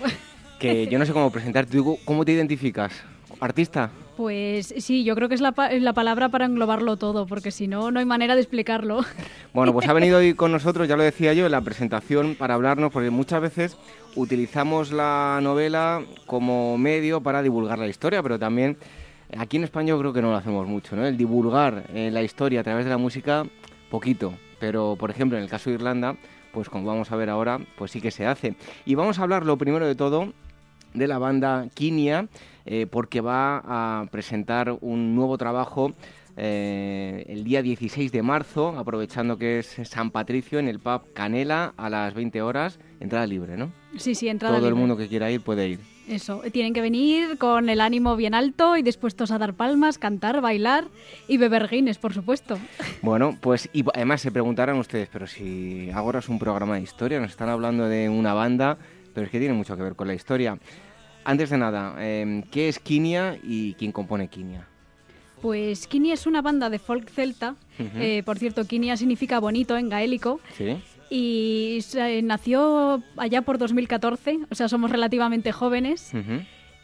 Que 0.59 0.87
yo 0.87 0.97
no 0.97 1.05
sé 1.05 1.11
cómo 1.11 1.29
presentarte, 1.29 1.75
¿Tú 1.75 1.97
¿cómo 2.05 2.23
te 2.23 2.31
identificas? 2.31 2.93
¿Artista? 3.41 3.89
Pues 4.15 4.73
sí, 4.77 5.03
yo 5.03 5.13
creo 5.13 5.27
que 5.27 5.35
es 5.35 5.41
la, 5.41 5.51
pa- 5.51 5.71
la 5.73 5.91
palabra 5.91 6.29
para 6.29 6.45
englobarlo 6.45 6.95
todo, 6.95 7.25
porque 7.25 7.51
si 7.51 7.67
no, 7.67 7.91
no 7.91 7.99
hay 7.99 8.05
manera 8.05 8.35
de 8.35 8.41
explicarlo. 8.41 9.03
Bueno, 9.53 9.73
pues 9.73 9.87
ha 9.89 9.93
venido 9.93 10.19
hoy 10.19 10.33
con 10.35 10.51
nosotros, 10.53 10.87
ya 10.87 10.95
lo 10.95 11.03
decía 11.03 11.33
yo, 11.33 11.45
en 11.45 11.51
la 11.51 11.59
presentación 11.61 12.35
para 12.35 12.53
hablarnos, 12.53 12.91
porque 12.93 13.09
muchas 13.09 13.41
veces 13.41 13.77
utilizamos 14.15 14.91
la 14.93 15.39
novela 15.43 16.01
como 16.25 16.77
medio 16.77 17.21
para 17.21 17.41
divulgar 17.43 17.77
la 17.77 17.87
historia, 17.87 18.23
pero 18.23 18.39
también 18.39 18.77
aquí 19.37 19.57
en 19.57 19.63
España 19.63 19.89
yo 19.89 19.99
creo 19.99 20.13
que 20.13 20.21
no 20.21 20.31
lo 20.31 20.37
hacemos 20.37 20.67
mucho, 20.67 20.95
¿no? 20.95 21.05
El 21.05 21.17
divulgar 21.17 21.85
eh, 21.93 22.09
la 22.11 22.21
historia 22.21 22.61
a 22.61 22.63
través 22.63 22.85
de 22.85 22.91
la 22.91 22.97
música, 22.97 23.45
poquito. 23.89 24.33
Pero, 24.59 24.95
por 24.99 25.09
ejemplo, 25.09 25.37
en 25.37 25.43
el 25.43 25.49
caso 25.49 25.69
de 25.69 25.75
Irlanda, 25.75 26.15
pues 26.51 26.69
como 26.69 26.85
vamos 26.85 27.11
a 27.11 27.15
ver 27.15 27.29
ahora, 27.29 27.59
pues 27.77 27.91
sí 27.91 27.99
que 28.01 28.11
se 28.11 28.25
hace. 28.25 28.55
Y 28.85 28.95
vamos 28.95 29.19
a 29.19 29.23
hablar 29.23 29.45
lo 29.45 29.57
primero 29.57 29.85
de 29.85 29.95
todo 29.95 30.31
de 30.93 31.07
la 31.07 31.17
banda 31.17 31.67
Kinia, 31.73 32.27
eh, 32.65 32.85
porque 32.89 33.19
va 33.19 33.61
a 33.65 34.05
presentar 34.11 34.77
un 34.81 35.15
nuevo 35.15 35.37
trabajo 35.37 35.93
eh, 36.37 37.25
el 37.27 37.43
día 37.43 37.61
16 37.61 38.11
de 38.11 38.21
marzo, 38.21 38.75
aprovechando 38.77 39.37
que 39.37 39.59
es 39.59 39.77
San 39.83 40.11
Patricio 40.11 40.59
en 40.59 40.67
el 40.67 40.79
pub 40.79 41.13
Canela 41.13 41.73
a 41.77 41.89
las 41.89 42.13
20 42.13 42.41
horas, 42.41 42.79
entrada 42.99 43.25
libre, 43.27 43.57
¿no? 43.57 43.71
Sí, 43.97 44.15
sí, 44.15 44.27
entrada 44.27 44.55
Todo 44.57 44.67
el 44.67 44.73
libre. 44.73 44.79
mundo 44.87 44.97
que 44.97 45.07
quiera 45.07 45.29
ir 45.29 45.41
puede 45.41 45.69
ir. 45.69 45.79
Eso, 46.07 46.41
tienen 46.51 46.73
que 46.73 46.81
venir 46.81 47.37
con 47.37 47.69
el 47.69 47.79
ánimo 47.79 48.15
bien 48.15 48.33
alto 48.33 48.75
y 48.75 48.81
dispuestos 48.81 49.31
a 49.31 49.37
dar 49.37 49.53
palmas, 49.53 49.97
cantar, 49.97 50.41
bailar 50.41 50.85
y 51.27 51.37
beber 51.37 51.69
guinness, 51.69 51.97
por 51.97 52.13
supuesto. 52.13 52.59
Bueno, 53.01 53.37
pues 53.39 53.69
y 53.73 53.85
además 53.93 54.21
se 54.21 54.31
preguntarán 54.31 54.77
ustedes, 54.77 55.07
pero 55.11 55.27
si 55.27 55.89
ahora 55.91 56.19
es 56.19 56.27
un 56.27 56.39
programa 56.39 56.75
de 56.75 56.81
historia, 56.81 57.19
nos 57.19 57.31
están 57.31 57.49
hablando 57.49 57.87
de 57.87 58.09
una 58.09 58.33
banda, 58.33 58.77
pero 59.13 59.25
es 59.25 59.31
que 59.31 59.39
tiene 59.39 59.53
mucho 59.53 59.77
que 59.77 59.83
ver 59.83 59.95
con 59.95 60.07
la 60.07 60.13
historia. 60.13 60.57
Antes 61.23 61.49
de 61.49 61.57
nada, 61.57 61.95
eh, 61.99 62.43
¿qué 62.51 62.67
es 62.67 62.79
Kinia 62.79 63.39
y 63.41 63.75
quién 63.75 63.93
compone 63.93 64.27
Kinia? 64.27 64.67
Pues 65.41 65.87
Kinia 65.87 66.13
es 66.13 66.25
una 66.25 66.41
banda 66.41 66.69
de 66.69 66.79
folk 66.79 67.09
celta. 67.09 67.55
Eh, 67.77 68.23
por 68.25 68.39
cierto, 68.39 68.65
Kinia 68.65 68.95
significa 68.95 69.39
bonito 69.39 69.77
en 69.77 69.89
gaélico. 69.89 70.39
¿Sí? 70.57 70.77
Y 71.09 71.79
se- 71.81 72.21
nació 72.21 73.03
allá 73.17 73.41
por 73.43 73.57
2014, 73.57 74.39
o 74.49 74.55
sea, 74.55 74.67
somos 74.69 74.91
relativamente 74.91 75.51
jóvenes. 75.51 76.11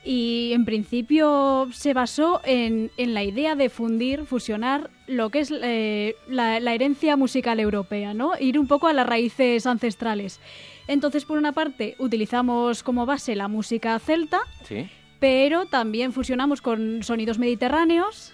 Y 0.04 0.52
en 0.54 0.64
principio 0.64 1.68
se 1.74 1.94
basó 1.94 2.40
en, 2.46 2.90
en 2.96 3.14
la 3.14 3.24
idea 3.24 3.56
de 3.56 3.70
fundir, 3.70 4.26
fusionar 4.26 4.90
lo 5.08 5.30
que 5.30 5.40
es 5.42 5.52
eh, 5.52 6.16
la, 6.28 6.60
la 6.62 6.74
herencia 6.74 7.18
musical 7.18 7.60
europea, 7.60 8.14
¿no? 8.14 8.32
Ir 8.40 8.58
un 8.58 8.68
poco 8.68 8.88
a 8.88 8.94
las 8.94 9.06
raíces 9.06 9.66
ancestrales. 9.66 10.40
Entonces, 10.88 11.26
por 11.26 11.38
una 11.38 11.52
parte, 11.52 11.96
utilizamos 12.00 12.82
como 12.82 13.06
base 13.06 13.36
la 13.36 13.48
música 13.50 14.00
celta, 14.00 14.40
¿Sí? 14.64 14.88
pero 15.20 15.66
también 15.66 16.14
fusionamos 16.14 16.62
con 16.62 17.04
sonidos 17.04 17.38
mediterráneos, 17.38 18.32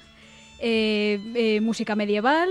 eh, 0.59 1.19
eh, 1.35 1.61
música 1.61 1.95
medieval, 1.95 2.49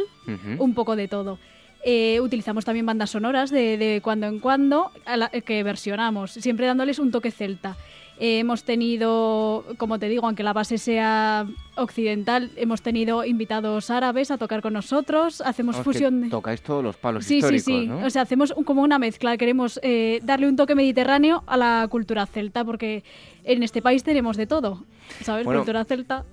un 0.59 0.74
poco 0.74 0.97
de 0.97 1.07
todo. 1.09 1.39
Eh, 1.85 2.18
utilizamos 2.20 2.64
también 2.64 2.87
bandas 2.87 3.11
sonoras 3.11 3.51
de, 3.51 3.76
de 3.76 4.01
cuando 4.03 4.26
en 4.26 4.39
cuando 4.41 4.91
la- 5.07 5.28
que 5.28 5.62
versionamos, 5.62 6.30
siempre 6.32 6.66
dándoles 6.66 6.99
un 6.99 7.11
toque 7.11 7.30
celta. 7.30 7.76
Eh, 8.18 8.39
hemos 8.39 8.62
tenido, 8.62 9.64
como 9.76 9.99
te 9.99 10.09
digo, 10.09 10.24
aunque 10.26 10.45
la 10.45 10.53
base 10.53 10.78
sea 10.78 11.47
occidental, 11.74 12.53
hemos 12.55 12.80
tenido 12.80 13.24
invitados 13.24 13.91
árabes 13.91 14.30
a 14.30 14.39
tocar 14.39 14.62
con 14.62 14.72
nosotros, 14.72 15.41
hacemos 15.41 15.74
Vamos, 15.74 15.85
fusión 15.85 16.20
de... 16.22 16.28
Tocáis 16.30 16.62
todos 16.62 16.82
los 16.85 16.97
palos 16.97 17.24
Sí, 17.24 17.43
sí, 17.43 17.57
históricos, 17.57 17.64
sí. 17.64 17.87
¿no? 17.89 18.07
O 18.07 18.11
sea, 18.11 18.22
hacemos 18.22 18.53
un- 18.57 18.62
como 18.62 18.82
una 18.82 19.01
mezcla. 19.01 19.37
Queremos 19.37 19.80
eh, 19.82 20.20
darle 20.23 20.48
un 20.48 20.55
toque 20.55 20.77
mediterráneo 20.77 21.43
a 21.48 21.56
la 21.56 21.89
cultura 21.90 22.24
celta, 22.27 22.65
porque 22.65 23.02
en 23.43 23.65
este 23.65 23.82
país 23.82 24.05
tenemos 24.05 24.36
de 24.36 24.47
todo. 24.47 24.85
¿Sabes? 25.20 25.44
Bueno, 25.44 25.61
cultura 25.61 25.85
celta. 25.85 26.24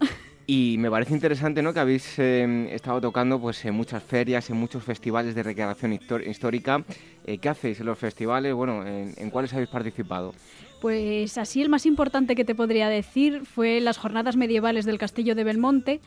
Y 0.53 0.75
me 0.77 0.91
parece 0.91 1.13
interesante 1.13 1.61
¿no? 1.61 1.73
que 1.73 1.79
habéis 1.79 2.19
eh, 2.19 2.67
estado 2.73 2.99
tocando 2.99 3.39
pues, 3.39 3.63
en 3.63 3.73
muchas 3.73 4.03
ferias, 4.03 4.49
en 4.49 4.57
muchos 4.57 4.83
festivales 4.83 5.33
de 5.33 5.43
recreación 5.43 5.93
histórica. 5.93 6.83
Eh, 7.25 7.37
¿Qué 7.37 7.47
hacéis 7.47 7.79
en 7.79 7.85
los 7.85 7.97
festivales? 7.97 8.53
Bueno, 8.53 8.85
¿en, 8.85 9.13
en 9.15 9.29
cuáles 9.29 9.53
habéis 9.53 9.69
participado? 9.69 10.33
Pues 10.81 11.37
así 11.37 11.61
el 11.61 11.69
más 11.69 11.85
importante 11.85 12.35
que 12.35 12.43
te 12.43 12.53
podría 12.53 12.89
decir 12.89 13.45
fue 13.45 13.79
las 13.79 13.97
jornadas 13.97 14.35
medievales 14.35 14.83
del 14.83 14.97
castillo 14.97 15.35
de 15.35 15.45
Belmonte. 15.45 16.01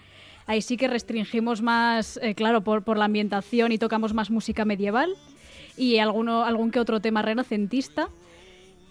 Ahí 0.44 0.60
sí 0.60 0.76
que 0.76 0.88
restringimos 0.88 1.62
más, 1.62 2.20
eh, 2.22 2.34
claro, 2.34 2.60
por, 2.60 2.82
por 2.82 2.98
la 2.98 3.06
ambientación 3.06 3.72
y 3.72 3.78
tocamos 3.78 4.12
más 4.12 4.30
música 4.30 4.66
medieval 4.66 5.08
y 5.78 5.96
alguno, 5.96 6.44
algún 6.44 6.70
que 6.70 6.80
otro 6.80 7.00
tema 7.00 7.22
renacentista. 7.22 8.10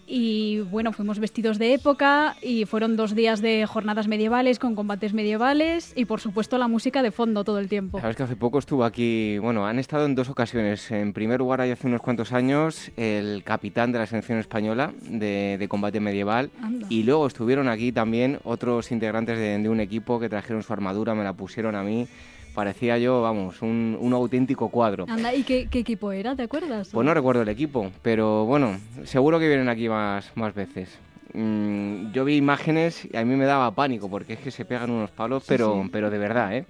Y 0.06 0.60
bueno, 0.60 0.92
fuimos 0.92 1.18
vestidos 1.18 1.58
de 1.58 1.74
época 1.74 2.36
y 2.42 2.64
fueron 2.64 2.96
dos 2.96 3.14
días 3.14 3.40
de 3.40 3.66
jornadas 3.66 4.08
medievales 4.08 4.58
con 4.58 4.74
combates 4.74 5.14
medievales 5.14 5.92
y 5.96 6.04
por 6.04 6.20
supuesto 6.20 6.58
la 6.58 6.68
música 6.68 7.02
de 7.02 7.10
fondo 7.10 7.44
todo 7.44 7.58
el 7.58 7.68
tiempo. 7.68 8.00
Sabes 8.00 8.16
que 8.16 8.22
hace 8.22 8.36
poco 8.36 8.58
estuvo 8.58 8.84
aquí, 8.84 9.38
bueno, 9.38 9.66
han 9.66 9.78
estado 9.78 10.06
en 10.06 10.14
dos 10.14 10.28
ocasiones. 10.28 10.90
En 10.90 11.12
primer 11.12 11.40
lugar, 11.40 11.60
hay 11.60 11.70
hace 11.70 11.86
unos 11.86 12.00
cuantos 12.00 12.32
años, 12.32 12.90
el 12.96 13.42
capitán 13.44 13.92
de 13.92 13.98
la 13.98 14.06
selección 14.06 14.38
española 14.38 14.92
de, 15.02 15.64
combate 15.68 15.98
medieval 15.98 16.50
y 16.90 17.04
luego 17.04 17.26
estuvieron 17.26 17.68
aquí 17.68 17.90
también 17.90 18.38
otros 18.44 18.92
integrantes 18.92 19.38
de, 19.38 19.58
de 19.58 19.68
un 19.68 19.80
equipo 19.80 20.20
que 20.20 20.28
trajeron 20.28 20.62
su 20.62 20.72
armadura, 20.72 21.14
me 21.14 21.24
la 21.24 21.32
pusieron 21.32 21.74
a 21.74 21.82
mí 21.82 22.06
parecía 22.54 22.96
yo, 22.98 23.20
vamos, 23.20 23.60
un, 23.60 23.98
un 24.00 24.12
auténtico 24.12 24.68
cuadro. 24.68 25.06
Anda, 25.08 25.34
¿y 25.34 25.42
qué, 25.42 25.68
equipo 25.72 26.12
era? 26.12 26.34
¿Te 26.36 26.44
acuerdas? 26.44 26.88
Pues 26.92 27.04
no 27.04 27.12
recuerdo 27.12 27.42
el 27.42 27.48
equipo, 27.48 27.90
pero 28.00 28.46
bueno, 28.46 28.78
seguro 29.04 29.38
que 29.38 29.48
vienen 29.48 29.68
aquí 29.68 29.88
más, 29.88 30.30
más 30.36 30.54
veces. 30.54 30.88
Mm, 31.34 32.12
yo 32.12 32.24
vi 32.24 32.36
imágenes 32.36 33.08
y 33.12 33.16
a 33.16 33.24
mí 33.24 33.34
me 33.34 33.44
daba 33.44 33.72
pánico 33.72 34.08
porque 34.08 34.34
es 34.34 34.38
que 34.38 34.52
se 34.52 34.64
pegan 34.64 34.90
unos 34.90 35.10
palos, 35.10 35.44
pero, 35.48 35.84
pero 35.90 36.08
de 36.08 36.18
verdad, 36.18 36.56
¿eh? 36.56 36.64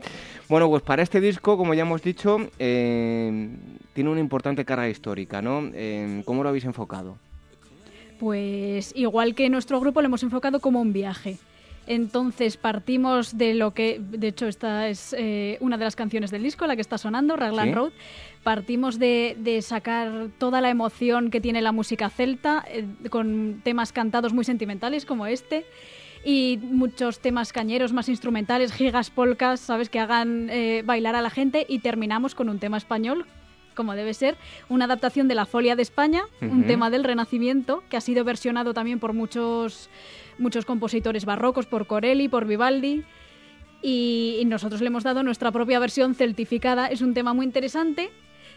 Bueno, 0.48 0.70
pues 0.70 0.82
para 0.82 1.02
este 1.02 1.20
disco, 1.20 1.58
como 1.58 1.74
ya 1.74 1.82
hemos 1.82 2.02
dicho, 2.02 2.38
eh, 2.58 3.48
tiene 3.92 4.10
una 4.10 4.20
importante 4.20 4.64
carga 4.64 4.88
histórica, 4.88 5.42
¿no? 5.42 5.70
Eh, 5.74 6.22
¿Cómo 6.24 6.42
lo 6.42 6.48
habéis 6.48 6.64
enfocado? 6.64 7.18
Pues 8.18 8.92
igual 8.96 9.34
que 9.34 9.50
nuestro 9.50 9.80
grupo 9.80 10.00
lo 10.00 10.06
hemos 10.06 10.22
enfocado 10.22 10.60
como 10.60 10.80
un 10.80 10.94
viaje. 10.94 11.36
Entonces 11.86 12.56
partimos 12.56 13.36
de 13.36 13.54
lo 13.54 13.74
que, 13.74 14.00
de 14.00 14.28
hecho, 14.28 14.46
esta 14.46 14.88
es 14.88 15.14
eh, 15.18 15.58
una 15.60 15.76
de 15.76 15.84
las 15.84 15.96
canciones 15.96 16.30
del 16.30 16.42
disco, 16.42 16.66
la 16.66 16.76
que 16.76 16.82
está 16.82 16.98
sonando, 16.98 17.36
Raglan 17.36 17.74
Road. 17.74 17.92
Partimos 18.42 18.98
de, 18.98 19.60
sacar 19.62 20.28
toda 20.38 20.60
la 20.60 20.70
emoción 20.70 21.30
que 21.30 21.40
tiene 21.40 21.62
la 21.62 21.72
música 21.72 22.08
celta, 22.10 22.64
eh, 22.68 22.86
con 23.10 23.60
temas 23.62 23.92
cantados 23.92 24.32
muy 24.32 24.44
sentimentales 24.44 25.04
como 25.04 25.26
este 25.26 25.64
y 26.24 26.58
muchos 26.62 27.20
temas 27.20 27.52
cañeros 27.52 27.92
más 27.92 28.08
instrumentales, 28.08 28.72
gigas, 28.72 29.10
polcas, 29.10 29.60
¿sabes? 29.60 29.90
Que 29.90 30.00
hagan 30.00 30.48
eh, 30.50 30.82
bailar 30.84 31.16
a 31.16 31.20
la 31.20 31.30
gente 31.30 31.66
y 31.68 31.80
terminamos 31.80 32.34
con 32.34 32.48
un 32.48 32.58
tema 32.58 32.78
español, 32.78 33.26
como 33.74 33.94
debe 33.94 34.14
ser, 34.14 34.36
una 34.68 34.86
adaptación 34.86 35.28
de 35.28 35.34
La 35.34 35.44
Folia 35.44 35.76
de 35.76 35.82
España, 35.82 36.22
un 36.40 36.64
tema 36.64 36.90
del 36.90 37.04
Renacimiento 37.04 37.82
que 37.90 37.96
ha 37.96 38.00
sido 38.00 38.24
versionado 38.24 38.72
también 38.72 39.00
por 39.00 39.12
muchos 39.12 39.90
muchos 40.38 40.64
compositores 40.64 41.24
barrocos, 41.24 41.66
por 41.66 41.86
Corelli, 41.86 42.28
por 42.28 42.46
Vivaldi. 42.46 43.04
Y, 43.82 44.42
nosotros 44.46 44.80
le 44.80 44.86
hemos 44.86 45.04
dado 45.04 45.22
nuestra 45.22 45.52
propia 45.52 45.78
versión 45.78 46.14
celtificada. 46.14 46.86
Es 46.86 47.02
un 47.02 47.12
tema 47.12 47.34
muy 47.34 47.44
interesante 47.44 48.10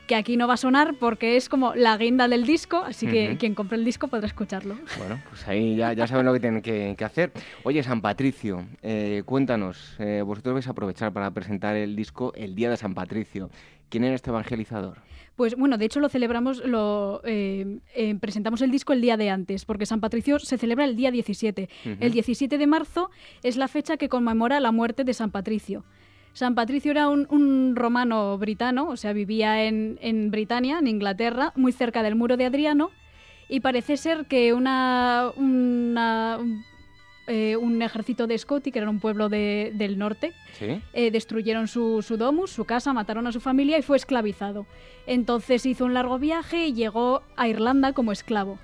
que 0.07 0.15
aquí 0.15 0.37
no 0.37 0.47
va 0.47 0.53
a 0.53 0.57
sonar 0.57 0.95
porque 0.97 1.35
es 1.35 1.49
como 1.49 1.75
la 1.75 1.97
guinda 1.97 2.29
del 2.29 2.45
disco, 2.45 2.77
así 2.77 3.07
que 3.07 3.35
quien 3.37 3.53
compre 3.53 3.77
el 3.77 3.83
disco 3.83 4.07
podrá 4.07 4.25
escucharlo. 4.25 4.77
Bueno, 4.97 5.21
pues 5.29 5.45
ahí 5.49 5.75
ya, 5.75 5.91
ya 5.91 6.07
saben 6.07 6.25
lo 6.25 6.31
que 6.31 6.39
tienen 6.39 6.61
que, 6.61 7.03
hacer. 7.03 7.33
Oye, 7.63 7.83
San 7.83 7.99
Patricio, 7.99 8.65
eh, 8.81 9.23
cuéntanos, 9.25 9.95
eh, 9.99 10.21
vosotros 10.25 10.53
vais 10.53 10.67
a 10.67 10.71
aprovechar 10.71 11.11
para 11.11 11.31
presentar 11.31 11.75
el 11.75 11.97
disco 11.97 12.31
el 12.35 12.55
día 12.55 12.69
de 12.69 12.77
San 12.77 12.93
Patricio. 12.93 13.49
¿Quién 13.89 14.05
era 14.05 14.15
este 14.15 14.29
evangelizador? 14.29 14.99
Pues 15.37 15.55
bueno, 15.55 15.77
de 15.77 15.85
hecho 15.85 15.99
lo 15.99 16.09
celebramos, 16.09 16.65
lo 16.65 17.21
eh, 17.23 17.77
eh, 17.95 18.15
presentamos 18.15 18.63
el 18.63 18.71
disco 18.71 18.91
el 18.91 19.01
día 19.01 19.17
de 19.17 19.29
antes, 19.29 19.65
porque 19.65 19.85
San 19.85 20.01
Patricio 20.01 20.39
se 20.39 20.57
celebra 20.57 20.83
el 20.83 20.95
día 20.95 21.11
17. 21.11 21.69
El 21.99 22.11
17 22.11 22.57
de 22.57 22.65
marzo 22.65 23.11
es 23.43 23.55
la 23.55 23.67
fecha 23.67 23.97
que 23.97 24.09
conmemora 24.09 24.59
la 24.59 24.71
muerte 24.71 25.03
de 25.03 25.13
San 25.13 25.29
Patricio. 25.29 25.85
San 26.33 26.55
Patricio 26.55 26.89
era 26.89 27.07
un, 27.07 27.75
romano 27.75 28.35
britano, 28.39 28.89
o 28.89 28.97
sea, 28.97 29.13
vivía 29.13 29.63
en, 29.63 29.99
en, 30.01 30.31
Britania, 30.31 30.79
en 30.79 30.87
Inglaterra, 30.87 31.53
muy 31.55 31.71
cerca 31.71 32.01
del 32.01 32.15
muro 32.15 32.35
de 32.35 32.45
Adriano, 32.45 32.89
y 33.47 33.59
parece 33.59 33.95
ser 33.97 34.25
que 34.25 34.53
una, 34.53 35.31
una 35.35 36.39
eh, 37.27 37.57
un 37.57 37.81
ejército 37.81 38.25
de 38.25 38.37
Scoti, 38.37 38.71
que 38.71 38.79
era 38.79 38.89
un 38.89 38.99
pueblo 38.99 39.29
del 39.29 39.97
norte. 39.97 40.33
Eh, 40.93 41.11
destruyeron 41.11 41.67
su, 41.67 42.01
su, 42.01 42.17
domus, 42.17 42.51
su 42.51 42.65
casa, 42.65 42.93
mataron 42.93 43.27
a 43.27 43.31
su 43.31 43.39
familia 43.39 43.77
y 43.77 43.81
fue 43.81 43.97
esclavizado. 43.97 44.65
Entonces 45.05 45.65
hizo 45.65 45.85
un 45.85 45.93
largo 45.93 46.19
viaje 46.19 46.67
y 46.67 46.73
llegó 46.73 47.23
a 47.35 47.47
Irlanda 47.47 47.93
como 47.93 48.11
esclavo. 48.11 48.59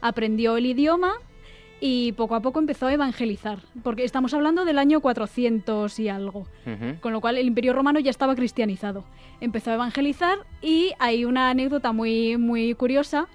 Aprendió 0.00 0.56
el 0.56 0.66
idioma 0.66 1.14
y 1.80 2.12
poco 2.12 2.34
a 2.34 2.40
poco 2.40 2.58
empezó 2.58 2.86
a 2.86 2.92
evangelizar, 2.92 3.60
porque 3.82 4.04
estamos 4.04 4.34
hablando 4.34 4.64
del 4.64 4.78
año 4.78 5.00
400 5.00 5.98
y 6.00 6.08
algo, 6.08 6.48
con 7.00 7.12
lo 7.12 7.20
cual 7.20 7.38
el 7.38 7.46
imperio 7.46 7.72
romano 7.72 8.00
ya 8.00 8.10
estaba 8.10 8.34
cristianizado. 8.34 9.04
Empezó 9.40 9.70
a 9.70 9.74
evangelizar 9.74 10.38
y 10.60 10.92
hay 10.98 11.24
una 11.24 11.50
anécdota 11.50 11.92
muy, 11.92 12.36
muy 12.36 12.74
curiosa 12.74 13.28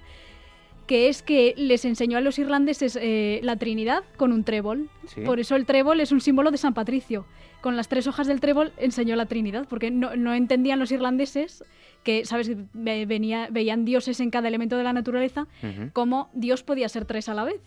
que 0.88 1.07
es 1.07 1.23
que 1.23 1.53
les 1.57 1.85
enseñó 1.85 2.18
a 2.18 2.22
los 2.22 2.39
irlandeses 2.39 2.97
eh, 3.01 3.39
la 3.43 3.55
Trinidad 3.55 4.03
con 4.18 4.31
un 4.31 4.43
trébol. 4.43 4.89
Por 5.26 5.39
eso 5.39 5.55
el 5.55 5.65
trébol 5.65 5.99
es 6.01 6.11
un 6.11 6.22
símbolo 6.22 6.51
de 6.51 6.57
San 6.57 6.73
Patricio. 6.73 7.26
Con 7.61 7.77
las 7.77 7.88
tres 7.88 8.07
hojas 8.07 8.27
del 8.27 8.41
trébol 8.41 8.73
enseñó 8.77 9.15
la 9.15 9.26
Trinidad, 9.26 9.65
porque 9.69 9.91
no, 9.91 10.34
entendían 10.34 10.80
los 10.80 10.91
irlandeses 10.91 11.64
que, 12.03 12.26
¿sabes? 12.26 12.51
Venía, 12.73 13.47
veían 13.49 13.85
dioses 13.85 14.19
en 14.19 14.30
cada 14.30 14.49
elemento 14.49 14.76
de 14.76 14.84
la 14.84 14.91
naturaleza, 14.91 15.47
como 15.93 16.30
Dios 16.34 16.64
podía 16.64 16.89
ser 16.89 17.05
tres 17.05 17.30
a 17.30 17.34
la 17.34 17.45
vez. 17.45 17.61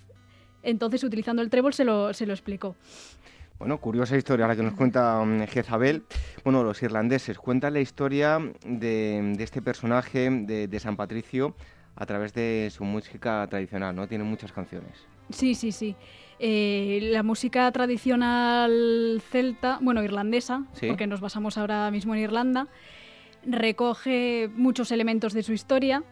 Entonces, 0.63 1.03
utilizando 1.05 1.41
el 1.43 1.49
trébol, 1.49 1.73
se 1.73 1.85
lo, 1.85 2.13
se 2.13 2.27
lo 2.27 2.33
explicó. 2.33 2.77
Bueno, 3.59 3.79
curiosa 3.81 4.19
historia 4.19 4.47
la 4.47 4.55
que 4.55 4.63
nos 4.63 4.75
cuenta 4.75 5.19
um, 5.21 5.41
Jezabel. 5.47 6.03
Bueno, 6.45 6.63
los 6.63 6.83
irlandeses 6.83 7.39
cuentan 7.39 7.73
la 7.73 7.81
historia 7.81 8.39
de, 8.67 9.33
este 9.39 9.63
personaje 9.63 10.29
de, 10.29 10.69
de 10.69 10.81
San 10.81 10.97
Patricio 10.97 11.55
a 11.97 12.07
través 12.07 12.33
de 12.35 12.71
su 12.71 12.85
música 12.85 13.47
tradicional, 13.49 13.97
¿no? 13.97 14.07
Tiene 14.07 14.25
muchas 14.25 14.53
canciones. 14.53 15.07
Sí, 15.31 15.55
sí, 15.55 15.73
sí. 15.73 15.97
Eh, 16.39 17.09
la 17.13 17.23
música 17.23 17.71
tradicional 17.73 19.23
celta, 19.31 19.79
bueno, 19.81 20.03
irlandesa, 20.03 20.65
porque 20.87 21.07
nos 21.07 21.21
basamos 21.21 21.57
ahora 21.57 21.91
mismo 21.91 22.15
en 22.15 22.21
Irlanda, 22.21 22.69
recoge 23.45 24.51
muchos 24.55 24.93
elementos 24.93 25.33
de 25.33 25.43
su 25.43 25.55
historia, 25.55 26.03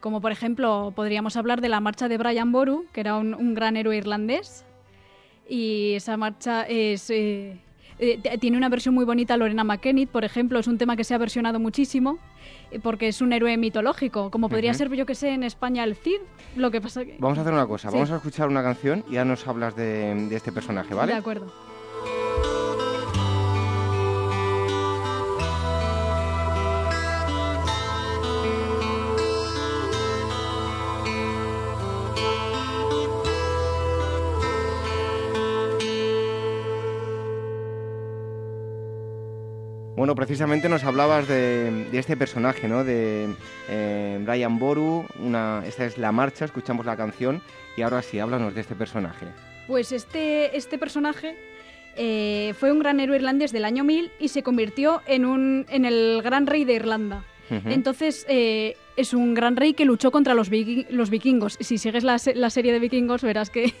como 0.00 0.20
por 0.20 0.32
ejemplo 0.32 0.92
podríamos 0.94 1.36
hablar 1.36 1.62
de 1.62 1.70
la 1.70 1.80
marcha 1.80 2.08
de 2.08 2.18
Brian 2.18 2.52
Boru, 2.52 2.86
que 2.92 3.00
era 3.00 3.16
un, 3.16 3.54
gran 3.54 3.76
héroe 3.76 3.96
irlandés, 3.96 4.66
y 5.48 5.94
esa 5.94 6.16
marcha 6.16 6.62
es... 6.64 7.08
Eh, 7.10 7.58
eh, 7.98 8.38
tiene 8.38 8.56
una 8.56 8.70
versión 8.70 8.94
muy 8.94 9.04
bonita 9.04 9.36
Lorena 9.36 9.62
McKennitt, 9.62 10.08
por 10.10 10.24
ejemplo, 10.24 10.58
es 10.58 10.66
un 10.66 10.78
tema 10.78 10.96
que 10.96 11.04
se 11.04 11.14
ha 11.14 11.18
versionado 11.18 11.60
muchísimo 11.60 12.18
porque 12.82 13.08
es 13.08 13.20
un 13.20 13.32
héroe 13.32 13.56
mitológico, 13.56 14.30
como 14.30 14.48
podría 14.48 14.74
ser, 14.74 14.90
yo 14.94 15.06
que 15.06 15.14
sé, 15.14 15.30
en 15.30 15.42
España 15.42 15.84
el 15.84 15.96
Cid. 15.96 16.20
Lo 16.56 16.70
que 16.70 16.80
pasa 16.80 17.04
que... 17.04 17.16
Vamos 17.18 17.38
a 17.38 17.42
hacer 17.42 17.52
una 17.52 17.66
cosa, 17.66 17.90
vamos 17.90 18.10
a 18.10 18.16
escuchar 18.16 18.48
una 18.48 18.62
canción 18.62 19.04
y 19.08 19.14
ya 19.14 19.24
nos 19.24 19.46
hablas 19.46 19.76
de, 19.76 20.14
de 20.28 20.36
este 20.36 20.52
personaje, 20.52 20.94
¿vale? 20.94 21.12
De 21.12 21.18
acuerdo. 21.18 21.52
Bueno, 40.10 40.26
precisamente 40.26 40.68
nos 40.68 40.82
hablabas 40.82 41.28
de, 41.28 41.86
este 41.92 42.16
personaje, 42.16 42.66
¿no? 42.66 42.82
De 42.82 43.28
eh, 43.68 44.18
Brian 44.20 44.58
Boru, 44.58 45.06
una, 45.20 45.62
esta 45.64 45.84
es 45.84 45.98
la 45.98 46.10
marcha, 46.10 46.46
escuchamos 46.46 46.84
la 46.84 46.96
canción 46.96 47.40
y 47.76 47.82
ahora 47.82 48.02
sí, 48.02 48.18
háblanos 48.18 48.52
de 48.52 48.60
este 48.60 48.74
personaje. 48.74 49.26
Pues 49.68 49.92
este, 49.92 50.56
este 50.56 50.78
personaje 50.78 51.36
eh, 51.94 52.54
fue 52.58 52.72
un 52.72 52.80
gran 52.80 52.98
héroe 52.98 53.18
irlandés 53.18 53.52
del 53.52 53.64
año 53.64 53.84
1000 53.84 54.10
y 54.18 54.26
se 54.26 54.42
convirtió 54.42 55.00
en, 55.06 55.24
un, 55.24 55.64
en 55.68 55.84
el 55.84 56.22
gran 56.24 56.48
rey 56.48 56.64
de 56.64 56.72
Irlanda. 56.72 57.22
Entonces, 57.50 58.26
eh, 58.28 58.76
es 58.96 59.12
un 59.12 59.34
gran 59.34 59.56
rey 59.56 59.74
que 59.74 59.84
luchó 59.84 60.10
contra 60.10 60.34
los, 60.34 60.50
los 60.90 61.10
vikingos. 61.10 61.56
Si 61.60 61.78
sigues 61.78 62.04
la, 62.04 62.18
serie 62.18 62.72
de 62.72 62.78
vikingos, 62.78 63.22
verás 63.22 63.50
que, 63.50 63.74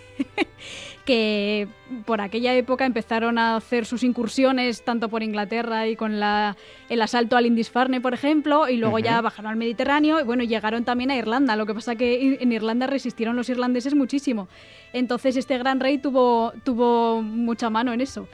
que 1.04 1.68
por 2.04 2.20
aquella 2.20 2.54
época 2.54 2.84
empezaron 2.84 3.38
a 3.38 3.56
hacer 3.56 3.86
sus 3.86 4.02
incursiones 4.02 4.84
tanto 4.84 5.08
por 5.08 5.22
Inglaterra 5.22 5.88
y 5.88 5.96
con 5.96 6.20
la, 6.20 6.56
el 6.88 7.02
asalto 7.02 7.36
al 7.36 7.44
Lindisfarne, 7.44 8.00
por 8.00 8.14
ejemplo, 8.14 8.68
y 8.68 8.76
luego 8.76 8.98
ya 8.98 9.20
bajaron 9.20 9.50
al 9.50 9.56
Mediterráneo 9.56 10.20
y 10.20 10.24
bueno, 10.24 10.44
llegaron 10.44 10.84
también 10.84 11.10
a 11.10 11.16
Irlanda. 11.16 11.56
Lo 11.56 11.66
que 11.66 11.74
pasa 11.74 11.96
que 11.96 12.38
en 12.40 12.52
Irlanda 12.52 12.86
resistieron 12.86 13.36
los 13.36 13.48
irlandeses 13.48 13.94
muchísimo. 13.94 14.48
Entonces, 14.92 15.36
este 15.36 15.58
gran 15.58 15.80
rey 15.80 15.98
tuvo, 15.98 16.52
tuvo 16.64 17.22
mucha 17.22 17.70
mano 17.70 17.92
en 17.92 18.00
eso. 18.00 18.28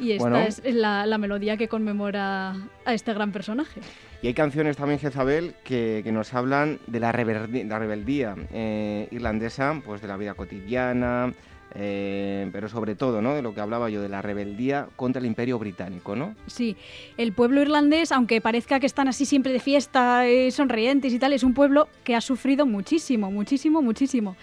Y 0.00 0.12
esta 0.12 0.46
es 0.46 0.62
la, 0.64 1.06
la, 1.06 1.18
melodía 1.18 1.56
que 1.56 1.68
conmemora 1.68 2.54
a 2.84 2.94
este 2.94 3.12
gran 3.14 3.32
personaje. 3.32 3.80
Y 4.22 4.26
hay 4.26 4.34
canciones 4.34 4.76
también, 4.76 5.00
Jezabel, 5.00 5.54
que, 5.64 6.02
que 6.04 6.12
nos 6.12 6.34
hablan 6.34 6.78
de 6.86 7.00
la, 7.00 7.10
rebeldía, 7.10 7.64
la 7.64 7.78
rebeldía 7.78 8.36
eh, 8.52 9.08
irlandesa, 9.10 9.80
pues 9.84 10.02
de 10.02 10.08
la 10.08 10.18
vida 10.18 10.34
cotidiana, 10.34 11.32
eh, 11.74 12.50
pero 12.52 12.68
sobre 12.68 12.94
todo, 12.96 13.22
¿no? 13.22 13.34
De 13.34 13.40
lo 13.40 13.54
que 13.54 13.62
hablaba 13.62 13.88
yo, 13.88 14.02
de 14.02 14.10
la 14.10 14.20
rebeldía 14.20 14.88
contra 14.96 15.20
el 15.20 15.26
Imperio 15.26 15.58
Británico, 15.58 16.16
¿no? 16.16 16.34
Sí, 16.46 16.76
el 17.16 17.32
pueblo 17.32 17.62
irlandés, 17.62 18.12
aunque 18.12 18.42
parezca 18.42 18.78
que 18.78 18.86
están 18.86 19.08
así 19.08 19.24
siempre 19.24 19.54
de 19.54 19.60
fiesta, 19.60 20.26
eh, 20.26 20.50
sonrientes 20.50 21.14
y 21.14 21.18
tal, 21.18 21.32
es 21.32 21.42
un 21.42 21.54
pueblo 21.54 21.88
que 22.04 22.14
ha 22.14 22.20
sufrido 22.20 22.66
muchísimo, 22.66 23.30
muchísimo, 23.30 23.80
muchísimo. 23.80 24.36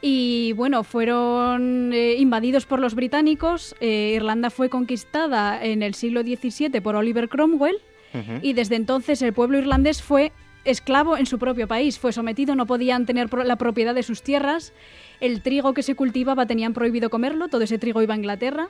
Y 0.00 0.54
bueno, 0.54 0.84
fueron 0.84 1.92
eh, 1.92 2.16
invadidos 2.18 2.64
por 2.64 2.80
los 2.80 2.94
británicos. 2.94 3.76
Irlanda 3.80 4.50
fue 4.50 4.68
conquistada 4.68 5.62
en 5.62 5.82
el 5.82 5.94
siglo 5.94 6.22
XVII 6.22 6.80
por 6.80 6.96
Oliver 6.96 7.28
Cromwell. 7.28 7.76
Y 8.42 8.52
desde 8.52 8.76
entonces 8.76 9.22
el 9.22 9.32
pueblo 9.32 9.58
irlandés 9.58 10.02
fue 10.02 10.32
esclavo 10.64 11.16
en 11.16 11.26
su 11.26 11.38
propio 11.38 11.66
país. 11.66 11.98
Fue 11.98 12.12
sometido, 12.12 12.54
no 12.54 12.66
podían 12.66 13.06
tener 13.06 13.32
la 13.32 13.56
propiedad 13.56 13.94
de 13.94 14.02
sus 14.02 14.22
tierras 14.22 14.72
el 15.22 15.40
trigo 15.40 15.72
que 15.72 15.84
se 15.84 15.94
cultivaba 15.94 16.46
tenían 16.46 16.74
prohibido 16.74 17.08
comerlo, 17.08 17.46
todo 17.46 17.62
ese 17.62 17.78
trigo 17.78 18.02
iba 18.02 18.12
a 18.12 18.16
Inglaterra. 18.16 18.68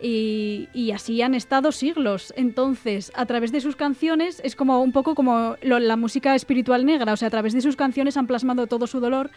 Y, 0.00 0.90
así 0.92 1.22
han 1.22 1.34
estado 1.34 1.72
siglos. 1.72 2.34
Entonces, 2.36 3.12
a 3.14 3.24
través 3.24 3.52
de 3.52 3.60
sus 3.60 3.76
canciones, 3.76 4.42
es 4.44 4.56
como 4.56 4.82
un 4.82 4.92
poco 4.92 5.14
como 5.14 5.56
la 5.62 5.96
música 5.96 6.34
espiritual 6.34 6.84
negra, 6.84 7.12
o 7.12 7.16
sea, 7.16 7.28
a 7.28 7.30
través 7.30 7.54
de 7.54 7.62
sus 7.62 7.76
canciones 7.76 8.16
han 8.16 8.26
plasmado 8.26 8.66
todo 8.66 8.86
su 8.88 9.00
dolor, 9.00 9.30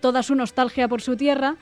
toda 0.00 0.22
su 0.22 0.34
nostalgia 0.34 0.88
por 0.88 1.02
su 1.02 1.14
tierra 1.16 1.56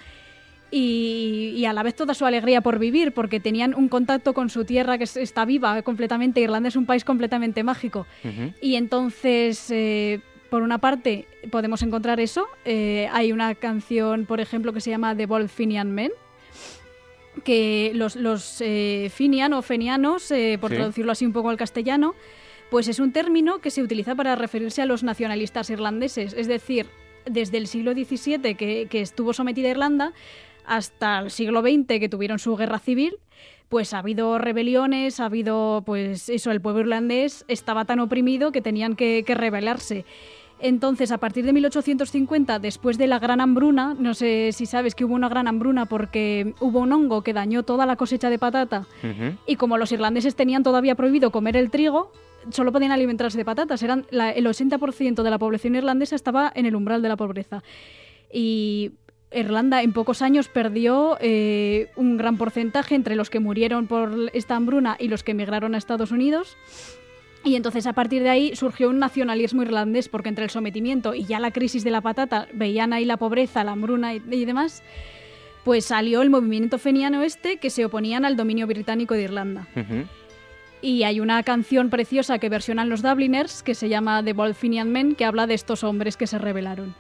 y, 0.71 1.65
a 1.65 1.73
la 1.73 1.83
vez 1.83 1.95
toda 1.95 2.15
su 2.15 2.25
alegría 2.27 2.61
por 2.61 2.79
vivir, 2.79 3.13
porque 3.13 3.41
tenían 3.41 3.75
un 3.75 3.89
contacto 3.89 4.35
con 4.35 4.51
su 4.51 4.65
tierra 4.65 4.99
que 4.99 5.05
está 5.05 5.45
viva 5.45 5.83
completamente. 5.83 6.41
Irlanda 6.41 6.69
es 6.69 6.77
un 6.77 6.87
país 6.87 7.05
completamente 7.05 7.63
mágico. 7.63 8.07
Y 8.61 8.77
entonces... 8.77 9.71
Eh, 9.71 10.21
por 10.51 10.63
una 10.63 10.79
parte, 10.79 11.27
podemos 11.51 11.83
encontrar 11.83 12.21
eso. 12.21 12.47
Eh, 12.65 13.09
hay 13.13 13.33
una 13.33 13.57
canción, 13.57 14.27
por 14.27 14.41
ejemplo, 14.41 14.73
que 14.73 14.81
se 14.81 14.91
llama 14.91 15.17
The 15.17 15.27
Bold 15.27 15.49
Finian 15.49 15.91
Men, 15.91 16.13
que 17.43 17.91
los, 17.97 18.15
los 18.15 18.61
eh, 18.61 19.11
finian 19.13 19.53
o 19.55 19.63
fenianos, 19.63 20.33
por 20.61 20.71
traducirlo 20.71 21.11
así 21.11 21.27
un 21.27 21.33
poco 21.33 21.51
al 21.51 21.57
castellano, 21.57 22.15
pues 22.71 22.87
es 22.87 23.01
un 23.01 23.11
término 23.11 23.59
que 23.59 23.73
se 23.73 23.83
utiliza 23.83 24.15
para 24.15 24.37
referirse 24.37 24.83
a 24.83 24.87
los 24.87 25.03
nacionalistas 25.03 25.69
irlandeses. 25.69 26.33
Es 26.33 26.47
decir, 26.47 26.87
desde 27.27 27.59
el 27.59 27.67
siglo 27.67 27.93
XVII 27.93 28.55
que, 28.55 28.87
que 28.89 29.01
estuvo 29.01 29.33
sometida 29.33 29.69
Irlanda 29.69 30.13
hasta 30.67 31.21
el 31.21 31.31
siglo 31.31 31.63
XX 31.63 31.87
que 32.01 32.09
tuvieron 32.09 32.39
su 32.39 32.57
guerra 32.57 32.79
civil, 32.79 33.17
pues 33.69 33.95
ha 33.95 33.99
habido 33.99 34.39
rebeliones, 34.39 35.21
ha 35.21 35.27
habido, 35.27 35.83
pues 35.85 36.29
eso, 36.29 36.51
el 36.51 36.61
pueblo 36.61 36.81
irlandés 36.83 37.45
estaba 37.49 37.85
tan 37.85 38.01
oprimido 38.01 38.53
que 38.53 38.61
tenían 38.61 38.95
que, 38.95 39.25
que 39.27 39.35
rebelarse. 39.35 40.05
Entonces, 40.59 41.13
a 41.13 41.19
partir 41.19 41.45
de 41.45 41.53
1850, 41.53 42.59
después 42.59 42.97
de 42.97 43.07
la 43.07 43.19
gran 43.19 43.41
hambruna, 43.41 43.95
no 43.99 44.15
sé 44.15 44.53
si 44.53 44.65
sabes 44.65 44.95
que 44.95 45.05
hubo 45.05 45.15
una 45.15 45.29
gran 45.29 45.49
hambruna 45.49 45.85
porque 45.85 46.55
hubo 46.61 46.81
un 46.81 46.93
hongo 46.93 47.23
que 47.23 47.35
dañó 47.35 47.63
toda 47.63 47.85
la 47.85 47.97
cosecha 47.97 48.31
de 48.31 48.39
patata 48.39 48.87
y 49.47 49.57
como 49.57 49.77
los 49.77 49.93
irlandeses 49.93 50.35
tenían 50.35 50.63
todavía 50.63 50.95
prohibido 50.95 51.31
comer 51.31 51.59
el 51.59 51.71
trigo, 51.71 52.11
solo 52.51 52.73
podían 52.73 52.93
alimentarse 52.93 53.37
de 53.37 53.45
patatas. 53.45 53.83
Eran 53.83 54.07
el 54.11 54.47
80% 54.47 55.23
de 55.23 55.31
la 55.31 55.39
población 55.39 55.75
irlandesa 55.75 56.17
estaba 56.17 56.51
en 56.55 56.65
el 56.65 56.75
umbral 56.75 57.03
de 57.03 57.09
la 57.09 57.17
pobreza. 57.17 57.63
Y 58.33 58.93
Irlanda 59.33 59.83
en 59.83 59.93
pocos 59.93 60.23
años 60.23 60.49
perdió 60.49 61.19
eh, 61.21 61.91
un 61.97 62.17
gran 62.17 62.37
porcentaje 62.37 62.95
entre 62.95 63.17
los 63.17 63.29
que 63.29 63.41
murieron 63.41 63.87
por 63.87 64.31
esta 64.33 64.57
hambruna 64.57 64.97
y 64.99 65.09
los 65.09 65.23
que 65.23 65.33
emigraron 65.33 65.75
a 65.75 65.79
Estados 65.79 66.11
Unidos. 66.11 66.57
Y 67.45 67.55
entonces 67.55 67.87
a 67.87 67.93
partir 67.93 68.23
de 68.23 68.31
ahí 68.31 68.57
surgió 68.57 68.89
un 68.89 68.99
nacionalismo 68.99 69.63
irlandés, 69.63 70.09
porque 70.09 70.29
entre 70.29 70.45
el 70.45 70.51
sometimiento 70.51 71.15
y 71.15 71.25
ya 71.25 71.39
la 71.39 71.53
crisis 71.53 71.85
de 71.85 71.91
la 71.91 72.01
patata, 72.01 72.49
veían 72.53 72.93
ahí 72.93 73.05
la 73.05 73.19
pobreza, 73.19 73.63
la 73.63 73.73
hambruna 73.73 74.15
y, 74.15 74.45
demás, 74.45 74.83
pues 75.65 75.85
salió 75.85 76.23
el 76.23 76.31
movimiento 76.31 76.79
feniano 76.79 77.23
este 77.23 77.59
que 77.59 77.71
se 77.71 77.85
oponían 77.85 78.25
al 78.25 78.37
dominio 78.37 78.67
británico 78.67 79.15
de 79.15 79.23
Irlanda. 79.23 79.69
Y 80.83 81.05
hay 81.05 81.21
una 81.21 81.43
canción 81.43 81.89
preciosa 81.89 82.39
que 82.39 82.49
versionan 82.49 82.89
los 82.89 83.03
Dubliners 83.03 83.63
que 83.63 83.75
se 83.75 83.89
llama 83.89 84.25
The 84.25 84.33
Bold 84.33 84.55
Fenian 84.55 84.91
Men, 84.91 85.15
que 85.15 85.25
habla 85.25 85.47
de 85.47 85.55
estos 85.55 85.85
hombres 85.85 86.17
que 86.17 86.27
se 86.27 86.39
rebelaron. 86.39 86.95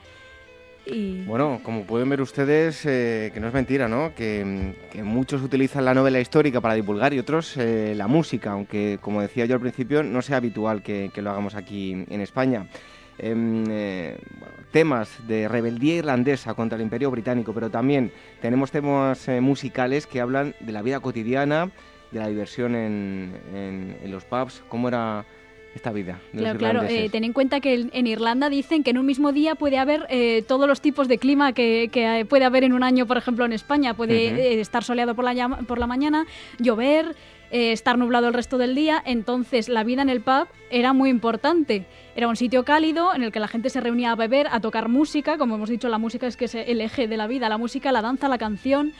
Bueno, 0.89 1.61
como 1.65 1.83
pueden 1.83 2.09
ver 2.09 2.21
ustedes, 2.21 2.87
eh, 2.87 3.33
que 3.35 3.41
no 3.41 3.49
es 3.49 3.55
mentira, 3.55 3.89
¿no? 3.89 4.15
Que, 4.15 4.75
muchos 5.03 5.43
utilizan 5.43 5.85
la 5.85 5.95
novela 5.95 6.21
histórica 6.21 6.61
para 6.61 6.75
divulgar 6.75 7.13
y 7.13 7.19
otros 7.19 7.57
eh, 7.57 7.95
la 7.97 8.07
música, 8.07 8.53
aunque, 8.53 8.99
como 9.01 9.21
decía 9.21 9.47
yo 9.47 9.55
al 9.55 9.61
principio, 9.61 10.05
no 10.05 10.23
sea 10.23 10.37
habitual 10.37 10.83
que, 10.83 11.11
lo 11.17 11.31
hagamos 11.31 11.57
aquí 11.57 12.05
en 12.09 12.21
España. 12.21 12.69
Em, 13.19 13.65
eh, 13.69 14.19
temas 14.71 15.27
de 15.27 15.49
rebeldía 15.49 15.97
irlandesa 15.97 16.55
contra 16.55 16.77
el 16.77 16.83
Imperio 16.83 17.11
Británico, 17.11 17.53
pero 17.53 17.69
también 17.69 18.13
tenemos 18.41 18.71
temas 18.71 19.29
musicales 19.41 20.07
que 20.07 20.21
hablan 20.21 20.55
de 20.61 20.73
la 20.73 20.83
vida 20.83 21.01
cotidiana, 21.01 21.71
de 22.13 22.21
la 22.21 22.29
diversión 22.29 22.77
en, 22.77 23.33
en 23.53 24.11
los 24.11 24.25
pubs, 24.25 24.63
cómo 24.69 24.89
era 24.89 25.25
esta 25.77 25.93
vida. 25.93 26.19
claro, 26.33 26.59
claro. 26.59 26.83
Eh, 26.83 27.09
ten 27.11 27.23
en 27.23 27.33
cuenta 27.33 27.61
que 27.61 27.89
en 27.93 28.07
Irlanda 28.07 28.49
dicen 28.51 28.83
que 28.83 28.91
en 28.91 28.99
un 28.99 29.07
mismo 29.07 29.33
día 29.33 29.55
puede 29.55 29.79
haber 29.79 30.07
eh, 30.09 30.43
todos 30.49 30.67
los 30.67 30.81
tipos 30.81 31.07
de 31.07 31.19
clima 31.19 31.53
que, 31.53 31.89
que, 31.93 32.27
puede 32.29 32.45
haber 32.45 32.65
en 32.65 32.73
un 32.73 32.83
año, 32.83 33.07
por 33.07 33.19
ejemplo, 33.19 33.45
en 33.45 33.53
España. 33.53 33.95
Puede 33.95 34.29
eh, 34.29 34.61
estar 34.61 34.83
soleado 34.83 35.15
por 35.15 35.25
la, 35.25 35.49
por 35.67 35.79
la 35.79 35.87
mañana, 35.87 36.27
llover, 36.59 37.15
estar 37.51 37.97
nublado 37.97 38.27
el 38.27 38.35
resto 38.35 38.59
del 38.59 38.75
día. 38.75 39.03
Entonces, 39.05 39.69
la 39.69 39.85
vida 39.85 40.03
en 40.03 40.09
el 40.09 40.21
pub 40.21 40.49
era 40.71 40.93
muy 40.93 41.11
importante. 41.11 41.87
Era 42.17 42.29
un 42.29 42.37
sitio 42.37 42.65
cálido 42.65 43.15
en 43.15 43.23
el 43.23 43.31
que 43.31 43.41
la 43.41 43.49
gente 43.49 43.71
se 43.71 43.81
reunía 43.81 44.13
a 44.13 44.17
beber, 44.17 44.49
a 44.51 44.61
tocar 44.61 44.89
música. 44.89 45.37
Como 45.37 45.55
hemos 45.57 45.69
dicho, 45.69 45.89
la 45.89 45.99
música 45.99 46.27
es 46.27 46.37
que 46.37 46.47
es 46.47 46.55
el 46.55 46.81
eje 46.81 47.07
de 47.07 47.17
la 47.17 47.27
vida. 47.27 47.49
La 47.49 47.59
música, 47.59 47.93
la 47.93 48.03
danza, 48.03 48.29
la 48.29 48.39
canción. 48.39 48.95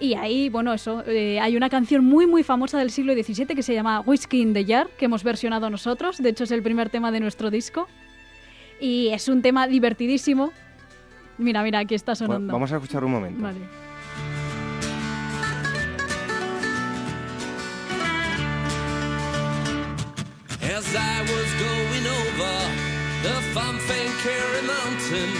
Y 0.00 0.14
ahí, 0.14 0.48
bueno, 0.48 0.72
eso, 0.72 1.02
eh, 1.06 1.40
hay 1.40 1.56
una 1.56 1.68
canción 1.68 2.04
muy, 2.04 2.26
muy 2.26 2.44
famosa 2.44 2.78
del 2.78 2.90
siglo 2.90 3.14
XVII 3.14 3.46
que 3.46 3.62
se 3.62 3.74
llama 3.74 4.00
Whiskey 4.00 4.40
in 4.40 4.52
the 4.54 4.64
Jar, 4.64 4.88
que 4.96 5.06
hemos 5.06 5.24
versionado 5.24 5.70
nosotros. 5.70 6.18
De 6.22 6.28
hecho, 6.28 6.44
es 6.44 6.52
el 6.52 6.62
primer 6.62 6.88
tema 6.88 7.10
de 7.10 7.20
nuestro 7.20 7.50
disco. 7.50 7.88
Y 8.80 9.08
es 9.08 9.28
un 9.28 9.42
tema 9.42 9.66
divertidísimo. 9.66 10.52
Mira, 11.36 11.62
mira, 11.62 11.80
aquí 11.80 11.94
está 11.94 12.14
sonando. 12.14 12.52
vamos 12.52 12.70
a 12.72 12.76
escuchar 12.76 13.04
un 13.04 13.12
momento. 13.12 13.42
Vale. 13.42 13.58
As 20.60 20.94
I 20.94 21.22
was 21.22 21.50
going 21.58 22.06
over 22.06 22.58
the 23.22 23.34
Mountain, 24.66 25.30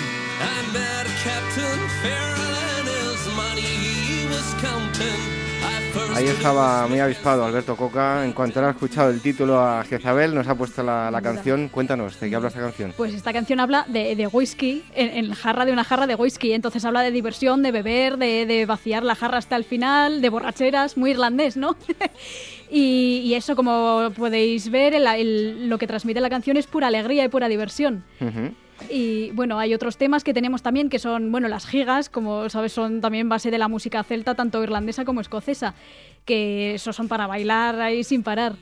I 0.41 0.73
met 0.73 1.07
Captain 1.23 1.79
Farrell 2.03 2.57
and 2.77 2.89
his 2.89 3.37
money. 3.37 3.88
Ahí 6.15 6.27
estaba 6.27 6.89
muy 6.89 6.99
avispado 6.99 7.45
Alberto 7.45 7.77
Coca. 7.77 8.25
En 8.25 8.33
cuanto 8.33 8.59
ha 8.59 8.71
escuchado 8.71 9.11
el 9.11 9.21
título 9.21 9.61
a 9.61 9.85
Jezabel, 9.85 10.35
nos 10.35 10.49
ha 10.49 10.57
puesto 10.57 10.83
la, 10.83 11.21
canción. 11.23 11.69
Cuéntanos, 11.69 12.19
¿de 12.19 12.29
qué 12.29 12.35
habla 12.35 12.49
esta 12.49 12.61
canción? 12.61 12.93
Pues 12.97 13.15
esta 13.15 13.33
canción 13.33 13.61
habla 13.61 13.87
de, 13.89 14.29
whisky, 14.33 14.83
en, 14.95 15.33
jarra 15.33 15.65
de 15.65 15.73
una 15.73 15.85
jarra 15.85 16.09
de 16.09 16.17
whisky. 16.17 16.55
Entonces 16.55 16.85
habla 16.85 17.03
de 17.03 17.13
diversión, 17.13 17.63
de 17.63 17.71
beber, 17.71 18.17
de, 18.17 18.67
vaciar 18.67 19.05
la 19.05 19.15
jarra 19.15 19.39
hasta 19.39 19.55
el 19.55 19.63
final, 19.63 20.21
de 20.21 20.29
borracheras, 20.29 20.97
muy 20.97 21.13
irlandés, 21.13 21.57
¿no? 21.57 21.77
y, 22.71 23.33
eso, 23.35 23.55
como 23.55 24.11
podéis 24.17 24.71
ver, 24.71 25.01
lo 25.69 25.79
que 25.79 25.87
transmite 25.87 26.21
la 26.21 26.31
canción 26.31 26.57
es 26.57 26.67
pura 26.67 26.89
alegría 26.89 27.25
y 27.25 27.29
pura 27.29 27.49
diversión. 27.49 28.03
Y 28.91 29.31
bueno, 29.33 29.59
hay 29.59 29.75
otros 29.75 29.97
temas 29.97 30.25
que 30.25 30.33
tenemos 30.33 30.63
también 30.63 30.89
que 30.89 30.99
son, 30.99 31.31
bueno, 31.33 31.49
las 31.49 31.67
gigas, 31.67 32.09
como 32.09 32.49
sabes, 32.49 32.73
son 32.73 33.01
también 33.01 33.29
base 33.29 33.51
de 33.51 33.59
la 33.59 33.69
música 33.69 34.03
celta, 34.05 34.35
tanto 34.35 34.63
irlandesa 34.63 35.05
como 35.05 35.21
escocesa, 35.21 35.75
que 36.25 36.75
eso 36.75 36.93
son 36.93 37.09
para 37.09 37.27
bailar 37.27 37.81
ahí 37.81 38.05
sin 38.05 38.23
parar. 38.23 38.55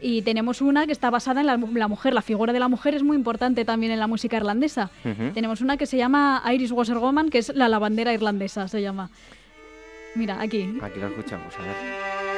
Y 0.00 0.22
tenemos 0.22 0.60
una 0.60 0.84
que 0.84 0.92
está 0.92 1.10
basada 1.10 1.40
en 1.40 1.46
la, 1.46 1.56
mujer, 1.56 2.12
la 2.12 2.22
figura 2.22 2.52
de 2.52 2.58
la 2.58 2.68
mujer 2.68 2.94
es 2.94 3.04
muy 3.04 3.16
importante 3.16 3.64
también 3.64 3.92
en 3.92 4.00
la 4.00 4.08
música 4.08 4.36
irlandesa. 4.36 4.90
Tenemos 5.32 5.60
una 5.60 5.76
que 5.76 5.86
se 5.86 5.96
llama 5.96 6.42
Irish 6.52 6.72
Washerwoman, 6.72 7.30
que 7.30 7.38
es 7.38 7.54
la 7.54 7.68
lavandera 7.68 8.12
irlandesa, 8.12 8.66
se 8.66 8.82
llama. 8.82 9.10
Mira, 10.16 10.40
aquí. 10.40 10.76
Aquí 10.82 10.98
la 10.98 11.06
escuchamos, 11.06 11.54
a 11.56 11.62
ver. 11.62 12.31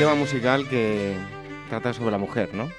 Tema 0.00 0.14
musical 0.14 0.66
que 0.66 1.14
trata 1.68 1.92
sobre 1.92 2.10
la 2.10 2.16
mujer, 2.16 2.54
¿no? 2.54 2.70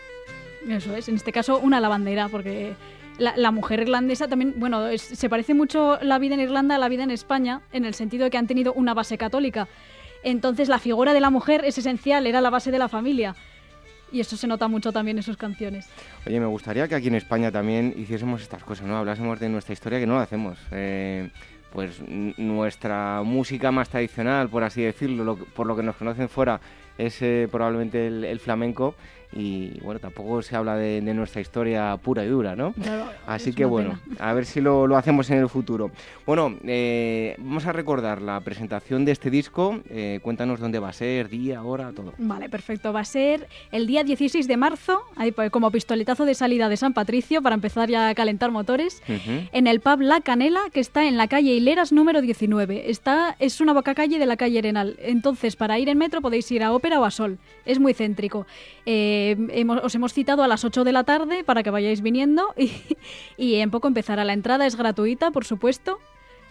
Eso 0.68 0.96
es, 0.96 1.08
en 1.08 1.14
este 1.14 1.32
caso 1.32 1.60
una 1.60 1.80
lavandera, 1.80 2.30
porque 2.30 2.74
la, 3.20 3.52
mujer 3.52 3.82
irlandesa 3.82 4.28
también, 4.28 4.56
bueno, 4.58 4.88
se 4.98 5.30
parece 5.30 5.54
mucho 5.54 6.00
la 6.02 6.18
vida 6.18 6.34
en 6.34 6.40
Irlanda 6.40 6.76
a 6.76 6.78
la 6.80 6.90
vida 6.90 7.04
en 7.04 7.12
España, 7.12 7.62
en 7.74 7.86
el 7.86 7.94
sentido 7.94 8.24
de 8.24 8.32
que 8.32 8.40
han 8.40 8.48
tenido 8.48 8.74
una 8.74 8.96
base 8.96 9.20
católica. 9.20 9.68
Entonces 10.24 10.68
la 10.68 10.80
figura 10.80 11.14
de 11.14 11.20
la 11.20 11.30
mujer 11.30 11.64
es 11.64 11.78
esencial, 11.78 12.26
era 12.26 12.42
la 12.42 12.50
base 12.50 12.72
de 12.72 12.80
la 12.80 12.90
familia. 12.90 13.36
y 14.12 14.20
eso 14.20 14.36
se 14.36 14.48
nota 14.48 14.68
mucho 14.68 14.92
también 14.92 15.18
en 15.18 15.24
sus 15.24 15.38
canciones. 15.38 15.88
Oye, 16.26 16.40
me 16.40 16.48
gustaría 16.48 16.88
que 16.88 16.96
aquí 16.96 17.10
en 17.10 17.16
España 17.16 17.52
también 17.52 17.94
hiciésemos 17.96 18.42
estas 18.42 18.64
cosas, 18.64 18.88
¿no? 18.88 18.98
Hablásemos 18.98 19.40
de 19.40 19.48
nuestra 19.48 19.74
historia, 19.74 20.00
que 20.00 20.08
no 20.08 20.16
lo 20.16 20.22
hacemos. 20.22 20.58
Eh, 20.72 21.30
pues 21.72 22.02
nuestra 22.38 23.22
música 23.24 23.72
más 23.72 23.90
tradicional, 23.90 24.50
por 24.50 24.64
así 24.64 24.82
decirlo, 24.82 25.38
por 25.38 25.68
lo 25.68 25.76
que 25.76 25.84
nos 25.84 25.96
conocen 25.96 26.28
fuera, 26.28 26.60
es 27.06 27.22
eh, 27.22 27.48
probablemente 27.52 28.08
el, 28.08 28.40
flamenco 28.40 28.96
y 29.34 29.80
bueno, 29.80 30.00
tampoco 30.00 30.42
se 30.42 30.56
habla 30.56 30.76
de, 30.76 31.02
nuestra 31.02 31.42
historia 31.42 31.98
pura 32.02 32.24
y 32.26 32.28
dura, 32.28 32.56
¿no? 32.56 32.74
Así 33.26 33.54
que 33.54 33.66
bueno, 33.66 34.00
a 34.20 34.34
ver 34.34 34.46
si 34.46 34.62
lo, 34.62 34.96
hacemos 34.96 35.30
en 35.30 35.40
el 35.40 35.50
futuro. 35.50 35.92
Bueno, 36.26 36.58
eh, 36.66 37.36
vamos 37.38 37.66
a 37.66 37.74
recordar 37.74 38.22
la 38.22 38.40
presentación 38.42 39.06
de 39.06 39.12
este 39.12 39.30
disco. 39.30 39.80
Eh, 39.90 40.20
cuéntanos 40.22 40.60
dónde 40.60 40.80
va 40.80 40.90
a 40.90 40.94
ser, 40.94 41.30
día, 41.30 41.64
hora, 41.64 41.92
todo. 41.92 42.14
Vale, 42.18 42.50
perfecto. 42.50 42.92
Va 42.94 43.02
a 43.02 43.06
ser 43.06 43.48
el 43.72 43.88
día 43.88 44.04
16 44.04 44.48
de 44.48 44.58
marzo, 44.58 45.02
ahí 45.16 45.32
pues, 45.32 45.50
como 45.50 45.72
pistoletazo 45.72 46.26
de 46.26 46.34
salida 46.34 46.70
de 46.70 46.78
San 46.78 46.94
Patricio 46.94 47.42
para 47.42 47.56
empezar 47.56 47.90
ya 47.90 48.10
a 48.10 48.16
calentar 48.16 48.52
motores, 48.52 49.02
en 49.08 49.68
el 49.68 49.80
pub 49.80 50.02
La 50.02 50.22
Canela, 50.22 50.62
que 50.74 50.80
está 50.80 51.08
en 51.08 51.18
la 51.18 51.28
calle 51.28 51.54
Hileras 51.54 51.92
número 51.92 52.22
19. 52.22 52.90
Está, 52.90 53.36
es 53.40 53.62
una 53.62 53.74
boca 53.74 53.96
calle 53.96 54.20
de 54.20 54.26
la 54.26 54.38
calle 54.38 54.60
Arenal. 54.60 54.98
Entonces, 55.02 55.56
para 55.56 55.80
ir 55.80 55.90
en 55.90 55.98
metro 55.98 56.22
podéis 56.22 56.52
ir 56.52 56.64
a 56.64 56.74
Ópera 56.74 57.00
o 57.00 57.06
a 57.06 57.12
Sol. 57.12 57.38
Es 57.66 57.80
muy 57.80 57.94
céntrico. 57.94 58.46
Eh, 58.86 59.21
os 59.84 59.96
hemos 59.96 60.14
citado 60.14 60.44
a 60.44 60.48
las 60.48 60.64
8 60.64 60.84
de 60.84 60.92
la 60.92 61.04
tarde 61.04 61.44
para 61.44 61.64
que 61.64 61.70
vayáis 61.70 62.02
viniendo 62.02 62.54
y, 63.38 63.56
en 63.56 63.72
poco 63.72 63.88
empezará. 63.88 64.24
La 64.26 64.34
entrada 64.34 64.66
es 64.66 64.76
gratuita, 64.76 65.32
por 65.32 65.46
supuesto, 65.46 66.00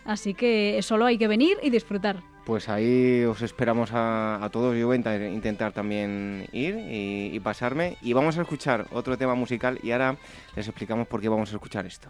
así 0.04 0.34
que 0.34 0.80
solo 0.82 1.06
hay 1.06 1.18
que 1.18 1.28
venir 1.28 1.58
y 1.62 1.70
disfrutar. 1.70 2.22
Pues 2.44 2.68
ahí 2.68 3.24
os 3.24 3.42
esperamos 3.42 3.90
a, 3.92 4.48
todos. 4.50 4.76
Yo 4.76 4.86
voy 4.86 5.00
a 5.04 5.28
intentar 5.28 5.72
también 5.72 6.48
ir 6.52 6.76
y 6.78 7.38
pasarme. 7.40 7.96
Y 8.02 8.12
vamos 8.12 8.38
a 8.38 8.42
escuchar 8.42 8.86
otro 8.92 9.16
tema 9.16 9.34
musical 9.34 9.78
y 9.82 9.92
ahora 9.92 10.16
les 10.56 10.66
explicamos 10.66 11.06
por 11.06 11.20
qué 11.20 11.28
vamos 11.28 11.52
a 11.52 11.56
escuchar 11.56 11.86
esto. 11.86 12.08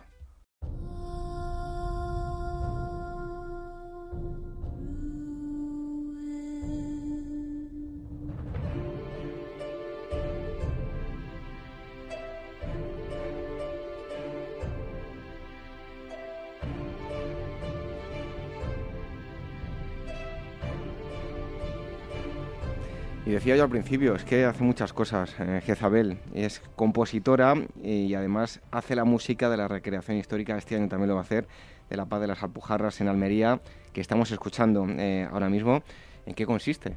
Y 23.30 23.32
decía 23.32 23.54
yo 23.54 23.62
al 23.62 23.70
principio, 23.70 24.16
es 24.16 24.24
que 24.24 24.44
hace 24.44 24.64
muchas 24.64 24.92
cosas. 24.92 25.36
Eh, 25.38 25.60
Jezabel 25.64 26.18
es 26.34 26.60
compositora 26.74 27.54
y 27.80 28.12
además 28.14 28.60
hace 28.72 28.96
la 28.96 29.04
música 29.04 29.48
de 29.48 29.56
la 29.56 29.68
recreación 29.68 30.16
histórica. 30.16 30.58
Este 30.58 30.74
año 30.74 30.88
también 30.88 31.10
lo 31.10 31.14
va 31.14 31.20
a 31.20 31.22
hacer, 31.22 31.46
de 31.88 31.96
la 31.96 32.06
Paz 32.06 32.20
de 32.22 32.26
las 32.26 32.42
Alpujarras 32.42 33.00
en 33.00 33.06
Almería, 33.06 33.60
que 33.92 34.00
estamos 34.00 34.32
escuchando 34.32 34.84
eh, 34.88 35.28
ahora 35.30 35.48
mismo. 35.48 35.84
¿En 36.26 36.34
qué 36.34 36.44
consiste? 36.44 36.96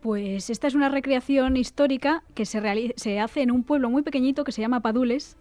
Pues 0.00 0.48
esta 0.48 0.68
es 0.68 0.76
una 0.76 0.88
recreación 0.88 1.56
histórica 1.56 2.22
que 2.34 2.46
se, 2.46 2.92
se 2.94 3.18
hace 3.18 3.42
en 3.42 3.50
un 3.50 3.64
pueblo 3.64 3.90
muy 3.90 4.02
pequeñito 4.02 4.44
que 4.44 4.52
se 4.52 4.62
llama 4.62 4.78
Padules. 4.78 5.36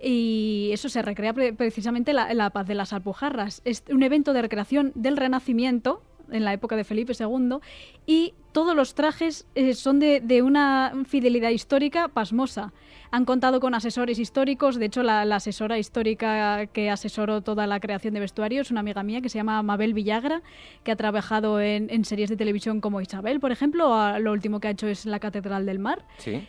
Y 0.00 0.70
eso 0.72 0.88
se 0.88 1.02
recrea 1.02 1.34
precisamente 1.34 2.12
la, 2.12 2.32
la 2.32 2.50
Paz 2.50 2.68
de 2.68 2.76
las 2.76 2.92
Alpujarras. 2.92 3.60
Es 3.64 3.82
un 3.90 4.04
evento 4.04 4.32
de 4.32 4.42
recreación 4.42 4.92
del 4.94 5.16
Renacimiento 5.16 6.00
en 6.32 6.44
la 6.44 6.52
época 6.52 6.76
de 6.76 6.84
Felipe 6.84 7.12
II, 7.18 7.58
y 8.06 8.34
todos 8.52 8.76
los 8.76 8.94
trajes 8.94 9.46
eh, 9.54 9.74
son 9.74 9.98
de, 9.98 10.20
de, 10.20 10.42
una 10.42 10.92
fidelidad 11.06 11.50
histórica 11.50 12.08
pasmosa. 12.08 12.72
Han 13.10 13.24
contado 13.24 13.60
con 13.60 13.74
asesores 13.74 14.18
históricos, 14.18 14.76
de 14.76 14.86
hecho 14.86 15.02
la, 15.02 15.22
asesora 15.22 15.78
histórica 15.78 16.66
que 16.66 16.90
asesoró 16.90 17.42
toda 17.42 17.66
la 17.66 17.78
creación 17.78 18.14
de 18.14 18.20
vestuario 18.20 18.62
es 18.62 18.70
una 18.70 18.80
amiga 18.80 19.02
mía 19.02 19.20
que 19.20 19.28
se 19.28 19.38
llama 19.38 19.62
Mabel 19.62 19.92
Villagra, 19.92 20.42
que 20.82 20.92
ha 20.92 20.96
trabajado 20.96 21.60
en, 21.60 22.04
series 22.04 22.30
de 22.30 22.36
televisión 22.36 22.80
como 22.80 23.00
Isabel, 23.00 23.38
por 23.38 23.52
ejemplo, 23.52 24.18
lo 24.18 24.32
último 24.32 24.60
que 24.60 24.68
ha 24.68 24.70
hecho 24.70 24.88
es 24.88 25.04
La 25.04 25.18
Catedral 25.18 25.66
del 25.66 25.78
Mar. 25.78 26.04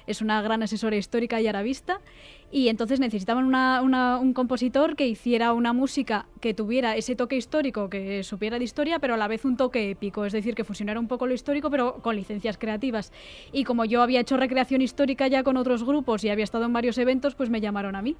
Es 0.07 0.21
una 0.21 0.41
gran 0.41 0.63
asesora 0.63 0.95
histórica 0.95 1.41
y 1.41 1.47
arabista 1.47 1.99
y 2.53 2.69
entonces 2.69 2.99
necesitaban 2.99 3.47
un 4.21 4.33
compositor 4.33 4.95
que 4.95 5.07
hiciera 5.07 5.53
una 5.53 5.73
música 5.73 6.27
que 6.39 6.53
tuviera 6.53 6.95
ese 6.95 7.15
toque 7.15 7.35
histórico, 7.35 7.89
que 7.89 8.23
supiera 8.23 8.59
de 8.59 8.63
historia, 8.63 8.99
pero 8.99 9.15
a 9.15 9.17
la 9.17 9.27
vez 9.27 9.43
un 9.43 9.57
toque 9.57 9.89
épico, 9.89 10.23
es 10.23 10.33
decir, 10.33 10.53
que 10.53 10.63
fusionara 10.63 10.99
un 10.99 11.07
poco 11.07 11.25
lo 11.25 11.33
histórico, 11.33 11.71
pero 11.71 11.95
con 12.03 12.15
licencias 12.15 12.59
creativas. 12.59 13.11
Y 13.51 13.63
como 13.63 13.85
yo 13.85 14.03
había 14.03 14.19
hecho 14.19 14.37
recreación 14.37 14.83
histórica 14.83 15.27
ya 15.27 15.41
con 15.41 15.57
otros 15.57 15.83
grupos 15.83 16.23
y 16.25 16.29
había 16.29 16.43
estado 16.43 16.65
en 16.65 16.73
varios 16.73 16.99
eventos, 16.99 17.33
pues 17.33 17.49
me 17.49 17.59
llamaron 17.59 17.95
a 17.95 18.03
mí. 18.03 18.15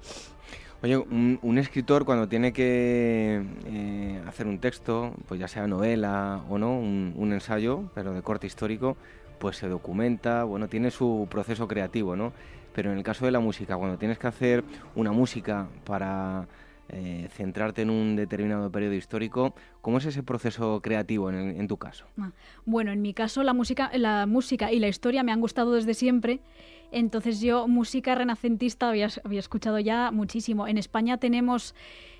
Oye, 0.82 0.96
un, 0.98 1.56
escritor 1.56 2.04
cuando 2.04 2.26
tiene 2.26 2.52
que 2.52 3.40
eh, 3.66 4.20
hacer 4.26 4.48
un 4.48 4.58
texto, 4.58 5.14
pues 5.28 5.38
ya 5.38 5.46
sea 5.46 5.68
novela 5.68 6.42
o 6.50 6.58
no, 6.58 6.76
un, 6.76 7.14
un 7.16 7.32
ensayo, 7.32 7.84
pero 7.94 8.12
de 8.12 8.22
corte 8.22 8.48
histórico, 8.48 8.96
pues 9.38 9.58
se 9.58 9.68
documenta, 9.68 10.42
bueno, 10.42 10.66
tiene 10.66 10.90
su 10.90 11.28
proceso 11.30 11.68
creativo, 11.68 12.16
¿no? 12.16 12.32
Pero 12.74 12.90
en 12.92 12.98
el 12.98 13.04
caso 13.04 13.24
de 13.24 13.30
la 13.30 13.40
música, 13.40 13.76
cuando 13.76 13.96
tienes 13.96 14.18
que 14.18 14.26
hacer 14.26 14.64
una 14.96 15.12
música 15.12 15.68
para 15.84 16.46
eh, 16.88 17.28
centrarte 17.30 17.82
en 17.82 17.90
un 17.90 18.16
determinado 18.16 18.70
periodo 18.70 18.94
histórico, 18.94 19.54
¿cómo 19.80 19.98
es 19.98 20.06
ese 20.06 20.22
proceso 20.22 20.80
creativo 20.82 21.30
en, 21.30 21.66
tu 21.68 21.78
caso? 21.78 22.04
Ah, 22.20 22.32
bueno, 22.66 22.92
en 22.92 23.00
mi 23.00 23.14
caso 23.14 23.42
la 23.42 23.54
música, 23.54 23.90
la 23.94 24.26
música 24.26 24.72
y 24.72 24.80
la 24.80 24.88
historia 24.88 25.22
me 25.22 25.32
han 25.32 25.40
gustado 25.40 25.72
desde 25.72 25.94
siempre. 25.94 26.40
Entonces 26.90 27.40
yo 27.40 27.66
música 27.68 28.14
renacentista 28.14 28.88
había 28.88 29.08
escuchado 29.38 29.78
ya 29.78 30.10
muchísimo. 30.10 30.68
En 30.68 30.76
España 30.76 31.16
tenemos 31.18 31.74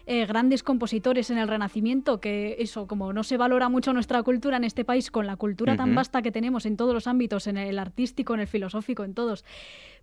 eh, 0.07 0.27
grandes 0.27 0.63
compositores 0.63 1.31
en 1.31 1.39
el 1.39 1.49
Renacimiento, 1.49 2.21
que 2.21 2.57
eso, 2.59 2.87
como 2.87 3.15
no 3.15 3.25
se 3.25 3.39
valora 3.39 3.71
mucho 3.71 3.95
nuestra 3.95 4.23
cultura 4.23 4.59
en 4.59 4.65
este 4.65 4.85
país, 4.85 5.11
con 5.11 5.27
la 5.27 5.37
cultura 5.37 5.77
tan 5.77 5.95
vasta 5.95 6.21
que 6.21 6.31
tenemos 6.31 6.67
en 6.67 6.77
todos 6.77 6.93
los 6.93 7.07
ámbitos, 7.07 7.47
en 7.47 7.57
el 7.57 7.79
artístico, 7.79 8.35
en 8.35 8.41
el 8.41 8.47
filosófico, 8.47 9.05
en 9.05 9.15
todos, 9.15 9.47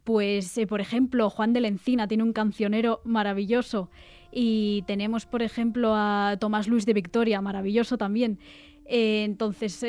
pues, 0.03 0.57
eh, 0.57 0.65
por 0.65 0.81
ejemplo, 0.81 1.29
Juan 1.29 1.53
de 1.53 1.61
la 1.61 1.67
Encina 1.67 2.07
tiene 2.07 2.23
un 2.23 2.33
cancionero 2.33 3.01
maravilloso. 3.03 3.91
Y 4.31 4.83
tenemos, 4.87 5.27
por 5.27 5.43
ejemplo, 5.43 5.93
a 5.93 6.35
Tomás 6.39 6.67
Luis 6.67 6.87
de 6.87 6.93
Victoria, 6.93 7.39
maravilloso 7.41 7.97
también. 7.97 8.39
Eh, 8.85 9.23
entonces, 9.23 9.85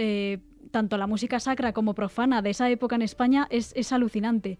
tanto 0.70 0.98
la 0.98 1.06
música 1.06 1.40
sacra 1.40 1.72
como 1.72 1.94
profana 1.94 2.42
de 2.42 2.50
esa 2.50 2.68
época 2.68 2.96
en 2.96 3.02
España 3.02 3.46
es, 3.50 3.72
es 3.76 3.92
alucinante 3.92 4.58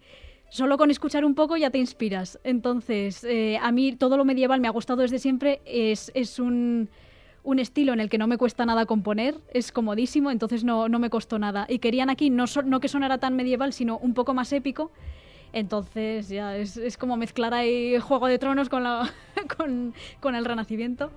solo 0.53 0.77
con 0.77 0.91
escuchar 0.91 1.25
un 1.25 1.33
poco 1.33 1.57
ya 1.57 1.71
te 1.71 1.79
inspiras. 1.79 2.39
Entonces, 2.43 3.23
eh, 3.23 3.57
a 3.59 3.71
mí 3.71 3.93
todo 3.93 4.17
lo 4.17 4.23
medieval 4.23 4.61
me 4.61 4.67
ha 4.67 4.71
gustado 4.71 5.01
desde 5.01 5.17
siempre. 5.17 5.61
Es, 5.65 6.11
es 6.13 6.37
un, 6.37 6.89
un, 7.41 7.57
estilo 7.57 7.91
en 7.91 7.99
el 7.99 8.07
que 8.07 8.19
no 8.19 8.27
me 8.27 8.37
cuesta 8.37 8.63
nada 8.63 8.85
componer, 8.85 9.35
es 9.51 9.71
comodísimo, 9.71 10.29
entonces 10.29 10.63
no, 10.63 10.89
no 10.89 10.99
me 10.99 11.09
costó 11.09 11.39
nada. 11.39 11.65
Y 11.67 11.79
querían 11.79 12.11
aquí 12.11 12.29
no, 12.29 12.45
no 12.65 12.79
que 12.79 12.87
sonara 12.87 13.17
tan 13.17 13.35
medieval, 13.35 13.73
sino 13.73 13.97
un 13.97 14.13
poco 14.13 14.35
más 14.35 14.53
épico. 14.53 14.91
Entonces 15.53 16.29
ya 16.29 16.55
es, 16.55 16.77
es 16.77 16.97
como 16.97 17.17
mezclar 17.17 17.55
ahí 17.55 17.97
Juego 17.97 18.27
de 18.27 18.37
Tronos 18.37 18.69
con, 18.69 18.83
la, 18.83 19.11
con, 19.57 19.95
con 20.19 20.35
el 20.35 20.45
Renacimiento. 20.45 21.09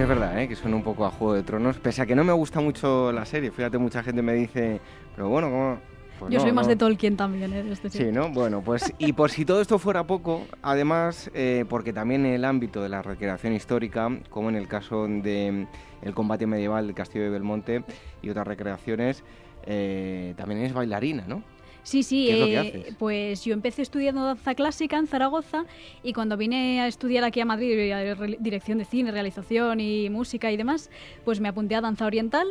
Es 0.00 0.08
verdad, 0.08 0.40
¿eh? 0.40 0.48
que 0.48 0.54
suena 0.54 0.76
un 0.76 0.82
poco 0.82 1.04
a 1.04 1.10
Juego 1.10 1.34
de 1.34 1.42
Tronos, 1.42 1.78
pese 1.78 2.02
a 2.02 2.06
que 2.06 2.14
no 2.14 2.24
me 2.24 2.32
gusta 2.32 2.60
mucho 2.60 3.10
la 3.12 3.24
serie. 3.24 3.50
Fíjate, 3.50 3.78
mucha 3.78 4.02
gente 4.02 4.22
me 4.22 4.34
dice, 4.34 4.80
pero 5.14 5.28
bueno, 5.28 5.50
¿cómo...? 5.50 5.78
Pues 6.18 6.32
Yo 6.32 6.40
soy 6.40 6.50
más 6.50 6.66
de 6.66 6.74
Tolkien 6.74 7.16
también, 7.16 7.52
¿eh? 7.52 7.64
Este 7.70 7.90
sí, 7.90 8.06
¿no? 8.10 8.30
Bueno, 8.30 8.60
pues 8.60 8.92
y 8.98 9.12
por 9.12 9.30
si 9.30 9.44
todo 9.44 9.60
esto 9.60 9.78
fuera 9.78 10.04
poco, 10.04 10.48
además, 10.62 11.30
eh, 11.32 11.64
porque 11.68 11.92
también 11.92 12.26
en 12.26 12.32
el 12.32 12.44
ámbito 12.44 12.82
de 12.82 12.88
la 12.88 13.02
recreación 13.02 13.52
histórica, 13.52 14.10
como 14.28 14.48
en 14.48 14.56
el 14.56 14.66
caso 14.66 15.06
de 15.06 15.68
el 16.02 16.14
combate 16.14 16.48
medieval 16.48 16.86
del 16.86 16.96
Castillo 16.96 17.22
de 17.22 17.30
Belmonte 17.30 17.84
y 18.20 18.30
otras 18.30 18.48
recreaciones, 18.48 19.22
eh, 19.64 20.34
también 20.36 20.62
es 20.62 20.72
bailarina, 20.72 21.24
¿no? 21.28 21.44
Sí, 21.88 22.02
sí, 22.02 22.28
eh, 22.28 22.92
pues 22.98 23.46
yo 23.46 23.54
empecé 23.54 23.80
estudiando 23.80 24.22
danza 24.22 24.54
clásica 24.54 24.98
en 24.98 25.06
Zaragoza 25.06 25.64
y 26.02 26.12
cuando 26.12 26.36
vine 26.36 26.82
a 26.82 26.86
estudiar 26.86 27.24
aquí 27.24 27.40
a 27.40 27.46
Madrid, 27.46 27.90
a 27.92 28.14
dirección 28.38 28.76
de 28.76 28.84
cine, 28.84 29.10
realización 29.10 29.80
y 29.80 30.10
música 30.10 30.52
y 30.52 30.58
demás, 30.58 30.90
pues 31.24 31.40
me 31.40 31.48
apunté 31.48 31.76
a 31.76 31.80
danza 31.80 32.04
oriental 32.04 32.48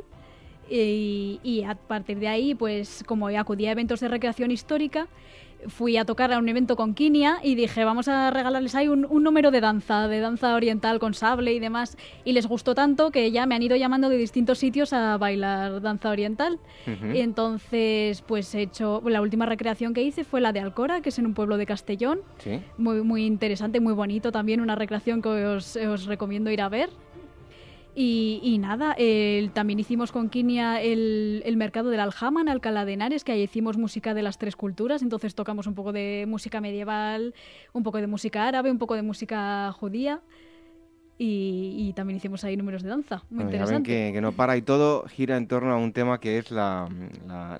y, 0.67 1.63
a 1.67 1.75
partir 1.75 2.17
de 2.17 2.29
ahí, 2.29 2.55
pues 2.55 3.03
como 3.05 3.27
acudí 3.27 3.67
a 3.67 3.73
eventos 3.73 3.99
de 3.99 4.07
recreación 4.07 4.49
histórica, 4.49 5.07
fui 5.67 5.97
a 5.97 6.05
tocar 6.05 6.31
a 6.31 6.37
un 6.37 6.47
evento 6.49 6.75
con 6.75 6.93
Kinia 6.93 7.39
y 7.43 7.55
dije, 7.55 7.83
vamos 7.83 8.07
a 8.07 8.31
regalarles 8.31 8.75
ahí 8.75 8.87
un, 8.87 9.07
número 9.23 9.51
de 9.51 9.61
danza, 9.61 10.07
de 10.07 10.19
danza 10.19 10.55
oriental 10.55 10.99
con 10.99 11.13
sable 11.13 11.53
y 11.53 11.59
demás. 11.59 11.97
Y 12.23 12.33
les 12.33 12.47
gustó 12.47 12.75
tanto 12.75 13.11
que 13.11 13.31
ya 13.31 13.45
me 13.45 13.55
han 13.55 13.63
ido 13.63 13.75
llamando 13.75 14.09
de 14.09 14.17
distintos 14.17 14.59
sitios 14.59 14.93
a 14.93 15.17
bailar 15.17 15.81
danza 15.81 16.09
oriental. 16.09 16.59
Y 17.13 17.19
entonces, 17.19 18.21
pues 18.21 18.53
he 18.55 18.61
hecho, 18.61 19.01
la 19.05 19.21
última 19.21 19.45
recreación 19.45 19.93
que 19.93 20.03
hice 20.03 20.23
fue 20.23 20.41
la 20.41 20.53
de 20.53 20.59
Alcora, 20.59 21.01
que 21.01 21.09
es 21.09 21.19
en 21.19 21.25
un 21.25 21.33
pueblo 21.33 21.57
de 21.57 21.65
Castellón. 21.65 22.19
Muy, 22.77 23.01
muy 23.01 23.25
interesante, 23.25 23.79
muy 23.79 23.93
bonito 23.93 24.31
también, 24.31 24.61
una 24.61 24.75
recreación 24.75 25.21
que 25.21 25.29
os, 25.29 25.75
os 25.75 26.05
recomiendo 26.05 26.51
ir 26.51 26.61
a 26.61 26.69
ver. 26.69 26.89
Y, 27.99 28.59
nada, 28.59 28.95
también 29.53 29.79
hicimos 29.79 30.11
con 30.11 30.29
Kinia 30.29 30.79
el, 30.79 31.55
mercado 31.57 31.89
del 31.89 31.99
Aljama 31.99 32.41
en 32.41 32.49
Alcalá 32.49 32.85
de 32.85 32.93
Henares, 32.93 33.23
que 33.23 33.31
ahí 33.31 33.41
hicimos 33.41 33.75
música 33.75 34.13
de 34.13 34.21
las 34.21 34.37
tres 34.37 34.55
culturas, 34.55 35.01
entonces 35.01 35.33
tocamos 35.33 35.65
un 35.65 35.73
poco 35.73 35.91
de 35.91 36.25
música 36.27 36.61
medieval, 36.61 37.33
un 37.73 37.81
poco 37.81 37.97
de 37.97 38.05
música 38.05 38.47
árabe, 38.47 38.69
un 38.69 38.77
poco 38.77 38.93
de 38.93 39.01
música 39.01 39.71
judía. 39.71 40.21
Y, 41.17 41.91
también 41.95 42.17
hicimos 42.17 42.43
ahí 42.43 42.55
números 42.55 42.83
de 42.83 42.89
danza. 42.89 43.23
Muy 43.31 43.45
interesante. 43.45 43.89
que, 43.89 44.11
que, 44.13 44.21
no 44.21 44.31
para 44.31 44.55
y 44.55 44.61
todo 44.61 45.07
gira 45.07 45.35
en 45.35 45.47
torno 45.47 45.73
a 45.73 45.77
un 45.77 45.91
tema 45.91 46.19
que 46.19 46.37
es 46.37 46.51
la, 46.51 46.87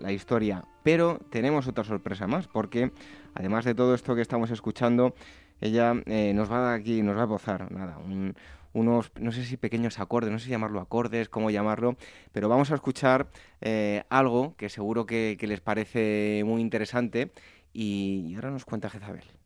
historia. 0.10 0.66
Pero 0.84 1.20
tenemos 1.32 1.68
otra 1.68 1.84
sorpresa 1.84 2.28
más, 2.28 2.48
porque 2.48 2.92
además 3.34 3.66
de 3.66 3.74
todo 3.74 3.96
esto 3.96 4.14
que 4.14 4.22
estamos 4.22 4.52
escuchando, 4.52 5.16
ella 5.62 5.96
eh, 6.06 6.34
nos 6.36 6.52
va 6.52 6.60
a 6.60 6.62
dar 6.62 6.80
aquí, 6.80 7.02
nos 7.02 7.18
va 7.18 7.24
a 7.24 7.26
gozar 7.26 7.72
nada, 7.72 7.98
un, 7.98 8.36
unos, 8.78 9.12
no 9.20 9.32
sé 9.32 9.44
si 9.44 9.58
pequeños 9.58 10.00
acordes, 10.00 10.32
no 10.32 10.40
sé 10.40 10.46
si 10.46 10.52
llamarlo 10.52 10.80
acordes, 10.80 11.30
cómo 11.30 11.50
llamarlo, 11.50 11.98
pero 12.32 12.48
vamos 12.48 12.72
a 12.72 12.76
escuchar 12.76 13.28
eh, 13.62 14.04
algo 14.10 14.56
que 14.56 14.70
seguro 14.70 15.06
que, 15.06 15.36
que, 15.40 15.48
les 15.48 15.62
parece 15.62 16.44
muy 16.46 16.62
interesante 16.62 17.32
y, 17.74 18.26
y 18.30 18.36
ahora 18.36 18.52
nos 18.52 18.66
cuenta 18.66 18.90
Jezabel. 18.90 19.37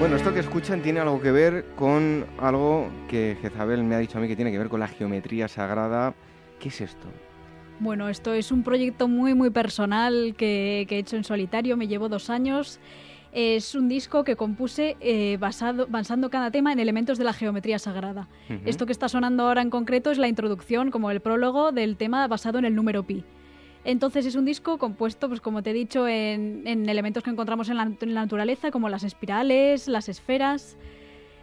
Bueno, 0.00 0.16
esto 0.16 0.32
que 0.32 0.40
escuchan 0.40 0.80
tiene 0.80 0.98
algo 1.00 1.20
que 1.20 1.30
ver 1.30 1.66
con 1.76 2.24
algo 2.38 2.88
que 3.06 3.36
Jezabel 3.42 3.84
me 3.84 3.94
ha 3.94 3.98
dicho 3.98 4.16
a 4.16 4.20
mí 4.22 4.28
que 4.28 4.34
tiene 4.34 4.50
que 4.50 4.56
ver 4.56 4.70
con 4.70 4.80
la 4.80 4.88
geometría 4.88 5.46
sagrada. 5.46 6.14
¿Qué 6.58 6.70
es 6.70 6.80
esto? 6.80 7.06
Bueno, 7.80 8.08
esto 8.08 8.32
es 8.32 8.50
un 8.50 8.62
proyecto 8.62 9.08
muy, 9.08 9.34
muy 9.34 9.50
personal 9.50 10.34
que, 10.38 10.86
he 10.88 10.98
hecho 10.98 11.16
en 11.16 11.24
solitario, 11.24 11.76
me 11.76 11.86
llevo 11.86 12.08
dos 12.08 12.30
años. 12.30 12.80
Es 13.32 13.74
un 13.74 13.90
disco 13.90 14.24
que 14.24 14.36
compuse 14.36 14.96
eh, 15.00 15.36
basado, 15.38 15.86
basando 15.86 16.30
cada 16.30 16.50
tema 16.50 16.72
en 16.72 16.78
elementos 16.78 17.18
de 17.18 17.24
la 17.24 17.34
geometría 17.34 17.78
sagrada. 17.78 18.26
Esto 18.64 18.86
que 18.86 18.92
está 18.92 19.10
sonando 19.10 19.42
ahora 19.42 19.60
en 19.60 19.68
concreto 19.68 20.10
es 20.10 20.16
la 20.16 20.28
introducción, 20.28 20.90
como 20.90 21.10
el 21.10 21.20
prólogo 21.20 21.72
del 21.72 21.98
tema 21.98 22.26
basado 22.26 22.58
en 22.58 22.64
el 22.64 22.74
número 22.74 23.02
pi. 23.02 23.22
Entonces 23.84 24.26
es 24.26 24.34
un 24.34 24.44
disco 24.44 24.78
compuesto, 24.78 25.28
pues 25.28 25.40
como 25.40 25.62
te 25.62 25.70
he 25.70 25.72
dicho, 25.72 26.06
en, 26.06 26.66
elementos 26.88 27.22
que 27.22 27.30
encontramos 27.30 27.68
en 27.70 27.76
la, 27.76 27.84
naturaleza, 27.84 28.70
como 28.70 28.88
las 28.88 29.04
espirales, 29.04 29.88
las 29.88 30.08
esferas. 30.08 30.76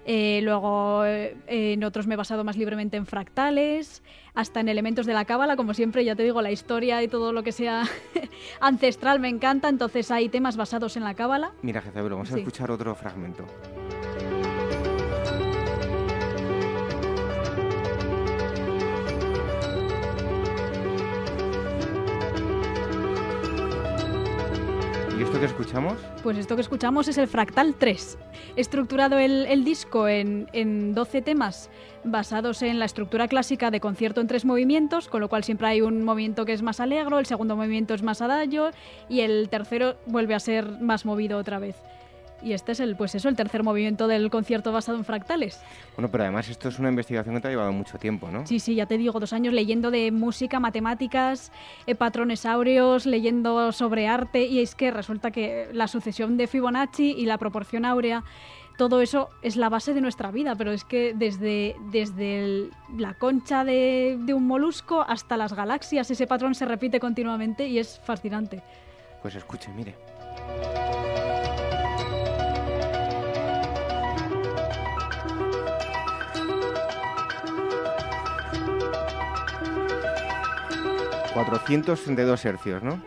Eh, 0.05 0.39
luego 0.41 1.03
eh, 1.03 1.35
en 1.47 1.83
otros 1.83 2.07
me 2.07 2.13
he 2.13 2.17
basado 2.17 2.45
más 2.45 2.55
libremente 2.55 2.95
en 2.95 3.05
fractales, 3.05 4.03
hasta 4.35 4.61
en 4.61 4.69
elementos 4.69 5.05
de 5.05 5.13
la 5.13 5.25
cábala, 5.25 5.57
como 5.57 5.73
siempre, 5.73 6.05
ya 6.05 6.15
te 6.15 6.23
digo, 6.23 6.41
la 6.41 6.51
historia 6.51 7.03
y 7.03 7.09
todo 7.09 7.33
lo 7.33 7.43
que 7.43 7.51
sea 7.51 7.83
ancestral 8.61 9.19
me 9.19 9.27
encanta, 9.27 9.67
entonces 9.67 10.09
hay 10.09 10.29
temas 10.29 10.55
basados 10.55 10.95
en 10.95 11.03
la 11.03 11.13
cábala. 11.13 11.51
Mira, 11.61 11.81
Jezabel, 11.81 12.11
vamos 12.11 12.31
a 12.31 12.37
escuchar 12.37 12.71
otro 12.71 12.95
fragmento. 12.95 13.45
Esto 25.37 25.61
escuchamos? 25.61 25.93
Pues 26.23 26.37
esto 26.37 26.55
que 26.55 26.61
escuchamos 26.61 27.07
es 27.07 27.17
el 27.17 27.27
Fractal 27.27 27.75
3. 27.75 28.17
Estructurado 28.55 29.19
el, 29.19 29.63
disco 29.63 30.07
en, 30.07 30.49
en 30.53 30.95
12 30.95 31.21
temas 31.21 31.69
basados 32.03 32.61
en 32.61 32.79
la 32.79 32.85
estructura 32.85 33.27
clásica 33.27 33.69
de 33.69 33.79
concierto 33.79 34.21
en 34.21 34.27
tres 34.27 34.45
movimientos, 34.45 35.07
con 35.07 35.21
lo 35.21 35.29
cual 35.29 35.43
siempre 35.43 35.67
hay 35.67 35.81
un 35.81 36.03
movimiento 36.03 36.45
que 36.45 36.53
es 36.53 36.61
más 36.61 36.79
alegro, 36.79 37.19
el 37.19 37.25
segundo 37.25 37.55
movimiento 37.55 37.93
es 37.93 38.01
más 38.01 38.21
adagio 38.21 38.71
y 39.09 39.21
el 39.21 39.49
tercero 39.49 39.97
vuelve 40.05 40.33
a 40.33 40.39
ser 40.39 40.79
más 40.79 41.05
movido 41.05 41.37
otra 41.37 41.59
vez. 41.59 41.75
Y 42.41 42.53
este 42.53 42.73
es 42.73 42.79
el, 42.79 42.95
pues 42.95 43.15
eso, 43.15 43.29
el 43.29 43.35
tercer 43.35 43.63
movimiento 43.63 44.07
del 44.07 44.29
concierto 44.29 44.71
basado 44.71 44.97
en 44.97 45.05
fractales. 45.05 45.59
Bueno, 45.95 46.09
pero 46.09 46.23
además 46.23 46.47
esto 46.49 46.69
es 46.69 46.77
una 46.79 46.89
investigación 46.89 47.35
que 47.35 47.41
te 47.41 47.47
ha 47.47 47.51
llevado 47.51 47.71
mucho 47.71 47.97
tiempo, 47.97 48.29
¿no? 48.29 48.45
Sí, 48.45 48.59
sí, 48.59 48.75
ya 48.75 48.85
te 48.85 48.97
digo, 48.97 49.19
dos 49.19 49.33
años 49.33 49.53
leyendo 49.53 49.91
de 49.91 50.11
música, 50.11 50.59
matemáticas, 50.59 51.51
eh, 51.87 51.95
patrones 51.95 52.45
áureos, 52.45 53.05
leyendo 53.05 53.71
sobre 53.71 54.07
arte, 54.07 54.45
y 54.45 54.59
es 54.59 54.75
que 54.75 54.91
resulta 54.91 55.31
que 55.31 55.69
la 55.73 55.87
sucesión 55.87 56.37
de 56.37 56.47
Fibonacci 56.47 57.11
y 57.11 57.25
la 57.25 57.37
proporción 57.37 57.85
áurea 57.85 58.23
todo 58.77 59.01
eso 59.01 59.29
es 59.41 59.55
la 59.55 59.69
base 59.69 59.95
de 59.95 60.01
nuestra 60.01 60.29
vida, 60.29 60.55
pero 60.55 60.71
es 60.71 60.83
que 60.83 61.13
desde, 61.15 61.75
desde 61.91 62.69
la 62.95 63.15
concha 63.15 63.65
de, 63.65 64.19
de, 64.21 64.33
un 64.35 64.45
molusco 64.45 65.01
hasta 65.01 65.35
las 65.35 65.53
galaxias 65.53 66.11
ese 66.11 66.27
patrón 66.27 66.53
se 66.53 66.65
repite 66.65 66.99
continuamente 66.99 67.67
y 67.67 67.79
es 67.79 67.99
fascinante. 68.03 68.61
Pues 69.23 69.33
escuche, 69.33 69.71
mire. 69.75 69.95
432 81.37 82.45
hercios, 82.45 82.81
¿no? 82.81 82.99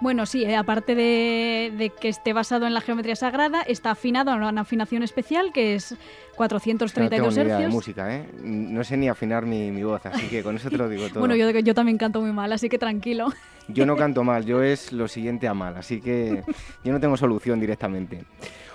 Bueno, 0.00 0.26
sí, 0.26 0.44
eh, 0.44 0.56
aparte 0.56 0.96
de, 0.96 1.92
que 2.00 2.08
esté 2.08 2.32
basado 2.32 2.66
en 2.66 2.74
la 2.74 2.80
geometría 2.80 3.14
sagrada, 3.14 3.62
está 3.62 3.92
afinado 3.92 4.32
a 4.32 4.34
una 4.34 4.60
afinación 4.60 5.04
especial 5.04 5.52
que 5.52 5.76
es 5.76 5.96
432 6.34 7.34
no 7.34 7.40
hercios. 7.40 7.60
de 7.60 7.68
música, 7.68 8.14
¿eh? 8.14 8.28
No 8.42 8.82
sé 8.82 8.96
ni 8.96 9.08
afinar 9.08 9.46
mi, 9.46 9.82
voz, 9.84 10.04
así 10.04 10.26
que 10.26 10.42
con 10.42 10.56
eso 10.56 10.68
te 10.68 10.76
lo 10.76 10.88
digo 10.88 11.08
todo. 11.08 11.20
bueno, 11.20 11.36
yo, 11.36 11.48
yo 11.50 11.74
también 11.74 11.96
canto 11.96 12.20
muy 12.20 12.32
mal, 12.32 12.52
así 12.52 12.68
que 12.68 12.78
tranquilo. 12.78 13.32
Yo 13.68 13.86
no 13.86 13.96
canto 13.96 14.22
mal, 14.22 14.44
yo 14.44 14.62
es 14.62 14.92
lo 14.92 15.08
siguiente 15.08 15.48
a 15.48 15.54
mal, 15.54 15.76
así 15.76 16.00
que 16.00 16.44
yo 16.84 16.92
no 16.92 17.00
tengo 17.00 17.16
solución 17.16 17.58
directamente. 17.58 18.22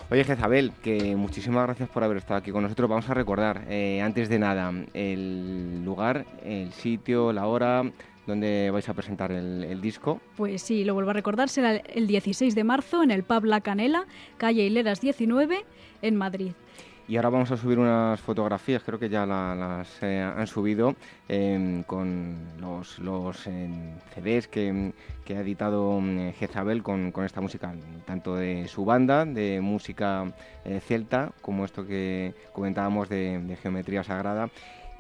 Oye, 0.10 0.26
Jezabel, 0.26 0.74
que 0.84 1.16
muchísimas 1.16 1.64
gracias 1.66 1.88
por 1.88 2.04
haber 2.04 2.18
estado 2.18 2.40
aquí 2.40 2.52
con 2.52 2.64
nosotros. 2.64 2.90
Vamos 2.90 3.10
a 3.10 3.14
recordar, 3.14 3.64
eh, 3.70 4.02
antes 4.02 4.28
de 4.28 4.38
nada, 4.38 4.74
el 4.94 5.86
lugar, 5.86 6.26
el 6.44 6.74
sitio, 6.74 7.32
la 7.32 7.48
hora, 7.48 7.84
¿Dónde 8.28 8.70
vais 8.72 8.88
a 8.88 8.94
presentar 8.94 9.32
el, 9.32 9.82
disco? 9.82 10.22
Pues 10.38 10.62
sí, 10.62 10.84
lo 10.84 10.94
vuelvo 10.94 11.10
a 11.10 11.14
recordar, 11.14 11.50
será 11.50 11.76
el 11.76 12.06
16 12.06 12.54
de 12.54 12.64
marzo 12.64 13.02
en 13.02 13.12
el 13.12 13.24
Pub 13.24 13.46
La 13.46 13.62
Canela, 13.62 14.06
calle 14.38 14.64
Hileras 14.64 15.02
19, 15.02 15.66
en 16.04 16.16
Madrid. 16.16 16.52
Y 17.08 17.18
ahora 17.18 17.30
vamos 17.30 17.52
a 17.52 17.58
subir 17.58 17.78
unas 17.80 18.22
fotografías, 18.22 18.84
creo 18.84 18.98
que 18.98 19.10
ya 19.10 19.26
las 19.26 20.02
eh, 20.02 20.22
han 20.22 20.48
subido, 20.48 20.96
em, 21.28 21.84
con 21.84 22.38
los, 22.60 23.00
los 23.00 23.48
em, 23.48 23.96
CDs 24.14 24.48
que, 24.48 24.94
ha 25.30 25.40
editado 25.40 25.98
em, 25.98 26.32
Jezabel 26.34 26.84
con, 26.84 27.12
con, 27.12 27.26
esta 27.26 27.42
música, 27.42 27.74
tanto 28.06 28.36
de 28.36 28.68
su 28.68 28.86
banda, 28.86 29.26
de 29.26 29.60
música 29.62 30.32
eh, 30.64 30.80
celta, 30.80 31.32
como 31.42 31.66
esto 31.66 31.86
que 31.86 32.34
comentábamos 32.54 33.10
de, 33.10 33.40
de 33.40 33.56
Geometría 33.58 34.04
Sagrada 34.04 34.50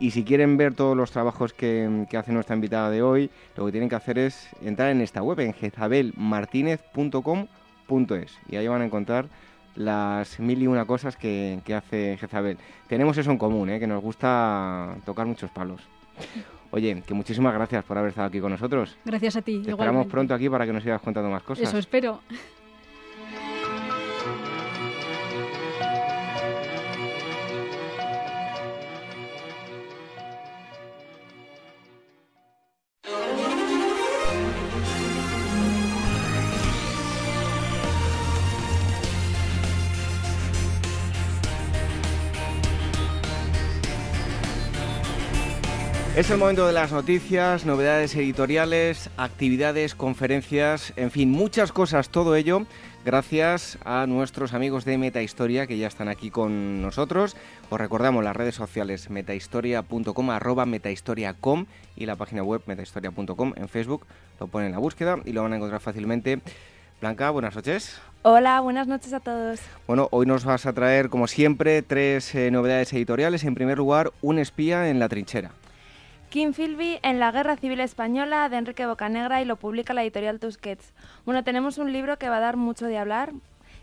y 0.01 0.11
si 0.11 0.23
quieren 0.23 0.57
ver 0.57 0.73
todos 0.73 0.97
los 0.97 1.11
trabajos 1.11 1.53
que, 1.53 2.07
hace 2.17 2.33
nuestra 2.33 2.55
invitada 2.55 2.89
de 2.89 3.03
hoy, 3.03 3.29
lo 3.55 3.67
que 3.67 3.71
tienen 3.71 3.87
que 3.87 3.93
hacer 3.95 4.17
es 4.17 4.49
entrar 4.63 4.89
en 4.89 4.99
esta 4.99 5.21
web, 5.21 5.39
en 5.41 5.53
jezabelmartinez.com.es. 5.53 8.39
Y 8.49 8.55
ahí 8.55 8.67
van 8.67 8.81
a 8.81 8.85
encontrar 8.85 9.27
las 9.75 10.39
mil 10.39 10.63
y 10.63 10.65
una 10.65 10.85
cosas 10.85 11.15
que, 11.15 11.61
hace 11.75 12.17
Jezabel. 12.19 12.57
Tenemos 12.87 13.15
eso 13.19 13.29
en 13.29 13.37
común, 13.37 13.69
¿eh? 13.69 13.79
que 13.79 13.85
nos 13.85 14.01
gusta 14.01 14.95
tocar 15.05 15.27
muchos 15.27 15.51
palos. 15.51 15.83
Oye, 16.71 17.03
que 17.05 17.13
muchísimas 17.13 17.53
gracias 17.53 17.85
por 17.85 17.99
haber 17.99 18.09
estado 18.09 18.27
aquí 18.27 18.39
con 18.39 18.51
nosotros. 18.51 18.97
Gracias 19.05 19.35
a 19.35 19.43
ti. 19.43 19.61
Te 19.63 19.69
esperamos 19.69 20.07
pronto 20.07 20.33
aquí 20.33 20.49
para 20.49 20.65
que 20.65 20.73
nos 20.73 20.81
sigas 20.81 21.01
contando 21.01 21.29
más 21.29 21.43
cosas. 21.43 21.67
Eso 21.67 21.77
espero. 21.77 22.21
Es 46.21 46.29
el 46.29 46.37
momento 46.37 46.67
de 46.67 46.73
las 46.73 46.91
noticias, 46.91 47.65
novedades 47.65 48.15
editoriales, 48.15 49.09
actividades, 49.17 49.95
conferencias, 49.95 50.93
en 50.95 51.09
fin, 51.09 51.31
muchas 51.31 51.71
cosas, 51.71 52.09
todo 52.09 52.35
ello 52.35 52.67
gracias 53.03 53.79
a 53.85 54.05
nuestros 54.05 54.53
amigos 54.53 54.85
de 54.85 54.99
Metahistoria 54.99 55.65
que 55.65 55.79
ya 55.79 55.87
están 55.87 56.09
aquí 56.09 56.29
con 56.29 56.79
nosotros. 56.79 57.35
Os 57.71 57.79
recordamos 57.79 58.23
las 58.23 58.35
redes 58.35 58.53
sociales 58.53 59.09
metahistoria.com, 59.09 60.29
arroba 60.29 60.67
metahistoria.com 60.67 61.65
y 61.95 62.05
la 62.05 62.15
página 62.15 62.43
web 62.43 62.61
metahistoria.com 62.67 63.53
en 63.55 63.67
Facebook. 63.67 64.05
Lo 64.39 64.45
ponen 64.45 64.67
en 64.67 64.73
la 64.73 64.77
búsqueda 64.77 65.17
y 65.25 65.31
lo 65.31 65.41
van 65.41 65.53
a 65.53 65.55
encontrar 65.55 65.81
fácilmente. 65.81 66.39
Blanca, 67.01 67.31
buenas 67.31 67.55
noches. 67.55 67.99
Hola, 68.21 68.59
buenas 68.59 68.85
noches 68.85 69.11
a 69.13 69.21
todos. 69.21 69.59
Bueno, 69.87 70.07
hoy 70.11 70.27
nos 70.27 70.45
vas 70.45 70.67
a 70.67 70.73
traer, 70.73 71.09
como 71.09 71.25
siempre, 71.25 71.81
tres 71.81 72.35
eh, 72.35 72.51
novedades 72.51 72.93
editoriales. 72.93 73.43
En 73.43 73.55
primer 73.55 73.79
lugar, 73.79 74.11
un 74.21 74.37
espía 74.37 74.87
en 74.87 74.99
la 74.99 75.09
trinchera. 75.09 75.53
Kim 76.31 76.53
Philby 76.53 76.97
en 77.03 77.19
la 77.19 77.29
Guerra 77.33 77.57
Civil 77.57 77.81
Española 77.81 78.47
de 78.47 78.55
Enrique 78.55 78.85
Bocanegra 78.85 79.41
y 79.41 79.45
lo 79.45 79.57
publica 79.57 79.93
la 79.93 80.01
editorial 80.01 80.39
Tusquets. 80.39 80.93
Bueno, 81.25 81.43
tenemos 81.43 81.77
un 81.77 81.91
libro 81.91 82.17
que 82.17 82.29
va 82.29 82.37
a 82.37 82.39
dar 82.39 82.55
mucho 82.55 82.85
de 82.85 82.97
hablar, 82.97 83.33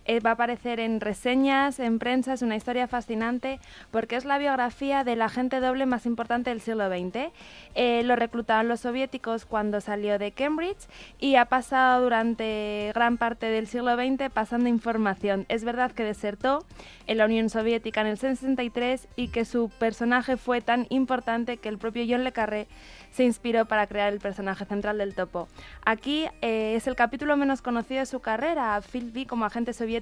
eh, 0.09 0.21
va 0.21 0.31
a 0.31 0.33
aparecer 0.33 0.81
en 0.81 1.03
reseñas, 1.03 1.79
en 1.79 1.99
prensa, 1.99 2.33
es 2.33 2.41
una 2.41 2.57
historia 2.57 2.89
fascinante 2.89 3.61
porque 3.91 4.17
es 4.17 4.25
la 4.25 4.39
biografía 4.39 5.05
del 5.05 5.21
agente 5.21 5.61
doble 5.61 5.85
más 5.85 6.07
importante 6.07 6.49
del 6.49 6.63
siglo 6.63 6.89
XX. 6.89 7.31
Eh, 7.75 8.03
lo 8.05 8.17
reclutaron 8.17 8.69
los 8.69 8.81
soviéticos 8.81 9.45
cuando 9.45 9.83
salió 9.83 10.19
de 10.19 10.33
Cambridge 10.33 10.89
y 11.21 11.35
ha 11.35 11.45
pasado 11.45 12.03
durante 12.03 12.91
gran 12.95 13.19
parte 13.19 13.51
del 13.51 13.67
siglo 13.67 13.97
XX 13.97 14.31
pasando 14.33 14.71
información. 14.71 15.45
Es 15.51 15.63
verdad 15.63 15.93
que 15.93 16.05
desertó 16.05 16.65
en 17.07 17.19
la 17.19 17.27
Unión 17.27 17.51
Soviética 17.51 18.01
en 18.01 18.07
el 18.07 18.17
63 18.17 19.09
y 19.15 19.29
que 19.29 19.45
su 19.45 19.69
personaje 19.79 20.39
fue 20.39 20.63
tan 20.63 20.87
importante 20.89 21.59
que 21.59 21.69
el 21.69 21.77
propio 21.77 22.07
John 22.09 22.25
Le 22.25 22.33
Carré 22.33 22.67
se 23.11 23.25
inspiró 23.25 23.67
para 23.67 23.87
crear 23.87 24.11
el 24.13 24.21
personaje 24.21 24.65
central 24.65 24.97
del 24.99 25.15
topo. 25.15 25.49
Aquí 25.85 26.27
eh, 26.41 26.75
es 26.77 26.87
el 26.87 26.97
capítulo 26.97 27.37
menos 27.37 27.61
conocido 27.61 28.01
de 28.01 28.07
su 28.07 28.21
carrera. 28.21 28.81
Phil 28.81 29.11
B 29.11 29.27
como 29.27 29.45
agente 29.45 29.73
soviético 29.73 29.98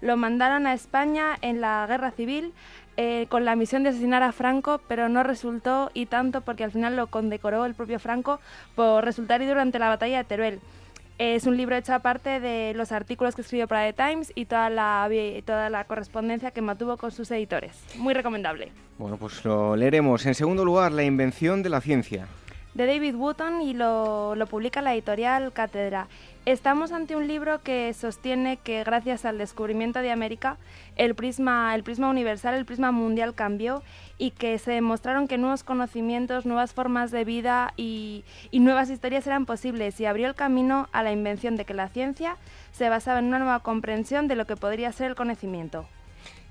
lo 0.00 0.16
mandaron 0.16 0.66
a 0.66 0.74
España 0.74 1.36
en 1.40 1.60
la 1.60 1.86
guerra 1.88 2.10
civil 2.10 2.52
eh, 2.96 3.26
con 3.28 3.44
la 3.44 3.56
misión 3.56 3.82
de 3.82 3.88
asesinar 3.88 4.22
a 4.22 4.32
Franco, 4.32 4.80
pero 4.86 5.08
no 5.08 5.22
resultó 5.22 5.90
y 5.94 6.06
tanto 6.06 6.42
porque 6.42 6.64
al 6.64 6.70
final 6.70 6.94
lo 6.96 7.08
condecoró 7.08 7.64
el 7.64 7.74
propio 7.74 7.98
Franco 7.98 8.40
por 8.76 9.04
resultar 9.04 9.40
herido 9.40 9.54
durante 9.54 9.78
la 9.78 9.88
batalla 9.88 10.18
de 10.18 10.24
Teruel. 10.24 10.60
Es 11.18 11.46
un 11.46 11.56
libro 11.56 11.76
hecho 11.76 11.94
aparte 11.94 12.40
de 12.40 12.72
los 12.74 12.90
artículos 12.90 13.36
que 13.36 13.42
escribió 13.42 13.68
para 13.68 13.84
The 13.84 13.92
Times 13.92 14.32
y 14.34 14.46
toda 14.46 14.68
la, 14.68 15.08
toda 15.44 15.70
la 15.70 15.84
correspondencia 15.84 16.50
que 16.50 16.60
mantuvo 16.60 16.96
con 16.96 17.12
sus 17.12 17.30
editores. 17.30 17.84
Muy 17.96 18.14
recomendable. 18.14 18.72
Bueno, 18.98 19.16
pues 19.16 19.44
lo 19.44 19.76
leeremos. 19.76 20.26
En 20.26 20.34
segundo 20.34 20.64
lugar, 20.64 20.90
La 20.92 21.04
invención 21.04 21.62
de 21.62 21.68
la 21.70 21.80
ciencia. 21.80 22.26
De 22.74 22.86
David 22.86 23.14
Wooton 23.14 23.62
y 23.62 23.72
lo, 23.72 24.34
lo 24.34 24.46
publica 24.46 24.82
la 24.82 24.94
editorial 24.94 25.52
Cátedra. 25.52 26.08
Estamos 26.44 26.90
ante 26.90 27.14
un 27.14 27.28
libro 27.28 27.62
que 27.62 27.94
sostiene 27.94 28.56
que 28.56 28.82
gracias 28.82 29.24
al 29.24 29.38
descubrimiento 29.38 30.00
de 30.00 30.10
América, 30.10 30.56
el 30.96 31.14
prisma, 31.14 31.72
el 31.76 31.84
prisma 31.84 32.10
universal, 32.10 32.54
el 32.54 32.64
prisma 32.64 32.90
mundial 32.90 33.32
cambió 33.32 33.84
y 34.18 34.32
que 34.32 34.58
se 34.58 34.72
demostraron 34.72 35.28
que 35.28 35.38
nuevos 35.38 35.62
conocimientos, 35.62 36.46
nuevas 36.46 36.74
formas 36.74 37.12
de 37.12 37.24
vida 37.24 37.72
y, 37.76 38.24
y 38.50 38.58
nuevas 38.58 38.90
historias 38.90 39.26
eran 39.28 39.46
posibles 39.46 40.00
y 40.00 40.06
abrió 40.06 40.26
el 40.26 40.34
camino 40.34 40.88
a 40.90 41.04
la 41.04 41.12
invención 41.12 41.54
de 41.54 41.64
que 41.64 41.74
la 41.74 41.88
ciencia 41.88 42.36
se 42.72 42.88
basaba 42.88 43.20
en 43.20 43.26
una 43.26 43.38
nueva 43.38 43.60
comprensión 43.60 44.26
de 44.26 44.34
lo 44.34 44.46
que 44.46 44.56
podría 44.56 44.90
ser 44.90 45.10
el 45.10 45.14
conocimiento. 45.14 45.86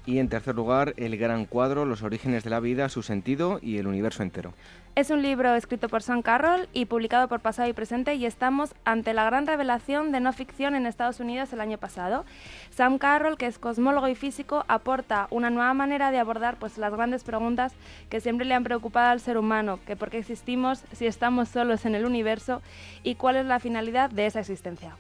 Y 0.06 0.20
en 0.20 0.28
tercer 0.28 0.56
lugar, 0.56 0.94
el 0.98 1.18
gran 1.18 1.46
cuadro, 1.46 1.86
los 1.86 2.04
orígenes 2.04 2.44
de 2.44 2.50
la 2.50 2.60
vida, 2.60 2.90
su 2.90 3.04
sentido 3.04 3.60
y 3.62 3.78
el 3.78 3.88
universo 3.88 4.22
entero. 4.22 4.54
Es 4.96 5.10
un 5.10 5.24
libro 5.24 5.56
escrito 5.56 5.90
por 5.90 6.04
Sam 6.04 6.22
Carroll 6.22 6.68
y 6.72 6.86
publicado 6.86 7.28
por 7.28 7.40
Pasado 7.40 7.68
y 7.70 7.74
Presente 7.74 8.14
y 8.14 8.26
estamos 8.26 8.76
ante 8.86 9.14
la 9.14 9.24
gran 9.24 9.48
revelación 9.48 10.12
de 10.12 10.20
no 10.20 10.34
ficción 10.34 10.76
en 10.76 10.86
Estados 10.86 11.20
Unidos 11.20 11.52
el 11.52 11.62
año 11.62 11.80
pasado. 11.80 12.26
Sam 12.70 13.00
Carroll, 13.00 13.38
que 13.38 13.48
es 13.48 13.58
cosmólogo 13.58 14.08
y 14.08 14.14
físico, 14.14 14.66
aporta 14.68 15.28
una 15.32 15.50
nueva 15.50 15.74
manera 15.74 16.12
de 16.12 16.20
abordar 16.20 16.58
pues, 16.58 16.78
las 16.78 16.94
grandes 16.94 17.24
preguntas 17.24 17.74
que 18.10 18.22
siempre 18.22 18.46
le 18.46 18.54
han 18.54 18.64
preocupado 18.64 19.10
al 19.10 19.20
ser 19.20 19.38
humano, 19.38 19.80
que 19.88 19.96
por 19.96 20.12
qué 20.12 20.20
existimos, 20.20 20.84
si 20.92 21.08
estamos 21.08 21.50
solos 21.50 21.86
en 21.86 21.96
el 21.96 22.06
universo 22.06 22.62
y 23.02 23.16
cuál 23.16 23.38
es 23.38 23.46
la 23.46 23.60
finalidad 23.60 24.12
de 24.12 24.28
esa 24.28 24.42
existencia 24.42 24.96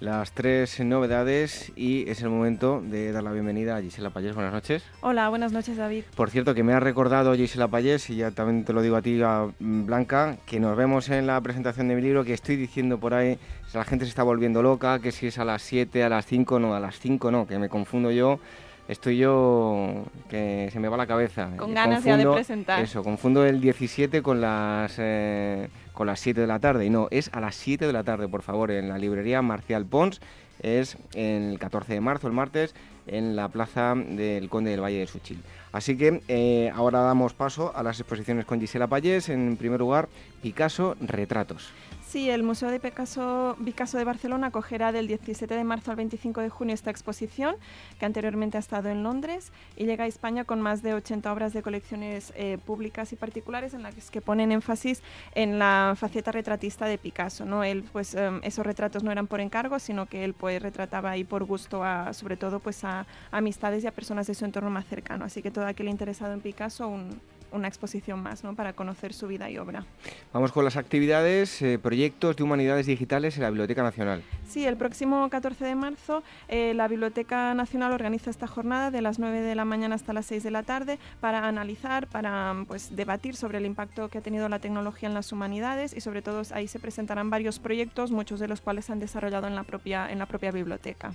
las 0.00 0.32
tres 0.32 0.80
novedades 0.80 1.72
y 1.76 2.08
es 2.08 2.22
el 2.22 2.30
momento 2.30 2.80
de 2.82 3.12
dar 3.12 3.22
la 3.22 3.32
bienvenida 3.32 3.76
a 3.76 3.82
Gisela 3.82 4.10
Payés. 4.10 4.34
Buenas 4.34 4.52
noches. 4.52 4.82
Hola, 5.02 5.28
buenas 5.28 5.52
noches 5.52 5.76
David. 5.76 6.04
Por 6.16 6.30
cierto, 6.30 6.54
que 6.54 6.62
me 6.62 6.72
ha 6.72 6.80
recordado 6.80 7.34
Gisela 7.34 7.68
Payés, 7.68 8.08
y 8.08 8.16
ya 8.16 8.30
también 8.30 8.64
te 8.64 8.72
lo 8.72 8.80
digo 8.80 8.96
a 8.96 9.02
ti, 9.02 9.20
a 9.22 9.48
Blanca, 9.58 10.38
que 10.46 10.58
nos 10.58 10.76
vemos 10.76 11.10
en 11.10 11.26
la 11.26 11.40
presentación 11.40 11.88
de 11.88 11.96
mi 11.96 12.02
libro, 12.02 12.24
que 12.24 12.32
estoy 12.32 12.56
diciendo 12.56 12.98
por 12.98 13.12
ahí, 13.12 13.38
la 13.74 13.84
gente 13.84 14.06
se 14.06 14.08
está 14.08 14.22
volviendo 14.22 14.62
loca, 14.62 14.98
que 15.00 15.12
si 15.12 15.26
es 15.26 15.38
a 15.38 15.44
las 15.44 15.62
7, 15.62 16.02
a 16.02 16.08
las 16.08 16.24
5, 16.24 16.58
no, 16.58 16.74
a 16.74 16.80
las 16.80 16.98
5 16.98 17.30
no, 17.30 17.46
que 17.46 17.58
me 17.58 17.68
confundo 17.68 18.10
yo 18.10 18.40
estoy 18.88 19.18
yo 19.18 20.04
que 20.28 20.68
se 20.72 20.80
me 20.80 20.88
va 20.88 20.96
la 20.96 21.06
cabeza. 21.06 21.50
Con 21.56 21.72
ganas 21.72 22.02
ya 22.02 22.16
de 22.16 22.26
presentar. 22.26 22.82
Eso, 22.82 23.04
confundo 23.04 23.44
el 23.46 23.60
17 23.60 24.20
con 24.20 24.40
las 24.40 24.96
eh, 24.98 25.68
con 26.00 26.06
las 26.06 26.20
7 26.20 26.40
de 26.40 26.46
la 26.46 26.60
tarde. 26.60 26.86
Y 26.86 26.88
no, 26.88 27.08
es 27.10 27.28
a 27.34 27.40
las 27.40 27.54
7 27.56 27.86
de 27.86 27.92
la 27.92 28.02
tarde, 28.02 28.26
por 28.26 28.40
favor, 28.40 28.70
en 28.70 28.88
la 28.88 28.96
librería 28.96 29.42
Marcial 29.42 29.84
Pons. 29.84 30.22
Es 30.62 30.96
el 31.12 31.58
14 31.58 31.92
de 31.92 32.00
marzo, 32.00 32.26
el 32.26 32.32
martes, 32.32 32.74
en 33.06 33.36
la 33.36 33.48
plaza 33.48 33.94
del 33.94 34.48
Conde 34.48 34.70
del 34.70 34.80
Valle 34.80 35.00
de 35.00 35.06
Suchil. 35.06 35.42
Así 35.72 35.98
que 35.98 36.22
eh, 36.28 36.72
ahora 36.74 37.00
damos 37.00 37.34
paso 37.34 37.76
a 37.76 37.82
las 37.82 38.00
exposiciones 38.00 38.46
con 38.46 38.60
Gisela 38.60 38.86
Payés. 38.86 39.28
En 39.28 39.58
primer 39.58 39.80
lugar, 39.80 40.08
Picasso, 40.40 40.96
Retratos. 41.02 41.68
Sí, 42.10 42.28
el 42.28 42.42
Museo 42.42 42.72
de 42.72 42.80
Picasso, 42.80 43.56
de 43.56 44.04
Barcelona 44.04 44.48
acogerá 44.48 44.90
del 44.90 45.06
17 45.06 45.54
de 45.54 45.62
marzo 45.62 45.92
al 45.92 45.96
25 45.96 46.40
de 46.40 46.48
junio 46.48 46.74
esta 46.74 46.90
exposición, 46.90 47.54
que 48.00 48.04
anteriormente 48.04 48.56
ha 48.56 48.58
estado 48.58 48.88
en 48.88 49.04
Londres, 49.04 49.52
y 49.76 49.84
llega 49.84 50.02
a 50.02 50.06
España 50.08 50.42
con 50.42 50.60
más 50.60 50.82
de 50.82 50.92
80 50.92 51.32
obras 51.32 51.52
de 51.52 51.62
colecciones 51.62 52.32
eh, 52.34 52.58
públicas 52.66 53.12
y 53.12 53.16
particulares 53.16 53.74
en 53.74 53.84
las 53.84 54.10
que 54.10 54.20
ponen 54.20 54.50
énfasis 54.50 55.04
en 55.36 55.60
la 55.60 55.94
faceta 55.96 56.32
retratista 56.32 56.86
de 56.86 56.98
Picasso. 56.98 57.44
¿no? 57.44 57.62
Él, 57.62 57.84
pues, 57.92 58.16
em, 58.16 58.40
esos 58.42 58.66
retratos 58.66 59.04
no 59.04 59.12
eran 59.12 59.28
por 59.28 59.38
encargo, 59.38 59.78
sino 59.78 60.06
que 60.06 60.24
él 60.24 60.34
pues, 60.34 60.60
retrataba 60.60 61.12
ahí 61.12 61.22
por 61.22 61.44
gusto, 61.44 61.84
a, 61.84 62.12
sobre 62.12 62.36
todo 62.36 62.58
pues, 62.58 62.82
a, 62.82 63.06
amistades 63.30 63.84
y 63.84 63.86
a 63.86 63.92
personas 63.92 64.26
de 64.26 64.34
su 64.34 64.44
entorno 64.44 64.68
más 64.68 64.86
cercano. 64.86 65.26
Así 65.26 65.42
que 65.42 65.52
todo 65.52 65.64
aquel 65.64 65.88
interesado 65.88 66.32
en 66.32 66.40
Picasso, 66.40 66.88
un, 66.88 67.20
una 67.52 67.68
exposición 67.68 68.22
más 68.22 68.44
¿no? 68.44 68.54
para 68.54 68.72
conocer 68.72 69.12
su 69.12 69.26
vida 69.26 69.50
y 69.50 69.58
obra. 69.58 69.84
Vamos 70.32 70.52
con 70.52 70.64
las 70.64 70.76
actividades, 70.76 71.62
eh, 71.62 71.78
proyectos 71.78 72.36
de 72.36 72.42
humanidades 72.42 72.86
digitales 72.86 73.36
en 73.36 73.42
la 73.42 73.50
Biblioteca 73.50 73.82
Nacional. 73.82 74.22
Sí, 74.48 74.66
el 74.66 74.76
próximo 74.76 75.28
14 75.28 75.64
de 75.64 75.74
marzo 75.74 76.22
eh, 76.48 76.74
la 76.74 76.88
Biblioteca 76.88 77.54
Nacional 77.54 77.92
organiza 77.92 78.30
esta 78.30 78.46
jornada 78.46 78.90
de 78.90 79.02
las 79.02 79.18
9 79.18 79.40
de 79.40 79.54
la 79.54 79.64
mañana 79.64 79.94
hasta 79.94 80.12
las 80.12 80.26
6 80.26 80.42
de 80.42 80.50
la 80.50 80.62
tarde 80.62 80.98
para 81.20 81.46
analizar, 81.46 82.06
para 82.06 82.64
pues, 82.66 82.94
debatir 82.94 83.36
sobre 83.36 83.58
el 83.58 83.66
impacto 83.66 84.08
que 84.08 84.18
ha 84.18 84.22
tenido 84.22 84.48
la 84.48 84.58
tecnología 84.58 85.08
en 85.08 85.14
las 85.14 85.32
humanidades 85.32 85.94
y 85.94 86.00
sobre 86.00 86.22
todo 86.22 86.42
ahí 86.52 86.68
se 86.68 86.78
presentarán 86.78 87.30
varios 87.30 87.58
proyectos, 87.58 88.10
muchos 88.10 88.40
de 88.40 88.48
los 88.48 88.60
cuales 88.60 88.86
se 88.86 88.92
han 88.92 88.98
desarrollado 88.98 89.46
en 89.46 89.54
la 89.54 89.64
propia, 89.64 90.10
en 90.10 90.18
la 90.18 90.26
propia 90.26 90.50
biblioteca. 90.50 91.12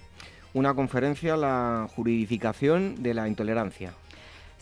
Una 0.53 0.74
conferencia, 0.74 1.36
la 1.36 1.88
juridificación 1.94 3.03
de 3.03 3.14
la 3.14 3.28
intolerancia. 3.28 3.94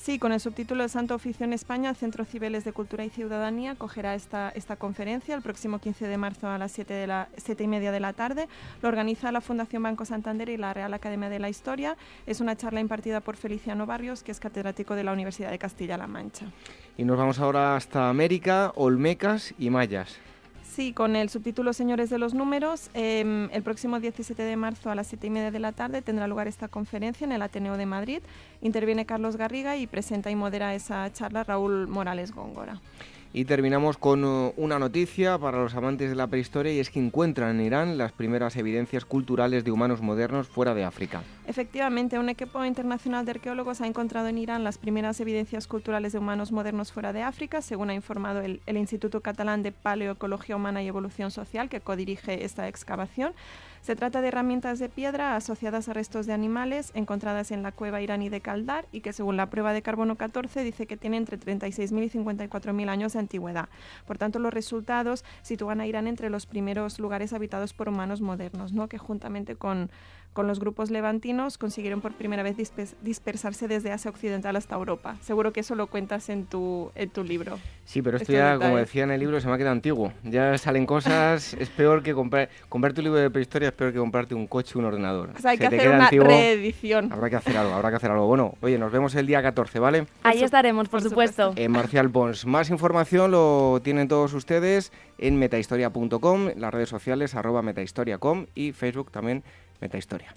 Sí, 0.03 0.19
con 0.19 0.33
el 0.33 0.41
subtítulo 0.41 0.83
de 0.83 0.89
Santo 0.89 1.15
Oficio 1.15 1.45
en 1.45 1.53
España, 1.53 1.93
Centro 1.93 2.25
Cibeles 2.25 2.65
de 2.65 2.73
Cultura 2.73 3.05
y 3.05 3.09
Ciudadanía 3.09 3.71
acogerá 3.71 4.15
esta, 4.15 4.49
esta 4.49 4.75
conferencia 4.75 5.33
el 5.33 5.41
próximo 5.41 5.79
15 5.79 6.07
de 6.07 6.17
marzo 6.17 6.49
a 6.49 6.57
las 6.57 6.73
7, 6.73 6.93
de 6.93 7.07
la, 7.07 7.29
7 7.37 7.63
y 7.63 7.67
media 7.67 7.89
de 7.93 8.01
la 8.01 8.11
tarde. 8.11 8.49
Lo 8.81 8.89
organiza 8.89 9.31
la 9.31 9.39
Fundación 9.39 9.81
Banco 9.81 10.03
Santander 10.03 10.49
y 10.49 10.57
la 10.57 10.73
Real 10.73 10.93
Academia 10.93 11.29
de 11.29 11.39
la 11.39 11.47
Historia. 11.47 11.95
Es 12.25 12.41
una 12.41 12.57
charla 12.57 12.81
impartida 12.81 13.21
por 13.21 13.37
Feliciano 13.37 13.85
Barrios, 13.85 14.23
que 14.23 14.33
es 14.33 14.41
catedrático 14.41 14.93
de 14.95 15.05
la 15.05 15.13
Universidad 15.13 15.51
de 15.51 15.57
Castilla-La 15.57 16.07
Mancha. 16.07 16.47
Y 16.97 17.05
nos 17.05 17.17
vamos 17.17 17.39
ahora 17.39 17.77
hasta 17.77 18.09
América, 18.09 18.73
Olmecas 18.75 19.53
y 19.57 19.69
Mayas. 19.69 20.19
Sí, 20.75 20.91
con 20.91 21.15
el 21.15 21.29
subtítulo 21.29 21.71
Señores 21.71 22.09
de 22.09 22.17
los 22.17 22.33
Números, 22.33 22.89
em, 22.95 23.47
el 23.51 23.61
próximo 23.61 23.99
17 23.99 24.41
de 24.41 24.55
marzo 24.55 24.89
a 24.89 24.95
las 24.95 25.05
7 25.05 25.27
y 25.27 25.29
media 25.29 25.51
de 25.51 25.59
la 25.59 25.71
tarde 25.71 26.01
tendrá 26.01 26.25
lugar 26.25 26.47
esta 26.47 26.67
conferencia 26.67 27.25
en 27.25 27.31
el 27.31 27.43
Ateneo 27.43 27.77
de 27.77 27.85
Madrid. 27.85 28.23
Interviene 28.59 29.05
Carlos 29.05 29.35
Garriga 29.35 29.77
y 29.77 29.85
presenta 29.85 30.31
y 30.31 30.35
modera 30.35 30.73
esa 30.73 31.13
charla 31.13 31.43
Raúl 31.43 31.87
Morales 31.87 32.31
Góngora. 32.31 32.81
Y 33.35 33.45
terminamos 33.45 33.97
con 33.97 34.23
uh, 34.23 34.53
una 34.57 34.77
noticia 34.77 35.39
para 35.39 35.57
los 35.57 35.73
amantes 35.73 36.11
de 36.11 36.15
la 36.15 36.27
prehistoria 36.27 36.71
y 36.71 36.79
es 36.79 36.91
que 36.91 36.99
encuentran 36.99 37.59
en 37.59 37.65
Irán 37.65 37.97
las 37.97 38.11
primeras 38.11 38.55
evidencias 38.57 39.05
culturales 39.05 39.63
de 39.63 39.71
humanos 39.71 40.01
modernos 40.01 40.47
fuera 40.47 40.75
de 40.75 40.83
África. 40.83 41.23
Efectivamente, 41.47 42.19
un 42.19 42.29
equipo 42.29 42.63
internacional 42.63 43.25
de 43.25 43.31
arqueólogos 43.31 43.81
ha 43.81 43.87
encontrado 43.87 44.27
en 44.27 44.37
Irán 44.37 44.63
las 44.63 44.77
primeras 44.77 45.19
evidencias 45.19 45.65
culturales 45.65 46.13
de 46.13 46.19
humanos 46.19 46.51
modernos 46.51 46.91
fuera 46.91 47.11
de 47.11 47.23
África, 47.23 47.63
según 47.63 47.89
ha 47.89 47.95
informado 47.95 48.41
el 48.41 48.77
Instituto 48.77 49.21
Catalán 49.21 49.63
de 49.63 49.71
Paleoecología 49.71 50.55
Humana 50.55 50.83
y 50.83 50.87
Evolución 50.87 51.31
Social, 51.31 51.69
que 51.69 51.81
codirige 51.81 52.45
esta 52.45 52.67
excavación. 52.67 53.33
Se 53.83 53.97
trata 53.97 54.21
de 54.21 54.29
herramientas 54.29 54.79
de 54.79 54.87
piedra 54.87 55.35
asociadas 55.35 55.89
a 55.89 55.93
restos 55.93 56.25
de 56.25 56.31
animales 56.31 56.93
encontradas 56.95 57.51
en 57.51 57.63
la 57.63 57.73
cueva 57.73 58.01
iraní 58.01 58.29
de 58.29 58.39
Kaldar 58.39 58.87
y 58.93 59.01
que 59.01 59.11
según 59.11 59.35
la 59.35 59.49
prueba 59.49 59.73
de 59.73 59.81
carbono 59.81 60.15
14 60.15 60.63
dice 60.63 60.87
que 60.87 60.95
tiene 60.95 61.17
entre 61.17 61.37
36.000 61.37 62.05
y 62.05 62.09
54.000 62.09 62.87
años 62.87 63.11
de 63.11 63.19
antigüedad. 63.19 63.67
Por 64.07 64.17
tanto, 64.17 64.39
los 64.39 64.53
resultados 64.53 65.25
sitúan 65.41 65.81
a 65.81 65.85
Irán 65.85 66.07
entre 66.07 66.29
los 66.29 66.45
primeros 66.45 66.97
lugares 66.97 67.33
habitados 67.33 67.73
por 67.73 67.89
humanos 67.89 68.21
modernos, 68.21 68.71
¿no? 68.71 68.87
que 68.87 68.97
juntamente 68.97 69.57
con 69.57 69.91
con 70.33 70.47
los 70.47 70.59
grupos 70.59 70.91
levantinos 70.91 71.57
consiguieron 71.57 72.01
por 72.01 72.13
primera 72.13 72.43
vez 72.43 72.57
dispersarse 73.01 73.67
desde 73.67 73.91
Asia 73.91 74.09
Occidental 74.11 74.55
hasta 74.55 74.75
Europa. 74.75 75.15
Seguro 75.21 75.53
que 75.53 75.61
eso 75.61 75.75
lo 75.75 75.87
cuentas 75.87 76.29
en 76.29 76.45
tu, 76.45 76.91
en 76.95 77.09
tu 77.09 77.23
libro. 77.23 77.59
Sí, 77.85 78.01
pero 78.01 78.17
esto 78.17 78.31
ya, 78.31 78.57
como 78.57 78.77
decía 78.77 79.03
en 79.03 79.11
el 79.11 79.19
libro, 79.19 79.39
se 79.39 79.47
me 79.47 79.53
ha 79.53 79.57
quedado 79.57 79.73
antiguo. 79.73 80.13
Ya 80.23 80.57
salen 80.57 80.85
cosas, 80.85 81.53
es 81.53 81.69
peor 81.69 82.01
que 82.01 82.13
comprar, 82.13 82.49
comprarte 82.69 83.01
un 83.01 83.05
libro 83.05 83.19
de 83.19 83.29
prehistoria, 83.29 83.69
es 83.69 83.73
peor 83.73 83.91
que 83.91 83.99
comprarte 83.99 84.33
un 84.33 84.47
coche 84.47 84.73
o 84.75 84.79
un 84.79 84.85
ordenador. 84.85 85.31
O 85.35 85.39
sea, 85.39 85.51
hay 85.51 85.57
que 85.57 85.67
hacer 85.67 85.89
una 85.89 86.09
reedición. 86.09 87.11
Habrá 87.11 87.29
que 87.29 87.35
hacer 87.35 87.57
algo, 87.57 87.73
habrá 87.73 87.89
que 87.89 87.97
hacer 87.97 88.11
algo. 88.11 88.27
Bueno, 88.27 88.55
oye, 88.61 88.77
nos 88.77 88.91
vemos 88.91 89.13
el 89.15 89.27
día 89.27 89.41
14, 89.41 89.79
¿vale? 89.79 90.07
Ahí 90.23 90.43
estaremos, 90.43 90.89
por, 90.89 91.01
supuesto. 91.01 91.53
En 91.55 91.71
Marcial 91.71 92.09
Pons. 92.09 92.45
Más 92.45 92.69
información 92.69 93.31
lo 93.31 93.81
tienen 93.83 94.07
todos 94.07 94.33
ustedes 94.33 94.91
en 95.17 95.37
metahistoria.com, 95.37 96.49
las 96.55 96.73
redes 96.73 96.89
sociales 96.89 97.35
arroba 97.35 97.61
metahistoria.com 97.61 98.45
y 98.55 98.71
Facebook 98.71 99.11
también 99.11 99.43
Metahistoria. 99.83 100.33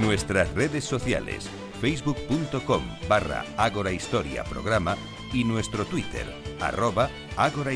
Nuestras 0.00 0.52
redes 0.54 0.84
sociales, 0.84 1.48
facebook.com 1.80 2.82
barra 3.08 3.44
Ágora 3.56 3.90
Historia 3.92 4.44
Programa 4.44 4.96
y 5.32 5.42
nuestro 5.42 5.84
Twitter, 5.86 6.26
arroba 6.60 7.10
Ágora 7.36 7.72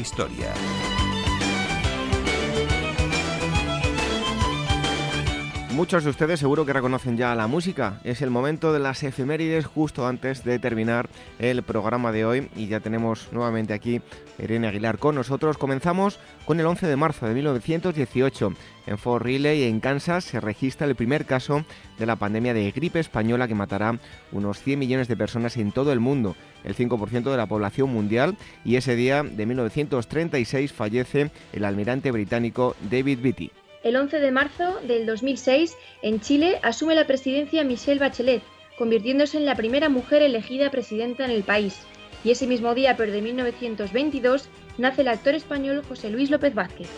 Muchos 5.76 6.04
de 6.04 6.10
ustedes 6.10 6.40
seguro 6.40 6.64
que 6.64 6.72
reconocen 6.72 7.18
ya 7.18 7.34
la 7.34 7.48
música. 7.48 8.00
Es 8.02 8.22
el 8.22 8.30
momento 8.30 8.72
de 8.72 8.78
las 8.78 9.02
efemérides 9.02 9.66
justo 9.66 10.06
antes 10.06 10.42
de 10.42 10.58
terminar 10.58 11.10
el 11.38 11.62
programa 11.64 12.12
de 12.12 12.24
hoy 12.24 12.48
y 12.56 12.66
ya 12.66 12.80
tenemos 12.80 13.28
nuevamente 13.30 13.74
aquí 13.74 14.00
Irene 14.38 14.68
Aguilar 14.68 14.96
con 14.96 15.16
nosotros. 15.16 15.58
Comenzamos 15.58 16.18
con 16.46 16.60
el 16.60 16.64
11 16.64 16.86
de 16.86 16.96
marzo 16.96 17.26
de 17.26 17.34
1918. 17.34 18.54
En 18.86 18.96
Fort 18.96 19.22
Riley, 19.22 19.64
en 19.64 19.80
Kansas, 19.80 20.24
se 20.24 20.40
registra 20.40 20.86
el 20.86 20.94
primer 20.94 21.26
caso 21.26 21.62
de 21.98 22.06
la 22.06 22.16
pandemia 22.16 22.54
de 22.54 22.70
gripe 22.70 22.98
española 22.98 23.46
que 23.46 23.54
matará 23.54 23.98
unos 24.32 24.62
100 24.62 24.78
millones 24.78 25.08
de 25.08 25.16
personas 25.18 25.58
en 25.58 25.72
todo 25.72 25.92
el 25.92 26.00
mundo, 26.00 26.36
el 26.64 26.74
5% 26.74 27.30
de 27.30 27.36
la 27.36 27.48
población 27.48 27.92
mundial, 27.92 28.38
y 28.64 28.76
ese 28.76 28.96
día 28.96 29.22
de 29.22 29.44
1936 29.44 30.72
fallece 30.72 31.30
el 31.52 31.66
almirante 31.66 32.10
británico 32.12 32.74
David 32.90 33.18
Beatty. 33.20 33.50
El 33.86 33.94
11 33.94 34.18
de 34.18 34.32
marzo 34.32 34.80
del 34.82 35.06
2006, 35.06 35.76
en 36.02 36.18
Chile, 36.20 36.58
asume 36.64 36.96
la 36.96 37.06
presidencia 37.06 37.62
Michelle 37.62 38.00
Bachelet, 38.00 38.42
convirtiéndose 38.76 39.36
en 39.36 39.46
la 39.46 39.54
primera 39.54 39.88
mujer 39.88 40.22
elegida 40.22 40.72
presidenta 40.72 41.24
en 41.24 41.30
el 41.30 41.44
país. 41.44 41.78
Y 42.24 42.32
ese 42.32 42.48
mismo 42.48 42.74
día, 42.74 42.96
pero 42.96 43.12
de 43.12 43.22
1922, 43.22 44.48
nace 44.76 45.02
el 45.02 45.08
actor 45.08 45.36
español 45.36 45.84
José 45.88 46.10
Luis 46.10 46.30
López 46.30 46.52
Vázquez. 46.52 46.88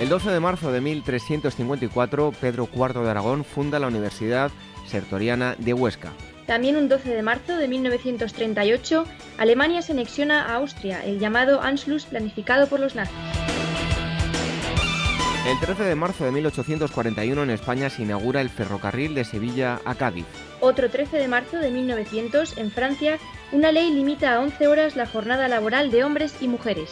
El 0.00 0.08
12 0.08 0.30
de 0.30 0.40
marzo 0.40 0.72
de 0.72 0.80
1354, 0.80 2.32
Pedro 2.40 2.66
IV 2.74 3.02
de 3.02 3.10
Aragón 3.10 3.44
funda 3.44 3.78
la 3.78 3.88
Universidad 3.88 4.50
Sertoriana 4.86 5.56
de 5.58 5.74
Huesca. 5.74 6.14
También 6.46 6.76
un 6.76 6.88
12 6.88 7.14
de 7.14 7.22
marzo 7.22 7.56
de 7.56 7.66
1938, 7.66 9.04
Alemania 9.36 9.82
se 9.82 9.92
anexiona 9.92 10.44
a 10.44 10.54
Austria, 10.54 11.04
el 11.04 11.18
llamado 11.18 11.60
Anschluss 11.60 12.06
planificado 12.06 12.68
por 12.68 12.78
los 12.78 12.94
nazis. 12.94 13.14
El 15.46 15.60
13 15.60 15.84
de 15.84 15.94
marzo 15.94 16.24
de 16.24 16.32
1841 16.32 17.42
en 17.42 17.50
España 17.50 17.88
se 17.88 18.02
inaugura 18.02 18.40
el 18.40 18.50
ferrocarril 18.50 19.14
de 19.14 19.24
Sevilla 19.24 19.80
a 19.84 19.94
Cádiz. 19.94 20.26
Otro 20.60 20.90
13 20.90 21.18
de 21.18 21.28
marzo 21.28 21.58
de 21.58 21.70
1900 21.70 22.58
en 22.58 22.72
Francia, 22.72 23.18
una 23.52 23.70
ley 23.70 23.92
limita 23.92 24.34
a 24.34 24.40
11 24.40 24.66
horas 24.66 24.96
la 24.96 25.06
jornada 25.06 25.46
laboral 25.46 25.92
de 25.92 26.02
hombres 26.02 26.34
y 26.40 26.48
mujeres. 26.48 26.90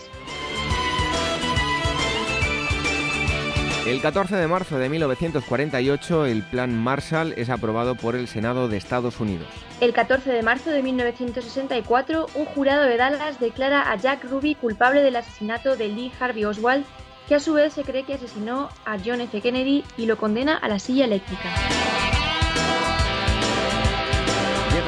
El 3.87 4.01
14 4.01 4.37
de 4.37 4.49
marzo 4.49 4.79
de 4.79 4.89
1948 4.89 6.25
el 6.25 6.43
Plan 6.43 6.75
Marshall 6.75 7.35
es 7.37 7.51
aprobado 7.51 7.95
por 7.95 8.17
el 8.17 8.29
Senado 8.29 8.67
de 8.67 8.79
Estados 8.79 9.21
Unidos. 9.21 9.47
El 9.83 9.93
14 9.93 10.33
de 10.33 10.43
marzo 10.43 10.71
de 10.71 10.83
1964 10.83 12.29
un 12.35 12.45
jurado 12.47 12.85
de 12.85 12.97
Dallas 12.97 13.39
declara 13.39 13.93
a 13.93 13.97
Jack 13.97 14.25
Ruby 14.25 14.55
culpable 14.55 15.03
del 15.03 15.17
asesinato 15.17 15.77
de 15.77 15.89
Lee 15.89 16.13
Harvey 16.19 16.47
Oswald, 16.47 16.87
que 17.29 17.35
a 17.35 17.41
su 17.41 17.53
vez 17.53 17.75
se 17.75 17.83
cree 17.83 18.05
que 18.05 18.15
asesinó 18.15 18.71
a 18.87 18.97
John 19.05 19.21
F. 19.21 19.39
Kennedy 19.43 19.85
y 19.99 20.07
lo 20.07 20.17
condena 20.17 20.57
a 20.57 20.69
la 20.69 20.79
silla 20.79 21.05
eléctrica. 21.05 21.51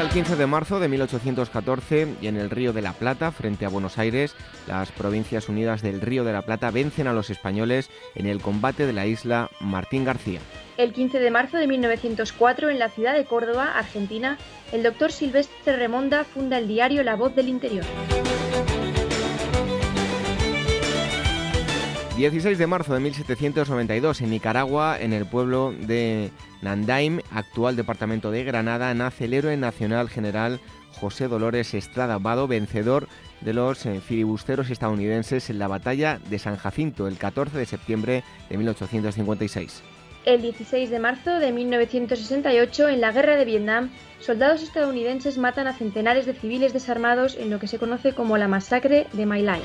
El 0.07 0.12
15 0.12 0.37
de 0.37 0.47
marzo 0.47 0.78
de 0.78 0.87
1814 0.87 2.15
y 2.20 2.28
en 2.28 2.37
el 2.37 2.49
Río 2.49 2.73
de 2.73 2.81
la 2.81 2.93
Plata, 2.93 3.33
frente 3.33 3.66
a 3.66 3.69
Buenos 3.69 3.99
Aires, 3.99 4.37
las 4.69 4.93
Provincias 4.93 5.49
Unidas 5.49 5.83
del 5.83 6.01
Río 6.01 6.23
de 6.23 6.33
la 6.33 6.43
Plata 6.43 6.70
vencen 6.70 7.09
a 7.09 7.12
los 7.12 7.28
españoles 7.28 7.91
en 8.15 8.27
el 8.27 8.41
combate 8.41 8.87
de 8.87 8.93
la 8.93 9.07
isla 9.07 9.51
Martín 9.59 10.05
García. 10.05 10.39
El 10.77 10.93
15 10.93 11.19
de 11.19 11.31
marzo 11.33 11.57
de 11.57 11.66
1904, 11.66 12.70
en 12.70 12.78
la 12.78 12.89
ciudad 12.89 13.15
de 13.15 13.24
Córdoba, 13.24 13.73
Argentina, 13.77 14.39
el 14.70 14.85
doctor 14.85 15.11
Silvestre 15.11 15.77
Remonda 15.77 16.23
funda 16.23 16.59
el 16.59 16.69
diario 16.69 17.03
La 17.03 17.16
Voz 17.16 17.35
del 17.35 17.49
Interior. 17.49 17.85
16 22.16 22.56
de 22.56 22.66
marzo 22.66 22.94
de 22.94 23.01
1792 23.01 24.22
en 24.22 24.30
Nicaragua, 24.30 24.97
en 24.98 25.12
el 25.12 25.26
pueblo 25.26 25.74
de 25.78 26.30
Nandaim, 26.62 27.20
actual 27.30 27.76
departamento 27.76 28.30
de 28.30 28.43
Granada, 28.43 28.94
nace 28.94 29.26
el 29.26 29.34
héroe 29.34 29.55
nacional 29.59 30.09
general 30.09 30.59
José 30.98 31.28
Dolores 31.28 31.74
Estrada 31.74 32.16
Vado, 32.16 32.48
vencedor 32.48 33.06
de 33.43 33.52
los 33.52 33.84
eh, 33.84 34.01
filibusteros 34.01 34.70
estadounidenses 34.70 35.51
en 35.51 35.59
la 35.59 35.68
batalla 35.68 36.18
de 36.30 36.38
San 36.38 36.56
Jacinto 36.56 37.06
el 37.06 37.18
14 37.18 37.59
de 37.59 37.66
septiembre 37.66 38.24
de 38.48 38.56
1856. 38.56 39.82
El 40.24 40.40
16 40.40 40.88
de 40.88 40.98
marzo 40.98 41.38
de 41.38 41.52
1968, 41.52 42.88
en 42.88 43.02
la 43.02 43.12
guerra 43.12 43.36
de 43.36 43.44
Vietnam, 43.44 43.90
soldados 44.20 44.62
estadounidenses 44.62 45.36
matan 45.36 45.66
a 45.66 45.74
centenares 45.74 46.24
de 46.24 46.32
civiles 46.32 46.72
desarmados 46.72 47.36
en 47.36 47.51
lo 47.51 47.59
que 47.59 47.68
se 47.68 47.78
conoce 47.78 48.14
como 48.14 48.38
la 48.38 48.48
masacre 48.48 49.06
de 49.12 49.26
My 49.26 49.43
Lai. 49.43 49.60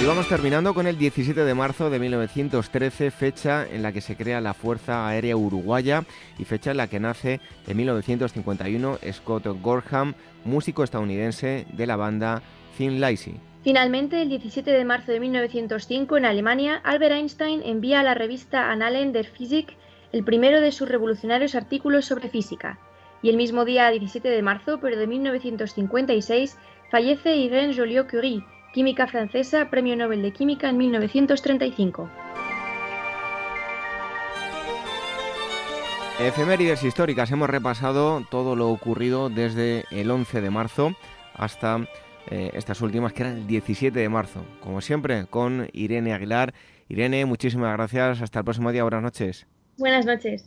Y 0.00 0.06
vamos 0.06 0.28
terminando 0.28 0.72
con 0.72 0.86
el 0.86 0.96
17 0.96 1.44
de 1.44 1.54
marzo 1.54 1.90
de 1.90 1.98
1913, 1.98 3.10
fecha 3.10 3.66
en 3.70 3.82
la 3.82 3.92
que 3.92 4.00
se 4.00 4.16
crea 4.16 4.40
la 4.40 4.54
Fuerza 4.54 5.06
Aérea 5.06 5.36
Uruguaya 5.36 6.04
y 6.38 6.46
fecha 6.46 6.70
en 6.70 6.78
la 6.78 6.86
que 6.86 6.98
nace 6.98 7.38
en 7.66 7.76
1951 7.76 8.98
Scott 9.12 9.46
Gorham, 9.60 10.14
músico 10.46 10.84
estadounidense 10.84 11.66
de 11.70 11.86
la 11.86 11.96
banda 11.96 12.40
Thin 12.78 12.98
Lizzy. 12.98 13.34
Finalmente, 13.62 14.22
el 14.22 14.30
17 14.30 14.70
de 14.70 14.84
marzo 14.86 15.12
de 15.12 15.20
1905, 15.20 16.16
en 16.16 16.24
Alemania, 16.24 16.80
Albert 16.82 17.16
Einstein 17.16 17.60
envía 17.62 18.00
a 18.00 18.02
la 18.02 18.14
revista 18.14 18.70
Annalen 18.70 19.12
der 19.12 19.26
Physik 19.26 19.76
el 20.12 20.24
primero 20.24 20.62
de 20.62 20.72
sus 20.72 20.88
revolucionarios 20.88 21.54
artículos 21.54 22.06
sobre 22.06 22.30
física. 22.30 22.78
Y 23.22 23.28
el 23.28 23.36
mismo 23.36 23.66
día, 23.66 23.90
17 23.90 24.30
de 24.30 24.42
marzo, 24.42 24.80
pero 24.80 24.96
de 24.96 25.06
1956, 25.06 26.56
fallece 26.90 27.36
Irène 27.36 27.76
Joliot-Curie, 27.76 28.42
química 28.72 29.06
francesa, 29.06 29.70
Premio 29.70 29.96
Nobel 29.96 30.22
de 30.22 30.32
Química 30.32 30.68
en 30.68 30.78
1935. 30.78 32.10
Efemérides 36.20 36.84
históricas. 36.84 37.30
Hemos 37.30 37.48
repasado 37.48 38.26
todo 38.30 38.54
lo 38.54 38.68
ocurrido 38.68 39.30
desde 39.30 39.84
el 39.90 40.10
11 40.10 40.42
de 40.42 40.50
marzo 40.50 40.94
hasta 41.34 41.88
eh, 42.30 42.50
estas 42.52 42.82
últimas, 42.82 43.14
que 43.14 43.22
eran 43.22 43.38
el 43.38 43.46
17 43.46 43.98
de 43.98 44.08
marzo. 44.10 44.44
Como 44.60 44.82
siempre, 44.82 45.24
con 45.26 45.68
Irene 45.72 46.12
Aguilar. 46.12 46.52
Irene, 46.88 47.24
muchísimas 47.24 47.72
gracias. 47.72 48.20
Hasta 48.20 48.40
el 48.40 48.44
próximo 48.44 48.70
día. 48.70 48.82
Buenas 48.82 49.02
noches. 49.02 49.46
Buenas 49.78 50.04
noches. 50.04 50.44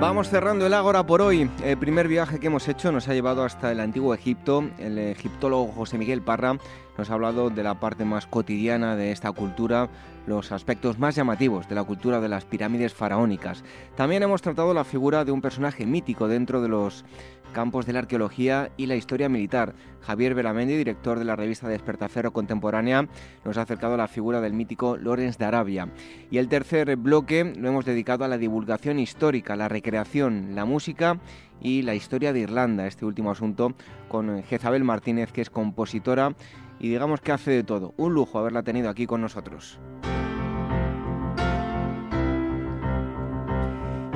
Vamos 0.00 0.28
cerrando 0.28 0.64
el 0.64 0.74
Ágora 0.74 1.04
por 1.04 1.20
hoy. 1.20 1.50
El 1.64 1.76
primer 1.76 2.06
viaje 2.06 2.38
que 2.38 2.46
hemos 2.46 2.68
hecho 2.68 2.92
nos 2.92 3.08
ha 3.08 3.14
llevado 3.14 3.42
hasta 3.42 3.72
el 3.72 3.80
antiguo 3.80 4.14
Egipto. 4.14 4.62
El 4.78 4.96
egiptólogo 4.96 5.72
José 5.72 5.98
Miguel 5.98 6.22
Parra 6.22 6.56
nos 6.96 7.10
ha 7.10 7.14
hablado 7.14 7.50
de 7.50 7.64
la 7.64 7.80
parte 7.80 8.04
más 8.04 8.28
cotidiana 8.28 8.94
de 8.94 9.10
esta 9.10 9.32
cultura, 9.32 9.88
los 10.28 10.52
aspectos 10.52 10.98
más 10.98 11.16
llamativos 11.16 11.68
de 11.68 11.74
la 11.74 11.84
cultura 11.84 12.20
de 12.20 12.28
las 12.28 12.44
pirámides 12.44 12.94
faraónicas. 12.94 13.64
También 13.96 14.22
hemos 14.22 14.42
tratado 14.42 14.74
la 14.74 14.84
figura 14.84 15.24
de 15.24 15.32
un 15.32 15.40
personaje 15.40 15.86
mítico 15.86 16.28
dentro 16.28 16.60
de 16.60 16.68
los 16.68 17.04
campos 17.52 17.86
de 17.86 17.94
la 17.94 18.00
arqueología 18.00 18.70
y 18.76 18.86
la 18.86 18.94
historia 18.94 19.28
militar. 19.28 19.74
Javier 20.02 20.34
Beramendi, 20.34 20.76
director 20.76 21.18
de 21.18 21.24
la 21.24 21.34
revista 21.34 21.66
Despertaferro 21.66 22.32
Contemporánea, 22.32 23.08
nos 23.44 23.56
ha 23.56 23.62
acercado 23.62 23.94
a 23.94 23.98
la 23.98 24.08
figura 24.08 24.40
del 24.40 24.52
mítico 24.52 24.96
Lorenz 24.96 25.38
de 25.38 25.46
Arabia. 25.46 25.88
Y 26.30 26.38
el 26.38 26.48
tercer 26.48 26.94
bloque 26.96 27.44
lo 27.56 27.68
hemos 27.68 27.84
dedicado 27.84 28.24
a 28.24 28.28
la 28.28 28.38
divulgación 28.38 28.98
histórica, 28.98 29.56
la 29.56 29.68
recreación, 29.68 30.54
la 30.54 30.64
música 30.64 31.18
y 31.60 31.82
la 31.82 31.94
historia 31.94 32.32
de 32.32 32.40
Irlanda, 32.40 32.86
este 32.86 33.04
último 33.04 33.30
asunto, 33.30 33.74
con 34.08 34.42
Jezabel 34.42 34.84
Martínez, 34.84 35.32
que 35.32 35.40
es 35.40 35.50
compositora 35.50 36.34
y 36.80 36.88
digamos 36.88 37.20
que 37.20 37.32
hace 37.32 37.50
de 37.50 37.64
todo. 37.64 37.94
Un 37.96 38.14
lujo 38.14 38.38
haberla 38.38 38.62
tenido 38.62 38.88
aquí 38.88 39.06
con 39.06 39.20
nosotros. 39.20 39.78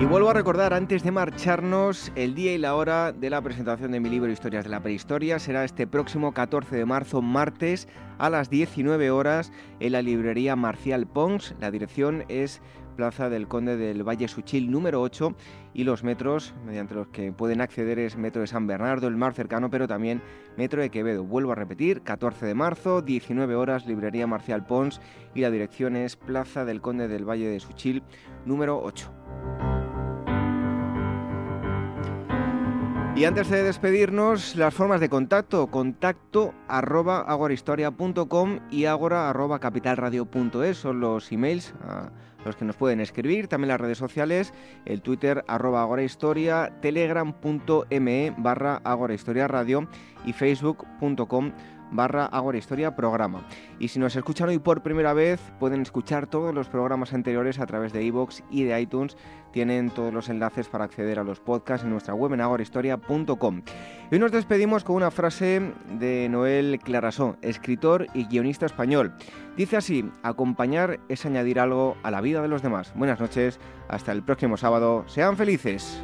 Y 0.03 0.05
vuelvo 0.05 0.31
a 0.31 0.35
recordar, 0.35 0.75
antes 0.75 1.05
de 1.05 1.13
marcharnos, 1.13 2.11
el 2.17 2.35
día 2.35 2.53
y 2.53 2.59
la 2.59 2.75
hora 2.75 3.13
de 3.13 3.31
la 3.31 3.41
presentación 3.41 3.93
de 3.93 4.01
mi 4.01 4.09
libro 4.09 4.33
Historias 4.33 4.65
de 4.65 4.71
la 4.71 4.83
Prehistoria 4.83 5.39
será 5.39 5.65
este 5.65 5.87
próximo 5.87 6.35
14 6.35 6.75
de 6.75 6.85
marzo, 6.85 7.23
martes, 7.23 7.87
a 8.19 8.29
las 8.29 8.51
19 8.51 9.13
horas, 9.13 9.53
en 9.79 9.93
la 9.93 10.03
librería 10.03 10.57
Marcial 10.57 11.07
Pons. 11.07 11.55
La 11.61 11.71
dirección 11.71 12.25
es 12.27 12.61
Plaza 12.97 13.31
del 13.31 13.47
Conde 13.47 13.77
del 13.77 14.03
Valle 14.03 14.27
Suchil 14.27 14.73
número 14.73 15.01
8 15.01 15.37
y 15.73 15.85
los 15.85 16.03
metros 16.03 16.53
mediante 16.67 16.97
los 16.97 17.07
que 17.07 17.31
pueden 17.31 17.61
acceder 17.61 18.01
es 18.01 18.17
Metro 18.17 18.41
de 18.41 18.49
San 18.49 18.67
Bernardo, 18.67 19.07
el 19.07 19.17
mar 19.17 19.35
cercano, 19.35 19.71
pero 19.71 19.87
también 19.87 20.21
Metro 20.57 20.83
de 20.83 20.91
Quevedo. 20.91 21.23
Vuelvo 21.23 21.53
a 21.53 21.55
repetir, 21.55 22.03
14 22.03 22.45
de 22.45 22.55
marzo, 22.57 23.03
19 23.03 23.55
horas, 23.55 23.87
Librería 23.87 24.27
Marcial 24.27 24.67
Pons 24.67 25.01
y 25.33 25.43
la 25.43 25.53
dirección 25.53 25.95
es 25.95 26.17
Plaza 26.17 26.65
del 26.65 26.81
Conde 26.81 27.07
del 27.07 27.25
Valle 27.25 27.47
de 27.47 27.61
Suchil 27.61 28.03
número 28.45 28.83
8. 28.83 29.72
Y 33.15 33.27
antes 33.27 33.51
de 33.51 33.63
despedirnos, 33.63 34.57
las 34.57 34.73
formas 34.73 34.99
de 34.99 35.11
contacto, 35.11 35.67
contacto 35.67 36.55
arroba 36.67 37.21
agorahistoria.com 37.21 38.61
y 38.71 38.87
agora 38.87 39.29
arroba 39.29 39.59
capitalradio.es 39.61 40.79
son 40.79 41.01
los 41.01 41.31
emails 41.31 41.75
a 41.85 42.11
los 42.45 42.57
que 42.57 42.65
nos 42.65 42.77
pueden 42.77 43.01
escribir, 43.01 43.49
también 43.49 43.69
las 43.69 43.81
redes 43.81 43.99
sociales, 43.99 44.55
el 44.87 45.03
Twitter 45.03 45.45
arroba 45.47 45.83
agorahistoria, 45.83 46.73
telegram.me 46.81 48.35
barra 48.39 48.81
agorahistoria 48.83 49.47
radio 49.47 49.87
y 50.25 50.33
facebook.com 50.33 51.53
barra 51.93 52.27
Agora 52.27 52.59
Historia 52.59 52.97
programa. 52.97 53.47
Y 53.79 53.89
si 53.89 53.99
nos 53.99 54.17
escuchan 54.17 54.49
hoy 54.49 54.59
por 54.59 54.83
primera 54.83 55.13
vez, 55.13 55.41
pueden 55.61 55.83
escuchar 55.83 56.27
todos 56.27 56.55
los 56.55 56.69
programas 56.69 57.13
anteriores 57.13 57.61
a 57.61 57.67
través 57.67 57.93
de 57.93 58.03
iVoox 58.05 58.43
y 58.51 58.65
de 58.65 58.81
iTunes. 58.81 59.17
Tienen 59.53 59.91
todos 59.91 60.13
los 60.13 60.29
enlaces 60.29 60.69
para 60.69 60.85
acceder 60.85 61.19
a 61.19 61.25
los 61.25 61.41
podcasts 61.41 61.85
en 61.85 61.91
nuestra 61.91 62.15
web 62.15 62.33
en 62.33 62.41
agorahistoria.com. 62.41 63.63
Hoy 64.11 64.19
nos 64.19 64.33
despedimos 64.33 64.85
con 64.85 64.97
una 64.97 65.11
frase 65.11 65.73
de 65.99 66.29
Noel 66.31 66.79
Clarasó, 66.83 67.37
escritor 67.43 68.07
y 68.15 68.25
guionista 68.25 68.67
español. 68.67 69.15
Dice 69.57 69.77
así, 69.77 70.11
acompañar 70.23 71.01
es 71.09 71.27
añadir 71.27 71.61
algo 71.61 71.97
a 72.03 72.11
la 72.11 72.21
vida 72.21 72.41
de 72.41 72.49
los 72.49 72.63
demás. 72.63 72.93
Buenas 72.95 73.21
noches, 73.21 73.61
hasta 73.89 74.13
el 74.13 74.23
próximo 74.23 74.57
sábado, 74.57 75.05
sean 75.07 75.37
felices. 75.37 76.03